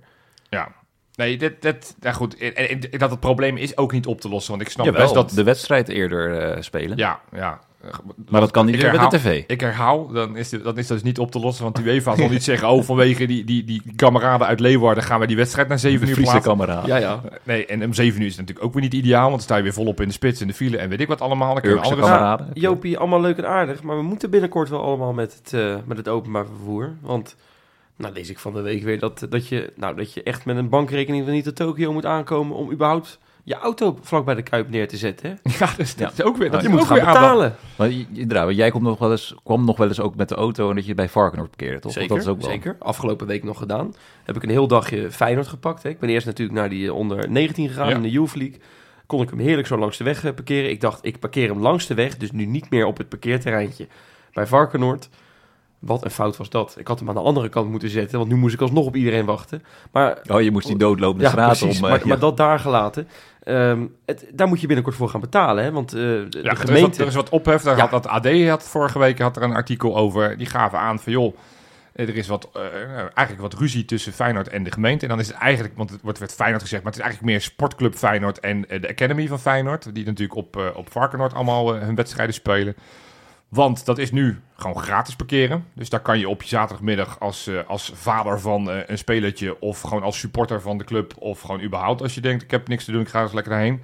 ja. 0.48 0.68
Nee, 1.16 1.38
dit, 1.38 1.62
dit, 1.62 1.96
nou 2.00 2.14
goed, 2.14 2.36
en, 2.38 2.54
en- 2.56 2.68
en 2.90 2.98
dat 2.98 3.10
het 3.10 3.20
probleem 3.20 3.56
is 3.56 3.76
ook 3.76 3.92
niet 3.92 4.06
op 4.06 4.20
te 4.20 4.28
lossen, 4.28 4.50
want 4.50 4.62
ik 4.62 4.68
snap 4.70 4.86
Jawel, 4.86 5.02
best 5.02 5.14
dat... 5.14 5.30
de 5.30 5.42
wedstrijd 5.42 5.88
eerder 5.88 6.38
eh, 6.38 6.62
spelen. 6.62 6.96
Ja, 6.96 7.20
ja. 7.32 7.60
Maar 8.28 8.40
dat 8.40 8.50
kan 8.50 8.66
niet 8.66 8.74
Ik 8.74 8.80
meer 8.80 8.90
met 8.90 9.00
herhaal- 9.00 9.20
de 9.22 9.28
tv. 9.28 9.44
Ik 9.46 9.60
herhaal, 9.60 10.08
dan 10.08 10.36
is, 10.36 10.48
dit, 10.48 10.64
dan 10.64 10.78
is 10.78 10.86
dat 10.86 10.96
dus 10.96 11.06
niet 11.06 11.18
op 11.18 11.30
te 11.30 11.38
lossen. 11.38 11.64
Want 11.64 11.78
UEFA 11.78 12.16
zal 12.16 12.28
niet 12.28 12.44
zeggen... 12.44 12.68
oh, 12.68 12.82
vanwege 12.82 13.26
die, 13.26 13.44
die, 13.44 13.64
die 13.64 13.82
kameraden 13.96 14.46
uit 14.46 14.60
Leeuwarden... 14.60 15.04
gaan 15.04 15.20
we 15.20 15.26
die 15.26 15.36
wedstrijd 15.36 15.68
naar 15.68 15.78
7 15.78 16.00
De 16.06 16.12
uur 16.12 16.18
plaatsen. 16.20 16.42
kameraad. 16.42 16.86
Ja, 16.86 16.96
ja. 16.96 17.20
Nee, 17.42 17.66
en 17.66 17.84
om 17.84 17.92
7 17.92 18.20
uur 18.20 18.26
is 18.26 18.30
het 18.36 18.40
natuurlijk 18.40 18.66
ook 18.66 18.72
weer 18.74 18.82
niet 18.82 18.94
ideaal... 18.94 19.20
want 19.22 19.32
dan 19.34 19.40
sta 19.42 19.56
je 19.56 19.62
weer 19.62 19.72
volop 19.72 20.00
in 20.00 20.06
de 20.08 20.12
spits, 20.14 20.40
in 20.40 20.46
de 20.46 20.54
file... 20.54 20.76
en 20.78 20.88
weet 20.88 21.00
ik 21.00 21.08
wat 21.08 21.20
allemaal. 21.20 21.54
Dan 21.54 21.64
Urkse 21.64 21.90
andere... 21.90 22.02
kameraden. 22.02 22.50
Jopie, 22.54 22.98
allemaal 22.98 23.20
leuk 23.20 23.36
en 23.38 23.48
aardig, 23.48 23.82
maar 23.82 23.96
we 23.96 24.02
moeten 24.02 24.30
binnenkort 24.30 24.68
wel 24.68 24.82
allemaal 24.82 25.12
met 25.12 25.40
het, 25.42 25.52
eh, 25.52 25.76
met 25.84 25.96
het 25.96 26.08
openbaar 26.08 26.46
vervoer. 26.46 26.92
Want, 27.00 27.36
nou 27.96 28.14
lees 28.14 28.30
ik 28.30 28.38
van 28.38 28.52
de 28.54 28.60
week 28.60 28.82
weer 28.82 28.98
dat, 28.98 29.26
dat, 29.28 29.48
je, 29.48 29.72
nou, 29.76 29.96
dat 29.96 30.12
je 30.12 30.22
echt 30.22 30.44
met 30.44 30.56
een 30.56 30.68
bankrekening 30.68 31.24
van 31.24 31.32
niet 31.32 31.44
tot 31.44 31.56
Tokio 31.56 31.92
moet 31.92 32.06
aankomen 32.06 32.56
om 32.56 32.72
überhaupt 32.72 33.18
je 33.46 33.54
auto 33.54 33.98
vlak 34.02 34.24
bij 34.24 34.34
de 34.34 34.42
Kuip 34.42 34.70
neer 34.70 34.88
te 34.88 34.96
zetten. 34.96 35.28
Hè? 35.42 35.50
Ja, 35.58 35.72
dus 35.76 35.96
dat 35.96 36.12
is 36.12 36.22
ook 36.22 36.36
weer... 36.36 36.50
Dat 36.50 36.62
je 36.62 36.68
moet 36.68 36.84
gaan 36.84 36.98
betalen. 36.98 37.56
Maar 37.76 38.52
jij 38.52 38.70
komt 38.70 38.82
nog 38.82 38.98
wel 38.98 39.10
eens, 39.10 39.34
kwam 39.44 39.64
nog 39.64 39.76
wel 39.76 39.88
eens 39.88 40.00
ook 40.00 40.16
met 40.16 40.28
de 40.28 40.34
auto 40.34 40.68
en 40.70 40.74
dat 40.76 40.86
je 40.86 40.94
bij 40.94 41.08
Varkenoord 41.08 41.48
parkeerde, 41.48 41.78
toch? 41.78 41.92
Zeker, 41.92 42.08
dat 42.08 42.18
is 42.18 42.26
ook 42.26 42.40
wel. 42.40 42.50
zeker. 42.50 42.76
Afgelopen 42.78 43.26
week 43.26 43.44
nog 43.44 43.58
gedaan. 43.58 43.94
Heb 44.24 44.36
ik 44.36 44.42
een 44.42 44.48
heel 44.50 44.66
dagje 44.66 45.10
Feyenoord 45.10 45.46
gepakt. 45.46 45.82
Hè. 45.82 45.88
Ik 45.88 45.98
ben 45.98 46.08
eerst 46.08 46.26
natuurlijk 46.26 46.58
naar 46.58 46.68
die 46.68 46.86
eh, 46.86 46.94
onder 46.94 47.30
19 47.30 47.68
gegaan 47.68 47.88
Ja. 47.88 47.94
in 47.94 48.02
de 48.02 48.10
Youth 48.10 48.34
League. 48.34 48.58
Kon 49.06 49.22
ik 49.22 49.30
hem 49.30 49.38
heerlijk 49.38 49.66
zo 49.66 49.78
langs 49.78 49.96
de 49.96 50.04
weg 50.04 50.24
eh, 50.24 50.34
parkeren. 50.34 50.70
Ik 50.70 50.80
dacht, 50.80 50.98
ik 51.04 51.18
parkeer 51.18 51.48
hem 51.48 51.60
langs 51.60 51.86
de 51.86 51.94
weg, 51.94 52.16
dus 52.16 52.30
nu 52.32 52.44
niet 52.44 52.70
meer 52.70 52.86
op 52.86 52.96
het 52.98 53.08
parkeerterreintje 53.08 53.86
bij 54.32 54.46
Varkenoord. 54.46 55.08
Wat 55.78 56.04
een 56.04 56.10
fout 56.10 56.36
was 56.36 56.50
dat. 56.50 56.74
Ik 56.78 56.86
had 56.86 56.98
hem 56.98 57.08
aan 57.08 57.14
de 57.14 57.20
andere 57.20 57.48
kant 57.48 57.70
moeten 57.70 57.88
zetten, 57.88 58.18
want 58.18 58.30
nu 58.30 58.36
moest 58.36 58.54
ik 58.54 58.60
alsnog 58.60 58.86
op 58.86 58.96
iedereen 58.96 59.24
wachten. 59.24 59.62
Maar 59.92 60.18
Oh, 60.26 60.42
je 60.42 60.50
moest 60.50 60.66
die 60.66 60.76
doodlopende 60.76 61.24
ja, 61.24 61.30
straat 61.30 61.58
precies, 61.58 61.78
om... 61.78 61.84
eh, 61.84 61.90
maar, 61.90 62.00
ja. 62.00 62.06
maar 62.06 62.18
dat 62.18 62.36
daar 62.36 62.58
gelaten. 62.58 63.08
Ehm, 63.42 63.86
het, 64.06 64.26
daar 64.32 64.48
moet 64.48 64.60
je 64.60 64.66
binnenkort 64.66 64.96
voor 64.96 65.08
gaan 65.08 65.20
betalen, 65.20 65.64
hè? 65.64 65.72
want 65.72 65.92
eh, 65.92 66.00
de, 66.00 66.26
Ja, 66.30 66.38
er, 66.38 66.42
is 66.42 66.48
wat, 66.48 66.58
gemeente... 66.58 67.00
er 67.00 67.06
is 67.06 67.14
wat 67.14 67.28
ophef. 67.28 67.62
Daar 67.62 67.80
had 67.80 67.90
dat 67.90 68.06
AD 68.06 68.46
had 68.48 68.62
vorige 68.62 68.98
week 68.98 69.18
had 69.18 69.36
er 69.36 69.42
een 69.42 69.54
artikel 69.54 69.96
over. 69.96 70.36
Die 70.36 70.46
gaven 70.46 70.78
aan 70.78 70.98
van 70.98 71.12
joh, 71.12 71.36
er 71.92 72.16
is 72.16 72.26
wat, 72.28 72.48
eh, 72.52 72.62
eigenlijk 72.98 73.40
wat 73.40 73.54
ruzie 73.54 73.84
tussen 73.84 74.12
Feyenoord 74.12 74.48
en 74.48 74.62
de 74.62 74.72
gemeente. 74.72 75.02
En 75.02 75.10
dan 75.10 75.20
is 75.20 75.26
het 75.26 75.36
eigenlijk, 75.36 75.76
want 75.76 75.90
het 75.90 76.02
wordt 76.02 76.18
werd 76.18 76.32
Feyenoord 76.32 76.62
gezegd, 76.62 76.82
maar 76.82 76.92
het 76.92 77.00
is 77.00 77.06
eigenlijk 77.06 77.32
meer 77.32 77.44
Sportclub 77.44 77.94
Feyenoord 77.94 78.40
en 78.40 78.68
eh, 78.68 78.80
de 78.80 78.88
Academy 78.88 79.26
van 79.26 79.40
Feyenoord. 79.40 79.94
Die 79.94 80.04
natuurlijk 80.04 80.38
op, 80.38 80.56
eh, 80.56 80.64
op 80.74 80.92
Varkenoord 80.92 81.34
allemaal 81.34 81.74
eh, 81.74 81.80
hun 81.80 81.94
wedstrijden 81.94 82.34
spelen. 82.34 82.76
Want 83.48 83.84
dat 83.84 83.98
is 83.98 84.12
nu 84.12 84.40
gewoon 84.56 84.78
gratis 84.78 85.16
parkeren. 85.16 85.66
Dus 85.72 85.88
daar 85.88 86.00
kan 86.00 86.18
je 86.18 86.28
op 86.28 86.42
je 86.42 86.48
zaterdagmiddag 86.48 87.20
als, 87.20 87.46
eh, 87.46 87.58
als 87.66 87.92
vader 87.94 88.40
van 88.40 88.70
eh, 88.70 88.78
een 88.86 88.98
spelertje... 88.98 89.60
of 89.60 89.80
gewoon 89.80 90.02
als 90.02 90.18
supporter 90.18 90.60
van 90.60 90.78
de 90.78 90.84
club... 90.84 91.14
of 91.18 91.40
gewoon 91.40 91.62
überhaupt 91.62 92.02
als 92.02 92.14
je 92.14 92.20
denkt, 92.20 92.42
ik 92.42 92.50
heb 92.50 92.68
niks 92.68 92.84
te 92.84 92.92
doen, 92.92 93.00
ik 93.00 93.08
ga 93.08 93.22
eens 93.22 93.32
lekker 93.32 93.52
daarheen... 93.52 93.82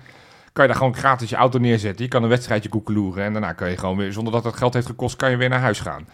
kan 0.53 0.65
je 0.65 0.71
daar 0.71 0.79
gewoon 0.79 0.97
gratis 0.97 1.31
je 1.31 1.37
auto 1.37 1.59
neerzetten. 1.59 2.05
Je 2.05 2.11
kan 2.11 2.23
een 2.23 2.29
wedstrijdje 2.29 2.69
koekeloeren... 2.69 3.25
en 3.25 3.33
daarna 3.33 3.53
kan 3.53 3.71
je 3.71 3.77
gewoon 3.77 3.97
weer, 3.97 4.13
zonder 4.13 4.33
dat 4.33 4.45
het 4.45 4.57
geld 4.57 4.75
heeft 4.75 4.87
gekost... 4.87 5.17
kan 5.17 5.31
je 5.31 5.37
weer 5.37 5.49
naar 5.49 5.61
huis 5.61 5.81
gaan. 5.81 6.09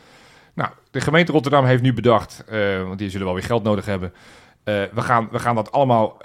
Nou, 0.55 0.71
de 0.91 1.01
gemeente 1.01 1.33
Rotterdam 1.33 1.65
heeft 1.65 1.83
nu 1.83 1.93
bedacht... 1.95 2.45
eh, 2.45 2.83
want 2.83 2.99
die 2.99 3.11
zullen 3.11 3.27
wel 3.27 3.35
weer 3.35 3.45
geld 3.45 3.63
nodig 3.63 3.87
hebben... 3.87 4.13
we, 4.65 4.91
gaan, 4.95 5.29
we 5.31 5.39
gaan 5.39 5.55
dat 5.55 5.73
allemaal 5.73 6.17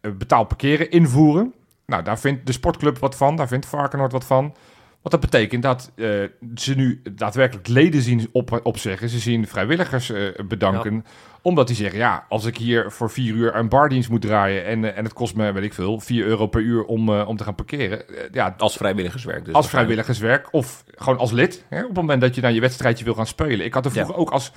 betaald 0.00 0.48
parkeren 0.48 0.90
invoeren. 0.90 1.54
Nou, 1.86 2.02
daar 2.02 2.18
vindt 2.18 2.46
de 2.46 2.52
sportclub 2.52 2.98
wat 2.98 3.16
van. 3.16 3.36
Daar 3.36 3.48
vindt 3.48 3.66
Varkenoord 3.66 4.12
wat 4.12 4.24
van. 4.24 4.54
Wat 5.02 5.12
dat 5.12 5.20
betekent 5.20 5.62
dat 5.62 5.90
eh, 5.94 6.08
ze 6.54 6.74
nu 6.74 7.02
daadwerkelijk 7.14 7.68
leden 7.68 8.02
zien 8.02 8.28
op, 8.32 8.60
opzeggen. 8.62 9.08
Ze 9.08 9.18
zien 9.18 9.46
vrijwilligers 9.46 10.10
eh, 10.10 10.24
bedanken. 10.48 11.04
Omdat 11.42 11.66
die 11.66 11.76
zeggen, 11.76 11.98
ja, 11.98 12.24
als 12.28 12.44
ik 12.44 12.56
hier 12.56 12.90
voor 12.90 13.10
vier 13.10 13.34
uur 13.34 13.54
een 13.54 13.68
bardienst 13.68 14.10
moet 14.10 14.20
draaien... 14.20 14.64
en, 14.64 14.84
eh, 14.84 14.98
en 14.98 15.04
het 15.04 15.12
kost 15.12 15.34
me, 15.36 15.52
weet 15.52 15.62
ik 15.62 15.74
veel, 15.74 16.00
4 16.00 16.24
euro 16.24 16.46
per 16.46 16.60
uur 16.60 16.84
om, 16.84 17.10
om 17.10 17.36
te 17.36 17.44
gaan 17.44 17.54
parkeren... 17.54 18.04
ja, 18.32 18.54
Als 18.58 18.76
vrijwilligerswerk 18.76 19.44
dus. 19.44 19.54
als 19.54 19.68
vrijwilligerswerk 19.68 20.48
of 20.50 20.84
gewoon 20.94 21.18
als 21.18 21.30
lid. 21.32 21.64
Hè, 21.68 21.80
op 21.80 21.86
het 21.88 21.96
moment 21.96 22.20
dat 22.20 22.34
je 22.34 22.40
naar 22.40 22.52
je 22.52 22.60
wedstrijdje 22.60 23.04
wil 23.04 23.14
gaan 23.14 23.26
spelen. 23.26 23.64
Ik 23.64 23.74
had 23.74 23.84
er 23.84 23.90
vroeger 23.90 24.14
ook 24.14 24.30
als 24.30 24.52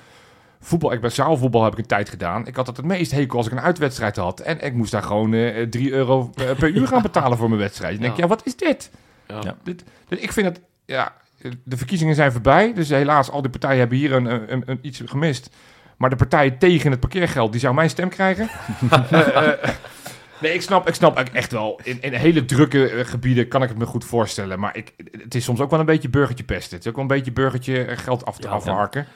voetbal, 0.60 0.92
ik 0.94 1.02
ben 1.02 1.12
zaalvoetbal 1.12 1.64
heb 1.64 1.74
ik 1.74 1.80
een 1.80 1.86
tijd 1.86 2.10
gedaan. 2.10 2.48
Ik 2.48 2.56
had 2.56 2.68
het 2.68 2.78
het 2.78 2.86
meest 2.86 3.12
hekel 3.12 3.38
als 3.38 3.46
ik 3.46 3.52
een 3.52 3.62
uitwedstrijd 3.62 4.16
had. 4.16 4.40
En 4.40 4.62
ik 4.62 4.74
moest 4.74 4.92
daar 4.92 5.04
gewoon 5.04 5.34
eh 5.34 5.68
3 5.70 5.92
euro 5.92 6.30
per, 6.34 6.56
per 6.56 6.70
uur 6.70 6.88
gaan 6.88 7.02
betalen 7.02 7.38
voor 7.38 7.48
mijn 7.48 7.62
wedstrijd. 7.62 7.96
En 7.96 8.02
denk, 8.02 8.16
Ja. 8.16 8.22
ja, 8.22 8.28
wat 8.28 8.42
is 8.46 8.56
dit? 8.56 8.92
Ja. 9.28 9.40
Ja. 9.44 9.56
dit, 9.64 9.84
dit 10.08 10.24
ik 10.24 10.32
vind 10.32 10.48
het, 10.48 10.62
ja, 10.86 11.14
de 11.64 11.78
verkiezingen 11.78 12.16
zijn 12.16 12.32
voorbij. 12.32 12.74
Dus 12.74 12.90
helaas, 12.90 13.30
al 13.30 13.42
die 13.42 13.52
partijen 13.52 13.80
hebben 13.80 13.98
hier 13.98 14.12
een, 14.14 14.26
een, 14.52 14.64
een, 14.66 14.80
iets 14.82 15.02
gemist. 15.06 15.50
Maar 15.98 16.10
de 16.10 16.16
partij 16.16 16.52
tegen 16.52 16.92
het 16.92 17.00
parkeergeld, 17.00 17.52
die 17.52 17.62
zou 17.62 17.74
mijn 17.74 17.90
stem 17.90 18.10
krijgen. 18.10 18.50
Eh, 19.10 19.48
eh, 19.48 19.70
nee, 20.42 20.54
ik 20.54 20.62
snap, 20.62 20.88
ik 20.88 20.94
snap 20.94 21.20
echt 21.20 21.52
wel. 21.52 21.80
In, 21.84 22.02
in 22.02 22.14
hele 22.14 22.46
drukke 22.46 22.90
eh, 22.90 23.06
gebieden 23.06 23.48
kan 23.48 23.64
ik 23.64 23.70
het 23.70 23.78
me 23.78 23.86
goed 23.86 24.06
voorstellen. 24.06 24.60
Maar 24.60 24.78
ik, 24.78 24.94
het 25.12 25.36
is 25.36 25.44
soms 25.44 25.60
ook 25.60 25.70
wel 25.70 25.80
een 25.80 25.86
beetje 25.86 26.10
burgertje 26.10 26.44
pesten. 26.44 26.76
Het 26.76 26.86
is 26.86 26.90
ook 26.90 26.96
wel 26.96 27.06
een 27.06 27.16
beetje 27.18 27.32
burgertje 27.32 27.88
geld 27.98 28.26
af 28.26 28.38
te 28.38 28.48
Ja, 28.48 28.54
afharken. 28.54 29.08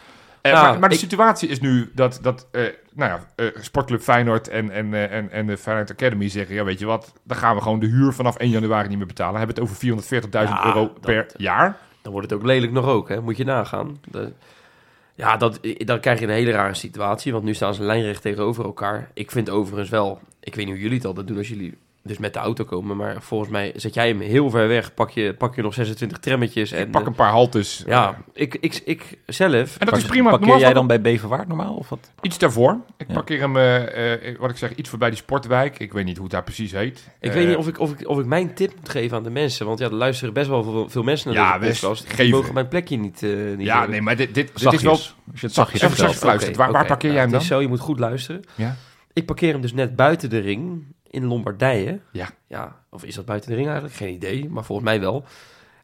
Ja, 0.48 0.62
maar, 0.70 0.80
maar 0.80 0.90
de 0.90 0.96
ik- 0.96 1.02
situatie 1.02 1.50
is 1.50 1.60
nu 1.60 1.92
dat, 1.96 2.20
dat 2.22 2.48
eh, 2.52 2.62
nou 2.94 3.12
ja, 3.12 3.28
eh, 3.36 3.48
Sportclub 3.62 4.02
Feyenoord 4.02 4.48
en, 4.48 4.70
en, 4.72 4.94
eh, 4.94 5.12
en, 5.18 5.32
en 5.32 5.48
de 5.48 5.58
Feyenoord 5.58 5.92
Academy 5.92 6.30
zeggen... 6.30 6.56
ja, 6.56 6.64
weet 6.64 6.80
je 6.80 6.86
wat, 6.86 7.14
dan 7.24 7.38
gaan 7.38 7.56
we 7.56 7.62
gewoon 7.62 7.80
de 7.80 7.86
huur 7.88 8.14
vanaf 8.14 8.36
1 8.38 8.50
januari 8.50 8.88
niet 8.88 8.98
meer 8.98 9.08
betalen. 9.08 9.40
Dan 9.40 9.48
hebben 9.48 9.66
we 9.66 9.72
het 9.72 9.92
over 10.02 10.28
440.000 10.50 10.54
Ja, 10.54 10.66
euro 10.66 10.80
dat- 10.88 11.02
per 11.02 11.26
jaar. 11.38 11.78
Dan 12.02 12.12
wordt 12.12 12.30
het 12.32 12.40
ook 12.40 12.46
lelijk 12.46 12.72
nog 12.72 12.86
ook, 12.86 13.10
hè? 13.10 13.22
moet 13.22 13.38
je 13.38 13.44
nagaan. 13.44 13.98
De- 14.12 14.34
ja, 15.16 15.38
dat, 15.38 15.60
dan 15.78 16.00
krijg 16.00 16.20
je 16.20 16.26
een 16.26 16.32
hele 16.32 16.52
rare 16.52 16.74
situatie, 16.74 17.32
want 17.32 17.44
nu 17.44 17.54
staan 17.54 17.74
ze 17.74 17.84
lijnrecht 17.84 18.22
tegenover 18.22 18.66
elkaar. 18.66 19.10
Ik 19.14 19.32
vind 19.32 19.50
overigens 19.50 19.90
wel, 19.90 20.20
ik 20.40 20.56
weet 20.56 20.66
niet 20.66 20.74
hoe 20.74 20.84
jullie 20.84 20.98
het 20.98 21.08
altijd 21.08 21.28
doen 21.28 21.38
als 21.38 21.48
jullie 21.48 21.78
dus 22.08 22.18
met 22.18 22.34
de 22.34 22.40
auto 22.40 22.64
komen, 22.64 22.98
maar 22.98 23.16
volgens 23.22 23.50
mij 23.50 23.72
zet 23.76 23.94
jij 23.94 24.08
hem 24.08 24.20
heel 24.20 24.50
ver 24.50 24.68
weg, 24.68 24.94
pak 24.94 25.10
je, 25.10 25.34
pak 25.34 25.56
je 25.56 25.62
nog 25.62 25.74
26 25.74 26.18
trammetjes 26.18 26.72
en... 26.72 26.82
Ik 26.86 26.92
pak 26.92 27.02
eh, 27.02 27.08
een 27.08 27.14
paar 27.16 27.32
haltes. 27.32 27.84
ja, 27.88 28.18
ik, 28.34 28.56
ik, 28.60 28.82
ik 28.86 29.18
zelf... 29.26 29.78
en 29.78 29.86
dat 29.86 29.98
is 29.98 30.04
prima. 30.06 30.30
Parkeer 30.30 30.48
Normaal 30.48 30.64
jij 30.66 30.74
dan 30.74 30.88
bij 30.88 31.02
Beverwaard 31.02 31.48
normaal? 31.48 31.74
Of 31.76 31.90
wat? 31.90 32.12
Iets 32.22 32.38
daarvoor. 32.38 32.78
Ik 32.98 33.08
Ja. 33.08 33.14
parkeer 33.14 33.40
hem, 33.40 33.58
eh, 33.58 34.14
eh, 34.30 34.40
wat 34.40 34.50
ik 34.50 34.58
zeg, 34.58 34.76
iets 34.76 34.90
voorbij 34.90 35.10
die 35.10 35.18
sportwijk. 35.18 35.80
Ik 35.80 35.94
weet 35.94 36.06
niet 36.06 36.16
hoe 36.16 36.24
het 36.24 36.34
daar 36.34 36.44
precies 36.44 36.72
heet. 36.72 37.10
Ik 37.20 37.32
weet 37.32 37.48
niet 37.48 37.56
of 37.58 37.68
ik, 37.68 37.80
of, 37.80 37.92
ik, 37.92 38.08
of 38.10 38.20
ik 38.20 38.26
mijn 38.26 38.54
tip 38.54 38.74
moet 38.78 38.90
geven 38.90 39.18
aan 39.18 39.24
de 39.24 39.30
mensen. 39.30 39.66
Want 39.66 39.80
ja, 39.80 39.86
er 39.86 39.94
luisteren 39.94 40.34
best 40.34 40.48
wel 40.48 40.64
veel, 40.64 40.90
veel 40.90 41.04
mensen 41.04 41.34
naar 41.34 41.44
Ja, 41.44 41.60
deze 41.60 41.80
podcast. 41.80 42.02
Die 42.08 42.16
geven. 42.16 42.32
mogen 42.38 42.54
mijn 42.54 42.68
plekje 42.68 42.98
niet, 42.98 43.22
niet 43.22 43.66
Ja, 43.68 43.72
hebben. 43.74 43.90
nee, 43.92 44.02
maar 44.02 44.16
dit, 44.16 44.34
dit, 44.34 44.46
dit 44.48 44.56
is 44.56 44.62
Zachtjes. 44.62 44.84
wel... 44.84 44.92
Als 44.92 45.40
je 45.40 45.46
het 45.46 45.56
zachtjes 45.56 45.82
Even 45.82 45.90
vertelt. 45.96 46.10
zacht 46.14 46.24
fluisteren. 46.24 46.54
Oké, 46.56 46.64
Waar, 46.64 46.72
waar 46.72 46.86
parkeer 46.86 47.12
jij 47.12 47.20
Nou, 47.20 47.32
hem 47.32 47.40
Het 47.40 47.48
dan? 47.50 47.58
is 47.58 47.64
zo, 47.64 47.70
je 47.70 47.78
moet 47.78 47.86
goed 47.86 48.00
luisteren. 48.00 48.42
Ja. 48.56 48.76
Ik 49.14 49.26
parkeer 49.26 49.52
hem 49.52 49.62
dus 49.62 49.74
net 49.74 49.96
buiten 49.96 50.30
de 50.30 50.40
ring 50.40 50.84
in 51.10 51.26
Lombardije. 51.26 52.00
Ja. 52.12 52.30
Ja, 52.48 52.84
of 52.90 53.04
is 53.04 53.16
dat 53.16 53.26
buiten 53.26 53.50
de 53.50 53.56
ring 53.56 53.68
eigenlijk? 53.68 53.98
Geen 53.98 54.14
idee, 54.14 54.50
maar 54.50 54.64
volgens 54.64 54.88
mij 54.88 55.00
wel. 55.00 55.26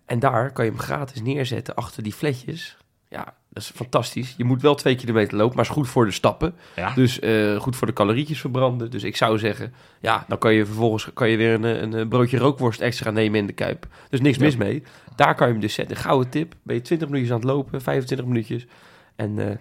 En 0.05 0.19
daar 0.19 0.51
kan 0.51 0.65
je 0.65 0.71
hem 0.71 0.79
gratis 0.79 1.21
neerzetten 1.21 1.75
achter 1.75 2.03
die 2.03 2.13
fletjes. 2.13 2.77
Ja, 3.09 3.33
dat 3.49 3.63
is 3.63 3.71
fantastisch. 3.75 4.33
Je 4.37 4.43
moet 4.43 4.61
wel 4.61 4.75
twee 4.75 4.95
kilometer 4.95 5.37
lopen, 5.37 5.55
maar 5.55 5.65
is 5.65 5.71
goed 5.71 5.89
voor 5.89 6.05
de 6.05 6.11
stappen. 6.11 6.55
Ja. 6.75 6.93
Dus 6.93 7.19
eh, 7.19 7.59
goed 7.59 7.75
voor 7.75 7.87
de 7.87 7.93
calorietjes 7.93 8.39
verbranden. 8.39 8.91
Dus 8.91 9.03
ik 9.03 9.15
zou 9.15 9.39
zeggen, 9.39 9.73
ja, 9.99 10.25
dan 10.27 10.37
kan 10.37 10.53
je 10.53 10.65
vervolgens 10.65 11.09
kan 11.13 11.29
je 11.29 11.37
weer 11.37 11.53
een, 11.53 11.93
een, 11.93 12.07
broodje 12.07 12.37
rookworst 12.37 12.81
extra 12.81 13.11
nemen 13.11 13.39
in 13.39 13.47
de 13.47 13.53
kuip. 13.53 13.87
Dus 14.09 14.21
niks 14.21 14.37
Ja. 14.37 14.43
mis 14.43 14.55
mee. 14.55 14.83
Daar 15.15 15.35
kan 15.35 15.47
je 15.47 15.53
hem 15.53 15.61
dus 15.61 15.73
zetten. 15.73 15.95
Gouden 15.95 16.29
tip. 16.29 16.55
Ben 16.63 16.75
je 16.75 16.81
20 16.81 17.07
minuutjes 17.07 17.33
aan 17.33 17.39
het 17.39 17.49
lopen, 17.49 17.81
25 17.81 18.27
minuutjes. 18.27 18.67
En 19.15 19.49
eh, 19.49 19.57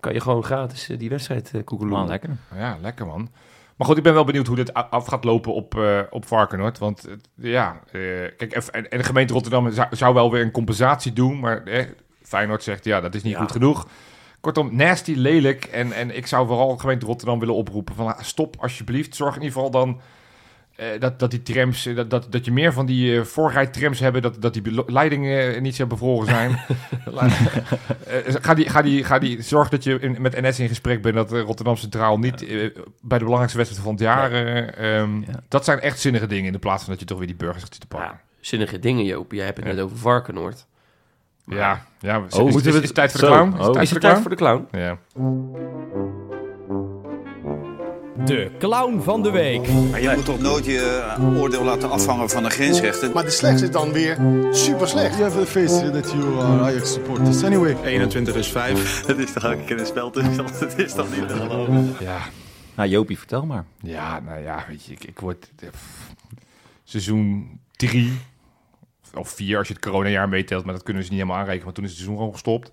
kan 0.00 0.12
je 0.12 0.20
gewoon 0.20 0.44
gratis 0.44 0.88
eh, 0.88 0.98
die 0.98 1.08
wedstrijd 1.08 1.52
uh. 1.54 1.80
Man, 1.80 2.08
lekker. 2.08 2.36
Ja, 2.54 2.78
lekker 2.80 3.06
man. 3.06 3.30
Maar 3.78 3.86
goed, 3.86 3.96
ik 3.96 4.02
ben 4.02 4.14
wel 4.14 4.24
benieuwd 4.24 4.46
hoe 4.46 4.56
dit 4.56 4.74
af 4.74 5.06
gaat 5.06 5.24
lopen 5.24 5.54
op, 5.54 5.78
eh 5.78 6.00
op 6.10 6.26
Varkenoord. 6.26 6.78
Want 6.78 7.06
eh, 7.06 7.14
ja, 7.34 7.80
eh, 7.86 8.00
kijk, 8.36 8.52
en- 8.52 8.90
en, 8.90 8.98
de 8.98 9.04
gemeente 9.04 9.32
Rotterdam 9.32 9.70
zou, 9.70 9.88
zou 9.90 10.14
wel 10.14 10.30
weer 10.30 10.42
een 10.42 10.50
compensatie 10.50 11.12
doen. 11.12 11.40
Maar 11.40 11.62
eh, 11.64 11.84
Feyenoord 12.22 12.62
zegt, 12.62 12.84
ja, 12.84 13.00
dat 13.00 13.14
is 13.14 13.22
niet 13.22 13.32
Ja. 13.32 13.38
goed 13.38 13.52
genoeg. 13.52 13.86
Kortom, 14.40 14.76
nasty, 14.76 15.14
lelijk. 15.16 15.64
En, 15.64 15.92
en 15.92 16.16
ik 16.16 16.26
zou 16.26 16.46
vooral 16.46 16.74
de 16.74 16.80
gemeente 16.80 17.06
Rotterdam 17.06 17.38
willen 17.38 17.54
oproepen 17.54 17.94
van 17.94 18.06
ah, 18.06 18.20
stop 18.22 18.56
alsjeblieft. 18.60 19.14
Zorg 19.16 19.36
in 19.36 19.42
ieder 19.42 19.54
geval 19.56 19.70
dan 19.70 20.00
eh, 20.78 21.00
dat, 21.00 21.18
dat 21.18 21.30
die 21.30 21.42
trams, 21.42 21.86
eh, 21.86 21.96
dat, 21.96 22.10
dat, 22.10 22.26
dat 22.30 22.44
je 22.44 22.52
meer 22.52 22.72
van 22.72 22.86
die 22.86 23.18
eh 23.18 23.24
voorrijtrams 23.24 24.00
hebben. 24.00 24.22
Dat, 24.22 24.42
dat 24.42 24.54
die 24.54 24.84
leidingen 24.92 25.62
niet 25.62 25.74
zo 25.76 25.86
bevroren 25.86 26.26
zijn. 26.26 26.58
Ga 28.42 28.54
die, 28.54 28.68
ga 28.68 28.82
die, 28.82 29.04
ga 29.04 29.18
die, 29.18 29.42
zorg 29.42 29.68
dat 29.68 29.84
je 29.84 29.98
in- 29.98 30.16
met 30.20 30.40
NS 30.40 30.58
in 30.60 30.68
gesprek 30.68 31.02
bent. 31.02 31.14
Dat 31.14 31.30
Rotterdam 31.32 31.76
Centraal 31.76 32.18
niet 32.18 32.38
bij 33.00 33.18
de 33.18 33.24
belangrijkste 33.24 33.56
wedstrijd 33.58 33.84
van 33.84 33.92
het 33.92 34.02
jaar. 34.02 34.32
eh, 34.32 34.98
ehm, 35.00 35.20
Ja. 35.20 35.26
Dat 35.48 35.64
zijn 35.64 35.80
echt 35.80 36.00
zinnige 36.00 36.26
dingen. 36.26 36.46
In 36.46 36.52
de 36.52 36.58
plaats 36.58 36.82
van 36.82 36.90
dat 36.92 37.00
je 37.00 37.06
toch 37.06 37.18
weer 37.18 37.26
die 37.26 37.36
burgers 37.36 37.62
zit 37.62 37.80
te 37.80 37.86
pakken. 37.86 38.08
Ja, 38.10 38.20
zinnige 38.40 38.78
dingen, 38.78 39.04
Joop. 39.04 39.32
Jij 39.32 39.44
hebt 39.44 39.56
het 39.56 39.66
Ja. 39.66 39.72
net 39.72 39.82
over 39.82 39.96
Varkenoord. 39.96 40.66
Ja, 41.46 41.86
ja. 42.00 42.24
is, 42.28 42.34
Oh, 42.34 42.48
is, 42.48 42.54
is, 42.54 42.62
we 42.62 42.68
is 42.68 42.74
het- 42.74 42.94
tijd 42.94 43.10
voor 43.12 43.20
de 43.20 43.26
clown? 43.26 43.52
Oh. 43.52 43.58
tijd 43.58 43.66
Is 43.66 43.72
voor 43.72 43.82
het 43.82 43.90
de 43.92 43.98
tijd 44.00 44.20
voor 44.20 44.30
de 44.30 44.36
clown? 44.36 44.68
Ja. 44.72 44.98
De 48.28 48.50
clown 48.58 49.00
van 49.00 49.22
de 49.22 49.30
week. 49.30 49.68
Maar 49.90 50.00
je 50.00 50.12
moet 50.14 50.24
toch 50.24 50.38
nooit 50.40 50.64
je 50.64 51.14
eh, 51.16 51.38
oordeel 51.40 51.64
laten 51.64 51.90
afhangen 51.90 52.30
van 52.30 52.42
de 52.42 52.50
grensrechten. 52.50 53.12
Maar 53.12 53.24
de 53.24 53.30
slechtste 53.30 53.66
is 53.66 53.72
dan 53.72 53.92
weer 53.92 54.18
super 54.50 54.88
slecht. 54.88 55.16
You 55.18 55.22
have 55.22 55.38
to 55.38 55.44
face 55.44 55.90
that 55.90 56.10
you 56.10 56.40
are 56.40 56.62
Ajax 56.62 56.92
supporters. 56.92 57.42
Anyway, 57.42 57.76
21 57.84 58.34
is 58.34 58.48
5. 58.48 59.06
Het 59.06 59.18
is 59.28 59.32
toch 59.32 59.44
ook 59.44 59.52
een 59.52 59.64
keer 59.64 59.80
een 59.80 59.86
spel 59.86 60.10
tussen. 60.10 60.44
Het 60.44 60.78
is 60.86 60.92
toch 60.92 61.16
niet 61.16 61.28
te 61.28 61.34
geloven. 61.34 61.94
Ja. 62.00 62.18
Nou, 62.74 62.88
Jopie, 62.88 63.18
vertel 63.18 63.46
maar. 63.46 63.64
ja, 63.82 64.20
nou 64.20 64.40
ja, 64.42 64.64
weet 64.68 64.84
je, 64.84 64.92
ik, 64.92 65.04
ik 65.04 65.20
word... 65.20 65.50
eh, 65.58 65.68
pff, 65.68 66.10
seizoen 66.84 67.58
drie 67.76 68.12
of 69.14 69.28
vier 69.28 69.58
als 69.58 69.68
je 69.68 69.74
het 69.74 69.82
coronajaar 69.82 70.28
meetelt. 70.28 70.64
Maar 70.64 70.74
dat 70.74 70.82
kunnen 70.82 71.02
ze 71.04 71.08
niet 71.10 71.18
helemaal 71.18 71.40
aanrekenen, 71.40 71.64
want 71.64 71.76
toen 71.76 71.84
is 71.84 71.90
het 71.90 71.98
seizoen 71.98 72.18
gewoon 72.18 72.34
gestopt. 72.34 72.70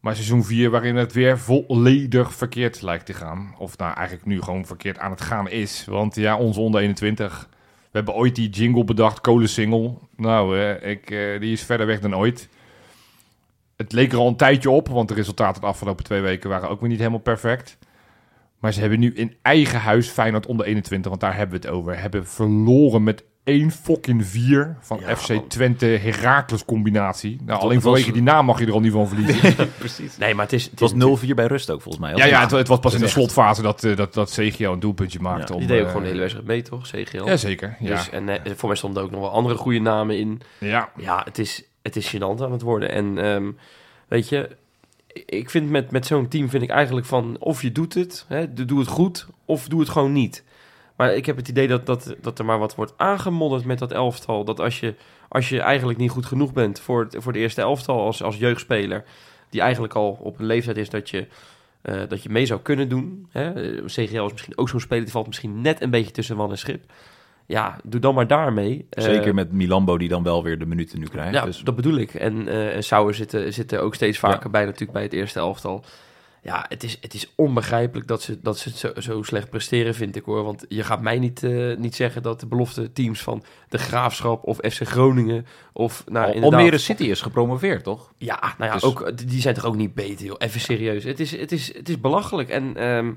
Maar 0.00 0.14
seizoen 0.14 0.44
4, 0.44 0.70
waarin 0.70 0.96
het 0.96 1.12
weer 1.12 1.38
volledig 1.38 2.34
verkeerd 2.34 2.82
lijkt 2.82 3.06
te 3.06 3.12
gaan. 3.12 3.54
Of 3.58 3.78
nou 3.78 3.94
eigenlijk 3.94 4.26
nu 4.26 4.42
gewoon 4.42 4.66
verkeerd 4.66 4.98
aan 4.98 5.10
het 5.10 5.20
gaan 5.20 5.48
is. 5.48 5.84
Want 5.84 6.14
ja, 6.14 6.36
onze 6.36 6.60
onder 6.60 6.80
21. 6.80 7.48
We 7.90 7.96
hebben 7.96 8.14
ooit 8.14 8.34
die 8.34 8.48
jingle 8.48 8.84
bedacht, 8.84 9.20
kolensingle. 9.20 9.94
Nou, 10.16 10.58
eh, 10.58 10.90
ik, 10.90 11.10
eh, 11.10 11.40
die 11.40 11.52
is 11.52 11.62
verder 11.62 11.86
weg 11.86 12.00
dan 12.00 12.16
ooit. 12.16 12.48
Het 13.76 13.92
leek 13.92 14.12
er 14.12 14.18
al 14.18 14.28
een 14.28 14.36
tijdje 14.36 14.70
op, 14.70 14.88
want 14.88 15.08
de 15.08 15.14
resultaten 15.14 15.60
de 15.60 15.66
afgelopen 15.66 16.04
twee 16.04 16.20
weken 16.20 16.50
waren 16.50 16.68
ook 16.68 16.80
weer 16.80 16.88
niet 16.88 16.98
helemaal 16.98 17.18
perfect. 17.18 17.78
Maar 18.58 18.72
ze 18.72 18.80
hebben 18.80 18.98
nu 18.98 19.12
in 19.14 19.36
eigen 19.42 19.80
huis 19.80 20.08
Feyenoord 20.08 20.46
onder 20.46 20.66
21, 20.66 21.08
want 21.08 21.20
daar 21.20 21.36
hebben 21.36 21.60
we 21.60 21.66
het 21.66 21.76
over. 21.76 22.00
Hebben 22.00 22.26
verloren 22.26 23.02
met 23.02 23.24
1 23.48 23.70
fucking 23.70 24.26
4 24.26 24.76
van 24.80 24.98
Ja, 25.06 25.16
FC. 25.16 25.32
Twente 25.48 25.86
Heracles 25.86 26.64
combinatie. 26.64 27.38
Nou, 27.44 27.60
alleen 27.60 27.74
was- 27.74 27.82
vanwege 27.84 28.12
die 28.12 28.22
naam 28.22 28.44
mag 28.46 28.58
je 28.58 28.66
er 28.66 28.72
al 28.72 28.80
niet 28.80 28.92
van 28.92 29.08
verliezen. 29.08 29.54
Precies. 29.78 30.16
Nee, 30.16 30.34
maar 30.34 30.44
het 30.44 30.52
is... 30.52 30.64
Het 30.70 30.80
was 30.80 30.92
0-4 31.24 31.28
bij 31.34 31.46
rust 31.46 31.70
ook, 31.70 31.82
volgens 31.82 32.04
mij. 32.04 32.14
Ja, 32.16 32.24
ja 32.24 32.40
het, 32.40 32.50
het 32.50 32.68
was 32.68 32.78
pas 32.78 32.92
in 32.92 32.98
de 32.98 33.04
Echt. 33.04 33.14
slotfase 33.14 33.62
dat, 33.62 33.84
eh, 33.84 33.96
dat, 33.96 34.14
dat 34.14 34.30
CGO 34.30 34.72
een 34.72 34.80
doelpuntje 34.80 35.20
maakte. 35.20 35.46
Ja, 35.52 35.54
om, 35.54 35.58
Die 35.58 35.68
deed 35.68 35.78
ook 35.78 35.84
eh, 35.84 35.88
gewoon 35.88 36.02
de 36.02 36.08
hele 36.08 36.20
wedstrijd 36.20 36.46
mee, 36.48 36.62
toch? 36.62 36.86
CGL. 36.88 37.24
Ja, 37.26 37.36
zeker. 37.36 37.76
Ja, 37.80 37.88
Dus, 37.88 38.10
en 38.10 38.28
eh, 38.28 38.52
voor 38.56 38.68
mij 38.68 38.76
stonden 38.76 39.02
ook 39.02 39.10
nog 39.10 39.20
wel 39.20 39.30
andere 39.30 39.54
goede 39.56 39.78
namen 39.80 40.18
in. 40.18 40.40
ja. 40.58 40.90
Ja, 40.96 41.20
het 41.24 41.38
is, 41.38 41.62
het 41.82 41.96
is 41.96 42.14
gênant 42.16 42.42
aan 42.42 42.52
het 42.52 42.62
worden. 42.62 42.90
En 42.92 43.18
ehm, 43.18 43.50
weet 44.08 44.28
je, 44.28 44.56
ik 45.26 45.50
vind 45.50 45.70
met, 45.70 45.90
met 45.90 46.06
zo'n 46.06 46.28
team 46.28 46.48
vind 46.50 46.62
ik 46.62 46.70
eigenlijk 46.70 47.06
van... 47.06 47.36
of 47.38 47.62
je 47.62 47.72
doet 47.72 47.94
het, 47.94 48.24
hè, 48.28 48.52
de- 48.52 48.64
doe 48.64 48.78
het 48.78 48.88
goed, 48.88 49.26
of 49.44 49.68
doe 49.68 49.80
het 49.80 49.88
gewoon 49.88 50.12
niet. 50.12 50.44
Maar 50.98 51.14
ik 51.14 51.26
heb 51.26 51.36
het 51.36 51.48
idee 51.48 51.68
dat, 51.68 51.86
dat, 51.86 52.14
dat 52.20 52.38
er 52.38 52.44
maar 52.44 52.58
wat 52.58 52.74
wordt 52.74 52.92
aangemodderd 52.96 53.64
met 53.64 53.78
dat 53.78 53.92
elftal. 53.92 54.44
Dat 54.44 54.60
als 54.60 54.80
je, 54.80 54.94
als 55.28 55.48
je 55.48 55.60
eigenlijk 55.60 55.98
niet 55.98 56.10
goed 56.10 56.26
genoeg 56.26 56.52
bent 56.52 56.80
voor 56.80 57.00
het, 57.00 57.16
voor 57.18 57.32
het 57.32 57.40
eerste 57.40 57.60
elftal 57.60 58.00
als, 58.00 58.22
als 58.22 58.36
jeugdspeler... 58.36 59.04
die 59.50 59.60
eigenlijk 59.60 59.94
al 59.94 60.18
op 60.20 60.38
een 60.38 60.46
leeftijd 60.46 60.76
is 60.76 60.90
dat 60.90 61.10
je, 61.10 61.26
eh, 61.82 62.00
dat 62.08 62.22
je 62.22 62.28
mee 62.28 62.46
zou 62.46 62.60
kunnen 62.60 62.88
doen. 62.88 63.28
Hè? 63.30 63.52
CGL 63.84 64.24
is 64.24 64.32
misschien 64.32 64.58
ook 64.58 64.68
zo'n 64.68 64.80
speler, 64.80 65.02
die 65.02 65.12
valt 65.12 65.26
misschien 65.26 65.60
net 65.60 65.82
een 65.82 65.90
beetje 65.90 66.12
tussen 66.12 66.36
wal 66.36 66.50
en 66.50 66.58
schip. 66.58 66.92
Ja, 67.46 67.76
doe 67.84 68.00
dan 68.00 68.14
maar 68.14 68.26
daarmee. 68.26 68.86
Eh, 68.90 69.04
Zeker 69.04 69.34
met 69.34 69.52
Milambo, 69.52 69.98
die 69.98 70.08
dan 70.08 70.22
wel 70.22 70.42
weer 70.42 70.58
de 70.58 70.66
minuten 70.66 70.98
nu 70.98 71.06
krijgt. 71.06 71.34
ja, 71.34 71.44
dus 71.44 71.60
dat 71.60 71.76
bedoel 71.76 71.96
ik. 71.96 72.14
En 72.14 72.48
eh 72.48 72.74
en 72.76 72.84
Sauer 72.84 73.14
zitten, 73.14 73.52
zitten 73.52 73.82
ook 73.82 73.94
steeds 73.94 74.18
vaker 74.18 74.50
bij 74.50 74.64
natuurlijk 74.64 74.92
bij 74.92 75.02
het 75.02 75.12
eerste 75.12 75.38
elftal. 75.38 75.84
Ja, 76.42 76.64
het 76.68 76.82
is, 76.82 76.98
het 77.00 77.14
is 77.14 77.32
onbegrijpelijk 77.34 78.08
dat 78.08 78.22
ze, 78.22 78.38
dat 78.42 78.58
ze 78.58 78.68
het 78.68 78.78
zo, 78.78 78.92
zo 79.00 79.22
slecht 79.22 79.50
presteren, 79.50 79.94
vind 79.94 80.16
ik 80.16 80.24
hoor. 80.24 80.44
Want 80.44 80.64
je 80.68 80.84
gaat 80.84 81.00
mij 81.00 81.18
niet, 81.18 81.42
eh, 81.42 81.76
niet 81.76 81.94
zeggen 81.94 82.22
dat 82.22 82.40
de 82.40 82.46
belofte 82.46 82.92
teams 82.92 83.22
van 83.22 83.42
de 83.68 83.78
Graafschap 83.78 84.44
of 84.44 84.56
FC 84.56 84.86
Groningen 84.86 85.46
of 85.72 86.04
nou, 86.06 86.34
Al-. 86.34 86.42
Almere 86.42 86.78
City 86.78 87.04
is 87.04 87.20
gepromoveerd, 87.20 87.84
toch? 87.84 88.12
Ja, 88.16 88.54
nou 88.58 88.70
ja, 88.70 88.72
Dus- 88.72 88.82
ook, 88.82 89.28
die 89.28 89.40
zijn 89.40 89.54
toch 89.54 89.64
ook 89.64 89.76
niet 89.76 89.94
beter, 89.94 90.26
joh. 90.26 90.36
Even 90.38 90.60
serieus. 90.60 91.04
Het 91.04 91.20
is, 91.20 91.36
het 91.36 91.52
is, 91.52 91.74
het 91.74 91.88
is 91.88 92.00
belachelijk. 92.00 92.48
En 92.48 92.76
ehm, 92.76 93.12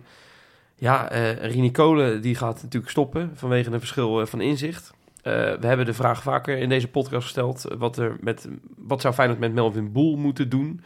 ja, 0.75 1.09
eh 1.09 1.51
Rini 1.51 1.71
Kolen 1.71 2.21
die 2.21 2.35
gaat 2.35 2.61
natuurlijk 2.61 2.91
stoppen 2.91 3.31
vanwege 3.33 3.71
een 3.71 3.79
verschil 3.79 4.21
eh, 4.21 4.27
van 4.27 4.41
inzicht. 4.41 4.93
We 5.23 5.57
hebben 5.67 5.85
de 5.85 5.93
vraag 5.93 6.23
vaker 6.23 6.57
in 6.57 6.69
deze 6.69 6.87
podcast 6.87 7.23
gesteld. 7.23 7.65
Wat, 7.77 7.97
er 7.97 8.17
met, 8.19 8.47
wat 8.77 9.01
zou 9.01 9.13
Feyenoord 9.13 9.39
met 9.39 9.53
Melvin 9.53 9.91
Boel 9.91 10.15
moeten 10.15 10.49
doen? 10.49 10.81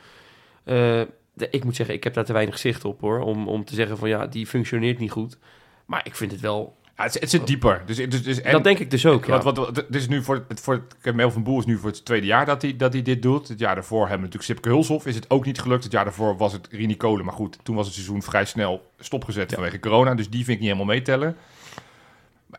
Eh, 0.63 1.01
de- 1.35 1.49
ik 1.49 1.63
moet 1.63 1.75
zeggen, 1.75 1.95
ik 1.95 2.03
heb 2.03 2.13
daar 2.13 2.25
te 2.25 2.33
weinig 2.33 2.57
zicht 2.57 2.85
op 2.85 3.01
hoor. 3.01 3.19
Om, 3.19 3.47
om 3.47 3.65
te 3.65 3.75
zeggen 3.75 3.97
van 3.97 4.09
ja, 4.09 4.27
die 4.27 4.47
functioneert 4.47 4.99
niet 4.99 5.11
goed. 5.11 5.37
Maar 5.85 6.01
ik 6.05 6.15
vind 6.15 6.31
het 6.31 6.41
wel... 6.41 6.75
Ja, 6.97 7.03
het, 7.03 7.19
het 7.19 7.29
zit 7.29 7.47
dieper. 7.47 7.81
Dus, 7.85 7.97
dus, 7.97 8.23
dus, 8.23 8.41
en- 8.41 8.51
dat 8.51 8.63
denk 8.63 8.79
ik 8.79 8.91
dus 8.91 9.05
ook, 9.05 9.25
ja. 9.25 9.31
Wat, 9.31 9.43
wat, 9.43 9.57
wat, 9.57 9.75
dit 9.75 9.95
is 10.01 10.07
nu 10.07 10.23
voor, 10.23 10.45
het- 10.47 10.59
voor 10.59 10.73
het, 10.73 10.95
kijk, 11.01 11.15
Melvin 11.15 11.43
Boel 11.43 11.59
is 11.59 11.65
nu 11.65 11.77
voor 11.77 11.89
het 11.89 12.05
tweede 12.05 12.25
jaar 12.25 12.45
dat 12.45 12.61
hij, 12.61 12.75
dat 12.75 12.93
hij 12.93 13.01
dit 13.01 13.21
doet. 13.21 13.47
Het 13.47 13.59
jaar 13.59 13.75
daarvoor 13.75 13.99
hebben 13.99 14.17
we 14.17 14.23
natuurlijk 14.23 14.51
Sipke 14.51 14.69
Hulshoff. 14.69 15.05
Is 15.05 15.15
het 15.15 15.29
ook 15.29 15.45
niet 15.45 15.59
gelukt. 15.61 15.83
Het 15.83 15.91
jaar 15.91 16.03
daarvoor 16.03 16.37
was 16.37 16.53
het 16.53 16.67
Rini 16.71 16.97
Kolen. 16.97 17.25
Maar 17.25 17.33
goed, 17.33 17.57
toen 17.63 17.75
was 17.75 17.85
het 17.85 17.95
seizoen 17.95 18.21
vrij 18.23 18.45
snel 18.45 18.91
stopgezet 18.99 19.53
vanwege 19.53 19.79
corona. 19.79 20.15
Dus 20.15 20.29
die 20.29 20.43
vind 20.43 20.55
ik 20.57 20.63
niet 20.63 20.71
helemaal 20.73 20.93
meetellen. 20.95 21.35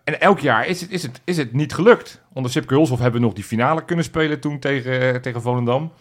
En 0.05 0.20
elk 0.20 0.39
jaar 0.39 0.66
is 0.66 0.81
het, 0.81 0.91
is 0.91 1.03
het, 1.03 1.20
is 1.24 1.37
het 1.37 1.53
niet 1.53 1.74
gelukt. 1.74 2.20
Onder 2.33 2.51
Sipke 2.51 2.74
Hulshoff 2.74 3.01
hebben 3.03 3.20
we 3.20 3.27
nog 3.27 3.35
die 3.37 3.45
finale 3.45 3.85
kunnen 3.85 4.05
spelen 4.05 4.41
toen 4.41 4.59
tegen, 4.59 5.22
tegen 5.22 5.43
Volendam. 5.43 5.93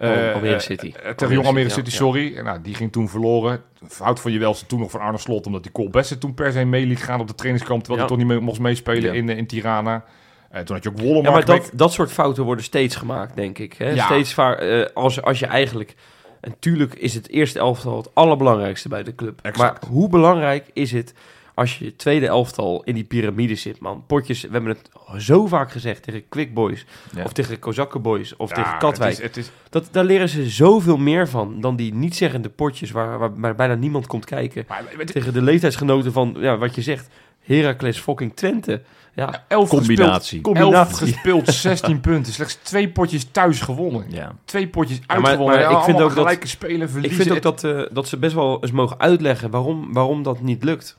Al- 0.00 0.32
Almere 0.32 0.54
eh, 0.54 0.58
City. 0.60 0.92
eh, 1.02 1.10
tegen 1.12 1.34
Jong 1.34 1.46
Almere 1.46 1.68
City, 1.68 1.90
ja, 1.90 1.96
sorry. 1.96 2.38
Nou, 2.38 2.60
die 2.62 2.74
ging 2.74 2.92
toen 2.92 3.08
verloren. 3.08 3.62
Fout 3.88 4.20
van 4.20 4.32
je 4.32 4.38
welste 4.38 4.66
toen 4.66 4.80
nog 4.80 4.90
van 4.90 5.00
Arne 5.00 5.18
Slot. 5.18 5.46
Omdat 5.46 5.62
die 5.62 5.72
Cole 5.72 5.90
Besse 5.90 6.18
toen 6.18 6.34
per 6.34 6.52
se 6.52 6.64
mee 6.64 6.86
liet 6.86 7.02
gaan 7.02 7.20
op 7.20 7.26
de 7.28 7.34
trainingskamp. 7.34 7.80
Terwijl 7.84 8.06
hij 8.06 8.16
toch 8.16 8.18
niet 8.26 8.34
mee, 8.34 8.46
mocht 8.46 8.60
meespelen 8.60 9.14
in, 9.14 9.28
eh, 9.28 9.36
in 9.36 9.46
Tirana. 9.46 10.04
Eh, 10.50 10.60
toen 10.62 10.74
had 10.74 10.84
je 10.84 10.90
ook 10.90 10.98
Wollemark. 10.98 11.24
Ja, 11.26 11.30
maar 11.32 11.44
dat, 11.44 11.58
mee- 11.60 11.70
dat 11.72 11.92
soort 11.92 12.12
fouten 12.12 12.44
worden 12.44 12.64
steeds 12.64 12.96
gemaakt, 12.96 13.36
denk 13.36 13.58
ik. 13.58 13.72
Hè? 13.72 13.90
Ja. 13.90 14.04
Steeds 14.04 14.34
vaak, 14.34 14.58
eh, 14.58 14.84
als, 14.94 15.22
als 15.22 15.38
je 15.38 15.46
eigenlijk... 15.46 15.94
En 16.40 16.54
tuurlijk 16.58 16.94
is 16.94 17.14
het 17.14 17.28
eerste 17.28 17.58
elftal 17.58 17.96
het 17.96 18.14
allerbelangrijkste 18.14 18.88
bij 18.88 19.02
de 19.02 19.14
club. 19.14 19.38
Exact. 19.42 19.82
Maar 19.82 19.90
hoe 19.90 20.08
belangrijk 20.08 20.66
is 20.72 20.92
het 20.92 21.14
als 21.60 21.78
je 21.78 21.96
tweede 21.96 22.26
elftal 22.26 22.82
in 22.84 22.94
die 22.94 23.04
piramide 23.04 23.54
zit, 23.54 23.80
man? 23.80 24.04
Potjes, 24.06 24.42
we 24.42 24.48
hebben 24.52 24.70
het 24.70 24.90
zo 25.22 25.46
vaak 25.46 25.70
gezegd 25.72 26.02
tegen 26.02 26.28
Quick 26.28 26.54
Boys, 26.54 26.84
Ja. 27.14 27.24
of 27.24 27.32
tegen 27.32 27.58
Kozakken 27.58 28.02
Boys, 28.02 28.36
of 28.36 28.48
Ja, 28.48 28.54
tegen 28.54 28.78
Katwijk. 28.78 29.10
Het 29.10 29.20
is, 29.20 29.26
het 29.26 29.36
is, 29.36 29.50
Dat, 29.70 29.88
daar 29.92 30.04
leren 30.04 30.28
ze 30.28 30.48
zoveel 30.48 30.96
meer 30.96 31.28
van 31.28 31.60
dan 31.60 31.76
die 31.76 31.94
niet-zeggende 31.94 32.48
potjes 32.48 32.90
waar, 32.90 33.18
waar, 33.18 33.40
waar 33.40 33.54
bijna 33.54 33.74
niemand 33.74 34.06
komt 34.06 34.24
kijken. 34.24 34.64
maar, 34.68 34.84
Tegen 35.04 35.32
de 35.32 35.42
leeftijdsgenoten 35.42 36.12
van, 36.12 36.36
ja, 36.38 36.56
wat 36.58 36.74
je 36.74 36.82
zegt, 36.82 37.08
Heracles 37.40 37.98
fucking 37.98 38.34
Twente. 38.36 38.82
Ja, 39.14 39.44
elf 39.48 39.68
Combinatie. 39.68 40.40
Gespeeld, 40.42 40.72
elf 40.74 40.92
gespeeld, 40.92 41.48
16 41.48 42.00
punten. 42.00 42.32
Slechts 42.32 42.54
twee 42.62 42.88
potjes 42.88 43.24
thuis 43.30 43.60
gewonnen. 43.60 44.04
Ja. 44.08 44.34
Twee 44.44 44.68
potjes 44.68 44.98
maar- 45.06 45.16
uitgewonnen. 45.16 45.54
maar 45.58 45.70
Ja, 45.70 45.78
ik 45.78 45.84
vind 45.84 46.00
ook 46.00 46.14
dat- 46.14 46.38
spelen, 46.42 46.88
Ik 47.02 47.12
vind 47.12 47.30
ook 47.30 47.42
dat, 47.42 47.64
eh, 47.64 47.82
dat 47.92 48.08
ze 48.08 48.16
best 48.16 48.34
wel 48.34 48.58
eens 48.62 48.70
mogen 48.70 48.98
uitleggen 48.98 49.50
waarom, 49.50 49.92
waarom 49.92 50.22
dat 50.22 50.40
niet 50.40 50.64
lukt. 50.64 50.98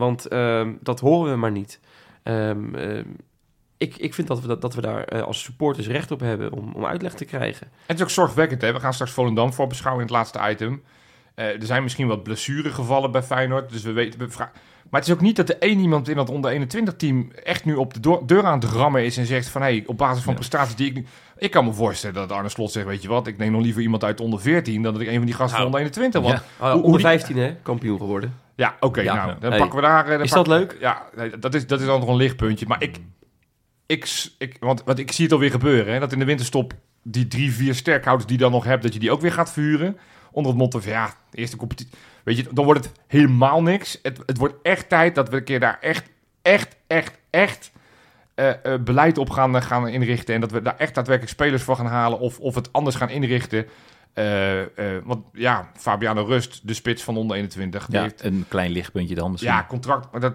Want 0.00 0.26
ehm, 0.26 0.72
dat 0.80 1.00
horen 1.00 1.30
we 1.32 1.36
maar 1.38 1.50
niet. 1.50 1.80
Ehm, 2.22 2.74
ehm, 2.74 3.04
ik, 3.76 3.96
ik 3.96 4.14
vind 4.14 4.28
dat 4.28 4.40
we, 4.40 4.46
dat, 4.46 4.60
dat 4.60 4.74
we 4.74 4.80
daar 4.80 5.04
eh, 5.04 5.22
als 5.22 5.42
supporters 5.42 5.86
recht 5.86 6.10
op 6.10 6.20
hebben 6.20 6.52
om, 6.52 6.72
om 6.74 6.84
uitleg 6.86 7.14
te 7.14 7.24
krijgen. 7.24 7.68
Het 7.86 7.96
is 7.96 8.02
ook 8.02 8.10
zorgwekkend. 8.10 8.62
Hè? 8.62 8.72
We 8.72 8.80
gaan 8.80 8.92
straks 8.94 9.12
Volendam 9.12 9.52
voor 9.52 9.66
beschouwen 9.66 10.02
in 10.02 10.08
het 10.08 10.16
laatste 10.16 10.50
item. 10.50 10.82
Eh, 11.34 11.46
er 11.46 11.66
zijn 11.66 11.82
misschien 11.82 12.06
wat 12.06 12.22
blessuregevallen 12.22 13.10
bij 13.12 13.22
Feyenoord. 13.22 13.70
Dus 13.70 13.82
we 13.82 13.92
weten... 13.92 14.18
we 14.20 14.28
maar 14.90 15.00
het 15.00 15.08
is 15.08 15.14
ook 15.14 15.20
niet 15.20 15.36
dat 15.36 15.48
er 15.48 15.58
één 15.58 15.78
iemand 15.78 16.08
in 16.08 16.16
dat 16.16 16.30
onder 16.30 16.50
21 16.50 16.96
team 16.96 17.30
echt 17.44 17.64
nu 17.64 17.74
op 17.74 17.94
de 17.94 18.20
deur 18.26 18.44
aan 18.44 18.58
het 18.60 18.70
rammen 18.70 19.04
is 19.04 19.16
en 19.16 19.26
zegt 19.26 19.48
van 19.48 19.62
hey, 19.62 19.82
op 19.86 19.98
basis 19.98 20.22
van 20.22 20.32
Ja. 20.32 20.38
prestaties 20.38 20.74
die 20.74 20.86
ik 20.88 20.94
nu... 20.94 21.04
Ik 21.38 21.50
kan 21.50 21.64
me 21.64 21.72
voorstellen 21.72 22.14
dat 22.16 22.32
Arne 22.32 22.48
Slot 22.48 22.72
zegt, 22.72 22.86
weet 22.86 23.02
je 23.02 23.08
wat, 23.08 23.26
ik 23.26 23.36
neem 23.38 23.52
nog 23.52 23.62
liever 23.62 23.82
iemand 23.82 24.04
uit 24.04 24.20
onder 24.20 24.40
14 24.40 24.82
dan 24.82 24.92
dat 24.92 25.02
ik 25.02 25.08
een 25.08 25.16
van 25.16 25.24
die 25.24 25.34
gasten 25.34 25.58
van 25.58 25.70
Nou. 25.70 25.84
onder 25.84 26.02
21 26.02 26.22
want 26.22 26.42
Ja. 26.60 26.72
Hoe 26.72 26.82
onder 26.82 27.00
die- 27.00 27.08
15 27.08 27.36
hè, 27.36 27.54
kampioen 27.62 27.98
geworden. 27.98 28.34
Ja, 28.60 28.76
oké, 28.80 29.00
Ja. 29.00 29.14
nou, 29.14 29.38
dan 29.40 29.50
Hey, 29.50 29.58
pakken 29.58 29.76
we 29.80 29.84
daar... 29.84 30.04
eh, 30.04 30.10
dan 30.10 30.20
is 30.20 30.30
dat 30.30 30.46
leuk? 30.46 30.76
Ja, 30.80 31.02
nee, 31.16 31.38
dat 31.38 31.54
is, 31.54 31.66
dat 31.66 31.80
is 31.80 31.86
dan 31.86 32.00
nog 32.00 32.08
een 32.08 32.16
lichtpuntje. 32.16 32.66
Maar 32.66 32.82
ik, 32.82 32.98
ik, 33.86 34.28
ik, 34.38 34.56
want, 34.60 34.82
want 34.84 34.98
ik 34.98 35.12
zie 35.12 35.24
het 35.24 35.32
alweer 35.32 35.50
gebeuren. 35.50 35.92
Hè, 35.92 36.00
dat 36.00 36.12
in 36.12 36.18
de 36.18 36.24
winterstop 36.24 36.72
die 37.02 37.28
drie, 37.28 37.52
vier 37.52 37.74
sterkhouders 37.74 38.26
die 38.28 38.36
je 38.36 38.42
dan 38.42 38.52
nog 38.52 38.64
hebt, 38.64 38.82
dat 38.82 38.92
je 38.92 38.98
die 38.98 39.10
ook 39.10 39.20
weer 39.20 39.32
gaat 39.32 39.52
verhuren. 39.52 39.98
Onder 40.32 40.52
het 40.52 40.60
motto 40.60 40.80
van 40.80 40.90
ja, 40.92 41.14
de 41.30 41.38
eerste 41.38 41.56
competitie. 41.56 41.92
Weet 42.24 42.36
je, 42.36 42.46
dan 42.50 42.64
wordt 42.64 42.84
het 42.84 42.92
helemaal 43.06 43.62
niks. 43.62 43.98
Het, 44.02 44.18
het 44.26 44.36
wordt 44.38 44.54
echt 44.62 44.88
tijd 44.88 45.14
dat 45.14 45.28
we 45.28 45.36
een 45.36 45.44
keer 45.44 45.60
daar 45.60 45.78
echt, 45.80 46.10
echt, 46.42 46.76
echt, 46.86 47.18
echt 47.30 47.72
eh, 48.34 48.48
eh, 48.64 48.80
beleid 48.80 49.18
op 49.18 49.30
gaan, 49.30 49.62
gaan 49.62 49.88
inrichten. 49.88 50.34
En 50.34 50.40
dat 50.40 50.50
we 50.50 50.62
daar 50.62 50.76
echt 50.76 50.94
daadwerkelijk 50.94 51.32
spelers 51.34 51.62
voor 51.62 51.76
gaan 51.76 51.86
halen. 51.86 52.18
Of, 52.18 52.38
of 52.38 52.54
het 52.54 52.72
anders 52.72 52.96
gaan 52.96 53.10
inrichten. 53.10 53.66
Eh, 54.14 54.60
eh, 54.60 54.66
want 55.04 55.24
ja, 55.32 55.70
Fabiano 55.76 56.24
Rust, 56.24 56.60
de 56.62 56.74
spits 56.74 57.02
van 57.02 57.16
onder 57.16 57.36
21. 57.36 57.86
Die 57.86 57.96
Ja, 57.96 58.02
heeft, 58.02 58.24
een 58.24 58.44
klein 58.48 58.70
lichtpuntje 58.70 59.14
dan 59.14 59.30
misschien. 59.30 59.52
ja, 59.52 59.64
contract. 59.68 60.12
Maar 60.12 60.20
dat. 60.20 60.34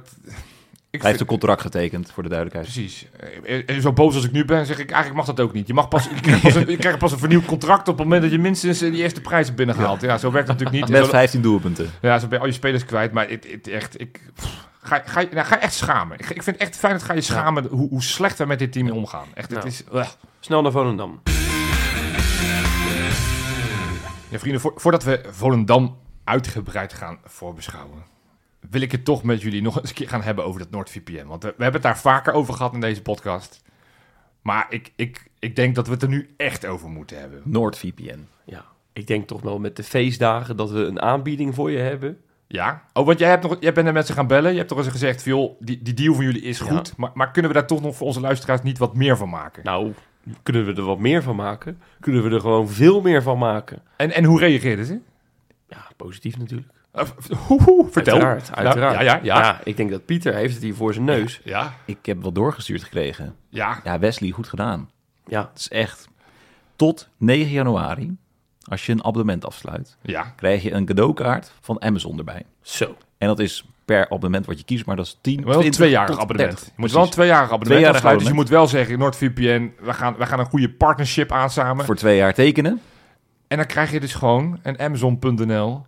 Ik 0.89 1.01
Hij 1.01 1.09
heeft 1.09 1.21
een 1.23 1.29
contract 1.29 1.61
getekend, 1.61 2.11
voor 2.11 2.23
de 2.23 2.29
duidelijkheid. 2.29 2.73
Precies. 2.73 3.07
Eh, 3.43 3.75
En 3.75 3.81
zo 3.81 3.93
boos 3.93 4.15
als 4.15 4.23
ik 4.25 4.31
nu 4.31 4.45
ben, 4.45 4.65
zeg 4.65 4.79
ik 4.79 4.91
eigenlijk 4.91 5.15
mag 5.25 5.35
dat 5.35 5.45
ook 5.45 5.53
niet. 5.53 5.67
Je, 5.67 5.73
mag 5.73 5.87
pas, 5.87 6.03
je, 6.03 6.19
krijgt 6.21 6.41
pas 6.41 6.55
een, 6.55 6.69
je 6.69 6.77
krijgt 6.77 6.97
pas 6.99 7.11
een 7.11 7.17
vernieuwd 7.19 7.45
contract 7.45 7.87
op 7.87 7.95
het 7.97 8.03
moment 8.03 8.21
dat 8.21 8.31
je 8.31 8.37
minstens 8.37 8.79
die 8.79 8.91
eerste 8.93 9.21
prijs 9.21 9.45
hebt 9.45 9.57
binnengehaald. 9.57 10.01
Ja, 10.01 10.17
zo 10.17 10.31
werkt 10.31 10.47
het 10.47 10.57
natuurlijk 10.59 10.85
niet. 10.87 10.95
Met 10.97 11.05
Zo- 11.05 11.11
15 11.11 11.41
doelpunten. 11.41 11.89
ja, 12.01 12.19
zo 12.19 12.27
ben 12.27 12.37
je 12.37 12.43
al 12.43 12.49
je 12.49 12.55
spelers 12.55 12.85
kwijt. 12.85 13.11
Maar 13.11 13.29
het, 13.29 13.47
het 13.51 13.67
echt, 13.67 13.99
ik, 14.01 14.21
pff, 14.35 14.67
ga, 14.81 15.01
ga, 15.05 15.19
je- 15.19 15.27
nou, 15.31 15.45
ga 15.45 15.55
je 15.55 15.61
echt 15.61 15.73
schamen. 15.73 16.19
Ik, 16.19 16.29
ik 16.29 16.43
vind 16.43 16.59
het 16.59 16.67
echt 16.67 16.77
fijn 16.77 16.93
dat 16.93 17.03
ga 17.03 17.13
je 17.13 17.21
schamen 17.21 17.65
hoe, 17.65 17.89
hoe 17.89 18.03
slecht 18.03 18.37
we 18.37 18.45
met 18.45 18.59
dit 18.59 18.71
team 18.71 18.89
omgaan. 18.91 19.27
Echt, 19.33 19.49
het 19.51 19.63
Ja. 19.63 19.69
is... 19.69 19.83
ugh. 19.93 20.09
Snel 20.39 20.61
naar 20.61 20.71
Volendam. 20.71 21.21
Ja, 24.35 24.41
vrienden, 24.41 24.61
vo- 24.61 24.73
voordat 24.75 25.03
we 25.03 25.21
Volendam 25.29 25.97
uitgebreid 26.23 26.93
gaan 26.93 27.17
voorbeschouwen, 27.23 28.03
wil 28.69 28.81
ik 28.81 28.91
het 28.91 29.05
toch 29.05 29.23
met 29.23 29.41
jullie 29.41 29.61
nog 29.61 29.79
eens 29.79 29.89
een 29.89 29.95
keer 29.95 30.09
gaan 30.09 30.21
hebben 30.21 30.45
over 30.45 30.59
dat 30.59 30.69
NordVPN. 30.71 31.25
Want 31.25 31.43
we, 31.43 31.53
we 31.57 31.63
hebben 31.63 31.81
het 31.81 31.91
daar 31.91 31.97
vaker 31.99 32.33
over 32.33 32.53
gehad 32.53 32.73
in 32.73 32.79
deze 32.79 33.01
podcast. 33.01 33.61
Maar 34.41 34.65
ik, 34.69 34.91
ik, 34.95 35.27
ik 35.39 35.55
denk 35.55 35.75
dat 35.75 35.87
we 35.87 35.93
het 35.93 36.01
er 36.01 36.09
nu 36.09 36.33
echt 36.37 36.65
over 36.65 36.89
moeten 36.89 37.19
hebben. 37.19 37.41
NoordVPN. 37.43 38.27
Ja, 38.45 38.65
ik 38.93 39.07
denk 39.07 39.27
toch 39.27 39.41
wel 39.41 39.59
met 39.59 39.75
de 39.75 39.83
feestdagen 39.83 40.57
dat 40.57 40.71
we 40.71 40.79
een 40.79 41.01
aanbieding 41.01 41.55
voor 41.55 41.71
je 41.71 41.77
hebben. 41.79 42.17
Ja? 42.47 42.83
Oh, 42.93 43.05
want 43.05 43.19
jij, 43.19 43.29
hebt 43.29 43.43
nog, 43.43 43.57
jij 43.59 43.73
bent 43.73 43.87
er 43.87 43.93
met 43.93 44.07
ze 44.07 44.13
gaan 44.13 44.27
bellen. 44.27 44.51
Je 44.51 44.57
hebt 44.57 44.69
toch 44.69 44.77
eens 44.77 44.87
gezegd, 44.87 45.23
van, 45.23 45.31
joh, 45.31 45.51
die, 45.59 45.81
die 45.81 45.93
deal 45.93 46.13
van 46.13 46.23
jullie 46.23 46.41
is 46.41 46.59
Ja. 46.59 46.65
goed. 46.65 46.97
Maar, 46.97 47.11
maar 47.13 47.31
kunnen 47.31 47.51
we 47.51 47.57
daar 47.57 47.67
toch 47.67 47.81
nog 47.81 47.95
voor 47.95 48.07
onze 48.07 48.19
luisteraars 48.19 48.61
niet 48.61 48.77
wat 48.77 48.95
meer 48.95 49.17
van 49.17 49.29
maken? 49.29 49.63
Nou, 49.63 49.93
kunnen 50.43 50.65
we 50.65 50.73
er 50.73 50.85
wat 50.85 50.99
meer 50.99 51.23
van 51.23 51.35
maken? 51.35 51.81
Kunnen 51.99 52.23
we 52.23 52.29
er 52.29 52.39
gewoon 52.39 52.69
veel 52.69 53.01
meer 53.01 53.21
van 53.23 53.37
maken? 53.37 53.81
En, 53.95 54.11
en 54.11 54.23
hoe 54.23 54.39
reageerden 54.39 54.85
ze? 54.85 54.99
Ja, 55.67 55.87
positief 55.95 56.37
natuurlijk. 56.37 56.69
Uh, 56.95 57.03
hoe, 57.47 57.61
hoe, 57.61 57.87
vertel. 57.91 58.13
Uiteraard, 58.13 58.55
uiteraard. 58.55 58.95
Ja, 58.95 59.01
ja, 59.01 59.19
ja. 59.23 59.39
ja. 59.39 59.61
ik 59.63 59.77
denk 59.77 59.89
dat 59.91 60.05
Pieter 60.05 60.33
heeft 60.33 60.53
het 60.53 60.63
hier 60.63 60.75
voor 60.75 60.93
zijn 60.93 61.05
neus. 61.05 61.41
ja. 61.43 61.73
Ik 61.85 62.05
heb 62.05 62.23
wat 62.23 62.35
doorgestuurd 62.35 62.83
gekregen. 62.83 63.35
ja. 63.49 63.81
Ja, 63.83 63.99
Wesley, 63.99 64.29
goed 64.29 64.47
gedaan. 64.47 64.89
Ja, 65.27 65.49
Het 65.51 65.59
is 65.59 65.69
echt 65.69 66.07
tot 66.75 67.09
9 67.17 67.51
januari, 67.51 68.17
als 68.63 68.85
je 68.85 68.91
een 68.91 69.03
abonnement 69.03 69.45
afsluit, 69.45 69.97
ja. 70.01 70.33
krijg 70.35 70.63
je 70.63 70.71
een 70.71 70.85
cadeaukaart 70.85 71.51
van 71.61 71.81
Amazon 71.81 72.17
erbij. 72.17 72.45
zo. 72.61 72.97
En 73.17 73.27
dat 73.27 73.39
is 73.39 73.65
per 73.85 74.09
abonnement 74.09 74.45
wat 74.45 74.57
je 74.57 74.65
kiest, 74.65 74.85
maar 74.85 74.95
dat 74.95 75.05
is 75.05 75.17
10, 75.21 75.35
Wel 75.35 75.53
een 75.53 75.59
20 75.59 75.79
tweejarig 75.79 76.09
tot 76.09 76.19
abonnement. 76.19 76.55
30. 76.55 76.67
Je 76.75 76.81
moet 76.81 76.91
wel 76.91 77.03
een 77.03 77.09
tweejarig 77.09 77.51
abonnement 77.51 77.69
Tweejarig 77.71 77.95
afsluiten. 77.95 78.25
Dus 78.25 78.35
je 78.35 78.41
moet 78.41 78.49
wel 78.49 78.67
zeggen, 78.67 78.99
NordVPN, 78.99 79.71
we 79.79 79.93
gaan, 79.93 80.15
we 80.17 80.25
gaan 80.25 80.39
een 80.39 80.45
goede 80.45 80.69
partnership 80.69 81.31
aan 81.31 81.49
samen. 81.49 81.85
Voor 81.85 81.95
twee 81.95 82.17
jaar 82.17 82.33
tekenen. 82.33 82.81
En 83.47 83.57
dan 83.57 83.65
krijg 83.65 83.91
je 83.91 83.99
dus 83.99 84.13
gewoon 84.13 84.59
een 84.63 84.79
Amazon.nl 84.79 85.85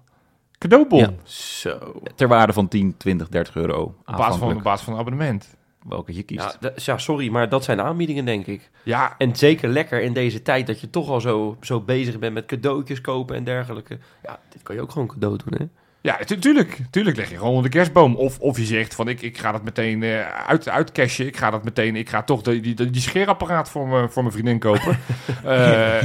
cadeaubon. 0.58 1.00
Ja. 1.00 1.14
Zo. 1.24 2.02
Ter 2.16 2.28
waarde 2.28 2.54
van 2.54 2.68
10, 2.68 2.98
20, 2.98 3.30
30 3.30 3.56
euro. 3.56 3.82
Op, 4.06 4.16
basis 4.18 4.36
van, 4.36 4.56
op 4.56 4.64
basis 4.64 4.86
van 4.86 4.93
een 4.93 5.00
abonnement. 5.00 5.56
welke 5.88 6.14
je 6.16 6.24
kiest. 6.24 6.58
Ja, 6.60 6.72
ja, 6.76 6.98
sorry, 6.98 7.30
maar 7.30 7.50
dat 7.50 7.64
zijn 7.64 7.82
aanbiedingen, 7.82 8.26
denk 8.26 8.45
ik. 8.45 8.70
Ja, 8.84 9.16
En 9.18 9.36
zeker 9.36 9.70
lekker 9.70 10.02
in 10.02 10.14
deze 10.14 10.41
tijd 10.41 10.68
dat 10.68 10.82
je 10.82 10.89
toch 10.89 11.10
al 11.10 11.22
zo, 11.22 11.58
zo 11.62 11.82
bezig 11.82 12.20
bent 12.20 12.34
met 12.34 12.45
cadeautjes 12.45 13.02
kopen 13.02 13.36
en 13.36 13.43
dergelijke. 13.43 13.98
Ja, 14.24 14.39
dit 14.50 14.64
kan 14.64 14.76
je 14.76 14.82
ook 14.82 14.91
gewoon 14.91 15.08
cadeau 15.08 15.38
doen, 15.45 15.60
hè? 15.60 15.66
Ja 16.08 16.18
tu- 16.26 16.39
tuurlijk. 16.39 16.80
Tuurlijk 16.89 17.18
leg 17.18 17.30
je 17.30 17.36
gewoon 17.36 17.49
onder 17.53 17.64
de 17.72 17.78
kerstboom. 17.78 18.16
Of, 18.16 18.39
of 18.39 18.58
je 18.58 18.66
zegt 18.66 18.95
van, 18.95 19.08
ik, 19.08 19.22
ik 19.22 19.38
ga 19.38 19.51
dat 19.51 19.64
meteen 19.64 20.03
eh, 20.03 20.28
uit, 20.47 20.70
uitcashen. 20.70 21.28
Ik 21.28 21.38
ga 21.38 21.49
dat 21.49 21.64
meteen, 21.64 21.95
ik 21.95 22.10
ga 22.10 22.24
toch 22.24 22.41
die, 22.41 22.62
die, 22.62 22.89
die 22.89 23.01
scheerapparaat 23.01 23.70
voor, 23.70 23.88
me, 23.88 24.10
voor 24.10 24.22
mijn 24.24 24.34
vriendin 24.34 24.60
kopen. 24.60 24.97
Eh, 25.43 26.03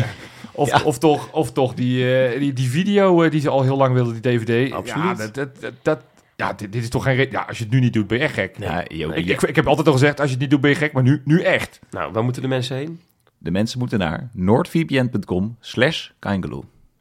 of, 0.52 0.68
Ja. 0.68 0.80
of 0.84 0.98
toch, 0.98 1.32
of 1.32 1.52
toch 1.52 1.74
die, 1.74 2.16
eh, 2.26 2.38
die, 2.38 2.52
die 2.52 2.68
video 2.70 3.28
die 3.28 3.40
ze 3.40 3.48
al 3.48 3.62
heel 3.62 3.76
lang 3.76 3.94
wilde, 3.94 4.20
die 4.20 4.38
DVD. 4.38 4.72
Absoluut. 4.72 5.18
Ja, 5.18 5.24
dat, 5.24 5.34
dat, 5.34 5.60
dat, 5.60 5.72
dat- 5.82 6.02
ja 6.36 6.52
dit, 6.52 6.72
dit 6.72 6.82
is 6.82 6.88
toch 6.88 7.02
geen... 7.04 7.16
re- 7.16 7.28
Ja, 7.30 7.40
als 7.48 7.58
je 7.58 7.64
het 7.64 7.72
nu 7.72 7.80
niet 7.80 7.92
doet, 7.92 8.06
ben 8.06 8.18
je 8.18 8.24
echt 8.24 8.34
gek. 8.34 8.56
Ja, 8.58 8.84
je- 8.88 9.06
Ik, 9.14 9.26
ik, 9.26 9.42
ik 9.42 9.56
heb 9.56 9.66
altijd 9.66 9.86
al 9.86 9.92
gezegd, 9.92 10.16
als 10.20 10.26
je 10.26 10.32
het 10.32 10.40
niet 10.42 10.50
doet, 10.50 10.60
ben 10.60 10.70
je 10.70 10.76
gek. 10.76 10.92
Maar 10.92 11.02
nu, 11.02 11.22
nu 11.24 11.40
echt. 11.42 11.80
Nou, 11.90 12.12
waar 12.12 12.24
moeten 12.24 12.42
de 12.42 12.48
mensen 12.48 12.76
heen? 12.76 13.00
de 13.38 13.50
mensen 13.50 13.78
moeten 13.78 13.98
naar 13.98 14.28
noordvpn.com 14.32 15.56
slash. 15.60 16.08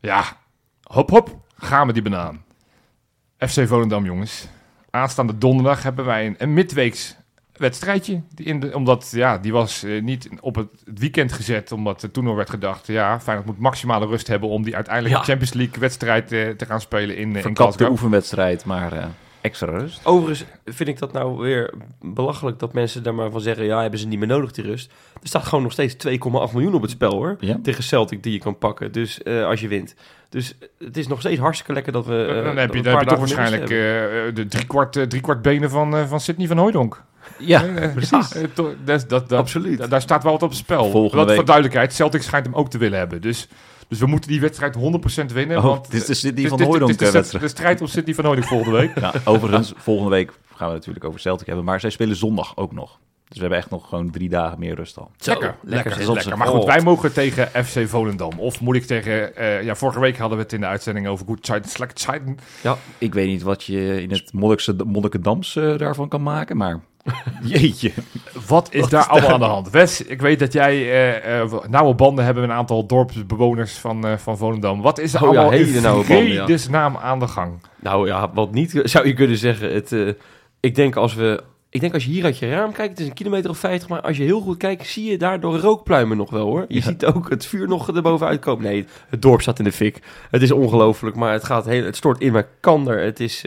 Ja, 0.02 0.24
hop 0.84 1.10
hop, 1.10 1.38
gaan 1.58 1.88
we 1.88 1.94
die 1.94 2.02
banaan. 2.02 2.44
FC 3.48 3.68
Volendam, 3.68 4.06
jongens. 4.06 4.48
Aanstaande 4.90 5.38
donderdag 5.38 5.84
hebben 5.84 6.06
wij 6.06 6.26
een, 6.26 6.36
een 6.38 6.54
midweeks 6.54 7.16
wedstrijdje. 7.54 8.22
Die 8.36 8.46
in 8.46 8.60
de, 8.60 8.76
omdat, 8.76 9.10
ja, 9.12 9.38
die 9.38 9.52
was 9.52 9.84
eh, 9.84 10.02
niet 10.02 10.30
op 10.40 10.56
het, 10.56 10.68
het 10.86 11.00
weekend 11.00 11.32
gezet, 11.32 11.72
omdat 11.72 12.04
er 12.04 12.12
toen 12.12 12.28
al 12.28 12.36
werd 12.36 12.50
gedacht, 12.50 12.88
ja, 12.88 13.20
Feyenoord 13.20 13.48
moet 13.48 13.60
maximale 13.60 14.06
rust 14.06 14.28
hebben 14.28 14.50
om 14.50 14.64
die 14.64 14.76
uiteindelijk 14.76 15.16
Ja. 15.16 15.24
Champions 15.24 15.54
League 15.54 15.80
wedstrijd 15.80 16.32
eh, 16.32 16.50
te 16.50 16.66
gaan 16.66 16.82
spelen 16.82 17.18
in, 17.18 17.36
eh, 17.36 17.46
in 17.46 17.56
Glasgow. 17.56 17.90
oefenwedstrijd, 17.90 18.66
maar 18.66 18.94
eh, 18.94 19.06
extra 19.42 19.78
rust. 19.78 20.06
Overigens 20.06 20.46
vind 20.66 20.90
ik 20.90 21.00
dat 21.00 21.12
nou 21.14 21.38
weer 21.38 21.74
belachelijk 22.02 22.60
dat 22.60 22.74
mensen 22.74 23.04
daar 23.04 23.16
maar 23.16 23.32
van 23.32 23.42
zeggen... 23.42 23.66
ja, 23.66 23.82
hebben 23.82 24.00
ze 24.00 24.08
niet 24.08 24.20
meer 24.20 24.28
nodig, 24.28 24.52
die 24.52 24.64
rust. 24.66 24.92
Er 25.22 25.28
staat 25.28 25.44
gewoon 25.44 25.64
nog 25.64 25.72
steeds 25.72 25.96
2,8 26.08 26.12
miljoen 26.54 26.74
op 26.74 26.82
het 26.82 26.92
spel, 26.92 27.12
hoor. 27.12 27.36
Ja. 27.40 27.60
Tegen 27.64 27.84
Celtic 27.84 28.24
die 28.24 28.34
je 28.34 28.40
kan 28.40 28.58
pakken, 28.58 28.92
dus 28.92 29.24
eh, 29.24 29.46
als 29.46 29.60
je 29.62 29.68
wint. 29.68 29.96
Dus 30.30 30.58
eh, 30.60 30.68
het 30.88 30.98
is 30.98 31.08
nog 31.08 31.20
steeds 31.20 31.40
hartstikke 31.40 31.74
lekker 31.74 31.92
dat 31.94 32.06
we... 32.06 32.26
eh, 32.26 32.36
dan 32.36 32.44
dat 32.44 32.56
heb 32.56 32.74
je, 32.74 32.90
heb 32.90 33.00
je 33.00 33.06
toch 33.06 33.18
waarschijnlijk 33.18 33.64
eh, 33.64 33.70
de 34.36 34.46
driekwart, 34.50 34.96
eh, 34.96 35.04
driekwart 35.04 35.42
benen 35.42 35.70
van, 35.70 35.96
eh, 35.96 36.08
van 36.08 36.20
Sidney 36.20 36.48
van 36.48 36.58
Hooijdonk. 36.58 37.04
Ja, 37.40 37.66
Eh, 37.68 37.94
precies. 37.94 38.34
ja, 38.34 38.40
eh, 38.40 38.48
toch, 38.54 38.74
dat, 38.84 39.10
dat, 39.10 39.30
dat, 39.30 39.40
Absoluut. 39.40 39.78
da- 39.78 39.88
Daar 39.88 40.02
staat 40.02 40.24
wel 40.24 40.32
wat 40.32 40.44
op 40.44 40.50
het 40.50 40.58
spel. 40.58 40.90
Volgende 40.90 41.16
Wat 41.18 41.26
week. 41.26 41.36
voor 41.36 41.46
duidelijkheid, 41.46 41.94
Celtic 41.94 42.22
schijnt 42.22 42.46
hem 42.46 42.56
ook 42.56 42.70
te 42.70 42.78
willen 42.78 42.98
hebben. 42.98 43.22
Dus, 43.22 43.48
dus 43.92 44.00
we 44.00 44.06
moeten 44.06 44.30
die 44.30 44.42
wedstrijd 44.42 44.76
100% 44.76 44.80
winnen. 45.34 45.58
Oh, 45.58 45.64
want, 45.64 45.92
dit 45.92 46.02
is 46.02 46.08
de 46.08 46.14
Sidney 46.14 46.44
het 46.44 46.50
van 46.50 46.58
de, 46.80 47.12
wedstrijd. 47.12 47.40
de 47.40 47.48
strijd 47.48 47.82
om 47.82 47.88
Sidney 47.88 48.16
van 48.16 48.26
Hooijdonk 48.26 48.52
volgende 48.52 48.78
week. 48.78 49.00
Ja, 49.00 49.14
overigens, 49.26 49.74
volgende 49.76 50.10
week 50.10 50.32
gaan 50.56 50.68
we 50.68 50.74
natuurlijk 50.74 51.06
over 51.06 51.20
Celtic 51.20 51.48
hebben. 51.48 51.66
Maar 51.66 51.80
zij 51.80 51.90
spelen 51.90 52.16
zondag 52.16 52.58
ook 52.58 52.72
nog. 52.72 53.00
Dus 53.28 53.36
we 53.36 53.40
hebben 53.40 53.58
echt 53.58 53.70
nog 53.70 53.90
gewoon 53.90 54.12
drie 54.12 54.30
dagen 54.30 54.60
meer 54.60 54.76
rust 54.76 54.98
al. 54.98 55.12
Zo, 55.18 55.32
lekker, 55.32 55.56
lekker, 55.62 56.14
lekker. 56.14 56.38
Maar 56.38 56.48
goed, 56.48 56.64
wij 56.64 56.82
mogen 56.82 57.14
tegen 57.14 57.48
FC 57.66 57.88
Volendam. 57.88 58.40
Of 58.40 58.62
moet 58.62 58.76
ik 58.76 58.86
tegen... 58.86 59.36
eh, 59.36 59.64
ja, 59.64 59.76
vorige 59.76 60.00
week 60.00 60.18
hadden 60.18 60.38
we 60.38 60.44
het 60.44 60.54
in 60.54 60.60
de 60.60 60.66
uitzending 60.66 61.08
over 61.08 61.26
Good 61.26 61.46
Side, 61.46 61.68
Slack 61.68 61.92
Side. 61.94 62.36
Ik 62.98 63.14
weet 63.14 63.28
niet 63.28 63.42
wat 63.42 63.64
je 63.64 64.02
in 64.02 64.12
het 64.12 64.34
Monnikendams 64.86 65.56
eh, 65.56 65.78
daarvan 65.78 66.08
kan 66.08 66.24
maken, 66.24 66.58
maar 66.58 66.80
jeetje. 67.44 67.92
Wat 68.48 68.74
is 68.74 68.88
daar 68.88 69.06
allemaal 69.08 69.32
aan 69.32 69.40
de 69.40 69.46
hand? 69.46 69.70
Wes, 69.70 70.02
ik 70.02 70.22
weet 70.22 70.40
dat 70.40 70.54
jij 70.54 70.74
eh, 70.76 71.40
eh, 71.42 71.52
nauwe 71.70 71.94
banden 71.96 72.26
hebben 72.26 72.44
met 72.44 72.52
een 72.52 72.58
aantal 72.58 72.86
dorpsbewoners 72.86 73.74
van, 73.74 74.08
eh, 74.08 74.18
van 74.18 74.38
Volendam. 74.38 74.82
Wat 74.82 75.00
is 75.00 75.14
er 75.14 75.24
Oh 75.24 75.34
ja, 75.34 75.40
allemaal 75.40 75.58
hele 75.58 75.76
in 75.76 75.82
nauwe 75.82 76.06
banden, 76.08 76.28
ja. 76.28 76.44
vredesnaam 76.44 76.98
aan 76.98 77.20
de 77.20 77.28
gang? 77.28 77.54
Nou 77.80 78.08
ja, 78.08 78.32
wat 78.34 78.52
niet 78.54 78.80
zou 78.84 79.08
je 79.08 79.14
kunnen 79.14 79.38
zeggen. 79.38 79.74
Het, 79.74 80.16
ik, 80.60 80.76
denk 80.76 80.96
als 80.96 81.14
we, 81.14 81.44
ik 81.70 81.82
denk 81.82 81.94
als 81.94 82.06
je 82.06 82.12
hier 82.12 82.24
uit 82.24 82.38
je 82.38 82.50
raam 82.50 82.72
kijkt, 82.72 82.92
het 82.92 83.00
is 83.00 83.08
een 83.08 83.14
kilometer 83.14 83.50
of 83.50 83.58
50, 83.58 83.90
maar 83.90 84.02
als 84.02 84.18
je 84.18 84.24
heel 84.24 84.42
goed 84.42 84.58
kijkt, 84.58 84.88
zie 84.88 85.12
je 85.12 85.18
daar 85.18 85.40
door 85.40 85.58
rookpluimen 85.58 86.18
nog 86.18 86.30
wel 86.30 86.46
hoor. 86.46 86.66
Je 86.68 86.76
Ja. 86.76 86.82
ziet 86.82 87.06
ook 87.06 87.30
het 87.30 87.46
vuur 87.46 87.68
nog 87.68 87.88
erboven 87.96 88.28
uitkomen. 88.28 88.64
Nee, 88.64 88.86
het 89.10 89.22
dorp 89.22 89.42
staat 89.42 89.60
in 89.60 89.66
de 89.66 89.72
fik. 89.72 90.00
Het 90.32 90.42
is 90.42 90.52
ongelooflijk, 90.52 91.16
maar 91.16 91.34
het, 91.34 91.44
gaat 91.44 91.66
heel, 91.66 91.84
het 91.86 91.96
stort 91.96 92.22
in 92.22 92.36
elkaar. 92.36 93.00
Het 93.00 93.20
is, 93.20 93.46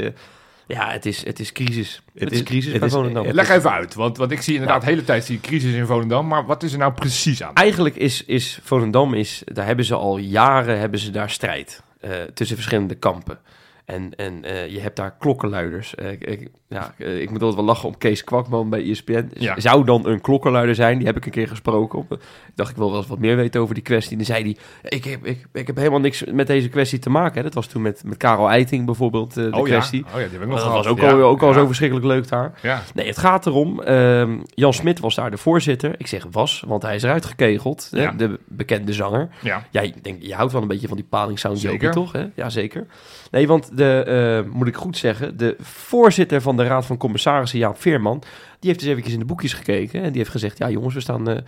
ja, 0.67 0.91
het 0.91 1.07
is, 1.07 1.25
het 1.25 1.41
is 1.41 1.53
crisis. 1.53 2.03
Het, 2.15 2.31
is 2.33 2.39
is- 2.39 2.45
crisis 2.45 2.71
het 2.71 2.79
bij 2.79 2.89
is- 2.89 2.95
Volendam. 2.95 3.27
Leg 3.31 3.49
even 3.51 3.71
uit, 3.73 3.95
want, 3.95 4.17
want 4.17 4.31
ik 4.31 4.41
zie 4.43 4.53
inderdaad 4.55 4.81
de 4.81 4.87
hele 4.87 5.05
tijd 5.05 5.27
die 5.27 5.41
crisis 5.41 5.73
in 5.75 5.87
Volendam. 5.87 6.27
Maar 6.27 6.47
wat 6.47 6.63
is 6.63 6.73
er 6.73 6.79
nou 6.79 6.93
precies 6.93 7.43
aan? 7.43 7.55
Eigenlijk 7.55 7.97
is, 7.97 8.25
is 8.25 8.59
Volendam, 8.63 9.15
is, 9.15 9.43
daar 9.45 9.67
hebben 9.67 9.85
ze 9.85 9.95
al 9.95 10.17
jaren 10.19 10.79
hebben 10.79 10.99
ze 10.99 11.11
daar 11.11 11.31
strijd 11.31 11.83
eh, 12.01 12.11
tussen 12.35 12.57
verschillende 12.57 12.95
kampen. 12.95 13.39
En, 13.85 14.15
en 14.17 14.45
eh, 14.45 14.69
je 14.69 14.81
hebt 14.81 14.97
daar 14.97 15.15
klokkenluiders. 15.19 15.95
Eh, 15.95 16.11
ik, 16.11 16.49
ja, 16.69 16.95
eh, 16.99 17.21
ik 17.21 17.31
moet 17.31 17.41
altijd 17.41 17.57
wel 17.61 17.65
lachen 17.69 17.89
om 17.89 17.99
Kees 17.99 18.25
Kwakman 18.25 18.71
bij 18.71 18.91
ESPN. 18.91 19.31
Ja. 19.35 19.61
Zou 19.61 19.85
dan 19.85 20.07
een 20.07 20.21
klokkenluider 20.21 20.75
zijn? 20.75 20.99
Die 20.99 21.07
heb 21.07 21.17
ik 21.17 21.25
een 21.25 21.31
keer 21.31 21.49
gesproken. 21.49 21.99
Op. 21.99 22.13
Ik 22.13 22.19
dacht, 22.55 22.71
ik 22.71 22.77
wil 22.77 22.89
wel 22.91 22.99
eens 22.99 23.07
wat 23.07 23.19
meer 23.19 23.37
weten 23.37 23.61
over 23.61 23.75
die 23.75 23.83
kwestie. 23.83 24.11
En 24.11 24.17
dan 24.17 24.27
zei 24.27 24.43
hij, 24.43 24.57
ik 24.91 25.05
heb, 25.05 25.27
ik, 25.27 25.47
ik 25.53 25.67
heb 25.67 25.77
helemaal 25.77 26.01
niks 26.01 26.25
met 26.25 26.47
deze 26.47 26.69
kwestie 26.69 26.99
te 26.99 27.11
maken. 27.11 27.37
Hè. 27.37 27.43
Dat 27.43 27.55
was 27.55 27.67
toen 27.67 27.83
met, 27.83 28.03
met 28.05 28.17
Karel 28.17 28.49
Eiting 28.51 28.87
bijvoorbeeld, 28.87 29.35
de 29.35 29.49
oh, 29.53 29.63
kwestie. 29.63 30.05
Ja. 30.07 30.15
Oh 30.15 30.21
ja, 30.21 30.27
die 30.29 30.33
heb 30.33 30.43
ik 30.43 30.47
nog 30.49 30.57
Dat 30.59 30.67
gehad. 30.67 30.85
was 30.85 30.87
ook, 30.93 31.01
Ja. 31.01 31.11
al, 31.13 31.23
ook 31.23 31.43
al 31.43 31.53
zo 31.53 31.67
verschrikkelijk 31.67 32.07
leuk 32.07 32.29
daar. 32.29 32.53
Ja. 32.63 32.83
Nee, 32.95 33.07
het 33.07 33.19
gaat 33.19 33.47
erom. 33.47 33.81
ehm, 33.81 34.37
Jan 34.55 34.73
Smit 34.75 35.01
was 35.01 35.15
daar 35.15 35.31
de 35.31 35.37
voorzitter. 35.37 35.95
Ik 35.99 36.07
zeg 36.07 36.27
was, 36.31 36.65
want 36.67 36.83
hij 36.83 36.95
is 36.95 37.03
eruit 37.03 37.25
gekegeld. 37.25 37.89
hè, 37.91 38.17
de 38.17 38.39
bekende 38.49 38.93
zanger. 38.93 39.29
Ja. 39.43 39.65
Jij 39.71 39.95
denkt, 40.03 40.27
je 40.27 40.35
houdt 40.35 40.53
wel 40.53 40.63
een 40.63 40.69
beetje 40.69 40.89
van 40.89 40.97
die 40.97 41.07
palingsound 41.09 41.59
Zeker. 41.59 41.75
Joker, 41.77 41.91
toch? 41.91 42.13
Hè? 42.13 42.27
Ja, 42.35 42.51
zeker. 42.51 42.87
Nee, 43.31 43.47
want 43.47 43.74
de, 43.77 44.03
eh, 44.03 44.53
moet 44.53 44.67
ik 44.67 44.77
goed 44.77 44.97
zeggen, 44.97 45.37
de 45.37 45.57
voorzitter 45.61 46.41
van 46.41 46.57
de 46.57 46.65
Raad 46.65 46.87
van 46.87 46.97
Commissarissen, 46.97 47.59
Jaap 47.59 47.81
Veerman, 47.81 48.19
die 48.59 48.71
heeft 48.71 48.81
dus 48.81 48.89
eventjes 48.89 49.15
in 49.15 49.19
de 49.19 49.25
boekjes 49.25 49.53
gekeken. 49.53 50.03
En 50.03 50.09
die 50.09 50.19
heeft 50.19 50.31
gezegd, 50.31 50.59
ja 50.59 50.71
jongens, 50.71 50.95
we 50.95 51.01
staan 51.01 51.29
eh, 51.29 51.39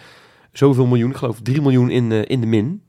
zoveel 0.52 0.86
miljoen, 0.86 1.10
ik 1.10 1.16
geloof 1.16 1.40
3 1.42 1.62
miljoen 1.62 1.90
in, 1.90 2.12
eh, 2.12 2.22
in 2.26 2.40
de 2.40 2.46
min. 2.46 2.82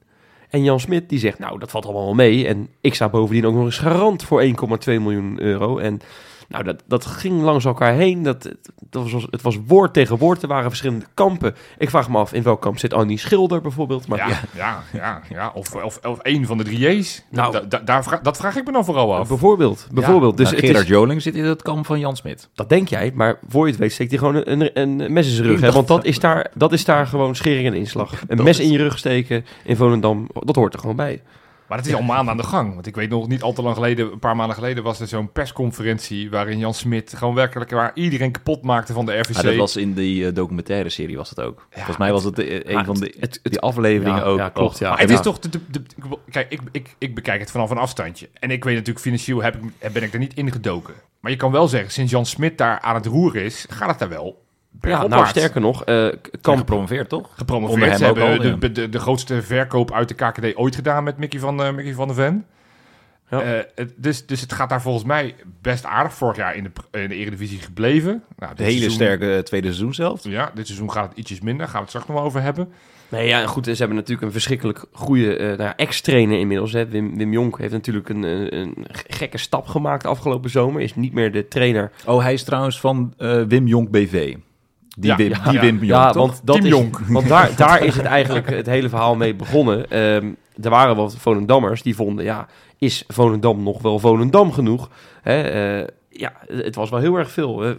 En 0.49 0.63
Jan 0.63 0.79
Smit 0.79 1.09
die 1.09 1.19
zegt, 1.19 1.39
nou 1.39 1.59
dat 1.59 1.71
valt 1.71 1.85
allemaal 1.85 2.05
wel 2.05 2.13
mee. 2.13 2.47
En 2.47 2.67
ik 2.81 2.93
sta 2.93 3.09
bovendien 3.09 3.45
ook 3.45 3.53
nog 3.53 3.65
eens 3.65 3.77
garant 3.77 4.23
voor 4.23 4.41
1,2 4.41 4.99
miljoen 4.99 5.41
euro. 5.41 5.77
En 5.77 5.99
nou, 6.47 6.63
dat, 6.63 6.83
dat 6.87 7.05
ging 7.05 7.41
langs 7.41 7.65
elkaar 7.65 7.93
heen. 7.93 8.23
Dat, 8.23 8.51
dat 8.89 9.11
was, 9.11 9.27
het 9.29 9.41
was 9.41 9.57
woord 9.67 9.93
tegen 9.93 10.17
woord. 10.17 10.41
Er 10.41 10.47
waren 10.47 10.69
verschillende 10.69 11.05
kampen. 11.13 11.55
Ik 11.77 11.89
vraag 11.89 12.09
me 12.09 12.17
af, 12.17 12.33
in 12.33 12.43
welk 12.43 12.61
kamp 12.61 12.79
zit 12.79 12.93
Annie 12.93 13.17
Schilder 13.17 13.61
bijvoorbeeld? 13.61 14.07
Maar 14.07 14.17
Ja, 14.17 14.39
ja, 14.55 14.83
ja, 14.93 15.21
ja. 15.29 15.51
Of, 15.53 15.75
of, 15.75 15.99
of 16.05 16.19
een 16.21 16.45
van 16.45 16.57
de 16.57 16.63
drie 16.63 16.79
J's. 16.79 17.23
Nou. 17.29 17.51
Da- 17.51 17.59
da- 17.59 17.79
daar 17.79 18.19
dat 18.23 18.37
vraag 18.37 18.55
ik 18.55 18.65
me 18.65 18.71
dan 18.71 18.85
vooral 18.85 19.15
af. 19.15 19.27
bijvoorbeeld, 19.27 19.87
bijvoorbeeld. 19.91 20.37
Dus 20.37 20.49
Dus 20.49 20.55
het 20.59 20.65
Gerard 20.67 20.83
is, 20.85 20.89
Joling 20.91 21.21
zit 21.21 21.35
in 21.35 21.43
het 21.45 21.61
kamp 21.61 21.85
van 21.85 21.99
Jan 21.99 22.15
Smit. 22.15 22.49
dat 22.55 22.69
denk 22.69 22.87
jij, 22.87 23.11
maar 23.15 23.39
voor 23.47 23.65
je 23.65 23.71
het 23.71 23.79
weet 23.79 23.91
steekt 23.91 24.09
hij 24.09 24.19
gewoon 24.19 24.35
een, 24.35 24.61
een, 24.79 24.99
een 25.01 25.13
mes 25.13 25.27
in 25.27 25.33
zijn 25.33 25.47
rug. 25.47 25.61
Hè? 25.61 25.71
Want 25.71 25.87
dat 25.87 26.05
is, 26.05 26.19
daar, 26.19 26.51
dat 26.53 26.73
is 26.73 26.85
daar 26.85 27.07
gewoon 27.07 27.35
schering 27.35 27.67
en 27.67 27.73
inslag. 27.73 28.11
Een 28.27 28.37
Dat 28.37 28.45
mes 28.45 28.59
is- 28.59 28.65
in 28.65 28.71
je 28.71 28.77
rug 28.77 28.97
steken 28.97 29.45
in 29.63 29.75
Volendam, 29.75 30.27
dat 30.33 30.55
hoort 30.55 30.73
er 30.73 30.79
gewoon 30.79 30.95
bij. 30.95 31.21
Maar 31.67 31.77
het 31.77 31.87
is 31.87 31.93
al 31.93 32.01
maanden 32.01 32.29
aan 32.31 32.37
de 32.37 32.43
gang. 32.43 32.73
Want 32.73 32.87
ik 32.87 32.95
weet 32.95 33.09
nog 33.09 33.27
niet 33.27 33.41
al 33.41 33.53
te 33.53 33.61
lang 33.61 33.75
geleden, 33.75 34.11
een 34.11 34.19
paar 34.19 34.35
maanden 34.35 34.55
geleden, 34.55 34.83
was 34.83 34.99
er 34.99 35.07
zo'n 35.07 35.31
persconferentie 35.31 36.29
waarin 36.29 36.59
Jan 36.59 36.73
Smit 36.73 37.13
gewoon 37.17 37.33
werkelijk 37.33 37.71
waar 37.71 37.91
iedereen 37.93 38.31
kapot 38.31 38.61
maakte 38.63 38.93
van 38.93 39.05
de 39.05 39.17
RVC. 39.19 39.35
Ah, 39.37 39.43
dat 39.43 39.55
was 39.55 39.75
in 39.75 39.93
die 39.93 40.27
eh, 40.27 40.33
documentaire 40.33 40.89
serie 40.89 41.17
was 41.17 41.29
dat 41.29 41.45
ook. 41.45 41.67
Volgens 41.69 41.97
mij 41.97 42.11
was 42.11 42.23
het 42.23 42.39
eh, 42.39 42.75
een 42.75 42.85
van 42.85 42.95
de 42.95 43.13
het- 43.19 43.39
het- 43.43 43.51
die 43.51 43.59
afleveringen 43.59 44.19
ja, 44.19 44.23
ook. 44.23 44.37
ja, 44.37 44.49
klopt, 44.49 44.77
ja. 44.77 44.89
Maar 44.89 44.99
het 44.99 45.09
Ja. 45.09 45.15
is 45.15 45.21
toch... 45.21 45.39
De, 45.39 45.59
kijk, 46.29 46.51
ik, 46.51 46.61
ik, 46.71 46.95
ik 46.97 47.15
bekijk 47.15 47.39
het 47.39 47.51
vanaf 47.51 47.69
een 47.69 47.77
afstandje. 47.77 48.29
En 48.33 48.51
ik 48.51 48.63
weet 48.63 48.75
natuurlijk, 48.75 49.05
financieel 49.05 49.41
heb 49.43 49.55
ik, 49.55 49.91
ben 49.93 50.03
ik 50.03 50.13
er 50.13 50.19
niet 50.19 50.33
ingedoken. 50.33 50.93
Maar 51.19 51.31
je 51.31 51.37
kan 51.37 51.51
wel 51.51 51.67
zeggen, 51.67 51.91
sinds 51.91 52.11
Jan 52.11 52.25
Smit 52.25 52.57
daar 52.57 52.79
aan 52.79 52.95
het 52.95 53.05
roeren 53.05 53.43
is, 53.43 53.65
gaat 53.69 53.89
het 53.89 53.99
daar 53.99 54.09
wel 54.09 54.45
Ja, 54.81 55.07
nou 55.07 55.27
sterker 55.27 55.61
nog, 55.61 55.83
eh, 55.85 55.95
Kan 55.95 56.19
kamp, 56.41 56.57
gepromoveerd, 56.57 57.09
toch? 57.09 57.19
Onder 57.21 57.37
gepromoveerd. 57.37 57.89
hem 57.89 57.97
Ze 57.97 58.05
ook 58.05 58.15
hebben 58.17 58.35
al, 58.37 58.41
de, 58.41 58.47
ja. 58.47 58.55
de, 58.55 58.71
de, 58.71 58.89
de 58.89 58.99
grootste 58.99 59.41
verkoop 59.41 59.91
uit 59.91 60.07
de 60.07 60.13
KKD 60.13 60.55
ooit 60.55 60.75
gedaan 60.75 61.03
met 61.03 61.17
Mickey 61.17 61.39
van, 61.39 61.63
eh, 61.63 61.73
Mickey 61.73 61.93
van 61.93 62.07
der 62.07 62.15
Ven. 62.15 62.45
Ja. 63.29 63.41
Eh, 63.41 63.63
het, 63.75 63.93
dus, 63.95 64.25
dus 64.25 64.41
het 64.41 64.53
gaat 64.53 64.69
daar 64.69 64.81
volgens 64.81 65.03
mij 65.05 65.35
best 65.61 65.85
aardig. 65.85 66.13
Vorig 66.13 66.37
jaar 66.37 66.55
in 66.55 66.63
de, 66.63 66.99
in 66.99 67.09
de 67.09 67.15
Eredivisie 67.15 67.59
gebleven. 67.59 68.23
Nou, 68.37 68.55
De 68.55 68.63
hele 68.63 68.75
seizoen- 68.77 68.95
sterke 68.95 69.41
tweede 69.43 69.67
seizoen 69.67 69.93
zelf. 69.93 70.23
Ja, 70.23 70.51
dit 70.53 70.65
seizoen 70.65 70.91
gaat 70.91 71.09
het 71.09 71.17
ietsjes 71.17 71.41
minder. 71.41 71.65
Gaan 71.65 71.73
we 71.75 71.79
het 71.81 71.89
straks 71.89 72.07
nog 72.07 72.15
wel 72.17 72.25
over 72.25 72.41
hebben. 72.41 72.69
Nee, 73.09 73.27
ja, 73.27 73.45
goed, 73.45 73.65
ze 73.65 73.71
hebben 73.75 73.95
natuurlijk 73.95 74.25
een 74.25 74.31
verschrikkelijk 74.31 74.85
goede 74.91 75.37
eh, 75.37 75.45
nou 75.47 75.61
ja, 75.61 75.75
ex-trainer 75.75 76.39
inmiddels. 76.39 76.71
Hè. 76.73 76.87
Wim, 76.87 77.17
Wim 77.17 77.31
Jonk 77.31 77.57
heeft 77.59 77.71
natuurlijk 77.73 78.09
een, 78.09 78.23
een, 78.23 78.57
een 78.57 78.75
gekke 79.07 79.37
stap 79.37 79.67
gemaakt 79.67 80.05
afgelopen 80.05 80.49
zomer. 80.49 80.81
Is 80.81 80.95
niet 80.95 81.13
meer 81.13 81.31
de 81.31 81.47
trainer. 81.47 81.91
Oh, 82.05 82.21
hij 82.21 82.33
is 82.33 82.43
trouwens 82.43 82.79
van 82.79 83.13
eh, 83.17 83.41
Wim 83.47 83.67
Jonk 83.67 83.89
BV. 83.91 84.35
Die 84.99 85.09
Ja, 85.09 85.15
Wim, 85.17 85.29
ja, 85.29 85.43
die 85.43 85.53
ja. 85.53 85.61
Wim 85.61 85.75
Jonk, 85.75 85.83
ja, 85.83 86.11
toch? 86.11 86.27
want 86.27 86.41
dat 86.43 86.61
Team 86.61 86.65
is. 86.91 86.99
Want 87.09 87.27
daar, 87.27 87.51
daar 87.55 87.83
is 87.83 87.95
het 87.95 88.05
eigenlijk 88.05 88.49
het 88.49 88.65
hele 88.65 88.89
verhaal 88.89 89.15
mee 89.15 89.35
begonnen. 89.35 89.89
Ehm, 89.89 90.31
er 90.61 90.69
waren 90.69 90.95
wat 90.95 91.15
Volendammers 91.17 91.81
die 91.81 91.95
vonden, 91.95 92.25
ja, 92.25 92.47
is 92.77 93.03
Volendam 93.07 93.63
nog 93.63 93.81
wel 93.81 93.99
Volendam 93.99 94.51
genoeg? 94.51 94.89
Hè, 95.21 95.41
eh, 95.41 95.87
ja, 96.09 96.33
het 96.47 96.75
was 96.75 96.89
wel 96.89 96.99
heel 96.99 97.15
erg 97.15 97.31
veel. 97.31 97.59
hè. 97.61 97.75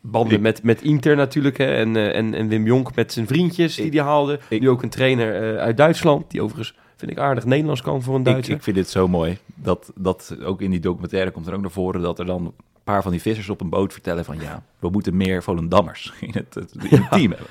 Banden 0.00 0.40
met, 0.40 0.62
met 0.62 0.82
Inter 0.82 1.16
natuurlijk 1.16 1.58
hè, 1.58 1.64
en, 1.74 1.96
eh, 1.96 2.16
en, 2.16 2.34
en 2.34 2.48
Wim 2.48 2.64
Jonk 2.66 2.94
met 2.94 3.12
zijn 3.12 3.26
vriendjes 3.26 3.74
die 3.76 3.84
Ik- 3.84 3.90
die 3.90 4.00
haalde. 4.00 4.38
ik- 4.48 4.60
nu 4.60 4.68
ook 4.68 4.82
een 4.82 4.88
trainer 4.88 5.54
eh, 5.54 5.58
uit 5.62 5.76
Duitsland, 5.76 6.30
die 6.30 6.42
overigens, 6.42 6.74
vind 6.96 7.10
ik 7.10 7.18
aardig, 7.18 7.44
Nederlands 7.44 7.82
kan 7.82 8.02
voor 8.02 8.14
een 8.14 8.22
Duitser. 8.22 8.54
ik 8.54 8.62
vind 8.62 8.76
dit 8.76 8.88
zo 8.90 9.08
mooi. 9.08 9.38
Dat, 9.54 9.92
dat 9.94 10.36
ook 10.44 10.60
in 10.60 10.70
die 10.70 10.80
documentaire 10.80 11.30
komt 11.30 11.46
er 11.46 11.54
ook 11.54 11.60
naar 11.60 11.70
voren 11.70 12.02
dat 12.02 12.18
er 12.18 12.26
dan 12.26 12.54
paar 12.84 13.02
van 13.02 13.10
die 13.10 13.20
vissers 13.20 13.48
op 13.48 13.60
een 13.60 13.70
boot 13.70 13.92
vertellen 13.92 14.24
van 14.24 14.40
ja, 14.40 14.62
we 14.78 14.90
moeten 14.90 15.16
meer 15.16 15.42
Volendammers 15.42 16.12
in 16.20 16.32
het, 16.32 16.56
in 16.56 17.00
het 17.00 17.10
team 17.10 17.30
hebben. 17.30 17.46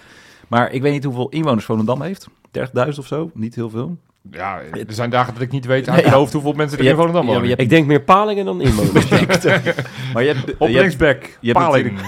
Maar 0.48 0.72
ik 0.72 0.82
weet 0.82 0.94
niet 0.94 1.04
hoeveel 1.04 1.30
inwoners 1.30 1.66
Volendam 1.66 2.02
heeft. 2.02 2.28
30.000 2.30 2.98
of 2.98 3.08
zo, 3.08 3.32
niet 3.34 3.56
heel 3.56 3.70
veel. 3.70 3.98
Ja, 4.32 4.62
er 4.62 4.86
zijn 4.94 5.10
dagen 5.10 5.34
dat 5.34 5.42
ik 5.42 5.52
niet 5.52 5.66
weet 5.66 5.88
uit 5.90 5.96
mijn 6.02 6.10
ja. 6.12 6.18
hoofd 6.20 6.34
hoeveel 6.34 6.54
mensen 6.54 6.78
er 6.78 6.84
in 6.84 6.90
hebt- 6.90 7.00
Volendam 7.00 7.26
wonen. 7.26 7.48
hebt- 7.50 7.62
ik 7.62 7.70
denk 7.70 7.88
meer 7.88 8.02
palingen 8.02 8.46
dan 8.46 8.62
inwoners. 8.62 9.10
Maar 10.14 10.24
je 10.24 10.34
hebt, 10.34 10.58
Op 10.58 10.68
je 10.68 10.74
hebt, 10.74 10.74
linksback, 10.74 11.38
je 11.40 11.52
hebt 11.52 11.60
Paling. 11.66 12.00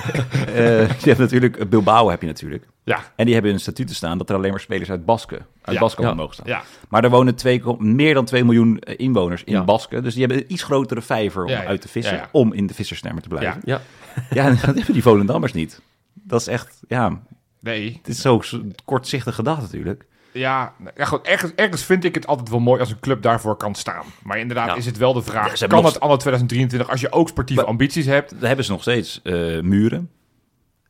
eh, 0.53 0.89
je 0.89 1.07
hebt 1.07 1.17
natuurlijk 1.19 1.69
Bilbao 1.69 2.09
heb 2.09 2.21
je 2.21 2.27
natuurlijk. 2.27 2.67
Ja, 2.83 2.99
En 3.15 3.23
die 3.25 3.33
hebben 3.33 3.51
in 3.51 3.57
een 3.57 3.63
statuut 3.63 3.91
staan 3.91 4.17
dat 4.17 4.29
er 4.29 4.35
alleen 4.35 4.51
maar 4.51 4.59
spelers 4.59 4.89
uit 4.91 5.05
Basken, 5.05 5.45
uit 5.61 5.75
Ja, 5.75 5.81
Basken 5.81 6.03
ja. 6.03 6.13
mogen 6.13 6.33
staan. 6.33 6.47
ja. 6.47 6.61
Maar 6.89 7.03
er 7.03 7.09
wonen 7.09 7.35
twee, 7.35 7.61
meer 7.77 8.13
dan 8.13 8.25
2 8.25 8.43
miljoen 8.43 8.79
eh, 8.79 8.95
inwoners 8.97 9.43
in 9.43 9.53
Ja. 9.53 9.63
Basken. 9.63 10.03
Dus 10.03 10.13
die 10.13 10.23
hebben 10.25 10.43
een 10.43 10.51
iets 10.53 10.63
grotere 10.63 11.01
vijver 11.01 11.43
om 11.43 11.49
Ja, 11.49 11.61
ja. 11.61 11.67
uit 11.67 11.81
te 11.81 11.87
vissen. 11.87 12.15
Ja, 12.15 12.21
ja. 12.21 12.29
Om 12.31 12.53
in 12.53 12.67
de 12.67 12.73
vissersnemmer 12.73 13.21
te 13.23 13.29
blijven. 13.29 13.61
ja. 13.65 13.81
Ja, 14.29 14.45
en 14.47 14.51
dat 14.51 14.61
hebben 14.75 14.93
die 14.93 15.01
Volendammers 15.01 15.53
niet. 15.53 15.81
Dat 16.13 16.41
is 16.41 16.47
echt, 16.47 16.79
ja, 16.87 17.21
Nee, 17.59 17.97
het 17.97 18.07
is 18.07 18.21
zo 18.21 18.41
kortzichtig 18.85 19.35
gedacht 19.35 19.61
natuurlijk. 19.61 20.05
Ja, 20.33 20.73
nou, 20.77 20.91
ja 20.97 21.05
goed, 21.05 21.21
ergens, 21.21 21.51
ergens 21.55 21.83
vind 21.85 22.03
ik 22.03 22.15
het 22.15 22.27
altijd 22.27 22.49
wel 22.49 22.59
mooi 22.59 22.79
als 22.79 22.89
een 22.91 22.99
club 22.99 23.21
daarvoor 23.21 23.55
kan 23.55 23.75
staan. 23.75 24.05
Maar 24.23 24.37
inderdaad 24.39 24.67
Ja. 24.67 24.75
is 24.75 24.85
het 24.85 24.97
wel 24.97 25.13
de 25.13 25.21
vraag, 25.21 25.47
Ja, 25.47 25.51
ze 25.53 25.59
hebben 25.59 25.69
kan 25.77 25.81
nog- 25.83 25.93
het 25.93 26.01
anno 26.03 26.15
2023 26.17 26.89
als 26.89 27.01
je 27.01 27.11
ook 27.11 27.27
sportieve 27.27 27.61
Maar- 27.61 27.69
ambities 27.69 28.05
hebt? 28.05 28.31
Daar 28.39 28.47
hebben 28.47 28.65
ze 28.65 28.71
nog 28.71 28.81
steeds 28.81 29.19
eh, 29.23 29.33
Muren. 29.61 30.09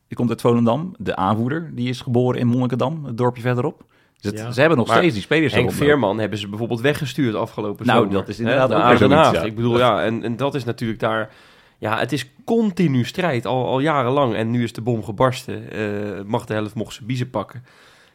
Die 0.08 0.16
komt 0.16 0.30
uit 0.30 0.40
Volendam. 0.40 0.94
De 0.98 1.16
aanvoerder, 1.16 1.70
die 1.74 1.88
is 1.88 2.00
geboren 2.00 2.40
in 2.40 2.46
Monnikendam, 2.46 3.04
het 3.04 3.16
dorpje 3.18 3.42
verderop. 3.42 3.84
Dus 4.20 4.30
het- 4.30 4.40
Ja. 4.40 4.50
ze 4.52 4.60
hebben 4.60 4.78
nog 4.78 4.86
Maar 4.86 4.96
steeds 4.96 5.12
die 5.14 5.22
spelers 5.22 5.52
Henk. 5.54 5.72
Veerman 5.72 6.18
hebben 6.18 6.38
ze 6.38 6.48
bijvoorbeeld 6.48 6.80
weggestuurd 6.80 7.34
afgelopen 7.34 7.86
Nou, 7.86 7.98
zomer. 7.98 8.14
dat 8.14 8.28
is 8.28 8.38
inderdaad 8.38 8.68
naar 8.68 8.92
ook 8.92 8.98
zoiets, 8.98 9.30
ja. 9.30 9.42
Ik 9.42 9.54
bedoel, 9.54 9.78
ja, 9.78 10.02
en, 10.02 10.22
en 10.22 10.36
dat 10.36 10.54
is 10.54 10.64
natuurlijk 10.64 11.00
daar... 11.00 11.30
Ja, 11.78 11.98
het 11.98 12.12
is 12.12 12.30
continu 12.44 13.04
strijd, 13.04 13.46
al, 13.46 13.66
al 13.66 13.80
jarenlang. 13.80 14.34
En 14.34 14.50
nu 14.50 14.62
is 14.62 14.72
de 14.72 14.80
bom 14.80 15.04
gebarsten. 15.04 15.70
Eh, 15.72 16.24
mag 16.26 16.44
de 16.44 16.54
helft 16.54 16.74
mocht 16.74 16.94
ze 16.94 17.04
biezen 17.04 17.30
pakken. 17.30 17.64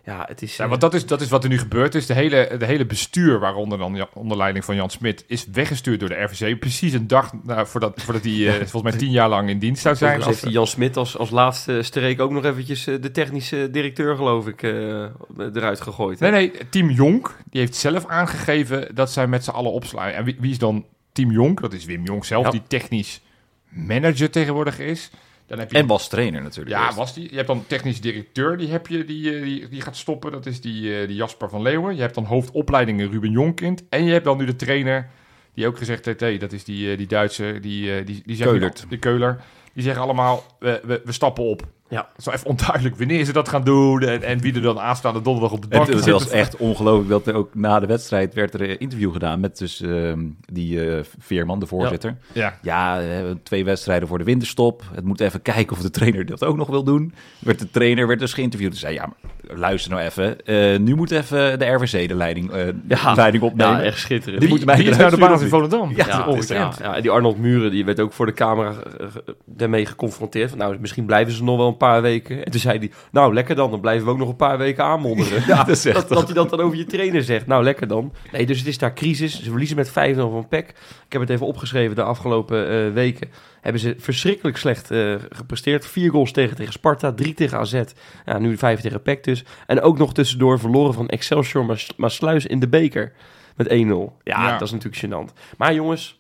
Ja, 0.06 0.26
het 0.28 0.42
is... 0.42 0.56
Ja, 0.58 0.64
eh, 0.64 0.70
want 0.70 0.82
dat 0.82 0.94
is, 0.94 1.06
dat 1.06 1.22
is 1.22 1.30
wat 1.30 1.44
er 1.44 1.50
nu 1.50 1.58
gebeurd 1.58 1.96
is. 1.96 2.06
De 2.06 2.14
hele, 2.14 2.56
de 2.58 2.66
hele 2.66 2.86
bestuur, 2.86 3.40
waaronder 3.40 3.78
dan 3.78 4.08
onder 4.14 4.38
leiding 4.38 4.66
van 4.66 4.76
Jan 4.76 4.90
Smit, 4.90 5.24
is 5.28 5.46
weggestuurd 5.52 6.00
door 6.00 6.10
de 6.10 6.16
RVC. 6.24 6.60
Precies 6.60 6.94
een 6.94 7.08
dag 7.08 7.34
nou, 7.44 7.68
voordat, 7.68 8.02
voordat 8.02 8.24
hij 8.24 8.34
eh, 8.48 8.54
volgens 8.54 8.82
mij 8.82 8.92
tien 8.92 9.12
jaar 9.12 9.30
lang 9.30 9.50
in 9.50 9.60
dienst 9.60 9.82
zou 9.82 9.96
zijn. 9.96 10.24
Heeft 10.24 10.44
die 10.44 10.52
Jan 10.52 10.68
Smit 10.68 10.98
als, 10.98 11.18
als 11.18 11.30
laatste 11.30 11.82
streek 11.84 12.22
ook 12.22 12.32
nog 12.32 12.46
eventjes 12.46 12.88
eh, 12.88 13.02
de 13.02 13.12
technische 13.12 13.70
directeur, 13.72 14.16
geloof 14.16 14.48
ik, 14.48 14.62
eruit 15.38 15.82
gegooid. 15.82 16.20
hè? 16.20 16.32
Nee, 16.32 16.52
nee, 16.52 16.68
Team 16.70 16.90
Jonk, 16.90 17.36
die 17.50 17.60
heeft 17.60 17.76
zelf 17.76 18.06
aangegeven 18.06 18.96
dat 18.96 19.12
zij 19.12 19.28
met 19.28 19.44
z'n 19.44 19.50
allen 19.50 19.72
opslaan. 19.72 20.10
En 20.10 20.24
wie, 20.24 20.36
wie 20.40 20.52
is 20.52 20.58
dan 20.58 20.86
Team 21.12 21.32
Jonk? 21.32 21.62
Dat 21.62 21.74
is 21.74 21.86
Wim 21.86 22.06
Jonk 22.06 22.26
zelf, 22.26 22.46
Ja. 22.46 22.52
die 22.52 22.64
technisch 22.68 23.22
manager 23.70 24.30
tegenwoordig 24.30 24.80
is. 24.80 25.12
Dan 25.50 25.60
heb 25.60 25.72
je 25.72 25.78
En 25.78 25.88
was 25.88 26.08
trainer 26.08 26.42
natuurlijk. 26.42 26.76
Ja, 26.76 26.86
eerst. 26.86 26.98
was 26.98 27.14
die. 27.14 27.30
Je 27.30 27.36
hebt 27.36 27.48
dan 27.48 27.64
technisch 27.68 28.02
directeur, 28.02 28.58
die, 28.58 28.68
heb 28.68 28.88
je, 28.88 29.06
die, 29.06 29.36
eh, 29.36 29.44
die, 29.44 29.68
die 29.68 29.82
gaat 29.82 29.98
stoppen. 29.98 30.32
Dat 30.32 30.46
is 30.46 30.62
die, 30.62 31.00
eh, 31.00 31.08
die 31.08 31.16
Jasper 31.16 31.50
van 31.50 31.62
Leeuwen. 31.62 31.96
Je 31.96 32.02
hebt 32.02 32.16
dan 32.16 32.26
hoofdopleidingen 32.26 33.12
Ruben 33.12 33.32
Jonkind. 33.32 33.84
En 33.90 34.04
je 34.04 34.12
hebt 34.12 34.26
dan 34.26 34.38
nu 34.38 34.46
de 34.46 34.56
trainer, 34.56 35.10
die 35.54 35.68
ook 35.68 35.78
gezegd 35.78 36.06
heeft... 36.06 36.20
Hey, 36.20 36.38
dat 36.38 36.52
is 36.52 36.64
die, 36.64 36.92
eh, 36.92 36.98
die 36.98 37.08
Duitse, 37.08 37.58
die, 37.62 38.04
die, 38.04 38.22
die 38.26 38.36
zeggen 38.36 38.58
Keulert. 38.58 38.86
De 38.90 38.98
Keuler. 38.98 39.42
Die 39.74 39.84
zeggen 39.84 40.02
allemaal, 40.02 40.44
we, 40.60 40.82
we, 40.84 41.02
we 41.06 41.12
stappen 41.12 41.44
op. 41.44 41.68
Ja. 41.90 41.98
Het 42.10 42.18
is 42.18 42.26
wel 42.26 42.34
even 42.34 42.48
onduidelijk 42.48 42.96
wanneer 42.98 43.26
ze 43.26 43.34
dat 43.34 43.50
gaan 43.50 43.64
doen... 43.64 44.02
en, 44.02 44.24
en 44.24 44.40
wie 44.40 44.54
er 44.54 44.62
dan 44.62 44.80
aanstaande 44.80 45.22
donderdag 45.22 45.52
op 45.52 45.62
de 45.62 45.68
bank 45.68 45.86
Het, 45.86 45.94
het 45.96 46.04
zit. 46.04 46.14
was 46.14 46.30
echt 46.30 46.58
ongelooflijk 46.58 47.10
dat 47.10 47.28
er 47.28 47.34
ook 47.34 47.56
na 47.56 47.80
de 47.80 47.86
wedstrijd 47.86 48.34
werd 48.34 48.54
er 48.54 48.70
een 48.70 48.80
interview 48.80 49.12
gedaan 49.12 49.40
met 49.40 49.58
dus 49.58 49.82
ehm, 49.82 50.20
die 50.52 50.86
eh, 50.96 51.04
Veerman, 51.20 51.60
de 51.60 51.66
voorzitter. 51.66 52.18
Ja. 52.34 52.58
Ja, 52.62 52.98
we 52.98 53.04
hebben 53.04 53.44
twee 53.44 53.66
wedstrijden 53.66 54.08
voor 54.08 54.18
de 54.18 54.24
winterstop. 54.24 54.84
Het 54.94 55.04
moet 55.06 55.20
even 55.20 55.42
kijken 55.42 55.76
of 55.76 55.82
de 55.82 55.90
trainer 55.90 56.26
dat 56.26 56.44
ook 56.44 56.58
nog 56.58 56.68
wil 56.68 56.84
doen. 56.84 57.14
Werd 57.40 57.60
de 57.60 57.70
trainer 57.70 58.08
werd 58.08 58.20
dus 58.20 58.34
geïnterviewd 58.34 58.72
en 58.72 58.78
zei 58.78 58.94
ja, 58.94 59.06
maar 59.06 59.58
luister 59.58 59.92
nou 59.92 60.04
even. 60.04 60.46
eh, 60.46 60.80
nu 60.80 60.96
moet 60.96 61.12
even 61.12 61.60
de 61.60 61.66
RVC 61.66 62.08
de 62.08 62.16
leiding, 62.16 62.52
eh, 62.52 62.66
Ja. 62.88 63.10
de 63.10 63.16
leiding 63.16 63.44
opnemen. 63.44 63.74
Ja, 63.78 63.82
echt 63.82 64.00
schitterend. 64.00 64.26
Die 64.26 64.40
Wie, 64.40 64.50
moeten 64.50 64.66
mij 64.68 64.78
wie 64.78 64.90
is 64.90 64.98
nou 64.98 65.10
de 65.10 65.18
baas 65.18 65.42
in 65.42 65.48
sturen 65.48 65.70
Volendam? 65.70 65.96
Ja, 65.96 66.76
Ja, 66.82 67.02
die 67.02 67.12
Arnold 67.12 67.38
Muren 67.38 67.72
die 67.72 67.86
werd 67.86 68.00
ook 68.00 68.14
voor 68.14 68.26
de 68.26 68.34
camera 68.34 68.70
eh, 69.00 69.08
daarmee 69.46 69.86
geconfronteerd. 69.86 70.50
Van, 70.50 70.58
nou, 70.58 70.78
misschien 70.80 71.06
blijven 71.06 71.34
ze 71.34 71.44
nog 71.44 71.58
wel 71.58 71.68
een 71.68 71.78
paar 71.80 72.02
weken. 72.02 72.46
En 72.46 72.52
toen 72.52 72.60
zei 72.60 72.78
hij, 72.78 72.92
nou 73.12 73.34
lekker 73.34 73.56
dan, 73.56 73.72
dan 73.72 73.80
blijven 73.80 74.06
we 74.06 74.12
ook 74.12 74.18
nog 74.18 74.30
een 74.30 74.36
paar 74.36 74.58
weken 74.58 74.84
aanmodderen. 74.84 75.44
Ja, 75.48 75.64
dat 75.64 75.84
dat, 75.84 76.10
dat 76.10 76.26
hij 76.26 76.34
dat 76.34 76.50
dan 76.50 76.60
over 76.60 76.78
je 76.78 76.86
trainer 76.86 77.24
zegt. 77.24 77.48
Nou, 77.48 77.64
lekker 77.64 77.88
dan. 77.88 78.14
Nee, 78.32 78.46
dus 78.46 78.58
het 78.58 78.68
is 78.68 78.78
daar 78.78 78.94
crisis. 78.94 79.44
Ze 79.44 79.50
verliezen 79.50 79.76
met 79.76 79.90
5-0 79.90 79.94
van 80.16 80.48
PEC. 80.50 80.70
Ik 81.06 81.12
heb 81.12 81.22
het 81.22 81.30
even 81.30 81.46
opgeschreven 81.46 81.96
de 81.96 82.04
afgelopen 82.04 82.70
eh, 82.70 82.94
weken. 82.94 83.30
Hebben 83.62 83.82
ze 83.82 83.96
verschrikkelijk 83.98 84.58
slecht 84.58 84.92
eh, 84.92 85.16
gepresteerd. 85.30 85.86
Vier 85.88 86.12
goals 86.12 86.32
tegen 86.32 86.56
tegen 86.56 86.74
Sparta, 86.74 87.14
drie 87.14 87.34
tegen 87.34 87.58
AZ. 87.58 87.82
Ja, 88.26 88.38
nu 88.38 88.58
vijf 88.58 88.82
tegen 88.82 89.02
PEC 89.02 89.24
dus. 89.24 89.44
En 89.68 89.82
ook 89.82 89.98
nog 89.98 90.14
tussendoor 90.14 90.60
verloren 90.60 90.94
van 90.94 91.08
Excelsior 91.08 91.66
Maas- 91.66 91.94
Maasluis 91.98 92.46
in 92.46 92.60
de 92.60 92.68
beker. 92.68 93.12
Met 93.56 93.68
1-0. 93.68 93.72
Ja, 93.72 94.48
Ja. 94.48 94.52
dat 94.58 94.68
is 94.68 94.72
natuurlijk 94.72 95.06
gênant. 95.06 95.34
Maar 95.58 95.74
jongens, 95.74 96.19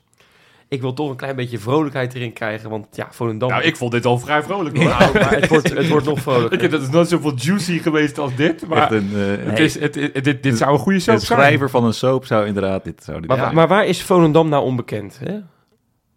ik 0.69 0.81
wil 0.81 0.93
toch 0.93 1.09
een 1.09 1.15
klein 1.15 1.35
beetje 1.35 1.57
vrolijkheid 1.59 2.13
erin 2.13 2.33
krijgen. 2.33 2.69
Want 2.69 2.87
ja, 2.91 3.07
Volendam... 3.11 3.49
Nou, 3.49 3.63
ik 3.63 3.75
vond 3.75 3.91
dit 3.91 4.05
al 4.05 4.19
vrij 4.19 4.43
vrolijk. 4.43 4.77
hoor. 4.77 4.85
Nou, 4.85 5.13
maar 5.13 5.31
het 5.31 5.47
wordt, 5.47 5.73
het 5.73 5.87
wordt 5.87 6.05
nog 6.05 6.15
Ik 6.17 6.23
vrolijker. 6.23 6.61
heb 6.61 6.71
dat 6.71 6.81
is 6.81 6.89
nooit 6.89 7.07
zoveel 7.09 7.33
juicy 7.35 7.79
geweest 7.79 8.17
als 8.17 8.35
dit. 8.35 8.67
Maar 8.67 8.91
een, 8.91 9.09
eh, 9.13 9.49
het 9.49 9.59
is, 9.59 9.79
het, 9.79 9.95
het- 9.95 10.23
dit, 10.23 10.43
dit 10.43 10.57
zou 10.57 10.71
een 10.73 10.79
goede 10.79 10.99
soap 10.99 11.15
een 11.15 11.21
zijn. 11.21 11.39
schrijver 11.39 11.69
van 11.69 11.83
een 11.85 11.93
soap 11.93 12.25
zou 12.25 12.45
inderdaad 12.47 12.83
dit 12.83 13.03
zou 13.03 13.19
dit 13.19 13.29
Maar, 13.29 13.37
zijn. 13.37 13.55
maar 13.55 13.67
waar 13.67 13.85
is 13.85 14.01
Volendam 14.03 14.49
nou 14.49 14.63
onbekend? 14.63 15.19
Hè? 15.23 15.37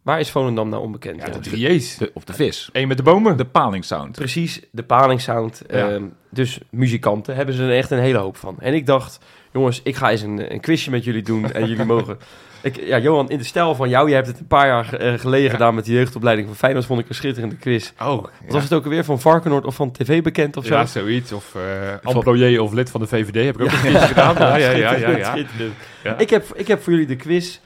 Waar 0.03 0.21
is 0.21 0.31
Volendam 0.31 0.69
nou 0.69 0.83
onbekend? 0.83 1.21
Ja, 1.23 1.29
de 1.29 1.39
drieërs. 1.39 1.97
De, 1.97 2.11
of 2.15 2.25
de 2.25 2.33
vis. 2.33 2.69
Eén 2.73 2.89
met 2.89 2.97
de 2.97 3.03
bomen. 3.03 3.37
De 3.37 3.45
palingsound. 3.45 4.17
Precies, 4.17 4.61
de 4.71 4.83
palingsound. 4.83 5.63
Ja. 5.69 5.89
ehm, 5.91 6.03
dus 6.31 6.59
muzikanten 6.71 7.35
hebben 7.37 7.55
ze 7.55 7.63
er 7.63 7.77
echt 7.77 7.91
een 7.91 7.99
hele 7.99 8.19
hoop 8.19 8.37
van. 8.37 8.57
En 8.61 8.75
ik 8.75 8.87
dacht, 8.87 9.19
jongens, 9.53 9.81
ik 9.85 9.97
ga 9.97 10.11
eens 10.11 10.23
een, 10.23 10.53
een 10.53 10.61
quizje 10.61 10.91
met 10.91 11.05
jullie 11.05 11.23
doen. 11.23 11.53
En 11.53 11.67
jullie 11.69 11.85
mogen... 11.95 12.19
Ik, 12.63 12.77
ja, 12.87 12.99
Johan, 12.99 13.29
in 13.31 13.39
de 13.39 13.45
stijl 13.45 13.75
van 13.75 13.89
jou, 13.89 14.07
jij 14.07 14.17
hebt 14.17 14.29
het 14.29 14.39
een 14.39 14.47
paar 14.47 14.67
jaar 14.67 14.95
eh, 14.95 15.19
geleden 15.19 15.51
gedaan 15.51 15.75
met 15.75 15.85
de 15.85 15.93
jeugdopleiding 15.93 16.47
van 16.49 16.57
Feyenoord. 16.57 16.85
Vond 16.87 17.01
ik 17.01 17.09
een 17.09 17.15
schitterende 17.15 17.57
quiz. 17.57 17.93
Oh, 18.01 18.07
Wat 18.07 18.31
was 18.47 18.63
het 18.63 18.73
ook 18.73 18.85
alweer 18.85 19.05
van 19.05 19.21
Varkenoord 19.21 19.65
of 19.65 19.75
van 19.75 19.93
tv 19.93 20.23
bekend 20.23 20.57
of 20.57 20.65
zo? 20.65 20.75
Ja, 20.75 20.87
zoiets. 20.87 21.33
Of 21.33 21.55
eh 21.55 22.15
employé 22.15 22.61
of 22.61 22.73
lid 22.73 22.91
van 22.91 23.01
de 23.01 23.07
VVD 23.07 23.45
heb 23.45 23.55
ik 23.55 23.63
ook 23.63 23.73
een 23.73 23.81
keertje 23.81 24.07
gedaan. 24.07 24.35
Ja, 24.49 24.57
ja, 24.57 24.71
ja, 24.71 24.95
ja, 24.95 25.17
ja. 25.17 25.31
Schitterend. 25.33 25.75
Ja. 26.05 26.19
Ik, 26.19 26.31
heb, 26.31 26.45
ik 26.55 26.67
heb 26.69 26.83
voor 26.83 26.93
jullie 26.93 27.07
de 27.07 27.17
quiz 27.17 27.59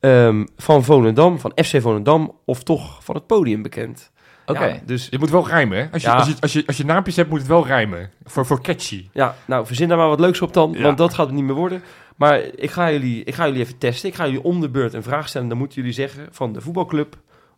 ehm, 0.00 0.44
van 0.56 0.84
Volendam, 0.84 1.38
van 1.40 1.52
FC 1.64 1.80
Volendam, 1.80 2.32
of 2.44 2.62
toch 2.62 3.04
van 3.04 3.14
het 3.14 3.26
podium 3.26 3.62
bekend. 3.62 4.10
Oké. 4.46 4.64
Ja, 4.64 4.76
dus 4.86 5.06
Je 5.10 5.18
moet 5.18 5.30
wel 5.30 5.48
rijmen, 5.48 5.78
hè? 5.78 5.86
Als 5.92 6.02
je, 6.02 6.08
Ja. 6.08 6.14
als 6.14 6.26
je, 6.28 6.34
als 6.40 6.52
je, 6.52 6.62
als 6.66 6.76
je 6.76 6.84
naampjes 6.84 7.16
hebt, 7.16 7.28
moet 7.30 7.38
het 7.38 7.48
wel 7.48 7.66
rijmen. 7.66 8.10
Voor, 8.24 8.46
voor 8.46 8.62
catchy. 8.62 9.08
Ja, 9.12 9.34
nou, 9.44 9.66
verzin 9.66 9.88
daar 9.88 9.96
maar 9.98 10.08
wat 10.08 10.20
leuks 10.20 10.40
op 10.40 10.52
dan, 10.52 10.72
Ja. 10.76 10.82
want 10.82 10.98
dat 10.98 11.14
gaat 11.14 11.26
het 11.26 11.34
niet 11.34 11.44
meer 11.44 11.54
worden. 11.54 11.82
Maar 12.14 12.40
ik 12.40 12.70
ga, 12.70 12.90
jullie, 12.90 13.24
ik 13.24 13.34
ga 13.34 13.46
jullie 13.46 13.60
even 13.60 13.78
testen. 13.78 14.08
Ik 14.08 14.14
ga 14.14 14.24
jullie 14.24 14.42
om 14.42 14.60
de 14.60 14.68
beurt 14.68 14.92
een 14.92 15.02
vraag 15.02 15.28
stellen. 15.28 15.48
Dan 15.48 15.58
moeten 15.58 15.76
jullie 15.76 15.92
zeggen 15.92 16.28
van 16.30 16.52
de 16.52 16.60
voetbalclub 16.60 17.16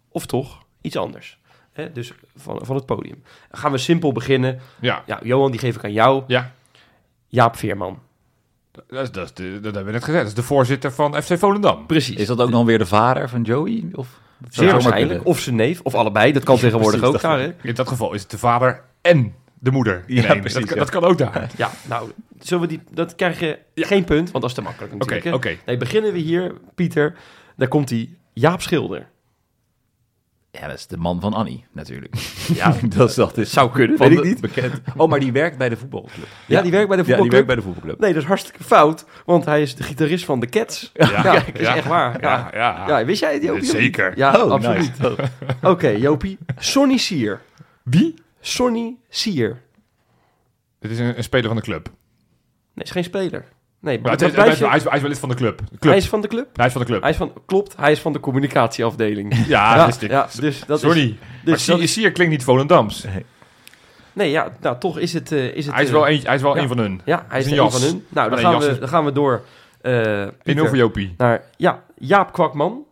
of 0.08 0.26
toch 0.26 0.62
iets 0.80 0.96
anders. 0.96 1.38
Hè? 1.72 1.92
Dus 1.92 2.12
van, 2.36 2.58
van 2.62 2.76
het 2.76 2.86
podium. 2.86 3.22
Dan 3.50 3.60
gaan 3.60 3.72
we 3.72 3.78
simpel 3.78 4.12
beginnen. 4.12 4.60
Ja. 4.80 5.02
Ja, 5.06 5.20
Johan, 5.22 5.50
die 5.50 5.60
geef 5.60 5.76
ik 5.76 5.84
aan 5.84 5.92
jou. 5.92 6.22
Ja. 6.26 6.52
Jaap 7.26 7.56
Veerman. 7.56 7.98
Dat, 8.72 9.02
is, 9.02 9.10
dat, 9.10 9.24
is 9.24 9.32
de, 9.34 9.50
dat 9.52 9.62
hebben 9.74 9.84
we 9.84 9.90
net 9.92 10.04
gezegd. 10.04 10.22
Dat 10.22 10.32
is 10.32 10.34
de 10.38 10.42
voorzitter 10.42 10.92
van 10.92 11.22
FC 11.22 11.38
Volendam. 11.38 11.86
Precies. 11.86 12.16
Is 12.16 12.26
dat 12.26 12.40
ook 12.40 12.50
nog 12.50 12.64
weer 12.64 12.78
de 12.78 12.86
vader 12.86 13.28
van 13.28 13.42
Joey? 13.42 13.84
Of, 13.92 14.20
Zeer 14.48 14.72
waarschijnlijk. 14.72 15.26
Of 15.26 15.38
zijn 15.40 15.56
neef, 15.56 15.80
of 15.80 15.94
allebei. 15.94 16.32
Dat 16.32 16.44
kan 16.44 16.56
tegenwoordig 16.56 17.00
precies, 17.00 17.06
ook 17.16 17.22
dat- 17.22 17.30
daar, 17.30 17.40
hè? 17.40 17.68
In 17.68 17.74
dat 17.74 17.88
geval 17.88 18.12
is 18.12 18.20
het 18.22 18.30
de 18.30 18.38
vader 18.38 18.82
en 19.00 19.34
de 19.58 19.70
moeder. 19.70 20.04
Ja, 20.06 20.34
precies, 20.34 20.52
dat, 20.52 20.64
kan- 20.64 20.74
ja. 20.74 20.80
dat 20.82 20.90
kan 20.90 21.04
ook 21.04 21.18
daar. 21.18 21.50
Ja, 21.56 21.70
nou, 21.88 22.10
zullen 22.38 22.62
we 22.62 22.68
die, 22.68 22.80
dat 22.90 23.14
krijg 23.14 23.40
je 23.40 23.58
geen 23.74 24.04
punt, 24.04 24.30
want 24.30 24.40
dat 24.42 24.50
is 24.50 24.52
te 24.56 24.62
makkelijk 24.62 24.94
Oké, 24.94 25.04
natuurlijk. 25.14 25.34
oké. 25.44 25.56
Nee, 25.66 25.76
beginnen 25.76 26.12
we 26.12 26.18
hier, 26.18 26.54
Pieter. 26.74 27.14
Daar 27.56 27.68
komt 27.68 27.90
hij. 27.90 28.10
Jaap 28.32 28.62
Schilder. 28.62 29.06
Ja, 30.50 30.66
dat 30.66 30.76
is 30.76 30.86
de 30.86 30.96
man 30.96 31.20
van 31.20 31.32
Annie, 31.32 31.64
natuurlijk. 31.72 32.14
Ja, 32.54 32.74
dat 32.96 33.08
is 33.08 33.14
dat 33.14 33.38
is 33.38 33.52
zou 33.52 33.70
kunnen, 33.70 33.98
weet 33.98 34.10
ik 34.10 34.24
niet. 34.24 34.40
Bekend. 34.40 34.80
Oh, 34.96 35.08
maar 35.08 35.20
die 35.20 35.32
werkt 35.32 35.58
bij 35.58 35.68
de 35.68 35.76
voetbalclub. 35.76 36.26
Ja, 36.46 36.62
die 36.62 36.70
werkt 36.70 36.88
bij 36.88 36.96
de 36.96 37.02
Ja, 37.02 37.08
die 37.08 37.16
voetbalclub. 37.16 37.30
werkt 37.32 37.46
bij 37.46 37.56
de 37.56 37.62
voetbalclub. 37.62 38.00
Nee, 38.00 38.12
dat 38.12 38.22
is 38.22 38.28
hartstikke 38.28 38.64
fout, 38.64 39.04
want 39.24 39.44
hij 39.44 39.62
is 39.62 39.74
de 39.74 39.82
gitarist 39.82 40.24
van 40.24 40.40
de 40.40 40.46
Cats. 40.48 40.90
Ja, 40.94 41.22
dat 41.22 41.42
is 41.52 41.66
echt 41.66 41.86
waar. 41.86 42.20
Ja. 42.20 42.50
ja. 42.52 42.84
Ja, 42.88 43.04
wist 43.04 43.20
jij 43.20 43.32
het, 43.34 43.42
Jopie? 43.42 43.64
Zeker. 43.64 44.12
Ja, 44.16 44.42
Oh, 44.44 44.50
absoluut. 44.50 44.98
nice. 44.98 45.16
Oké, 45.62 45.88
Jopie. 45.88 46.38
Sonny 46.58 46.96
Sier. 46.96 47.40
Wie? 47.82 48.14
Sonny 48.46 48.96
Sier. 49.08 49.62
Dit 50.80 50.90
is 50.90 50.98
een, 50.98 51.16
een 51.16 51.22
speler 51.22 51.46
van 51.46 51.56
de 51.56 51.62
club. 51.62 51.88
Nee, 52.74 52.84
is 52.84 52.90
geen 52.90 53.04
speler. 53.04 53.44
Nee, 53.80 53.94
Maar 53.94 54.02
maar 54.02 54.10
het 54.10 54.20
dat 54.20 54.28
is, 54.30 54.34
hij, 54.34 54.44
blijf 54.44 54.52
is, 54.52 54.58
je- 54.58 54.66
hij, 54.68 54.76
is, 54.76 54.84
hij 54.84 54.94
is 54.94 55.00
wel 55.00 55.10
lid 55.10 55.18
van 55.18 55.28
de 55.28 55.34
club. 55.34 55.60
Hij 55.80 55.96
is 55.96 56.08
van 56.08 56.20
de 56.20 56.28
club. 56.28 56.56
Hij 56.56 56.66
is 56.66 56.72
van 56.72 56.80
de 56.80 56.86
club. 56.86 57.00
Hij 57.02 57.10
is 57.10 57.16
van, 57.16 57.32
klopt, 57.46 57.76
hij 57.76 57.92
is 57.92 58.00
van 58.00 58.12
de 58.12 58.20
communicatieafdeling. 58.20 59.34
ja, 59.36 59.44
ja, 59.48 59.76
dat 59.76 59.88
is 59.88 59.98
dit. 59.98 60.10
ja, 60.10 60.28
dus 60.40 60.64
dat 60.66 60.80
Sorry. 60.80 61.00
is... 61.00 61.08
maar 61.10 61.18
Dus 61.44 61.64
dat 61.66 61.74
Sier, 61.76 61.82
is, 61.84 61.92
Sier 61.92 62.12
klinkt 62.12 62.32
niet 62.32 62.44
Volendams. 62.44 63.04
nee, 64.12 64.30
ja, 64.30 64.52
nou 64.60 64.78
toch 64.78 64.98
is 64.98 65.12
het... 65.12 65.32
eh, 65.32 65.54
is 65.56 65.64
het 65.66 65.74
Hij 65.74 65.82
is 65.84 65.88
eh, 65.88 65.94
wel, 65.94 66.08
een, 66.08 66.20
hij 66.22 66.34
is 66.34 66.42
wel 66.42 66.56
ja. 66.56 66.62
een 66.62 66.68
van 66.68 66.78
hun. 66.78 67.00
Ja, 67.04 67.24
hij 67.28 67.38
is 67.38 67.44
is 67.46 67.52
er 67.52 67.58
een 67.58 67.64
jas. 67.64 67.78
van 67.80 67.88
hun. 67.88 68.06
Nou, 68.08 68.30
dan 68.30 68.38
gaan, 68.38 68.52
jas 68.52 68.64
we, 68.64 68.70
is- 68.70 68.78
dan 68.78 68.88
gaan 68.88 69.04
we 69.04 69.12
door. 69.12 69.44
eh 69.80 70.26
1-0 70.28 70.30
Pieter, 70.42 70.68
voor 70.68 70.76
Jopie. 70.76 71.14
naar 71.16 71.42
ja, 71.56 71.82
Jaap 71.98 72.32
Kwakman. 72.32 72.84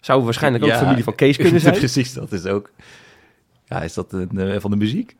Zou 0.00 0.22
waarschijnlijk 0.24 0.64
ook 0.64 0.70
Ja. 0.70 0.78
familie 0.78 1.04
van 1.04 1.14
Kees 1.14 1.36
kunnen 1.36 1.60
zijn. 1.66 1.74
Precies, 1.74 2.12
dat 2.12 2.32
is 2.32 2.46
ook... 2.46 2.70
Ja, 3.68 3.82
is 3.82 3.94
dat 3.94 4.12
een, 4.12 4.38
eh, 4.38 4.60
van 4.60 4.70
de 4.70 4.76
muziek? 4.76 5.16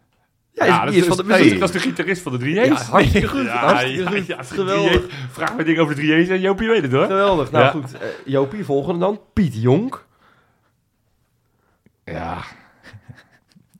Ja, 0.53 0.65
Ja, 0.65 0.87
die 0.87 1.01
is 1.01 1.07
van 1.07 1.17
de 1.17 1.25
muziek. 1.25 1.59
dat 1.59 1.69
is 1.75 1.83
de 1.83 1.89
gitarist 1.89 2.23
van 2.23 2.33
de 2.33 2.39
3 2.39 2.55
Ja, 2.55 2.75
hartstikke 2.75 3.29
goed. 3.29 3.45
Ja, 3.45 3.57
hartstikke 3.57 4.03
ja, 4.03 4.11
goed. 4.11 4.27
ja, 4.27 4.43
Geweldig. 4.43 5.03
3J's. 5.07 5.15
Vraag 5.31 5.57
me 5.57 5.65
dingen 5.65 5.83
over 5.83 5.95
de 5.95 6.01
3J's 6.03 6.29
en 6.29 6.41
Jopie 6.41 6.69
weet 6.69 6.83
het 6.83 6.93
hoor. 6.93 7.05
Geweldig. 7.07 7.51
Nou 7.51 7.65
Ja. 7.65 7.71
goed, 7.71 7.93
eh, 7.93 8.01
Jopie, 8.25 8.65
volgende 8.65 9.01
dan. 9.01 9.21
Piet 9.33 9.55
Jonk. 9.63 10.07
Ja. 12.05 12.39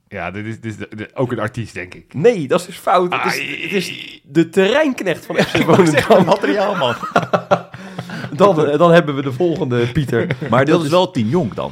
Ja, 0.07 0.31
dit 0.31 0.45
is, 0.45 0.59
dit 0.59 0.71
is 0.71 0.77
de- 0.77 0.95
de- 0.95 1.09
ook 1.13 1.31
een 1.31 1.39
artiest, 1.39 1.73
denk 1.73 1.93
ik. 1.93 2.13
Nee, 2.13 2.47
dat 2.47 2.59
is 2.59 2.65
dus 2.65 2.77
fout. 2.77 3.13
Het 3.23 3.33
is, 3.33 3.61
het 3.63 3.71
is 3.71 4.21
de 4.23 4.49
terreinknecht 4.49 5.25
van 5.25 5.35
FC 5.35 5.57
Volendam. 5.63 6.25
materiaal, 6.25 6.75
man. 6.75 6.95
Dan, 8.35 8.65
eh, 8.67 8.77
dan 8.77 8.91
hebben 8.91 9.15
we 9.15 9.21
de 9.21 9.31
volgende, 9.31 9.87
Pieter. 9.91 10.27
Maar 10.49 10.65
dat 10.65 10.83
is 10.83 10.89
wel 10.89 11.11
Tien 11.11 11.29
Jong 11.29 11.53
dan. 11.53 11.71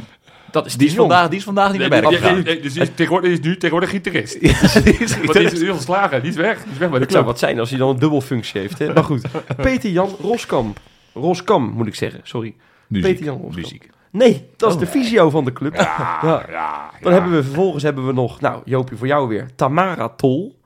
Dat 0.51 0.65
is 0.65 0.75
Die 0.75 0.87
is, 0.87 0.93
Jong. 0.93 1.09
vandaag, 1.09 1.29
die 1.29 1.37
is 1.37 1.43
vandaag 1.43 1.69
niet 1.71 1.79
meer 1.79 1.89
bij 1.89 2.01
de 2.01 2.41
Nee, 2.43 2.59
dus 2.61 2.73
die 2.73 2.81
is, 2.81 2.89
tegenwoordig, 2.95 3.31
is 3.31 3.39
nu 3.39 3.53
tegenwoordig 3.57 3.89
gitarist. 3.89 4.39
Die 4.41 4.49
is 4.97 5.17
Want 5.17 5.33
die 5.33 5.41
is 5.51 5.59
nu 5.59 5.69
ontslagen. 5.69 6.21
Die 6.21 6.29
is 6.29 6.35
weg. 6.35 6.63
Die 6.63 6.71
is 6.71 6.77
weg 6.77 6.89
bij 6.89 6.99
de 6.99 7.03
Het 7.03 7.11
zou 7.13 7.23
club. 7.23 7.25
wat 7.25 7.39
zijn 7.39 7.59
als 7.59 7.69
hij 7.69 7.79
dan 7.79 7.89
een 7.89 7.99
dubbelfunctie 7.99 8.61
heeft. 8.61 8.79
Hè? 8.79 8.93
Maar 8.93 9.03
goed. 9.03 9.21
Peter 9.61 9.89
Jan 9.89 10.15
Roskamp. 10.21 10.79
Roskam, 11.13 11.63
moet 11.69 11.87
ik 11.87 11.95
zeggen. 11.95 12.19
Sorry. 12.23 12.55
Peter 12.89 13.23
Jan 13.25 13.35
Roskamp. 13.35 13.55
Muziek. 13.55 13.89
Nee, 14.11 14.49
dat 14.57 14.71
is 14.71 14.77
de 14.77 14.85
visio 14.87 15.29
van 15.29 15.45
de 15.45 15.53
club. 15.53 15.75
Ja, 15.75 16.19
Ja. 16.21 16.45
ja. 16.49 16.91
Dan 17.01 17.11
ja. 17.11 17.17
hebben 17.19 17.37
we 17.37 17.43
vervolgens 17.43 17.83
hebben 17.83 18.05
we 18.07 18.13
nog, 18.13 18.41
nou 18.41 18.61
Joopje 18.65 18.95
voor 18.97 19.07
jou 19.07 19.27
weer, 19.27 19.49
Tamara 19.55 20.09
Tol. 20.09 20.59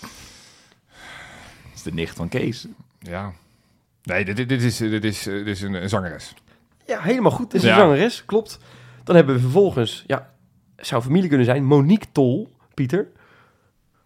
Dat 0.00 0.10
is 1.74 1.82
de 1.82 1.92
nicht 1.92 2.16
van 2.16 2.28
Kees. 2.28 2.66
Ja. 2.98 3.32
Nee, 4.02 4.24
dit, 4.24 4.36
dit, 4.48 4.62
is, 4.62 4.76
dit 4.76 5.04
is, 5.04 5.22
dit 5.22 5.46
is 5.46 5.60
een, 5.62 5.74
een 5.74 5.88
zangeres. 5.88 6.34
Ja, 6.86 7.00
helemaal 7.00 7.30
goed. 7.30 7.50
Dit 7.50 7.62
is 7.62 7.68
Ja. 7.68 7.74
een 7.74 7.80
zangeres, 7.80 8.24
klopt. 8.24 8.58
Dan 9.10 9.18
hebben 9.18 9.36
we 9.36 9.40
vervolgens, 9.44 10.04
ja, 10.06 10.30
zou 10.76 11.02
familie 11.02 11.28
kunnen 11.28 11.46
zijn, 11.46 11.64
Monique 11.64 12.06
Tol, 12.12 12.52
Pieter. 12.74 13.08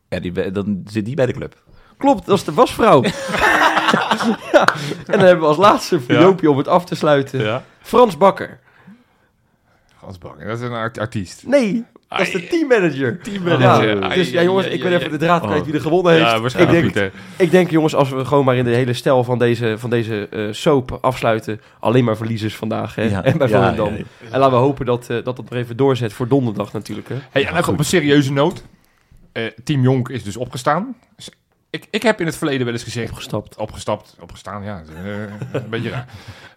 Ja, 0.09 0.21
die, 0.21 0.51
dan 0.51 0.83
zit 0.87 1.05
die 1.05 1.15
bij 1.15 1.27
de 1.27 1.33
club. 1.33 1.63
Klopt, 1.97 2.27
dat 2.27 2.39
is 2.39 2.45
de 2.45 2.53
wasvrouw. 2.53 3.03
ja. 4.53 4.69
En 5.07 5.19
dan 5.19 5.19
hebben 5.21 5.41
we 5.41 5.47
als 5.47 5.57
laatste 5.57 6.01
voor. 6.01 6.15
Joopje 6.15 6.51
om 6.51 6.57
het 6.59 6.69
af 6.69 6.85
te 6.85 6.95
sluiten, 6.95 7.41
Ja. 7.41 7.65
Frans 7.81 8.17
Bakker. 8.17 8.61
Gans 9.99 10.19
Bakker, 10.19 10.47
dat 10.47 10.59
is 10.59 10.65
een 10.65 10.73
art- 10.73 10.99
artiest. 10.99 11.47
Nee, 11.47 11.85
dat 12.09 12.21
is 12.21 12.31
de 12.33 12.47
teammanager. 12.47 13.21
Teammanager. 13.23 14.01
Ja, 14.01 14.09
dus 14.15 14.31
ja 14.31 14.43
jongens, 14.43 14.67
ik 14.67 14.83
ben 14.83 14.93
even 14.93 15.11
de 15.11 15.17
draad 15.17 15.47
kwijt 15.47 15.65
wie 15.65 15.75
er 15.75 15.81
gewonnen 15.81 16.13
heeft. 16.13 16.25
Ja, 16.25 16.35
ik, 16.35 16.41
waarschijnlijk 16.41 16.81
denk, 16.81 16.93
Pieter. 16.93 17.21
ik 17.37 17.51
denk 17.51 17.71
jongens, 17.71 17.95
als 17.95 18.11
we 18.11 18.25
gewoon 18.25 18.45
maar 18.45 18.57
in 18.57 18.65
de 18.65 18.71
hele 18.71 18.93
stijl 18.93 19.25
van 19.25 19.39
deze, 19.39 19.75
van 19.79 19.91
deze 19.91 20.29
eh, 20.31 20.47
soap 20.51 20.99
afsluiten, 21.01 21.61
alleen 21.81 22.05
maar 22.05 22.17
verliezers 22.17 22.57
vandaag 22.57 22.95
hè? 22.95 23.03
Ja. 23.03 23.25
en 23.25 23.39
bij 23.39 23.49
Ja, 23.49 23.59
Volendam. 23.61 23.93
ja, 23.93 23.99
ja. 23.99 24.31
En 24.31 24.39
laten 24.39 24.57
we 24.57 24.63
hopen 24.63 24.87
dat, 24.87 25.11
eh, 25.11 25.17
dat 25.25 25.37
het 25.37 25.51
nog 25.51 25.59
even 25.59 25.77
doorzet 25.77 26.13
voor 26.13 26.29
donderdag 26.29 26.73
natuurlijk. 26.73 27.09
Hè? 27.09 27.17
Hey, 27.31 27.47
en 27.47 27.57
even 27.57 27.73
op 27.73 27.79
een 27.79 27.85
serieuze 27.85 28.33
noot. 28.33 28.65
Eh, 29.33 29.45
Team 29.65 29.83
Jonk 29.83 30.09
is 30.09 30.23
dus 30.23 30.37
opgestaan. 30.37 30.97
Ik, 31.75 31.87
ik 31.91 32.03
heb 32.03 32.21
in 32.21 32.27
het 32.27 32.37
verleden 32.37 32.65
wel 32.65 32.75
eens 32.75 32.83
gezegd... 32.83 33.11
Opgestapt. 33.11 33.57
Opgestapt, 33.57 34.17
opgestaan, 34.21 34.65
ja. 34.65 34.83
eh, 35.05 35.21
een 35.53 35.69
beetje 35.69 35.91
raar. 35.91 36.07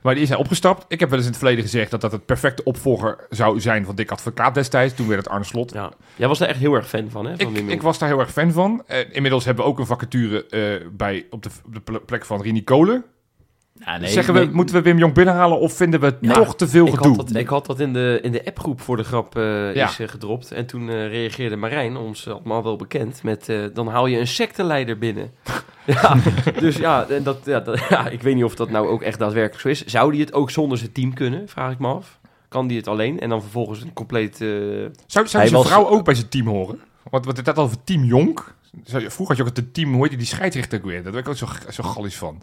Maar 0.02 0.14
die 0.14 0.24
is 0.24 0.30
hij 0.30 0.38
opgestapt. 0.38 0.86
Ik 0.88 1.00
heb 1.00 1.10
wel 1.10 1.18
eens 1.18 1.28
in 1.28 1.32
het 1.34 1.42
verleden 1.42 1.64
gezegd 1.64 1.92
dat 1.92 2.02
dat 2.02 2.12
het 2.12 2.26
perfecte 2.26 2.64
opvolger 2.64 3.26
zou 3.30 3.60
zijn 3.60 3.86
van 3.86 3.96
Dick 3.96 4.12
Advocaat 4.12 4.54
destijds. 4.54 4.94
Toen 4.96 5.08
werd 5.08 5.20
het 5.24 5.30
Arne 5.30 5.46
Slot. 5.46 5.74
Ja. 5.74 5.92
Jij 6.16 6.28
was 6.28 6.40
daar 6.40 6.48
echt 6.48 6.60
heel 6.60 6.74
erg 6.74 6.88
fan 6.90 7.10
van, 7.10 7.26
hè? 7.26 7.36
Van 7.38 7.56
Ik, 7.56 7.68
ik 7.70 7.82
was 7.82 7.98
daar 7.98 8.10
heel 8.10 8.20
erg 8.20 8.32
fan 8.32 8.52
van. 8.52 8.84
Eh, 8.88 9.00
inmiddels 9.12 9.46
hebben 9.46 9.64
we 9.64 9.70
ook 9.70 9.80
een 9.80 9.86
vacature 9.86 10.46
eh, 10.46 10.88
bij, 10.92 11.26
op, 11.30 11.44
de, 11.44 11.50
op 11.66 11.74
de 11.74 11.80
ple- 11.80 12.00
plek 12.00 12.26
van 12.26 12.42
Rini 12.42 12.64
Kolen. 12.64 13.04
Ja, 13.86 13.98
nee, 13.98 14.10
Zeggen 14.10 14.34
we, 14.34 14.40
nee. 14.40 14.50
moeten 14.54 14.76
we 14.76 14.82
Wim 14.82 14.98
Jong 14.98 15.14
binnenhalen 15.14 15.60
of 15.60 15.74
vinden 15.74 16.00
we 16.00 16.06
het 16.06 16.18
Ja, 16.22 16.34
toch 16.34 16.56
te 16.56 16.68
veel 16.68 16.86
ik 16.88 16.94
gedoe? 16.94 17.16
had, 17.16 17.28
dat, 17.28 17.36
ik 17.38 17.48
had 17.48 17.66
dat 17.66 17.80
in 17.80 17.94
de, 17.94 18.20
in 18.22 18.32
de 18.32 18.46
appgroep 18.46 18.82
voor 18.82 18.98
de 18.98 19.04
grap 19.04 19.36
eh, 19.38 19.76
Ja. 19.76 19.88
is 19.88 20.00
eh, 20.00 20.08
gedropt. 20.08 20.52
En 20.52 20.66
toen 20.66 20.90
eh, 20.90 21.08
reageerde 21.08 21.56
Marijn, 21.56 21.98
ons 21.98 22.28
allemaal 22.30 22.64
wel 22.64 22.76
bekend, 22.76 23.24
met 23.24 23.50
eh, 23.50 23.60
dan 23.74 23.88
haal 23.88 24.08
je 24.08 24.20
een 24.20 24.28
secteleider 24.28 24.98
binnen. 24.98 25.32
ja, 25.86 26.18
dus 26.60 26.78
ja, 26.78 27.06
dat, 27.24 27.38
ja, 27.46 27.60
dat, 27.60 27.80
ja, 27.90 28.08
ik 28.10 28.22
weet 28.22 28.36
niet 28.36 28.44
of 28.44 28.56
dat 28.56 28.70
nou 28.70 28.88
ook 28.88 29.02
echt 29.02 29.20
daadwerkelijk 29.20 29.62
zo 29.62 29.68
is. 29.68 29.86
Zou 29.86 30.12
die 30.12 30.22
het 30.22 30.34
ook 30.34 30.52
zonder 30.52 30.78
zijn 30.78 30.92
team 30.92 31.14
kunnen, 31.14 31.48
vraag 31.48 31.72
ik 31.72 31.80
me 31.80 31.88
af. 31.88 32.20
Kan 32.48 32.68
die 32.68 32.78
het 32.78 32.88
alleen 32.88 33.20
en 33.20 33.30
dan 33.30 33.42
vervolgens 33.42 33.82
een 33.82 33.94
compleet... 33.94 34.42
eh, 34.42 34.48
Zou, 34.48 34.90
zou 35.08 35.14
Hij 35.14 35.28
zijn 35.28 35.52
was- 35.52 35.68
vrouw 35.68 35.88
ook 35.88 36.04
bij 36.06 36.16
zijn 36.16 36.30
team 36.30 36.48
horen? 36.48 36.80
Want 37.10 37.26
wat 37.26 37.38
het 37.38 37.46
had 37.46 37.58
al 37.58 37.64
over 37.64 37.84
team 37.84 38.04
Jonk. 38.04 38.56
Je- 38.84 38.92
Vroeger 38.92 39.28
had 39.28 39.38
je 39.38 39.44
ook 39.44 39.56
het 39.56 39.74
team, 39.74 39.92
hoe 39.94 40.00
heet 40.02 40.10
die, 40.10 40.18
die 40.18 40.28
scheidsrechter 40.28 40.80
ook 40.80 40.86
weer? 40.86 41.04
Daar 41.04 41.12
ben 41.12 41.22
ik 41.22 41.28
ook 41.28 41.36
zo, 41.36 41.48
zo 41.70 41.84
gallisch 41.84 42.18
van. 42.18 42.42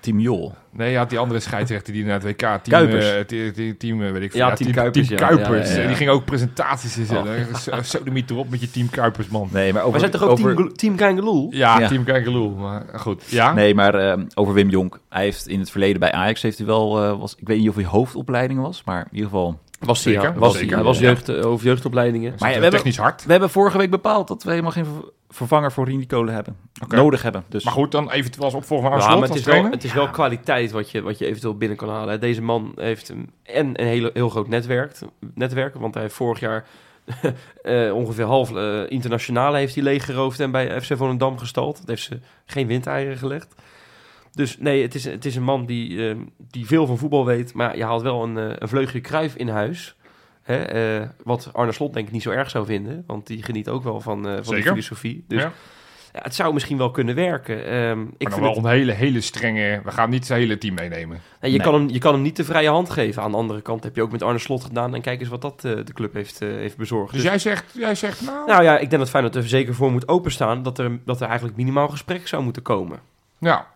Team 0.00 0.18
Jol. 0.20 0.54
Nee, 0.72 0.90
je 0.90 0.96
had 0.96 1.10
die 1.10 1.18
andere 1.18 1.40
scheidsrechter 1.40 1.92
die 1.92 2.04
naar 2.04 2.14
het 2.14 2.22
WK... 2.22 2.38
Team, 2.38 2.60
Kuipers. 2.68 3.10
eh, 3.12 3.20
te- 3.20 3.50
te- 3.54 3.74
team, 3.78 4.02
eh, 4.02 4.12
weet 4.12 4.22
ik 4.22 4.30
veel. 4.30 4.40
Ja, 4.40 4.54
Team 4.54 4.72
Kuipers, 4.72 5.08
Team 5.08 5.20
ja. 5.20 5.26
Kuipers. 5.26 5.68
Ja, 5.68 5.74
ja, 5.74 5.80
ja. 5.82 5.86
Die 5.86 5.96
ging 5.96 6.10
ook 6.10 6.24
presentaties 6.24 6.96
in 6.98 7.16
Oh. 7.16 7.54
Zo 7.54 7.72
Sodemiet 7.82 8.30
erop 8.30 8.50
met 8.50 8.60
je 8.60 8.70
Team 8.70 8.90
Kuipers, 8.90 9.28
man. 9.28 9.48
Nee, 9.52 9.72
maar 9.72 9.80
over... 9.80 9.90
maar 9.90 10.00
zijn 10.00 10.12
toch 10.12 10.22
ook 10.22 10.30
over, 10.30 10.54
team, 10.54 10.72
team 10.74 10.96
Kangeloel? 10.96 11.48
Ja, 11.50 11.78
Ja. 11.80 11.88
Team 11.88 12.04
Kijkeloel. 12.04 12.50
Maar 12.50 12.84
goed, 12.94 13.22
ja? 13.26 13.52
Nee, 13.52 13.74
maar 13.74 13.94
eh, 13.94 14.18
over 14.34 14.54
Wim 14.54 14.68
Jonk. 14.68 15.00
Hij 15.08 15.22
heeft 15.22 15.48
in 15.48 15.58
het 15.60 15.70
verleden 15.70 16.00
bij 16.00 16.12
Ajax 16.12 16.42
heeft 16.42 16.58
hij 16.58 16.66
wel... 16.66 17.02
eh, 17.04 17.18
was, 17.18 17.34
ik 17.38 17.46
weet 17.48 17.58
niet 17.58 17.68
of 17.68 17.74
hij 17.74 17.84
hoofdopleiding 17.84 18.60
was, 18.60 18.82
maar 18.84 19.00
in 19.00 19.08
ieder 19.16 19.24
geval 19.30 19.58
Was 19.78 20.04
hij, 20.04 20.12
ja. 20.12 20.32
Was, 20.34 20.52
zeker. 20.52 20.66
hij. 20.68 20.76
Hij 20.76 20.84
was 20.84 20.98
jeugd, 20.98 21.28
eh, 21.28 21.46
over 21.46 21.66
jeugdopleidingen. 21.66 22.34
Maar 22.38 22.38
ja, 22.38 22.46
we 22.46 22.54
we 22.54 22.62
hebben- 22.62 22.70
technisch 22.70 22.96
hard. 22.96 23.24
We 23.24 23.30
hebben 23.30 23.50
vorige 23.50 23.78
week 23.78 23.90
bepaald 23.90 24.28
dat 24.28 24.42
we 24.42 24.50
helemaal 24.50 24.70
geen 24.70 24.84
ver- 24.84 25.10
vervanger 25.28 25.72
voor 25.72 25.84
Rini 25.84 26.06
Kolen 26.06 26.34
hebben. 26.34 26.56
Nodig 26.88 27.22
hebben. 27.22 27.44
Dus 27.48 27.64
Maar 27.64 27.72
goed, 27.72 27.92
dan 27.92 28.10
eventueel 28.10 28.44
als 28.44 28.54
opvolger 28.54 29.02
Slot 29.02 29.20
het 29.28 29.34
is, 29.34 29.44
wel, 29.44 29.64
het 29.70 29.84
is 29.84 29.92
wel 29.92 30.08
kwaliteit 30.08 30.70
wat 30.70 30.90
je, 30.90 31.02
wat 31.02 31.18
je 31.18 31.26
eventueel 31.26 31.56
binnen 31.56 31.76
kan 31.76 31.88
halen. 31.88 32.20
Deze 32.20 32.42
man 32.42 32.72
heeft 32.76 33.08
een, 33.08 33.30
en 33.42 33.80
een 33.80 33.86
hele, 33.86 34.10
heel 34.14 34.28
groot 34.28 34.48
netwerk, 34.48 34.98
netwerk, 35.34 35.74
want 35.74 35.94
hij 35.94 36.02
heeft 36.02 36.14
vorig 36.14 36.40
jaar 36.40 36.64
eh, 37.62 37.94
ongeveer 37.94 38.24
half 38.24 38.54
eh, 38.54 38.80
internationale 38.90 39.56
heeft 39.58 39.74
hij 39.74 39.84
leeggeroofd 39.84 40.40
en 40.40 40.50
bij 40.50 40.80
FC 40.80 40.96
Volendam 40.96 41.38
gestald. 41.38 41.76
Dat 41.78 41.86
heeft 41.88 42.02
ze 42.02 42.18
geen 42.46 42.66
windeieren 42.66 43.18
gelegd. 43.18 43.54
Dus 44.32 44.58
nee, 44.58 44.82
het 44.82 44.94
is, 44.94 45.04
het 45.04 45.24
is 45.24 45.36
een 45.36 45.42
man 45.42 45.66
die, 45.66 46.08
eh, 46.08 46.16
die 46.50 46.66
veel 46.66 46.86
van 46.86 46.98
voetbal 46.98 47.24
weet, 47.26 47.54
maar 47.54 47.76
je 47.76 47.84
haalt 47.84 48.02
wel 48.02 48.22
een, 48.22 48.38
eh, 48.38 48.56
een 48.58 48.68
vleugje 48.68 49.00
kruif 49.00 49.34
in 49.34 49.48
huis. 49.48 49.96
Hè, 50.42 50.56
eh, 50.56 51.08
wat 51.24 51.50
Arne 51.52 51.72
Slot 51.72 51.94
denk 51.94 52.06
ik 52.06 52.12
niet 52.12 52.22
zo 52.22 52.30
erg 52.30 52.50
zou 52.50 52.66
vinden, 52.66 53.04
want 53.06 53.26
die 53.26 53.42
geniet 53.42 53.68
ook 53.68 53.82
wel 53.82 54.00
van, 54.00 54.26
eh, 54.28 54.34
van 54.34 54.44
Zeker. 54.44 54.70
filosofie. 54.70 55.24
Dus 55.28 55.42
Ja. 55.42 55.52
ja, 56.12 56.20
het 56.22 56.34
zou 56.34 56.52
misschien 56.54 56.78
wel 56.78 56.90
kunnen 56.90 57.14
werken. 57.14 57.64
Ehm, 57.66 58.00
ik 58.00 58.06
Maar 58.08 58.16
vind 58.18 58.30
dan 58.30 58.40
wel 58.40 58.54
het- 58.54 58.64
een 58.64 58.70
hele, 58.70 58.92
hele 58.92 59.20
strenge... 59.20 59.80
We 59.84 59.90
gaan 59.90 60.10
niet 60.10 60.26
zijn 60.26 60.40
hele 60.40 60.58
team 60.58 60.74
meenemen. 60.74 61.20
Nee, 61.40 61.50
je, 61.50 61.56
Nee. 61.58 61.66
Kan 61.66 61.74
hem, 61.74 61.88
je 61.88 61.98
kan 61.98 62.12
hem 62.12 62.22
niet 62.22 62.36
de 62.36 62.44
vrije 62.44 62.68
hand 62.68 62.90
geven. 62.90 63.22
Aan 63.22 63.30
de 63.30 63.36
andere 63.36 63.60
kant 63.62 63.84
heb 63.84 63.96
je 63.96 64.02
ook 64.02 64.12
met 64.12 64.22
Arne 64.22 64.38
Slot 64.38 64.64
gedaan. 64.64 64.94
En 64.94 65.00
kijk 65.00 65.20
eens 65.20 65.28
wat 65.28 65.42
dat 65.42 65.60
de 65.60 65.84
club 65.94 66.14
heeft, 66.14 66.38
heeft 66.38 66.76
bezorgd. 66.76 67.12
Dus 67.12 67.20
Dus- 67.22 67.30
jij 67.30 67.38
zegt, 67.38 67.64
jij 67.74 67.94
zegt 67.94 68.20
nou... 68.26 68.46
Nou 68.46 68.62
ja, 68.62 68.78
ik 68.78 68.88
denk 68.90 69.02
dat 69.02 69.10
Feyenoord 69.10 69.36
er 69.36 69.48
zeker 69.48 69.74
voor 69.74 69.92
moet 69.92 70.08
openstaan... 70.08 70.62
dat 70.62 70.78
er, 70.78 70.98
dat 71.04 71.20
er 71.20 71.26
eigenlijk 71.26 71.56
minimaal 71.56 71.88
gesprek 71.88 72.28
zou 72.28 72.42
moeten 72.42 72.62
komen. 72.62 72.98
Ja. 73.38 73.66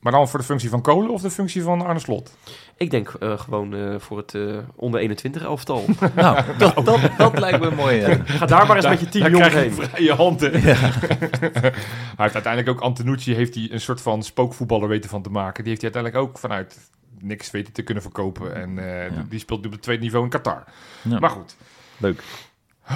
Maar 0.00 0.12
dan 0.12 0.28
voor 0.28 0.38
de 0.38 0.44
functie 0.44 0.68
van 0.70 0.82
Kolen 0.82 1.10
of 1.10 1.20
de 1.22 1.30
functie 1.30 1.62
van 1.62 1.86
Arne 1.86 1.98
Slot? 2.00 2.36
Ik 2.76 2.90
denk 2.90 3.08
eh, 3.08 3.38
gewoon 3.38 3.74
eh, 3.74 3.94
voor 3.98 4.16
het 4.16 4.34
eh, 4.34 4.58
onder 4.76 5.00
21 5.00 5.42
elftal. 5.42 5.84
nou, 6.14 6.42
dat, 6.58 6.74
dat, 6.84 7.00
dat 7.18 7.38
lijkt 7.38 7.60
me 7.60 7.70
mooi. 7.70 8.00
Ga 8.24 8.46
daar 8.46 8.66
maar 8.66 8.76
eens 8.76 8.86
met 8.88 9.00
je 9.00 9.08
team 9.08 9.36
je 9.36 9.44
heen. 9.50 9.72
vrije 9.72 10.12
hand, 10.12 10.40
hè? 10.40 10.48
hij 10.58 11.72
heeft 12.16 12.34
uiteindelijk 12.34 12.68
ook 12.68 12.80
Antenucci 12.80 13.34
heeft 13.34 13.54
hij 13.54 13.68
een 13.72 13.80
soort 13.80 14.00
van 14.00 14.22
spookvoetballer 14.22 14.88
weten 14.88 15.10
van 15.10 15.22
te 15.22 15.30
maken. 15.30 15.64
Die 15.64 15.72
heeft 15.72 15.82
hij 15.82 15.92
uiteindelijk 15.92 16.32
ook 16.32 16.38
vanuit 16.38 16.76
niks 17.20 17.50
weten 17.50 17.72
te 17.72 17.82
kunnen 17.82 18.02
verkopen. 18.02 18.54
En 18.54 18.78
eh, 19.04 19.12
die- 19.14 19.28
die 19.28 19.38
speelt 19.38 19.60
nu 19.60 19.66
op 19.66 19.72
het 19.72 19.82
tweede 19.82 20.02
niveau 20.02 20.24
in 20.24 20.30
Qatar. 20.30 20.64
Ja. 21.02 21.18
Maar 21.18 21.30
goed. 21.30 21.56
Leuk. 21.96 22.22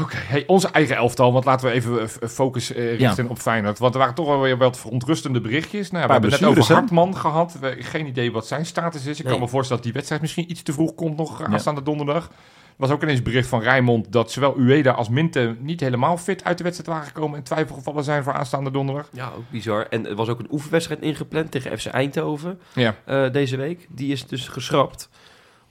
Oké, 0.00 0.16
hey, 0.16 0.44
onze 0.46 0.68
eigen 0.68 0.96
elftal, 0.96 1.32
want 1.32 1.44
laten 1.44 1.66
we 1.68 1.72
even 1.72 2.00
eh, 2.00 2.28
focus 2.28 2.72
eh, 2.72 2.98
richten 2.98 3.28
op 3.28 3.38
Feyenoord. 3.38 3.78
Want 3.78 3.92
er 3.94 4.00
waren 4.00 4.14
toch 4.14 4.26
wel 4.26 4.40
weer 4.40 4.56
wat 4.58 4.78
verontrustende 4.78 5.40
berichtjes. 5.40 5.90
Nou, 5.90 6.06
we 6.06 6.12
hebben 6.12 6.30
het 6.30 6.40
net 6.40 6.50
over? 6.58 6.74
Hartman 6.74 7.16
gehad. 7.16 7.56
We 7.60 7.76
geen 7.78 8.06
idee 8.06 8.32
wat 8.32 8.46
zijn 8.46 8.66
status 8.66 9.06
is. 9.06 9.18
Ik 9.18 9.24
Nee. 9.24 9.32
kan 9.32 9.42
me 9.42 9.48
voorstellen 9.48 9.76
dat 9.76 9.84
die 9.84 9.92
wedstrijd 9.92 10.20
misschien 10.22 10.50
iets 10.50 10.62
te 10.62 10.72
vroeg 10.72 10.94
komt 10.94 11.16
nog 11.16 11.38
Ja. 11.38 11.46
aanstaande 11.46 11.82
donderdag. 11.82 12.24
Er 12.72 12.88
was 12.88 12.90
ook 12.90 13.02
ineens 13.02 13.22
bericht 13.22 13.48
van 13.48 13.60
Rijmond 13.60 14.12
dat 14.12 14.30
zowel 14.32 14.56
Ueda 14.56 14.90
als 14.90 15.08
Minte 15.08 15.56
niet 15.58 15.80
helemaal 15.80 16.16
fit 16.16 16.44
uit 16.44 16.58
de 16.58 16.64
wedstrijd 16.64 16.90
waren 16.90 17.06
gekomen 17.06 17.38
en 17.38 17.44
twijfelgevallen 17.44 18.04
zijn 18.04 18.22
voor 18.22 18.32
aanstaande 18.32 18.70
donderdag. 18.70 19.08
Ja, 19.12 19.26
ook 19.36 19.50
bizar. 19.50 19.86
En 19.90 20.06
er 20.08 20.14
was 20.14 20.28
ook 20.28 20.38
een 20.38 20.48
oefenwedstrijd 20.50 21.00
ingepland 21.00 21.50
tegen 21.50 21.78
FC 21.78 21.86
Eindhoven 21.86 22.60
Ja, 22.74 22.94
eh, 23.04 23.30
deze 23.32 23.56
week. 23.56 23.86
Die 23.90 24.12
is 24.12 24.26
dus 24.26 24.48
geschrapt. 24.48 25.08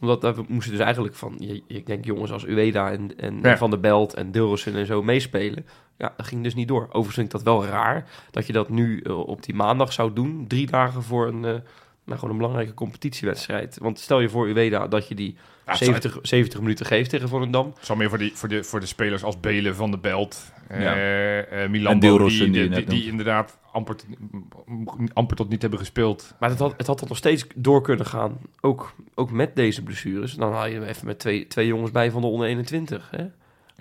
Omdat 0.01 0.21
daar- 0.21 0.35
we 0.35 0.43
moesten 0.47 0.71
dus 0.71 0.81
eigenlijk 0.81 1.15
van... 1.15 1.35
je- 1.39 1.63
Ik 1.67 1.85
denk 1.85 2.05
jongens 2.05 2.31
als 2.31 2.45
Ueda 2.45 2.91
en, 2.91 3.17
en 3.17 3.39
Ja. 3.41 3.57
Van 3.57 3.69
der 3.69 3.79
Belt 3.79 4.13
en 4.13 4.31
Dilrosun 4.31 4.75
en 4.75 4.85
zo 4.85 5.03
meespelen. 5.03 5.65
Ja, 5.97 6.13
dat 6.17 6.25
ging 6.27 6.43
dus 6.43 6.55
niet 6.55 6.67
door. 6.67 6.83
Overigens 6.85 7.13
vind 7.15 7.25
ik 7.27 7.31
dat 7.33 7.43
wel 7.43 7.65
raar. 7.65 8.07
Dat 8.31 8.47
je 8.47 8.53
dat 8.53 8.69
nu 8.69 8.99
eh, 8.99 9.19
op 9.27 9.43
die 9.43 9.55
maandag 9.55 9.93
zou 9.93 10.13
doen. 10.13 10.45
Drie 10.47 10.67
dagen 10.67 11.03
voor 11.03 11.27
een... 11.27 11.45
eh, 11.45 11.53
nou, 12.05 12.19
gewoon 12.19 12.33
een 12.35 12.41
belangrijke 12.41 12.73
competitiewedstrijd. 12.73 13.77
Want 13.81 13.99
stel 13.99 14.19
je 14.19 14.29
voor 14.29 14.47
Ueda 14.47 14.87
dat 14.87 15.07
je 15.07 15.15
die 15.15 15.35
Ja, 15.65 15.71
het 15.71 15.77
70, 15.77 16.19
70 16.21 16.59
minuten 16.59 16.85
geeft 16.85 17.09
tegen 17.09 17.29
Volendam. 17.29 17.71
Het 17.75 17.85
zal 17.85 17.95
meer 17.95 18.09
voor, 18.09 18.17
die, 18.17 18.31
voor, 18.33 18.49
de, 18.49 18.63
voor 18.63 18.79
de 18.79 18.85
spelers 18.85 19.23
als 19.23 19.39
Belen 19.39 19.75
van 19.75 19.91
de 19.91 19.97
Belt, 19.97 20.51
eh 20.67 20.81
Ja. 20.81 20.93
eh, 20.95 21.63
En 21.63 21.71
Milan 21.71 21.99
die, 21.99 22.69
die 22.69 22.85
die, 22.85 23.05
inderdaad 23.05 23.57
amper, 23.71 23.95
tot- 23.95 24.07
amper 25.13 25.35
tot 25.35 25.49
niet 25.49 25.61
hebben 25.61 25.79
gespeeld. 25.79 26.33
Maar 26.39 26.49
het 26.49 26.59
had, 26.59 26.73
het 26.77 26.87
had 26.87 26.97
toch 26.97 27.07
nog 27.09 27.17
steeds 27.17 27.45
door 27.55 27.81
kunnen 27.81 28.05
gaan. 28.05 28.37
Ook, 28.61 28.93
ook 29.15 29.31
met 29.31 29.55
deze 29.55 29.83
blessures. 29.83 30.33
Dan 30.33 30.51
haal 30.51 30.67
je 30.67 30.73
hem 30.73 30.83
even 30.83 31.05
met 31.05 31.19
twee, 31.19 31.47
twee 31.47 31.67
jongens 31.67 31.91
bij 31.91 32.11
van 32.11 32.21
de 32.21 32.27
onder 32.27 32.47
21. 32.47 33.07
Hè? 33.11 33.25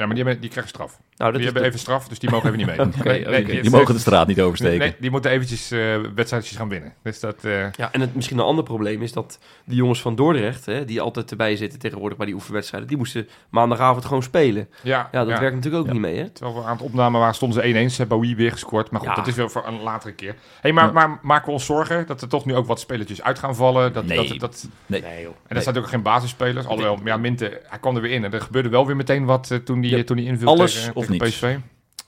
Ja, 0.01 0.07
maar 0.07 0.15
die, 0.15 0.25
hebben, 0.25 0.41
die 0.43 0.51
krijgen 0.51 0.73
straf. 0.73 0.99
Nou, 1.17 1.33
Die 1.33 1.45
hebben 1.45 1.63
de- 1.63 1.69
even 1.69 1.81
straf, 1.81 2.09
dus 2.09 2.19
die 2.19 2.31
mogen 2.31 2.47
even 2.55 2.67
niet 2.67 2.77
mee. 2.77 2.77
Nee, 3.25 3.45
die- 3.45 3.61
Die 3.63 3.71
mogen 3.71 3.95
de 3.95 4.01
straat 4.01 4.27
niet 4.27 4.41
oversteken. 4.41 4.79
Nee, 4.79 4.95
die 4.99 5.11
moeten 5.11 5.31
eventjes 5.31 5.71
eh 5.71 5.97
wedstrijdjes 6.15 6.57
gaan 6.57 6.69
winnen. 6.69 6.93
Dus 7.03 7.21
dat... 7.21 7.45
eh, 7.45 7.73
Ja, 7.73 7.93
en 7.93 8.01
het, 8.01 8.15
misschien 8.15 8.39
een 8.39 8.45
ander 8.45 8.65
probleem 8.65 9.03
is 9.03 9.13
dat 9.13 9.39
die 9.65 9.77
jongens 9.77 10.01
van 10.01 10.15
Dordrecht, 10.15 10.67
hè, 10.67 10.85
die 10.85 11.01
altijd 11.01 11.31
erbij 11.31 11.57
zitten 11.57 11.79
tegenwoordig 11.79 12.17
bij 12.19 12.27
die 12.27 12.35
oefenwedstrijden, 12.35 12.89
die 12.89 12.99
moesten 12.99 13.29
maandagavond 13.51 14.05
gewoon 14.05 14.23
spelen. 14.23 14.69
ja, 14.83 15.09
Ja, 15.13 15.25
dat 15.25 15.39
werkt 15.39 15.55
natuurlijk 15.57 15.83
ook 15.83 15.87
Ja. 15.87 15.93
niet 15.93 16.01
mee, 16.03 16.17
hè? 16.19 16.29
Terwijl 16.31 16.57
we 16.57 16.65
aan 16.65 16.73
het 16.77 16.83
opnamen 16.85 17.21
waren, 17.21 17.35
stonden 17.35 17.63
ze 17.63 17.69
1-1. 17.69 17.91
Ze 17.91 17.97
hebben 18.01 18.19
Bowie 18.19 18.37
weer 18.37 18.53
gescoord. 18.53 18.91
Maar 18.91 19.01
goed, 19.01 19.09
Ja. 19.09 19.15
dat 19.15 19.27
is 19.27 19.35
wel 19.35 19.49
voor 19.49 19.67
een 19.67 19.81
latere 19.83 20.13
keer. 20.13 20.35
Hey, 20.61 20.73
maar, 20.73 20.85
Ja. 20.87 20.93
maar 20.93 21.19
maken 21.23 21.47
we 21.47 21.53
ons 21.53 21.65
zorgen 21.65 22.07
dat 22.07 22.23
er 22.23 22.29
toch 22.29 22.45
nu 22.45 22.55
ook 22.55 22.67
wat 22.67 22.81
spelletjes 22.81 23.23
uit 23.23 23.39
gaan 23.39 23.55
vallen? 23.57 23.93
Dat, 23.93 24.05
Nee. 24.07 24.29
dat, 24.29 24.39
dat, 24.39 24.69
Nee. 24.87 25.03
En 25.03 25.55
dat 25.55 25.63
zijn 25.63 25.77
ook 25.79 25.89
geen 25.89 26.03
basisspelers. 26.03 26.67
Alhoewel, 26.67 26.99
ja, 27.05 27.17
Minte, 27.17 27.61
hij 27.69 27.79
kwam 27.79 27.97
er 27.97 28.03
weer 28.03 28.11
in. 28.13 28.25
En 28.25 28.33
er 28.33 28.41
gebeurde 28.41 28.69
wel 28.69 28.87
weer 28.87 28.97
meteen 28.97 29.25
wat 29.25 29.51
eh, 29.51 29.59
toen 29.59 29.81
hij 29.91 29.99
Ja, 29.99 30.05
toen 30.05 30.17
hij 30.17 30.27
inviel 30.27 30.49
alles 30.49 30.75
tegen, 30.75 30.95
of 30.95 31.07
tegen. 31.07 31.29
PSV. 31.29 31.57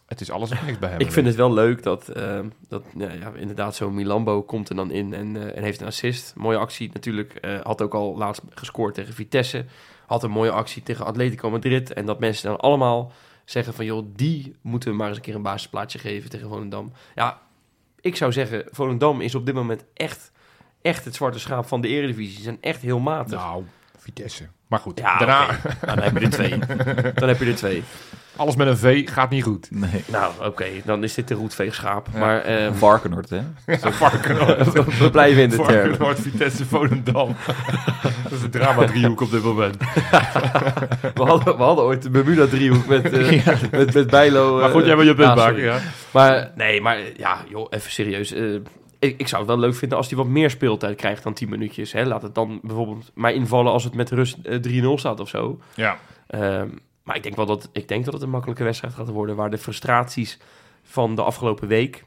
Het 0.07 0.21
is 0.21 0.31
alles 0.31 0.51
of 0.51 0.67
niks 0.67 0.79
bij 0.79 0.91
hem. 0.91 1.01
Ik 1.01 1.13
vind 1.13 1.27
het 1.27 1.37
wel 1.37 1.53
leuk 1.53 1.83
dat, 1.83 2.09
eh, 2.09 2.41
dat 2.69 2.85
ja, 2.97 3.13
ja, 3.13 3.33
inderdaad 3.37 3.77
zo'n 3.77 3.95
Milambo 3.95 4.43
komt 4.43 4.69
er 4.69 4.75
dan 4.77 4.91
in 4.91 5.15
en, 5.15 5.37
eh, 5.37 5.57
en 5.57 5.63
heeft 5.63 5.81
een 5.81 5.87
assist. 5.87 6.33
Mooie 6.37 6.59
actie 6.59 6.91
natuurlijk. 6.93 7.35
eh, 7.35 7.61
had 7.61 7.83
ook 7.83 7.95
al 7.95 8.17
laatst 8.17 8.43
gescoord 8.55 8.95
tegen 8.95 9.15
Vitesse. 9.15 9.65
Had 10.07 10.23
een 10.23 10.31
mooie 10.31 10.51
actie 10.51 10.83
tegen 10.83 11.05
Atletico 11.05 11.51
Madrid. 11.51 11.93
En 11.93 12.07
dat 12.07 12.21
mensen 12.21 12.49
dan 12.49 12.59
allemaal 12.61 13.13
zeggen 13.45 13.75
van... 13.75 13.85
joh, 13.85 14.07
die 14.17 14.57
moeten 14.61 14.91
we 14.91 14.97
maar 14.97 15.09
eens 15.09 15.17
een 15.17 15.23
keer 15.23 15.35
een 15.35 15.43
basisplaatsje 15.43 15.99
geven 15.99 16.31
tegen 16.31 16.49
Volendam. 16.49 16.93
Ja, 17.15 17.41
ik 18.01 18.17
zou 18.17 18.33
zeggen, 18.33 18.65
Volendam 18.71 19.21
is 19.21 19.35
op 19.35 19.47
dit 19.47 19.55
moment 19.55 19.85
echt, 19.95 20.33
echt 20.83 21.05
het 21.05 21.15
zwarte 21.15 21.39
schaap 21.39 21.67
van 21.67 21.81
de 21.81 21.89
eredivisie. 21.89 22.37
Ze 22.37 22.43
zijn 22.43 22.59
echt 22.61 22.83
heel 22.83 22.99
matig. 22.99 23.39
Nou, 23.39 23.65
Vitesse. 24.03 24.45
Maar 24.69 24.79
goed, 24.81 24.99
Ja, 24.99 25.19
daarna. 25.19 25.47
Nou, 25.47 25.97
dan 25.97 25.99
heb 25.99 26.19
je 26.19 26.25
er 26.25 26.31
twee. 26.31 26.59
Dan 27.21 27.29
heb 27.29 27.39
je 27.41 27.47
er 27.47 27.55
twee. 27.55 27.83
alles 28.37 28.57
met 28.57 28.67
een 28.67 28.77
V 28.77 29.11
gaat 29.11 29.31
niet 29.31 29.43
goed. 29.43 29.69
Nee. 29.71 30.05
Nou, 30.07 30.33
oké, 30.45 30.65
dan 30.85 31.03
is 31.05 31.15
dit 31.15 31.29
de 31.29 31.35
roetveegschaap. 31.35 32.07
Ja. 32.13 32.19
Maar 32.19 32.41
eh, 32.41 32.73
Varkenoord, 32.73 33.31
hè? 33.31 33.41
Ja, 33.67 33.93
Varkenoord. 33.93 34.73
we 34.99 35.11
blijven 35.11 35.43
in 35.43 35.49
de 35.49 35.57
term. 35.57 35.67
Varkenoord, 35.89 36.21
Vitesse, 36.21 36.65
Volendam. 36.67 37.37
dat 38.23 38.33
is 38.33 38.43
een 38.43 38.51
drama-driehoek 38.51 39.21
op 39.21 39.31
dit 39.31 39.43
moment. 39.43 39.77
We 41.15 41.23
hadden, 41.25 41.57
we 41.57 41.63
hadden 41.63 41.85
ooit 41.85 42.03
de 42.03 42.11
Bermuda-driehoek 42.11 42.87
met, 42.87 43.13
eh, 43.13 43.47
met, 43.71 43.95
met 43.95 44.07
Bijlo. 44.11 44.55
Maar 44.57 44.65
eh, 44.69 44.71
goed, 44.75 44.85
jij 44.85 44.97
wil 44.97 45.07
je 45.07 45.15
punt 45.15 45.35
maken, 45.35 45.63
ja. 45.63 45.79
Maar 46.11 46.51
nee, 46.55 46.81
maar 46.81 46.99
ja, 47.17 47.37
joh, 47.49 47.67
even 47.71 47.91
serieus. 47.91 48.33
eh, 48.33 48.45
ik, 49.03 49.21
ik 49.21 49.29
zou 49.29 49.43
het 49.43 49.51
wel 49.51 49.61
leuk 49.61 49.75
vinden 49.75 49.99
als 49.99 50.09
hij 50.09 50.17
wat 50.17 50.27
meer 50.27 50.51
speeltijd 50.51 50.97
krijgt 50.97 51.23
dan 51.23 51.33
10 51.33 51.49
minuutjes. 51.49 51.93
Hè. 51.93 52.05
Laat 52.05 52.23
het 52.23 52.35
dan 52.35 52.61
bijvoorbeeld 52.63 53.11
maar 53.15 53.33
invallen 53.33 53.73
als 53.73 53.85
het 53.85 53.95
met 53.95 54.11
rust 54.11 54.37
eh, 54.43 54.83
3-0 54.85 54.87
staat 54.95 55.21
of 55.21 55.29
zo. 55.29 55.61
Ja, 55.75 55.99
Ehm, 56.27 56.69
maar 57.03 57.17
ik 57.17 57.23
denk 57.23 57.37
wel 57.37 57.47
dat, 57.47 57.69
ik 57.73 57.89
denk 57.89 58.05
dat 58.05 58.15
het 58.15 58.23
een 58.23 58.31
makkelijke 58.31 58.65
wedstrijd 58.65 58.95
gaat 58.95 59.09
worden... 59.09 59.37
waar 59.37 59.51
de 59.51 59.59
frustraties 59.59 60.39
van 60.83 61.15
de 61.15 61.23
afgelopen 61.23 61.69
week 61.69 62.05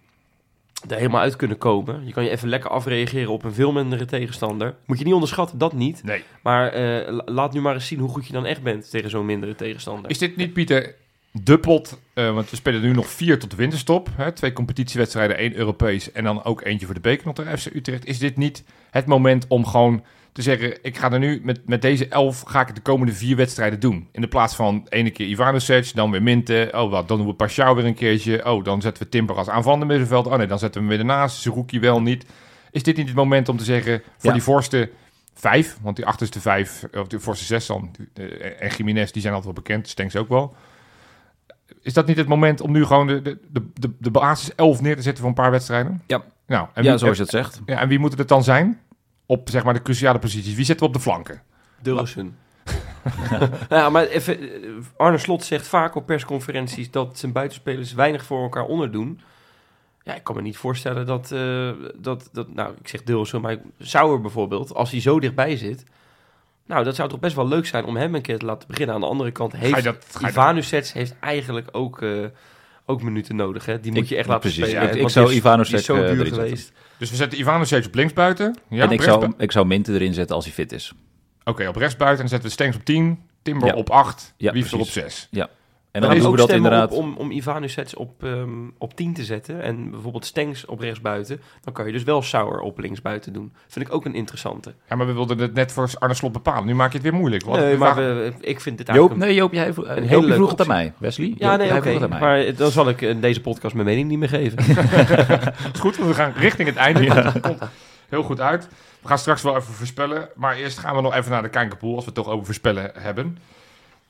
er 0.88 0.98
helemaal 0.98 1.22
uit 1.22 1.36
kunnen 1.36 1.58
komen. 1.58 2.06
Je 2.06 2.12
kan 2.14 2.24
je 2.24 2.30
even 2.30 2.50
lekker 2.50 2.70
afreageren 2.70 3.32
op 3.32 3.44
een 3.44 3.54
veel 3.54 3.72
mindere 3.72 4.06
tegenstander. 4.06 4.76
Moet 4.86 4.98
je 4.98 5.04
niet 5.06 5.14
onderschatten, 5.14 5.58
dat 5.58 5.74
niet. 5.74 6.04
nee. 6.04 6.24
Maar 6.44 6.68
eh, 6.72 7.14
la- 7.14 7.24
laat 7.26 7.54
nu 7.54 7.62
maar 7.62 7.74
eens 7.74 7.88
zien 7.88 8.00
hoe 8.00 8.10
goed 8.10 8.28
je 8.28 8.34
dan 8.34 8.46
echt 8.46 8.64
bent 8.64 8.90
tegen 8.90 9.10
zo'n 9.10 9.26
mindere 9.26 9.56
tegenstander. 9.56 10.10
Is 10.12 10.18
dit 10.18 10.36
niet, 10.36 10.54
Pieter, 10.54 10.96
de 11.44 11.60
pot? 11.60 11.98
eh, 12.16 12.34
want 12.34 12.50
we 12.50 12.56
spelen 12.56 12.82
nu 12.82 12.94
nog 12.94 13.08
vier 13.08 13.40
tot 13.40 13.50
de 13.50 13.56
winterstop. 13.56 14.10
Hè? 14.16 14.32
Twee 14.32 14.54
competitiewedstrijden, 14.54 15.38
één 15.38 15.56
Europees 15.56 16.12
en 16.12 16.24
dan 16.24 16.44
ook 16.44 16.62
eentje 16.64 16.86
voor 16.86 16.96
de 16.96 17.02
beker 17.02 17.26
nog 17.26 17.60
FC 17.60 17.66
Utrecht. 17.66 18.06
Is 18.06 18.20
dit 18.20 18.38
niet 18.38 18.64
het 18.92 19.06
moment 19.06 19.46
om 19.48 19.66
gewoon 19.66 20.04
te 20.32 20.42
zeggen... 20.42 20.78
ik 20.82 20.98
ga 20.98 21.12
er 21.12 21.20
nu 21.20 21.42
met, 21.44 21.68
met 21.68 21.82
deze 21.82 22.08
elf 22.08 22.42
ga 22.42 22.62
ik 22.62 22.76
de 22.76 22.82
komende 22.82 23.14
vier 23.14 23.36
wedstrijden 23.36 23.80
doen. 23.80 24.08
In 24.12 24.22
de 24.22 24.28
plaats 24.28 24.56
van 24.56 24.86
ene 24.90 25.10
keer 25.10 25.28
Ivanovic, 25.28 25.92
dan 25.96 26.12
weer 26.12 26.24
Minte. 26.24 26.70
Oh, 26.72 26.92
wat, 26.92 27.08
dan 27.08 27.18
doen 27.18 27.28
we 27.28 27.34
Pashao 27.34 27.76
weer 27.76 27.86
een 27.86 27.94
keertje. 27.94 28.46
Oh, 28.46 28.64
dan 28.64 28.82
zetten 28.82 29.04
we 29.04 29.10
Timber 29.10 29.36
als 29.36 29.50
aanvallende 29.50 29.86
middenveld. 29.86 30.28
Oh 30.28 30.36
nee, 30.38 30.48
dan 30.48 30.60
zetten 30.60 30.82
we 30.82 30.88
hem 30.88 30.98
weer 30.98 31.08
ernaast. 31.08 31.42
Zerouki 31.42 31.80
wel 31.80 32.02
niet. 32.02 32.26
Is 32.72 32.84
dit 32.84 32.98
niet 32.98 33.08
het 33.08 33.16
moment 33.16 33.50
om 33.50 33.58
te 33.58 33.64
zeggen... 33.64 34.02
voor 34.18 34.30
Ja. 34.30 34.34
die 34.34 34.44
voorste 34.44 34.90
vijf, 35.34 35.78
want 35.82 35.96
die 35.96 36.06
achterste 36.06 36.42
vijf, 36.42 36.84
of 36.94 37.08
die 37.08 37.20
voorste 37.20 37.46
zes 37.46 37.66
dan, 37.66 37.96
eh, 38.14 38.62
en 38.62 38.70
Jiménez, 38.78 39.12
die 39.12 39.22
zijn 39.22 39.34
altijd 39.34 39.54
wel 39.54 39.64
bekend, 39.64 39.88
Stenks 39.90 40.16
ook 40.16 40.30
wel. 40.30 40.56
Is 41.82 41.94
dat 41.94 42.06
niet 42.06 42.18
het 42.18 42.28
moment 42.28 42.62
om 42.62 42.72
nu 42.72 42.86
gewoon 42.86 43.08
de, 43.08 43.22
de, 43.22 43.38
de, 43.52 43.66
de, 43.74 43.92
de 44.00 44.12
basis 44.12 44.56
11 44.56 44.82
neer 44.82 44.96
te 44.96 45.02
zetten 45.02 45.22
voor 45.22 45.30
een 45.30 45.42
paar 45.42 45.52
wedstrijden? 45.52 46.02
Ja. 46.08 46.24
Nou, 46.48 46.68
en 46.74 46.84
Ja, 46.84 46.98
zoals 46.98 47.18
je 47.18 47.24
het 47.24 47.32
zegt. 47.32 47.62
ja, 47.66 47.80
en 47.80 47.88
wie 47.88 48.00
moet 48.00 48.18
het 48.18 48.28
dan 48.28 48.44
zijn? 48.44 48.80
Op 49.26 49.50
zeg 49.50 49.64
maar 49.64 49.74
de 49.74 49.82
cruciale 49.82 50.20
posities. 50.20 50.56
Wie 50.56 50.66
zetten 50.66 50.86
we 50.86 50.92
op 50.92 50.98
de 50.98 51.04
flanken? 51.04 51.42
Dilrosun. 51.82 52.36
ja, 53.70 53.90
maar 53.90 54.06
even, 54.06 54.40
eh, 54.40 54.70
Arne 54.98 55.18
Slot 55.18 55.44
zegt 55.44 55.68
vaak 55.68 55.96
op 55.96 56.06
persconferenties 56.06 56.92
dat 56.92 57.20
zijn 57.20 57.32
buitenspelers 57.32 57.94
weinig 57.94 58.24
voor 58.24 58.42
elkaar 58.42 58.66
onderdoen. 58.66 59.22
Ja, 60.04 60.16
ik 60.16 60.24
kan 60.24 60.36
me 60.36 60.42
niet 60.42 60.58
voorstellen 60.58 61.06
dat, 61.06 61.32
eh, 61.32 61.70
dat, 61.96 62.30
dat 62.32 62.54
nou, 62.54 62.74
ik 62.82 62.88
zeg 62.88 63.04
Dilrosun, 63.04 63.42
maar 63.42 63.58
Sauer 63.80 64.22
bijvoorbeeld, 64.22 64.74
als 64.74 64.92
hij 64.92 65.02
zo 65.02 65.20
dichtbij 65.20 65.58
zit, 65.58 65.84
Nou, 66.68 66.84
dat 66.84 66.96
zou 66.96 67.10
toch 67.10 67.20
best 67.20 67.36
wel 67.36 67.48
leuk 67.48 67.66
zijn 67.66 67.86
om 67.86 67.96
hem 67.98 68.16
een 68.16 68.22
keer 68.22 68.38
te 68.40 68.46
laten 68.46 68.68
beginnen. 68.68 68.96
Aan 68.96 69.02
de 69.02 69.08
andere 69.08 69.32
kant 69.32 69.56
heeft 69.56 69.84
dat- 69.84 70.06
Ivanusets 70.28 70.94
heeft 70.94 71.16
eigenlijk 71.20 71.68
ook, 71.72 72.02
eh, 72.02 72.10
ook 72.86 73.02
minuten 73.02 73.36
nodig. 73.36 73.66
Hè? 73.66 73.80
Die 73.80 73.92
moet 73.92 74.02
Ik- 74.04 74.10
je 74.10 74.16
echt 74.16 74.28
laten 74.28 74.42
precies. 74.42 74.66
spelen. 74.70 74.90
Ik- 74.96 75.02
ik 75.02 75.10
zou 75.10 75.32
Ivanusets, 75.34 75.86
zo 75.86 75.96
eh, 75.96 76.00
duur 76.10 76.20
erin 76.20 76.34
geweest. 76.34 76.72
Dus 76.98 77.10
we 77.10 77.16
zetten 77.16 77.40
Ivanovic 77.40 77.86
op 77.86 77.96
linksbuiten. 77.96 78.56
Ja, 78.70 78.84
en 78.84 78.92
ik 78.92 79.02
zou, 79.02 79.34
ik 79.38 79.52
zou 79.52 79.66
Minte 79.66 79.94
erin 79.94 80.14
zetten 80.14 80.36
als 80.36 80.46
hij 80.46 80.54
fit 80.54 80.72
is. 80.72 80.94
Oké, 81.44 81.68
op 81.68 81.76
rechtsbuiten. 81.76 82.20
Dan 82.20 82.28
zetten 82.30 82.48
we 82.48 82.54
Stengs 82.54 82.76
op 82.78 82.86
10. 82.86 83.20
Timber 83.42 83.68
Ja. 83.68 83.74
op 83.74 83.90
8. 83.90 84.34
Ja, 84.38 84.48
op 84.52 84.54
precies. 84.54 84.94
6. 84.94 85.28
En 85.96 86.02
Dan 86.02 86.10
doen 86.20 86.32
we 86.32 86.38
dat 86.38 86.48
stemmen 86.50 86.72
inderdaad... 86.72 86.92
op 86.98 87.04
om, 87.04 87.16
om 87.18 87.32
Ivanusets 87.32 87.94
op, 87.96 88.24
ehm, 88.24 88.50
op 88.78 88.96
10 88.96 89.14
te 89.14 89.24
zetten. 89.24 89.62
En 89.62 89.90
bijvoorbeeld 89.92 90.26
Stengs 90.26 90.66
op 90.66 90.80
rechtsbuiten. 90.80 91.42
Dan 91.64 91.74
kan 91.74 91.86
je 91.86 91.92
dus 91.92 92.04
wel 92.04 92.22
Sauer 92.22 92.60
op 92.60 92.80
linksbuiten 92.80 93.34
doen. 93.34 93.54
Vind 93.68 93.88
ik 93.88 93.94
ook 93.94 94.06
een 94.06 94.14
interessante. 94.16 94.74
Ja, 94.90 94.96
maar 94.96 95.08
we 95.08 95.14
wilden 95.14 95.38
het 95.38 95.54
net 95.54 95.72
voor 95.72 95.90
Arne 96.00 96.14
Slot 96.14 96.32
bepalen. 96.32 96.66
Nu 96.66 96.76
maak 96.76 96.92
je 96.92 96.98
het 96.98 97.08
weer 97.08 97.14
moeilijk. 97.20 97.44
Want 97.46 97.60
Nee, 97.60 97.78
maar 97.78 97.96
we, 97.96 98.34
ik 98.40 98.60
vind 98.62 98.78
dit 98.78 98.88
Joop, 98.88 98.96
eigenlijk... 98.98 99.22
een- 99.22 99.28
nee, 99.28 99.36
Joop, 99.38 99.54
jij, 99.54 99.68
een 99.68 99.74
Joop, 99.76 99.86
hele 100.10 100.22
je 100.22 100.28
leuke 100.28 100.34
vroeg 100.34 100.50
het 100.50 100.60
aan 100.62 100.68
optie. 100.68 100.84
mij. 100.84 100.94
Wesley? 100.98 101.34
ja, 101.38 101.50
Joop, 101.50 101.84
nee, 101.84 101.96
oké. 101.98 102.08
mij. 102.08 102.20
Maar 102.20 102.56
dan 102.56 102.72
zal 102.72 102.90
ik 102.90 103.02
in 103.02 103.22
deze 103.22 103.42
podcast 103.42 103.74
mijn 103.76 103.86
mening 103.88 104.08
niet 104.10 104.20
meer 104.20 104.30
geven. 104.30 104.58
is 105.74 105.80
goed, 105.80 105.98
want 105.98 106.10
we 106.10 106.14
gaan 106.16 106.34
richting 106.36 106.68
het 106.68 106.78
einde. 106.78 107.06
Dat 107.06 107.40
komt 107.40 107.60
heel 108.10 108.24
goed 108.24 108.40
uit. 108.42 108.68
We 109.02 109.08
gaan 109.08 109.18
straks 109.18 109.42
wel 109.42 109.56
even 109.56 109.74
voorspellen. 109.74 110.30
Maar 110.36 110.56
eerst 110.56 110.78
gaan 110.78 110.96
we 110.96 111.02
nog 111.02 111.16
even 111.16 111.32
naar 111.32 111.42
de 111.42 111.50
Kijkerpool, 111.50 111.96
als 111.96 112.06
we 112.06 112.12
het 112.14 112.24
toch 112.24 112.30
over 112.34 112.46
voorspellen 112.46 112.92
hebben. 112.94 113.38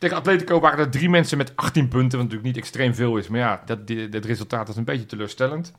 Tegen 0.06 0.20
Atletico 0.20 0.60
waren 0.60 0.80
er 0.80 0.90
drie 0.90 1.10
mensen 1.10 1.38
met 1.38 1.56
18 1.56 1.88
punten, 1.88 2.18
wat 2.18 2.28
natuurlijk 2.28 2.44
niet 2.44 2.58
extreem 2.58 2.96
veel 2.96 3.18
is. 3.18 3.28
Maar 3.28 3.40
ja, 3.40 3.62
dat, 3.66 3.80
het 4.12 4.26
resultaat 4.26 4.70
is 4.70 4.76
een 4.76 4.84
beetje 4.84 5.06
teleurstellend. 5.06 5.74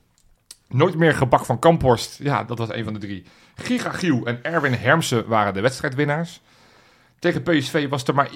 Nooit 0.68 0.94
meer 0.94 1.14
gebak 1.14 1.44
van 1.44 1.58
Kamphorst. 1.58 2.18
Ja, 2.22 2.44
dat 2.44 2.58
was 2.58 2.72
een 2.72 2.84
van 2.84 2.92
de 2.92 2.98
drie. 2.98 3.24
Giga 3.54 3.90
Giel 3.90 4.26
en 4.26 4.42
Erwin 4.42 4.72
Hermsen 4.72 5.26
waren 5.26 5.54
de 5.54 5.60
wedstrijdwinnaars. 5.60 6.40
Tegen 7.18 7.42
PSV 7.42 7.88
was 7.88 8.04
er 8.04 8.14
maar... 8.14 8.30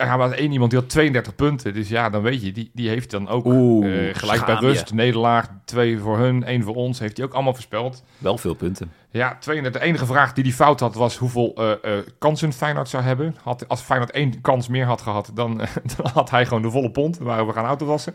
Er 0.00 0.18
was 0.18 0.32
één 0.32 0.52
iemand 0.52 0.70
die 0.70 0.80
had 0.80 0.88
32 0.88 1.34
punten. 1.34 1.74
Dus 1.74 1.88
ja, 1.88 2.10
dan 2.10 2.22
weet 2.22 2.42
je, 2.42 2.52
die, 2.52 2.70
die 2.74 2.88
heeft 2.88 3.10
dan 3.10 3.28
ook 3.28 3.44
Oeh, 3.44 4.08
eh, 4.08 4.14
gelijk 4.14 4.44
bij 4.44 4.54
schaam 4.54 4.70
rust, 4.70 4.92
nederlaag. 4.92 5.48
Twee 5.64 5.98
voor 5.98 6.18
hun, 6.18 6.44
één 6.44 6.62
voor 6.62 6.74
ons. 6.74 6.98
Heeft 6.98 7.16
hij 7.16 7.26
ook 7.26 7.32
allemaal 7.32 7.54
voorspeld. 7.54 8.02
Wel 8.18 8.38
veel 8.38 8.54
punten. 8.54 8.92
Ja, 9.10 9.36
32. 9.40 9.80
De 9.80 9.86
enige 9.88 10.06
vraag 10.06 10.32
die 10.32 10.44
hij 10.44 10.52
fout 10.52 10.80
had 10.80 10.94
was 10.94 11.16
hoeveel 11.16 11.54
eh, 11.54 11.72
eh, 11.72 12.04
kansen 12.18 12.52
Feyenoord 12.52 12.88
zou 12.88 13.02
hebben. 13.02 13.36
Had, 13.42 13.68
als 13.68 13.80
Feyenoord 13.80 14.10
één 14.10 14.40
kans 14.40 14.68
meer 14.68 14.84
had 14.84 15.00
gehad, 15.00 15.30
dan, 15.34 15.56
dan 15.96 16.10
had 16.12 16.30
hij 16.30 16.46
gewoon 16.46 16.62
de 16.62 16.70
volle 16.70 16.90
pond. 16.90 17.18
Waren 17.18 17.46
we 17.46 17.52
gaan 17.52 17.64
autowassen. 17.64 18.14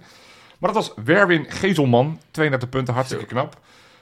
Maar 0.59 0.73
dat 0.73 0.87
was 0.87 1.05
Werwin 1.05 1.45
Gezelman. 1.47 2.19
32 2.31 2.69
punten, 2.69 2.93
hartstikke 2.93 3.25
knap. 3.25 3.59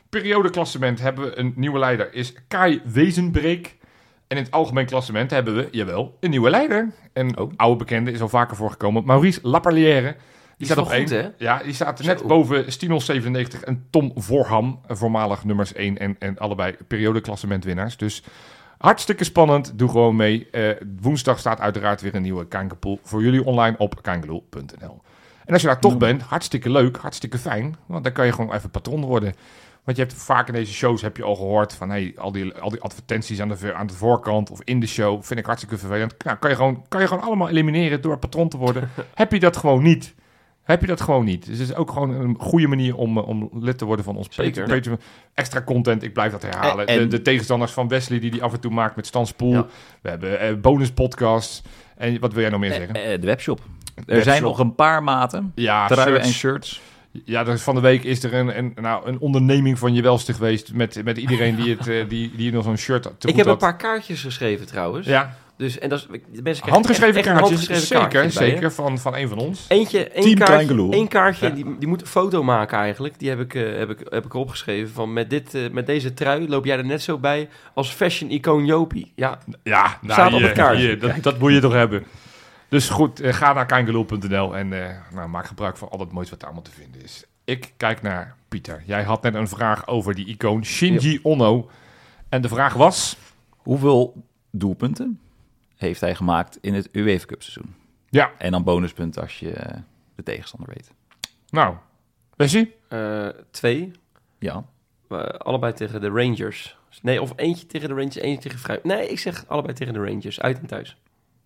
Periodeklassement 0.10 1.00
hebben 1.00 1.26
we 1.26 1.38
een 1.38 1.54
nieuwe 1.56 1.80
leider, 1.80 2.14
is 2.14 2.34
Kai 2.48 2.82
Wezenbreek. 2.84 3.78
En 4.28 4.38
in 4.38 4.44
het 4.44 4.52
algemeen 4.52 4.86
klassement 4.86 5.32
hebben 5.32 5.56
we, 5.56 5.68
jawel, 5.72 6.18
een 6.20 6.30
nieuwe 6.30 6.50
leider. 6.50 6.92
Een 7.14 7.38
Oh. 7.38 7.52
oude 7.56 7.78
bekende, 7.78 8.12
is 8.12 8.22
al 8.22 8.30
vaker 8.30 8.56
voorgekomen. 8.56 9.06
Maurice 9.06 9.40
Laperlière. 9.44 10.16
Die 10.58 10.68
staat 10.68 10.78
op 10.78 10.92
goed, 10.92 11.12
één. 11.12 11.34
Ja, 11.38 11.64
die 11.64 11.74
staat 11.74 12.00
Zo. 12.00 12.06
net 12.06 12.24
boven 12.24 12.72
Stinos 12.72 13.06
97 13.06 13.62
en 13.64 13.88
Tom 13.90 14.12
Voorham, 14.16 14.80
voormalig 14.88 15.44
nummers 15.44 15.74
1 15.74 15.98
en, 15.98 16.16
en 16.20 16.38
allebei 16.38 16.76
periodeklassementwinnaars. 16.88 17.98
Dus 17.98 18.24
hartstikke 18.78 19.24
spannend. 19.24 19.78
Doe 19.80 19.90
gewoon 19.90 20.16
mee. 20.16 20.50
Eh, 20.50 20.70
woensdag 21.02 21.40
staat 21.40 21.60
uiteraard 21.60 22.02
weer 22.02 22.16
een 22.16 22.22
nieuwe 22.22 22.48
Kankerpool 22.48 23.00
voor 23.04 23.22
jullie 23.24 23.44
online 23.46 23.78
op 23.78 24.02
kankerloel.nl. 24.02 25.02
En 25.46 25.54
als 25.54 25.62
je 25.62 25.68
daar 25.68 25.80
toch 25.80 25.98
bent, 25.98 26.22
hartstikke 26.22 26.70
leuk, 26.70 26.98
hartstikke 26.98 27.38
fijn. 27.38 27.76
Want 27.86 28.04
dan 28.04 28.14
kan 28.14 28.26
je 28.26 28.32
gewoon 28.32 28.54
even 28.54 28.70
patroon 28.70 29.02
worden. 29.06 29.34
Want 29.84 29.98
je 29.98 30.04
hebt 30.04 30.16
vaak 30.16 30.48
in 30.48 30.54
deze 30.54 30.74
shows 30.74 31.02
heb 31.02 31.18
je 31.18 31.24
al 31.24 31.36
gehoord 31.36 31.74
van 31.74 31.90
hey, 31.90 32.14
al, 32.18 32.32
die, 32.32 32.54
al 32.54 32.70
die 32.70 32.82
advertenties 32.82 33.40
aan 33.42 33.48
de, 33.48 33.74
aan 33.74 33.88
de 33.88 33.94
voorkant 33.94 34.50
of 34.52 34.60
in 34.64 34.80
de 34.80 34.88
show 34.88 35.24
vind 35.24 35.40
ik 35.40 35.46
hartstikke 35.46 35.78
vervelend. 35.78 36.24
Nou, 36.24 36.38
kan 36.38 36.50
je 36.50 36.56
gewoon, 36.56 36.86
kan 36.88 37.02
je 37.02 37.08
gewoon 37.08 37.24
allemaal 37.24 37.50
elimineren 37.50 38.02
door 38.02 38.18
patroon 38.18 38.50
te 38.50 38.58
worden. 38.58 38.90
heb 39.14 39.32
je 39.32 39.40
dat 39.40 39.58
gewoon 39.58 39.84
niet? 39.84 40.14
Heb 40.64 40.82
je 40.82 40.88
dat 40.88 41.02
gewoon 41.02 41.26
niet? 41.26 41.46
Dus 41.46 41.60
het 41.60 41.70
is 41.70 41.76
ook 41.76 41.92
gewoon 41.92 42.10
een 42.10 42.36
goede 42.40 42.68
manier 42.68 42.96
om, 42.96 43.18
eh, 43.18 43.28
om 43.28 43.50
lid 43.54 43.78
te 43.78 43.86
worden 43.86 44.06
van 44.06 44.16
ons 44.18 44.28
Zeker. 44.30 44.68
Patreon. 44.68 45.00
Extra 45.34 45.62
content, 45.62 46.04
ik 46.04 46.14
blijf 46.14 46.32
dat 46.32 46.42
herhalen. 46.42 46.88
En- 46.88 46.98
de, 46.98 47.08
de 47.08 47.22
tegenstanders 47.22 47.72
van 47.72 47.88
Wesley 47.88 48.20
die 48.20 48.32
die 48.32 48.44
af 48.44 48.54
en 48.54 48.60
toe 48.60 48.72
maakt 48.72 48.96
met 48.96 49.08
Stan 49.08 49.28
Spoel. 49.28 49.54
Ja. 49.54 49.66
We 50.02 50.10
hebben 50.10 50.40
eh, 50.40 50.56
bonus 50.56 50.92
podcasts. 50.92 51.62
En 51.98 52.20
wat 52.20 52.34
wil 52.34 52.42
jij 52.42 52.52
nog 52.52 52.60
meer 52.60 52.74
zeggen? 52.74 52.96
Eh, 52.96 53.14
eh, 53.14 53.22
de 53.22 53.28
webshop. 53.28 53.60
Er 53.60 54.04
Webshop. 54.06 54.24
zijn 54.24 54.42
nog 54.44 54.60
een 54.60 54.76
paar 54.76 55.04
maten. 55.04 55.52
ja, 55.56 55.88
Truien 55.88 56.12
shirts. 56.12 56.28
en 56.28 56.34
shirts. 56.34 56.82
Ja, 57.26 57.44
dus 57.44 57.62
van 57.62 57.76
de 57.76 57.82
week 57.82 58.04
is 58.04 58.24
er 58.24 58.34
een, 58.34 58.58
een, 58.58 58.74
nou, 58.82 59.08
een 59.08 59.20
onderneming 59.20 59.80
van 59.80 59.94
je 59.94 60.02
welste 60.02 60.34
geweest 60.34 60.74
met, 60.74 61.02
met 61.04 61.18
iedereen 61.18 61.56
die, 61.56 61.76
het, 61.78 61.88
eh, 61.94 62.10
die, 62.10 62.32
die 62.36 62.52
nog 62.52 62.64
zo'n 62.64 62.78
shirt 62.78 63.04
te 63.18 63.28
ik 63.28 63.36
heb 63.36 63.46
een 63.46 63.58
paar 63.58 63.78
kaartjes 63.78 64.22
geschreven 64.22 64.66
trouwens. 64.68 65.08
Ja, 65.08 65.38
Dus, 65.58 65.80
en 65.80 65.90
dat 65.90 66.00
is, 66.00 66.06
de 66.06 66.12
mensen 66.20 66.42
krijgen 66.42 66.70
handgeschreven 66.72 67.16
echt- 67.16 67.28
echt 67.28 67.36
een 67.36 67.42
kaartjes, 67.42 67.68
handgeschreven 67.68 67.88
zeker, 67.88 68.22
kaartje 68.22 68.40
bij, 68.40 68.48
hè? 68.48 68.54
zeker, 68.54 68.72
van, 68.72 69.00
van 69.00 69.16
een 69.16 69.28
van 69.28 69.38
ons. 69.38 69.66
Eentje, 69.68 70.08
één 70.10 70.24
Team 70.24 70.38
kaartje, 70.38 70.88
één 70.92 71.08
kaartje 71.08 71.48
Ja. 71.48 71.54
die, 71.54 71.76
die 71.80 71.88
moet 71.88 72.02
een 72.02 72.08
foto 72.08 72.44
maken 72.44 72.78
eigenlijk. 72.78 73.20
Die 73.20 73.30
heb 73.30 73.40
ik, 73.40 73.56
eh, 73.56 73.78
heb 73.78 73.90
ik, 73.90 73.98
heb 74.10 74.26
ik 74.26 74.34
erop 74.34 74.50
geschreven 74.50 74.94
van 74.94 75.14
met, 75.14 75.30
dit, 75.30 75.54
eh, 75.56 75.62
met 75.72 75.86
deze 75.86 76.14
trui 76.14 76.48
loop 76.50 76.66
jij 76.66 76.78
er 76.78 76.86
net 76.86 77.02
zo 77.02 77.18
bij 77.18 77.50
als 77.74 77.90
fashion-icoon 77.90 78.66
Jopie. 78.66 79.12
Ja, 79.16 79.38
Ja, 79.64 79.98
nou, 80.02 80.14
Staat 80.14 80.34
op 80.34 80.42
het 80.42 80.52
kaartje. 80.52 80.84
hier, 80.86 81.00
dat, 81.00 81.12
dat 81.22 81.40
moet 81.40 81.52
je 81.54 81.60
toch 81.60 81.74
hebben. 81.74 82.04
Dus 82.74 82.90
goed, 82.90 83.20
eh, 83.20 83.34
ga 83.34 83.54
naar 83.54 83.66
kangeloel.nl 83.66 84.58
en 84.58 84.74
eh, 84.88 84.98
nou, 85.14 85.30
maak 85.30 85.46
gebruik 85.46 85.78
van 85.78 85.90
al 85.90 86.00
het 86.00 86.12
moois 86.12 86.30
wat 86.30 86.40
er 86.40 86.46
allemaal 86.46 86.64
te 86.64 86.72
vinden 86.72 87.02
is. 87.02 87.26
Ik 87.44 87.74
kijk 87.78 88.02
naar 88.02 88.36
Pieter. 88.48 88.84
Jij 88.86 89.04
had 89.04 89.22
net 89.22 89.34
een 89.34 89.48
vraag 89.48 89.88
over 89.88 90.16
die 90.16 90.26
icoon 90.26 90.66
Shinji 90.66 91.20
Ono. 91.24 91.70
En 92.30 92.42
de 92.42 92.48
vraag 92.48 92.74
was... 92.74 93.18
Hoeveel 93.58 94.24
doelpunten 94.52 95.20
heeft 95.76 96.02
hij 96.02 96.16
gemaakt 96.16 96.58
in 96.62 96.74
het 96.74 96.90
UEFA 96.92 97.26
Cup 97.26 97.42
seizoen? 97.44 97.76
Ja, 98.10 98.32
En 98.38 98.52
dan 98.52 98.64
bonuspunten 98.64 99.22
als 99.22 99.40
je 99.40 99.52
eh, 99.52 99.80
de 100.16 100.24
tegenstander 100.24 100.70
weet. 100.74 100.92
nou, 101.50 101.76
Bessie? 102.36 102.76
eh, 102.88 103.28
twee. 103.52 103.92
Ja. 104.40 104.66
Allebei 105.38 105.74
tegen 105.74 106.02
de 106.02 106.10
Rangers. 106.10 106.78
Nee, 107.02 107.22
of 107.22 107.34
eentje 107.36 107.66
tegen 107.66 107.88
de 107.88 107.96
Rangers, 107.96 108.16
eentje 108.16 108.42
tegen 108.42 108.60
Vrij. 108.60 108.80
Nee, 108.84 109.08
ik 109.08 109.20
zeg 109.20 109.48
allebei 109.48 109.74
tegen 109.74 109.94
de 109.94 110.00
Rangers, 110.00 110.40
uit 110.42 110.60
en 110.60 110.66
thuis. 110.66 110.98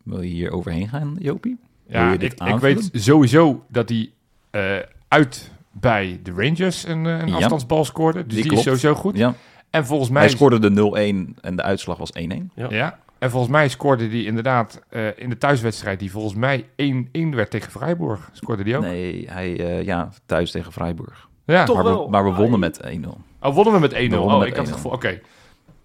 Wil 0.07 0.21
je 0.21 0.29
hier 0.29 0.51
overheen 0.51 0.89
gaan, 0.89 1.15
Jopie? 1.19 1.57
Ja, 1.87 2.11
ik, 2.19 2.59
weet 2.59 2.89
sowieso 2.93 3.63
dat 3.67 3.89
hij 3.89 4.11
eh, 4.49 4.75
uit 5.07 5.51
bij 5.71 6.19
de 6.23 6.31
Rangers 6.31 6.87
een, 6.87 7.05
eh, 7.05 7.19
een 7.19 7.27
Ja. 7.27 7.35
afstandsbal 7.35 7.85
scoorde. 7.85 8.25
Dus 8.25 8.33
die, 8.33 8.43
Die 8.43 8.57
is 8.57 8.63
sowieso 8.63 8.93
goed. 8.93 9.17
Ja. 9.17 9.33
En 9.69 9.85
volgens 9.85 10.09
mij... 10.09 10.21
Hij 10.21 10.31
scoorde 10.31 10.59
de 10.59 10.69
0-1 10.69 11.35
en 11.41 11.55
de 11.55 11.61
uitslag 11.63 11.97
was 11.97 12.11
1-1. 12.13 12.51
Ja, 12.69 12.99
en 13.19 13.29
volgens 13.29 13.51
mij 13.51 13.69
scoorde 13.69 14.07
hij 14.07 14.23
inderdaad 14.23 14.81
eh, 14.89 15.07
in 15.15 15.29
de 15.29 15.37
thuiswedstrijd... 15.37 15.99
die 15.99 16.11
volgens 16.11 16.33
mij 16.35 16.63
1-1 16.63 17.35
werd 17.35 17.49
tegen 17.49 17.71
Freiburg. 17.71 18.29
Scoorde 18.33 18.63
die 18.63 18.77
ook? 18.77 18.83
Nee, 18.83 19.27
hij, 19.29 19.59
eh, 19.59 19.83
ja, 19.83 20.09
thuis 20.25 20.51
tegen 20.51 20.71
Freiburg. 20.71 21.29
Ja. 21.45 21.63
Toch 21.65 21.75
maar, 21.75 21.83
wel. 21.85 22.03
we, 22.03 22.09
maar 22.09 22.23
we 22.23 22.33
wonnen 22.33 22.59
met 22.59 22.79
1-0. 22.83 23.07
Oh, 23.41 23.55
wonnen 23.55 23.73
we 23.73 23.79
met 23.79 23.93
1-0. 23.93 23.95
wonnen 24.17 24.37
Oh, 24.37 24.45
ik 24.45 24.55
had 24.55 24.65
het 24.65 24.75
1-0. 24.75 24.77
gevoel... 24.77 24.91
Oké. 24.91 25.19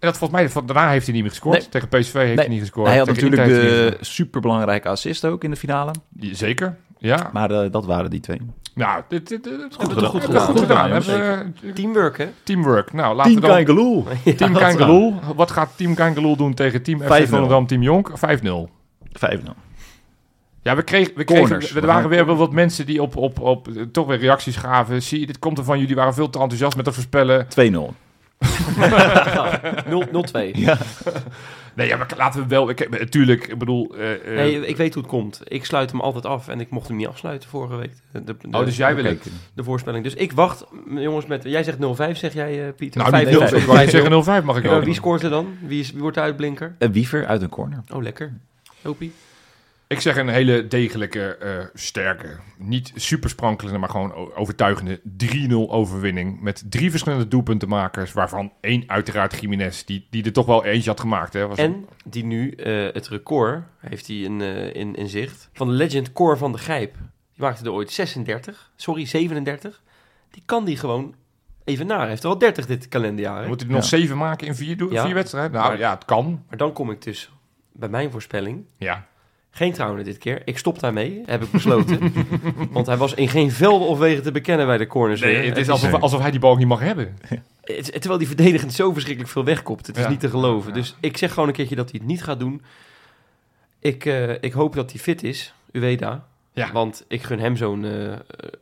Dat 0.05 0.17
volgens 0.17 0.39
mij... 0.39 0.49
van- 0.49 0.65
Daarna 0.65 0.89
heeft 0.89 1.03
hij 1.05 1.13
niet 1.13 1.21
meer 1.23 1.31
gescoord. 1.31 1.57
Nee. 1.59 1.69
Tegen 1.69 1.87
PSV 1.87 2.13
heeft 2.13 2.39
hij 2.39 2.47
niet 2.47 2.59
gescoord. 2.59 2.87
hij 2.87 2.97
had 2.97 3.07
Tegen 3.07 3.29
natuurlijk 3.29 3.49
de 3.49 3.97
superbelangrijke 4.01 4.87
assist 4.89 5.25
ook 5.25 5.43
in 5.43 5.49
de 5.49 5.55
finale. 5.55 5.91
Zeker, 6.19 6.75
ja. 6.97 7.29
Maar 7.33 7.51
eh, 7.51 7.71
dat 7.71 7.85
waren 7.85 8.09
die 8.09 8.19
twee. 8.19 8.41
Nou, 8.75 9.03
dit, 9.07 9.27
dit, 9.27 9.43
dit, 9.43 9.59
dit- 9.59 9.77
Hebben 9.77 9.97
we 9.99 10.05
goed, 10.05 10.23
gedaan. 10.23 10.41
Goed. 10.45 10.67
Ja, 10.67 10.99
we, 11.01 11.45
eh, 11.63 11.73
Teamwork, 11.73 12.17
hè? 12.17 12.27
teamwork. 12.43 12.93
Nou, 12.93 13.15
laten 13.15 13.35
we 13.35 13.39
dan... 13.41 13.49
Kangeloel. 13.49 14.05
Team 14.37 14.53
Kangeloel. 14.53 15.13
Wat 15.35 15.51
gaat 15.51 15.69
Team 15.75 15.93
Kangeloel 15.95 16.35
doen 16.35 16.53
tegen 16.53 16.83
Team 16.83 17.01
FC 17.01 17.23
5-0. 17.25 17.27
Volendam, 17.27 17.67
Team 17.67 17.81
Jonk? 17.81 18.09
5-0. 18.09 18.13
5-0. 19.35 19.39
Ja, 20.61 20.75
we 20.75 20.83
kregen, 20.83 21.13
we 21.15 21.23
kregen 21.23 21.45
Corners. 21.47 21.75
er 21.75 21.85
waren 21.85 22.09
weer 22.09 22.25
wel 22.25 22.35
wat 22.35 22.51
mensen 22.51 22.85
die 22.85 23.01
op, 23.01 23.15
op, 23.15 23.39
op 23.39 23.67
eh, 23.67 23.81
toch 23.91 24.07
weer 24.07 24.17
reacties 24.19 24.55
gaven. 24.55 25.01
Zie 25.03 25.19
je, 25.19 25.25
dit 25.25 25.39
komt 25.39 25.57
er 25.57 25.63
van 25.63 25.79
jullie 25.79 25.95
waren 25.95 26.13
veel 26.13 26.29
te 26.29 26.39
enthousiast 26.39 26.75
met 26.75 26.85
het 26.85 26.95
voorspellen. 26.95 27.45
2-0. 27.45 27.93
0-2. 28.43 30.51
Ja. 30.53 30.77
Nee, 31.75 31.87
ja, 31.87 31.97
maar 31.97 32.09
laten 32.17 32.41
we 32.41 32.47
wel. 32.47 32.69
Ik, 32.69 32.89
natuurlijk, 32.99 33.47
ik 33.47 33.57
bedoel. 33.57 33.95
eh, 33.95 34.13
eh, 34.13 34.35
Nee, 34.35 34.67
ik 34.67 34.77
weet 34.77 34.93
hoe 34.93 35.03
het 35.03 35.11
komt. 35.11 35.41
Ik 35.43 35.65
sluit 35.65 35.91
hem 35.91 36.01
altijd 36.01 36.25
af 36.25 36.47
en 36.47 36.59
ik 36.59 36.69
mocht 36.69 36.87
hem 36.87 36.97
niet 36.97 37.07
afsluiten 37.07 37.49
vorige 37.49 37.75
week. 37.75 37.91
De, 38.11 38.23
de, 38.23 38.35
oh, 38.51 38.65
dus 38.65 38.77
jij 38.77 38.95
wil 38.95 39.03
het. 39.03 39.27
de 39.53 39.63
voorspelling. 39.63 40.03
Dus 40.03 40.13
ik 40.13 40.31
wacht, 40.31 40.65
jongens, 40.95 41.25
met... 41.25 41.43
Jij 41.43 41.63
zegt 41.63 41.77
0-5, 41.77 41.81
zeg 42.17 42.33
jij, 42.33 42.67
eh, 42.67 42.73
Pieter? 42.73 43.01
Nou, 43.01 43.15
niet 43.17 43.25
5-0. 43.25 43.29
heel 43.29 43.47
veel. 43.47 43.57
Ik 43.57 43.65
wou 43.65 43.79
niet 43.79 43.89
zeggen 43.89 44.41
0-5 44.41 44.45
mag 44.45 44.57
ik 44.57 44.63
Ja, 44.63 44.75
ook. 44.75 44.83
wie 44.83 44.93
scoort 44.93 45.23
er 45.23 45.29
dan? 45.29 45.47
Wie, 45.61 45.79
is, 45.79 45.91
wie 45.91 46.01
wordt 46.01 46.15
de 46.15 46.21
uitblinker? 46.23 46.75
Een 46.79 46.91
wiever 46.91 47.25
uit 47.25 47.41
een 47.41 47.49
corner. 47.49 47.83
Oh, 47.93 48.01
lekker. 48.01 48.33
Hopie. 48.81 49.13
Ik 49.93 50.01
zeg 50.01 50.17
een 50.17 50.27
hele 50.29 50.67
degelijke, 50.67 51.35
eh, 51.37 51.65
sterke, 51.73 52.27
niet 52.57 52.91
super 52.95 53.29
sprankelende, 53.29 53.79
maar 53.79 53.89
gewoon 53.89 54.35
overtuigende 54.35 55.01
3-0 55.17 55.71
overwinning. 55.71 56.41
Met 56.41 56.63
drie 56.69 56.89
verschillende 56.89 57.27
doelpuntenmakers, 57.27 58.13
waarvan 58.13 58.51
één 58.61 58.83
uiteraard 58.87 59.39
Jiménez, 59.41 59.83
die, 59.83 60.07
die 60.09 60.23
er 60.23 60.33
toch 60.33 60.45
wel 60.45 60.65
eentje 60.65 60.89
had 60.89 60.99
gemaakt. 60.99 61.33
Hè, 61.33 61.47
was 61.47 61.57
En 61.57 61.85
die 62.05 62.25
nu 62.25 62.51
eh, 62.51 62.93
het 62.93 63.07
record 63.07 63.63
heeft 63.79 64.07
hij 64.07 64.15
in, 64.15 64.41
eh, 64.41 64.73
in, 64.75 64.95
in 64.95 65.07
zicht 65.09 65.49
van 65.53 65.67
de 65.67 65.73
legend 65.73 66.11
Cor 66.13 66.37
van 66.37 66.51
de 66.51 66.57
Gijp. 66.57 66.93
Die 67.33 67.41
maakte 67.43 67.63
er 67.65 67.71
ooit 67.71 67.91
36, 67.91 68.71
sorry 68.75 69.05
37. 69.05 69.81
Die 70.31 70.43
kan 70.45 70.65
die 70.65 70.77
gewoon 70.77 71.15
even 71.63 71.87
na. 71.87 71.99
Hij 71.99 72.09
heeft 72.09 72.23
er 72.23 72.29
al 72.29 72.37
30 72.37 72.65
dit 72.65 72.87
kalenderjaar. 72.87 73.41
hè? 73.41 73.47
Moet 73.47 73.59
hij 73.59 73.69
er 73.69 73.75
nog 73.75 73.83
Ja. 73.89 73.97
zeven 73.97 74.17
maken 74.17 74.47
in 74.47 74.55
vier, 74.55 74.77
doe- 74.77 74.91
Ja. 74.91 75.05
vier 75.05 75.13
wedstrijden? 75.13 75.51
Nou 75.51 75.67
Maar- 75.69 75.77
ja, 75.79 75.93
het 75.93 76.05
kan. 76.05 76.43
Maar 76.49 76.57
dan 76.57 76.73
kom 76.73 76.91
ik 76.91 77.01
dus 77.01 77.31
bij 77.71 77.89
mijn 77.89 78.11
voorspelling. 78.11 78.65
Ja. 78.77 79.07
Geen 79.55 79.73
trouwen 79.73 80.03
dit 80.03 80.17
keer. 80.17 80.41
Ik 80.45 80.57
stop 80.57 80.79
daarmee, 80.79 81.21
heb 81.25 81.43
ik 81.43 81.51
besloten. 81.51 82.13
Want 82.71 82.85
hij 82.87 82.97
was 82.97 83.13
in 83.13 83.27
geen 83.29 83.51
velden 83.51 83.87
of 83.87 83.97
wegen 83.99 84.23
te 84.23 84.31
bekennen 84.31 84.65
bij 84.65 84.77
de 84.77 84.87
corners. 84.87 85.21
Nee, 85.21 85.35
weer. 85.35 85.45
het 85.45 85.57
is 85.57 85.69
alsof, 85.69 85.93
alsof 85.93 86.21
hij 86.21 86.31
die 86.31 86.39
bal 86.39 86.55
niet 86.55 86.67
mag 86.67 86.79
hebben. 86.79 87.17
Terwijl 87.91 88.17
die 88.17 88.27
verdedigend 88.27 88.73
zo 88.73 88.91
verschrikkelijk 88.93 89.31
veel 89.33 89.43
wegkopt. 89.43 89.87
Het 89.87 89.97
is 89.97 90.03
Ja. 90.03 90.09
niet 90.09 90.19
te 90.19 90.29
geloven. 90.29 90.69
Ja. 90.69 90.75
Dus 90.75 90.95
ik 90.99 91.17
zeg 91.17 91.33
gewoon 91.33 91.47
een 91.49 91.55
keertje 91.55 91.75
dat 91.75 91.89
hij 91.91 91.99
het 91.99 92.09
niet 92.09 92.23
gaat 92.23 92.39
doen. 92.39 92.61
Ik, 93.79 94.05
eh, 94.05 94.29
ik 94.41 94.53
hoop 94.53 94.73
dat 94.75 94.91
hij 94.91 94.99
fit 94.99 95.23
is, 95.23 95.53
Ueda. 95.71 96.25
Ja. 96.53 96.71
Want 96.71 97.05
ik 97.07 97.23
gun 97.23 97.39
hem 97.39 97.55
zo'n 97.55 97.85
eh, 97.85 97.91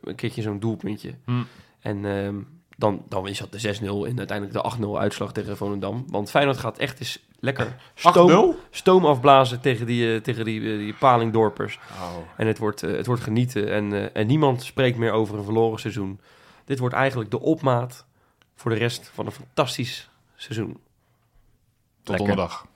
een 0.04 0.14
keertje 0.14 0.42
zo'n 0.42 0.58
doelpuntje. 0.60 1.14
Hmm. 1.24 1.46
En 1.80 2.04
ehm, 2.04 2.34
dan, 2.76 3.02
dan 3.08 3.28
is 3.28 3.38
dat 3.38 3.52
de 3.52 3.76
6-0 3.80 3.82
en 3.82 4.18
uiteindelijk 4.18 4.52
de 4.52 4.96
8-0 4.96 4.98
uitslag 4.98 5.32
tegen 5.32 5.56
Volendam. 5.56 6.04
Want 6.08 6.30
Feyenoord 6.30 6.58
gaat 6.58 6.78
echt 6.78 7.00
eens 7.00 7.18
lekker 7.40 7.76
stoom, 7.94 8.54
8-0? 8.54 8.58
stoom 8.70 9.04
afblazen 9.04 9.60
tegen 9.60 9.86
die, 9.86 10.14
eh, 10.14 10.20
tegen 10.20 10.44
die, 10.44 10.72
eh, 10.72 10.78
die 10.78 10.94
palingdorpers. 10.94 11.78
Oh. 11.90 12.16
En 12.36 12.46
het 12.46 12.58
wordt, 12.58 12.82
eh, 12.82 12.96
het 12.96 13.06
wordt 13.06 13.22
genieten. 13.22 13.72
En, 13.72 14.14
en 14.14 14.26
niemand 14.26 14.62
spreekt 14.62 14.98
meer 14.98 15.12
over 15.12 15.38
een 15.38 15.44
verloren 15.44 15.80
seizoen. 15.80 16.20
Dit 16.64 16.78
wordt 16.78 16.94
eigenlijk 16.94 17.30
de 17.30 17.40
opmaat 17.40 18.04
voor 18.54 18.70
de 18.70 18.76
rest 18.76 19.10
van 19.14 19.26
een 19.26 19.32
fantastisch 19.32 20.10
seizoen. 20.36 20.80
Tot 22.02 22.16
donderdag. 22.16 22.66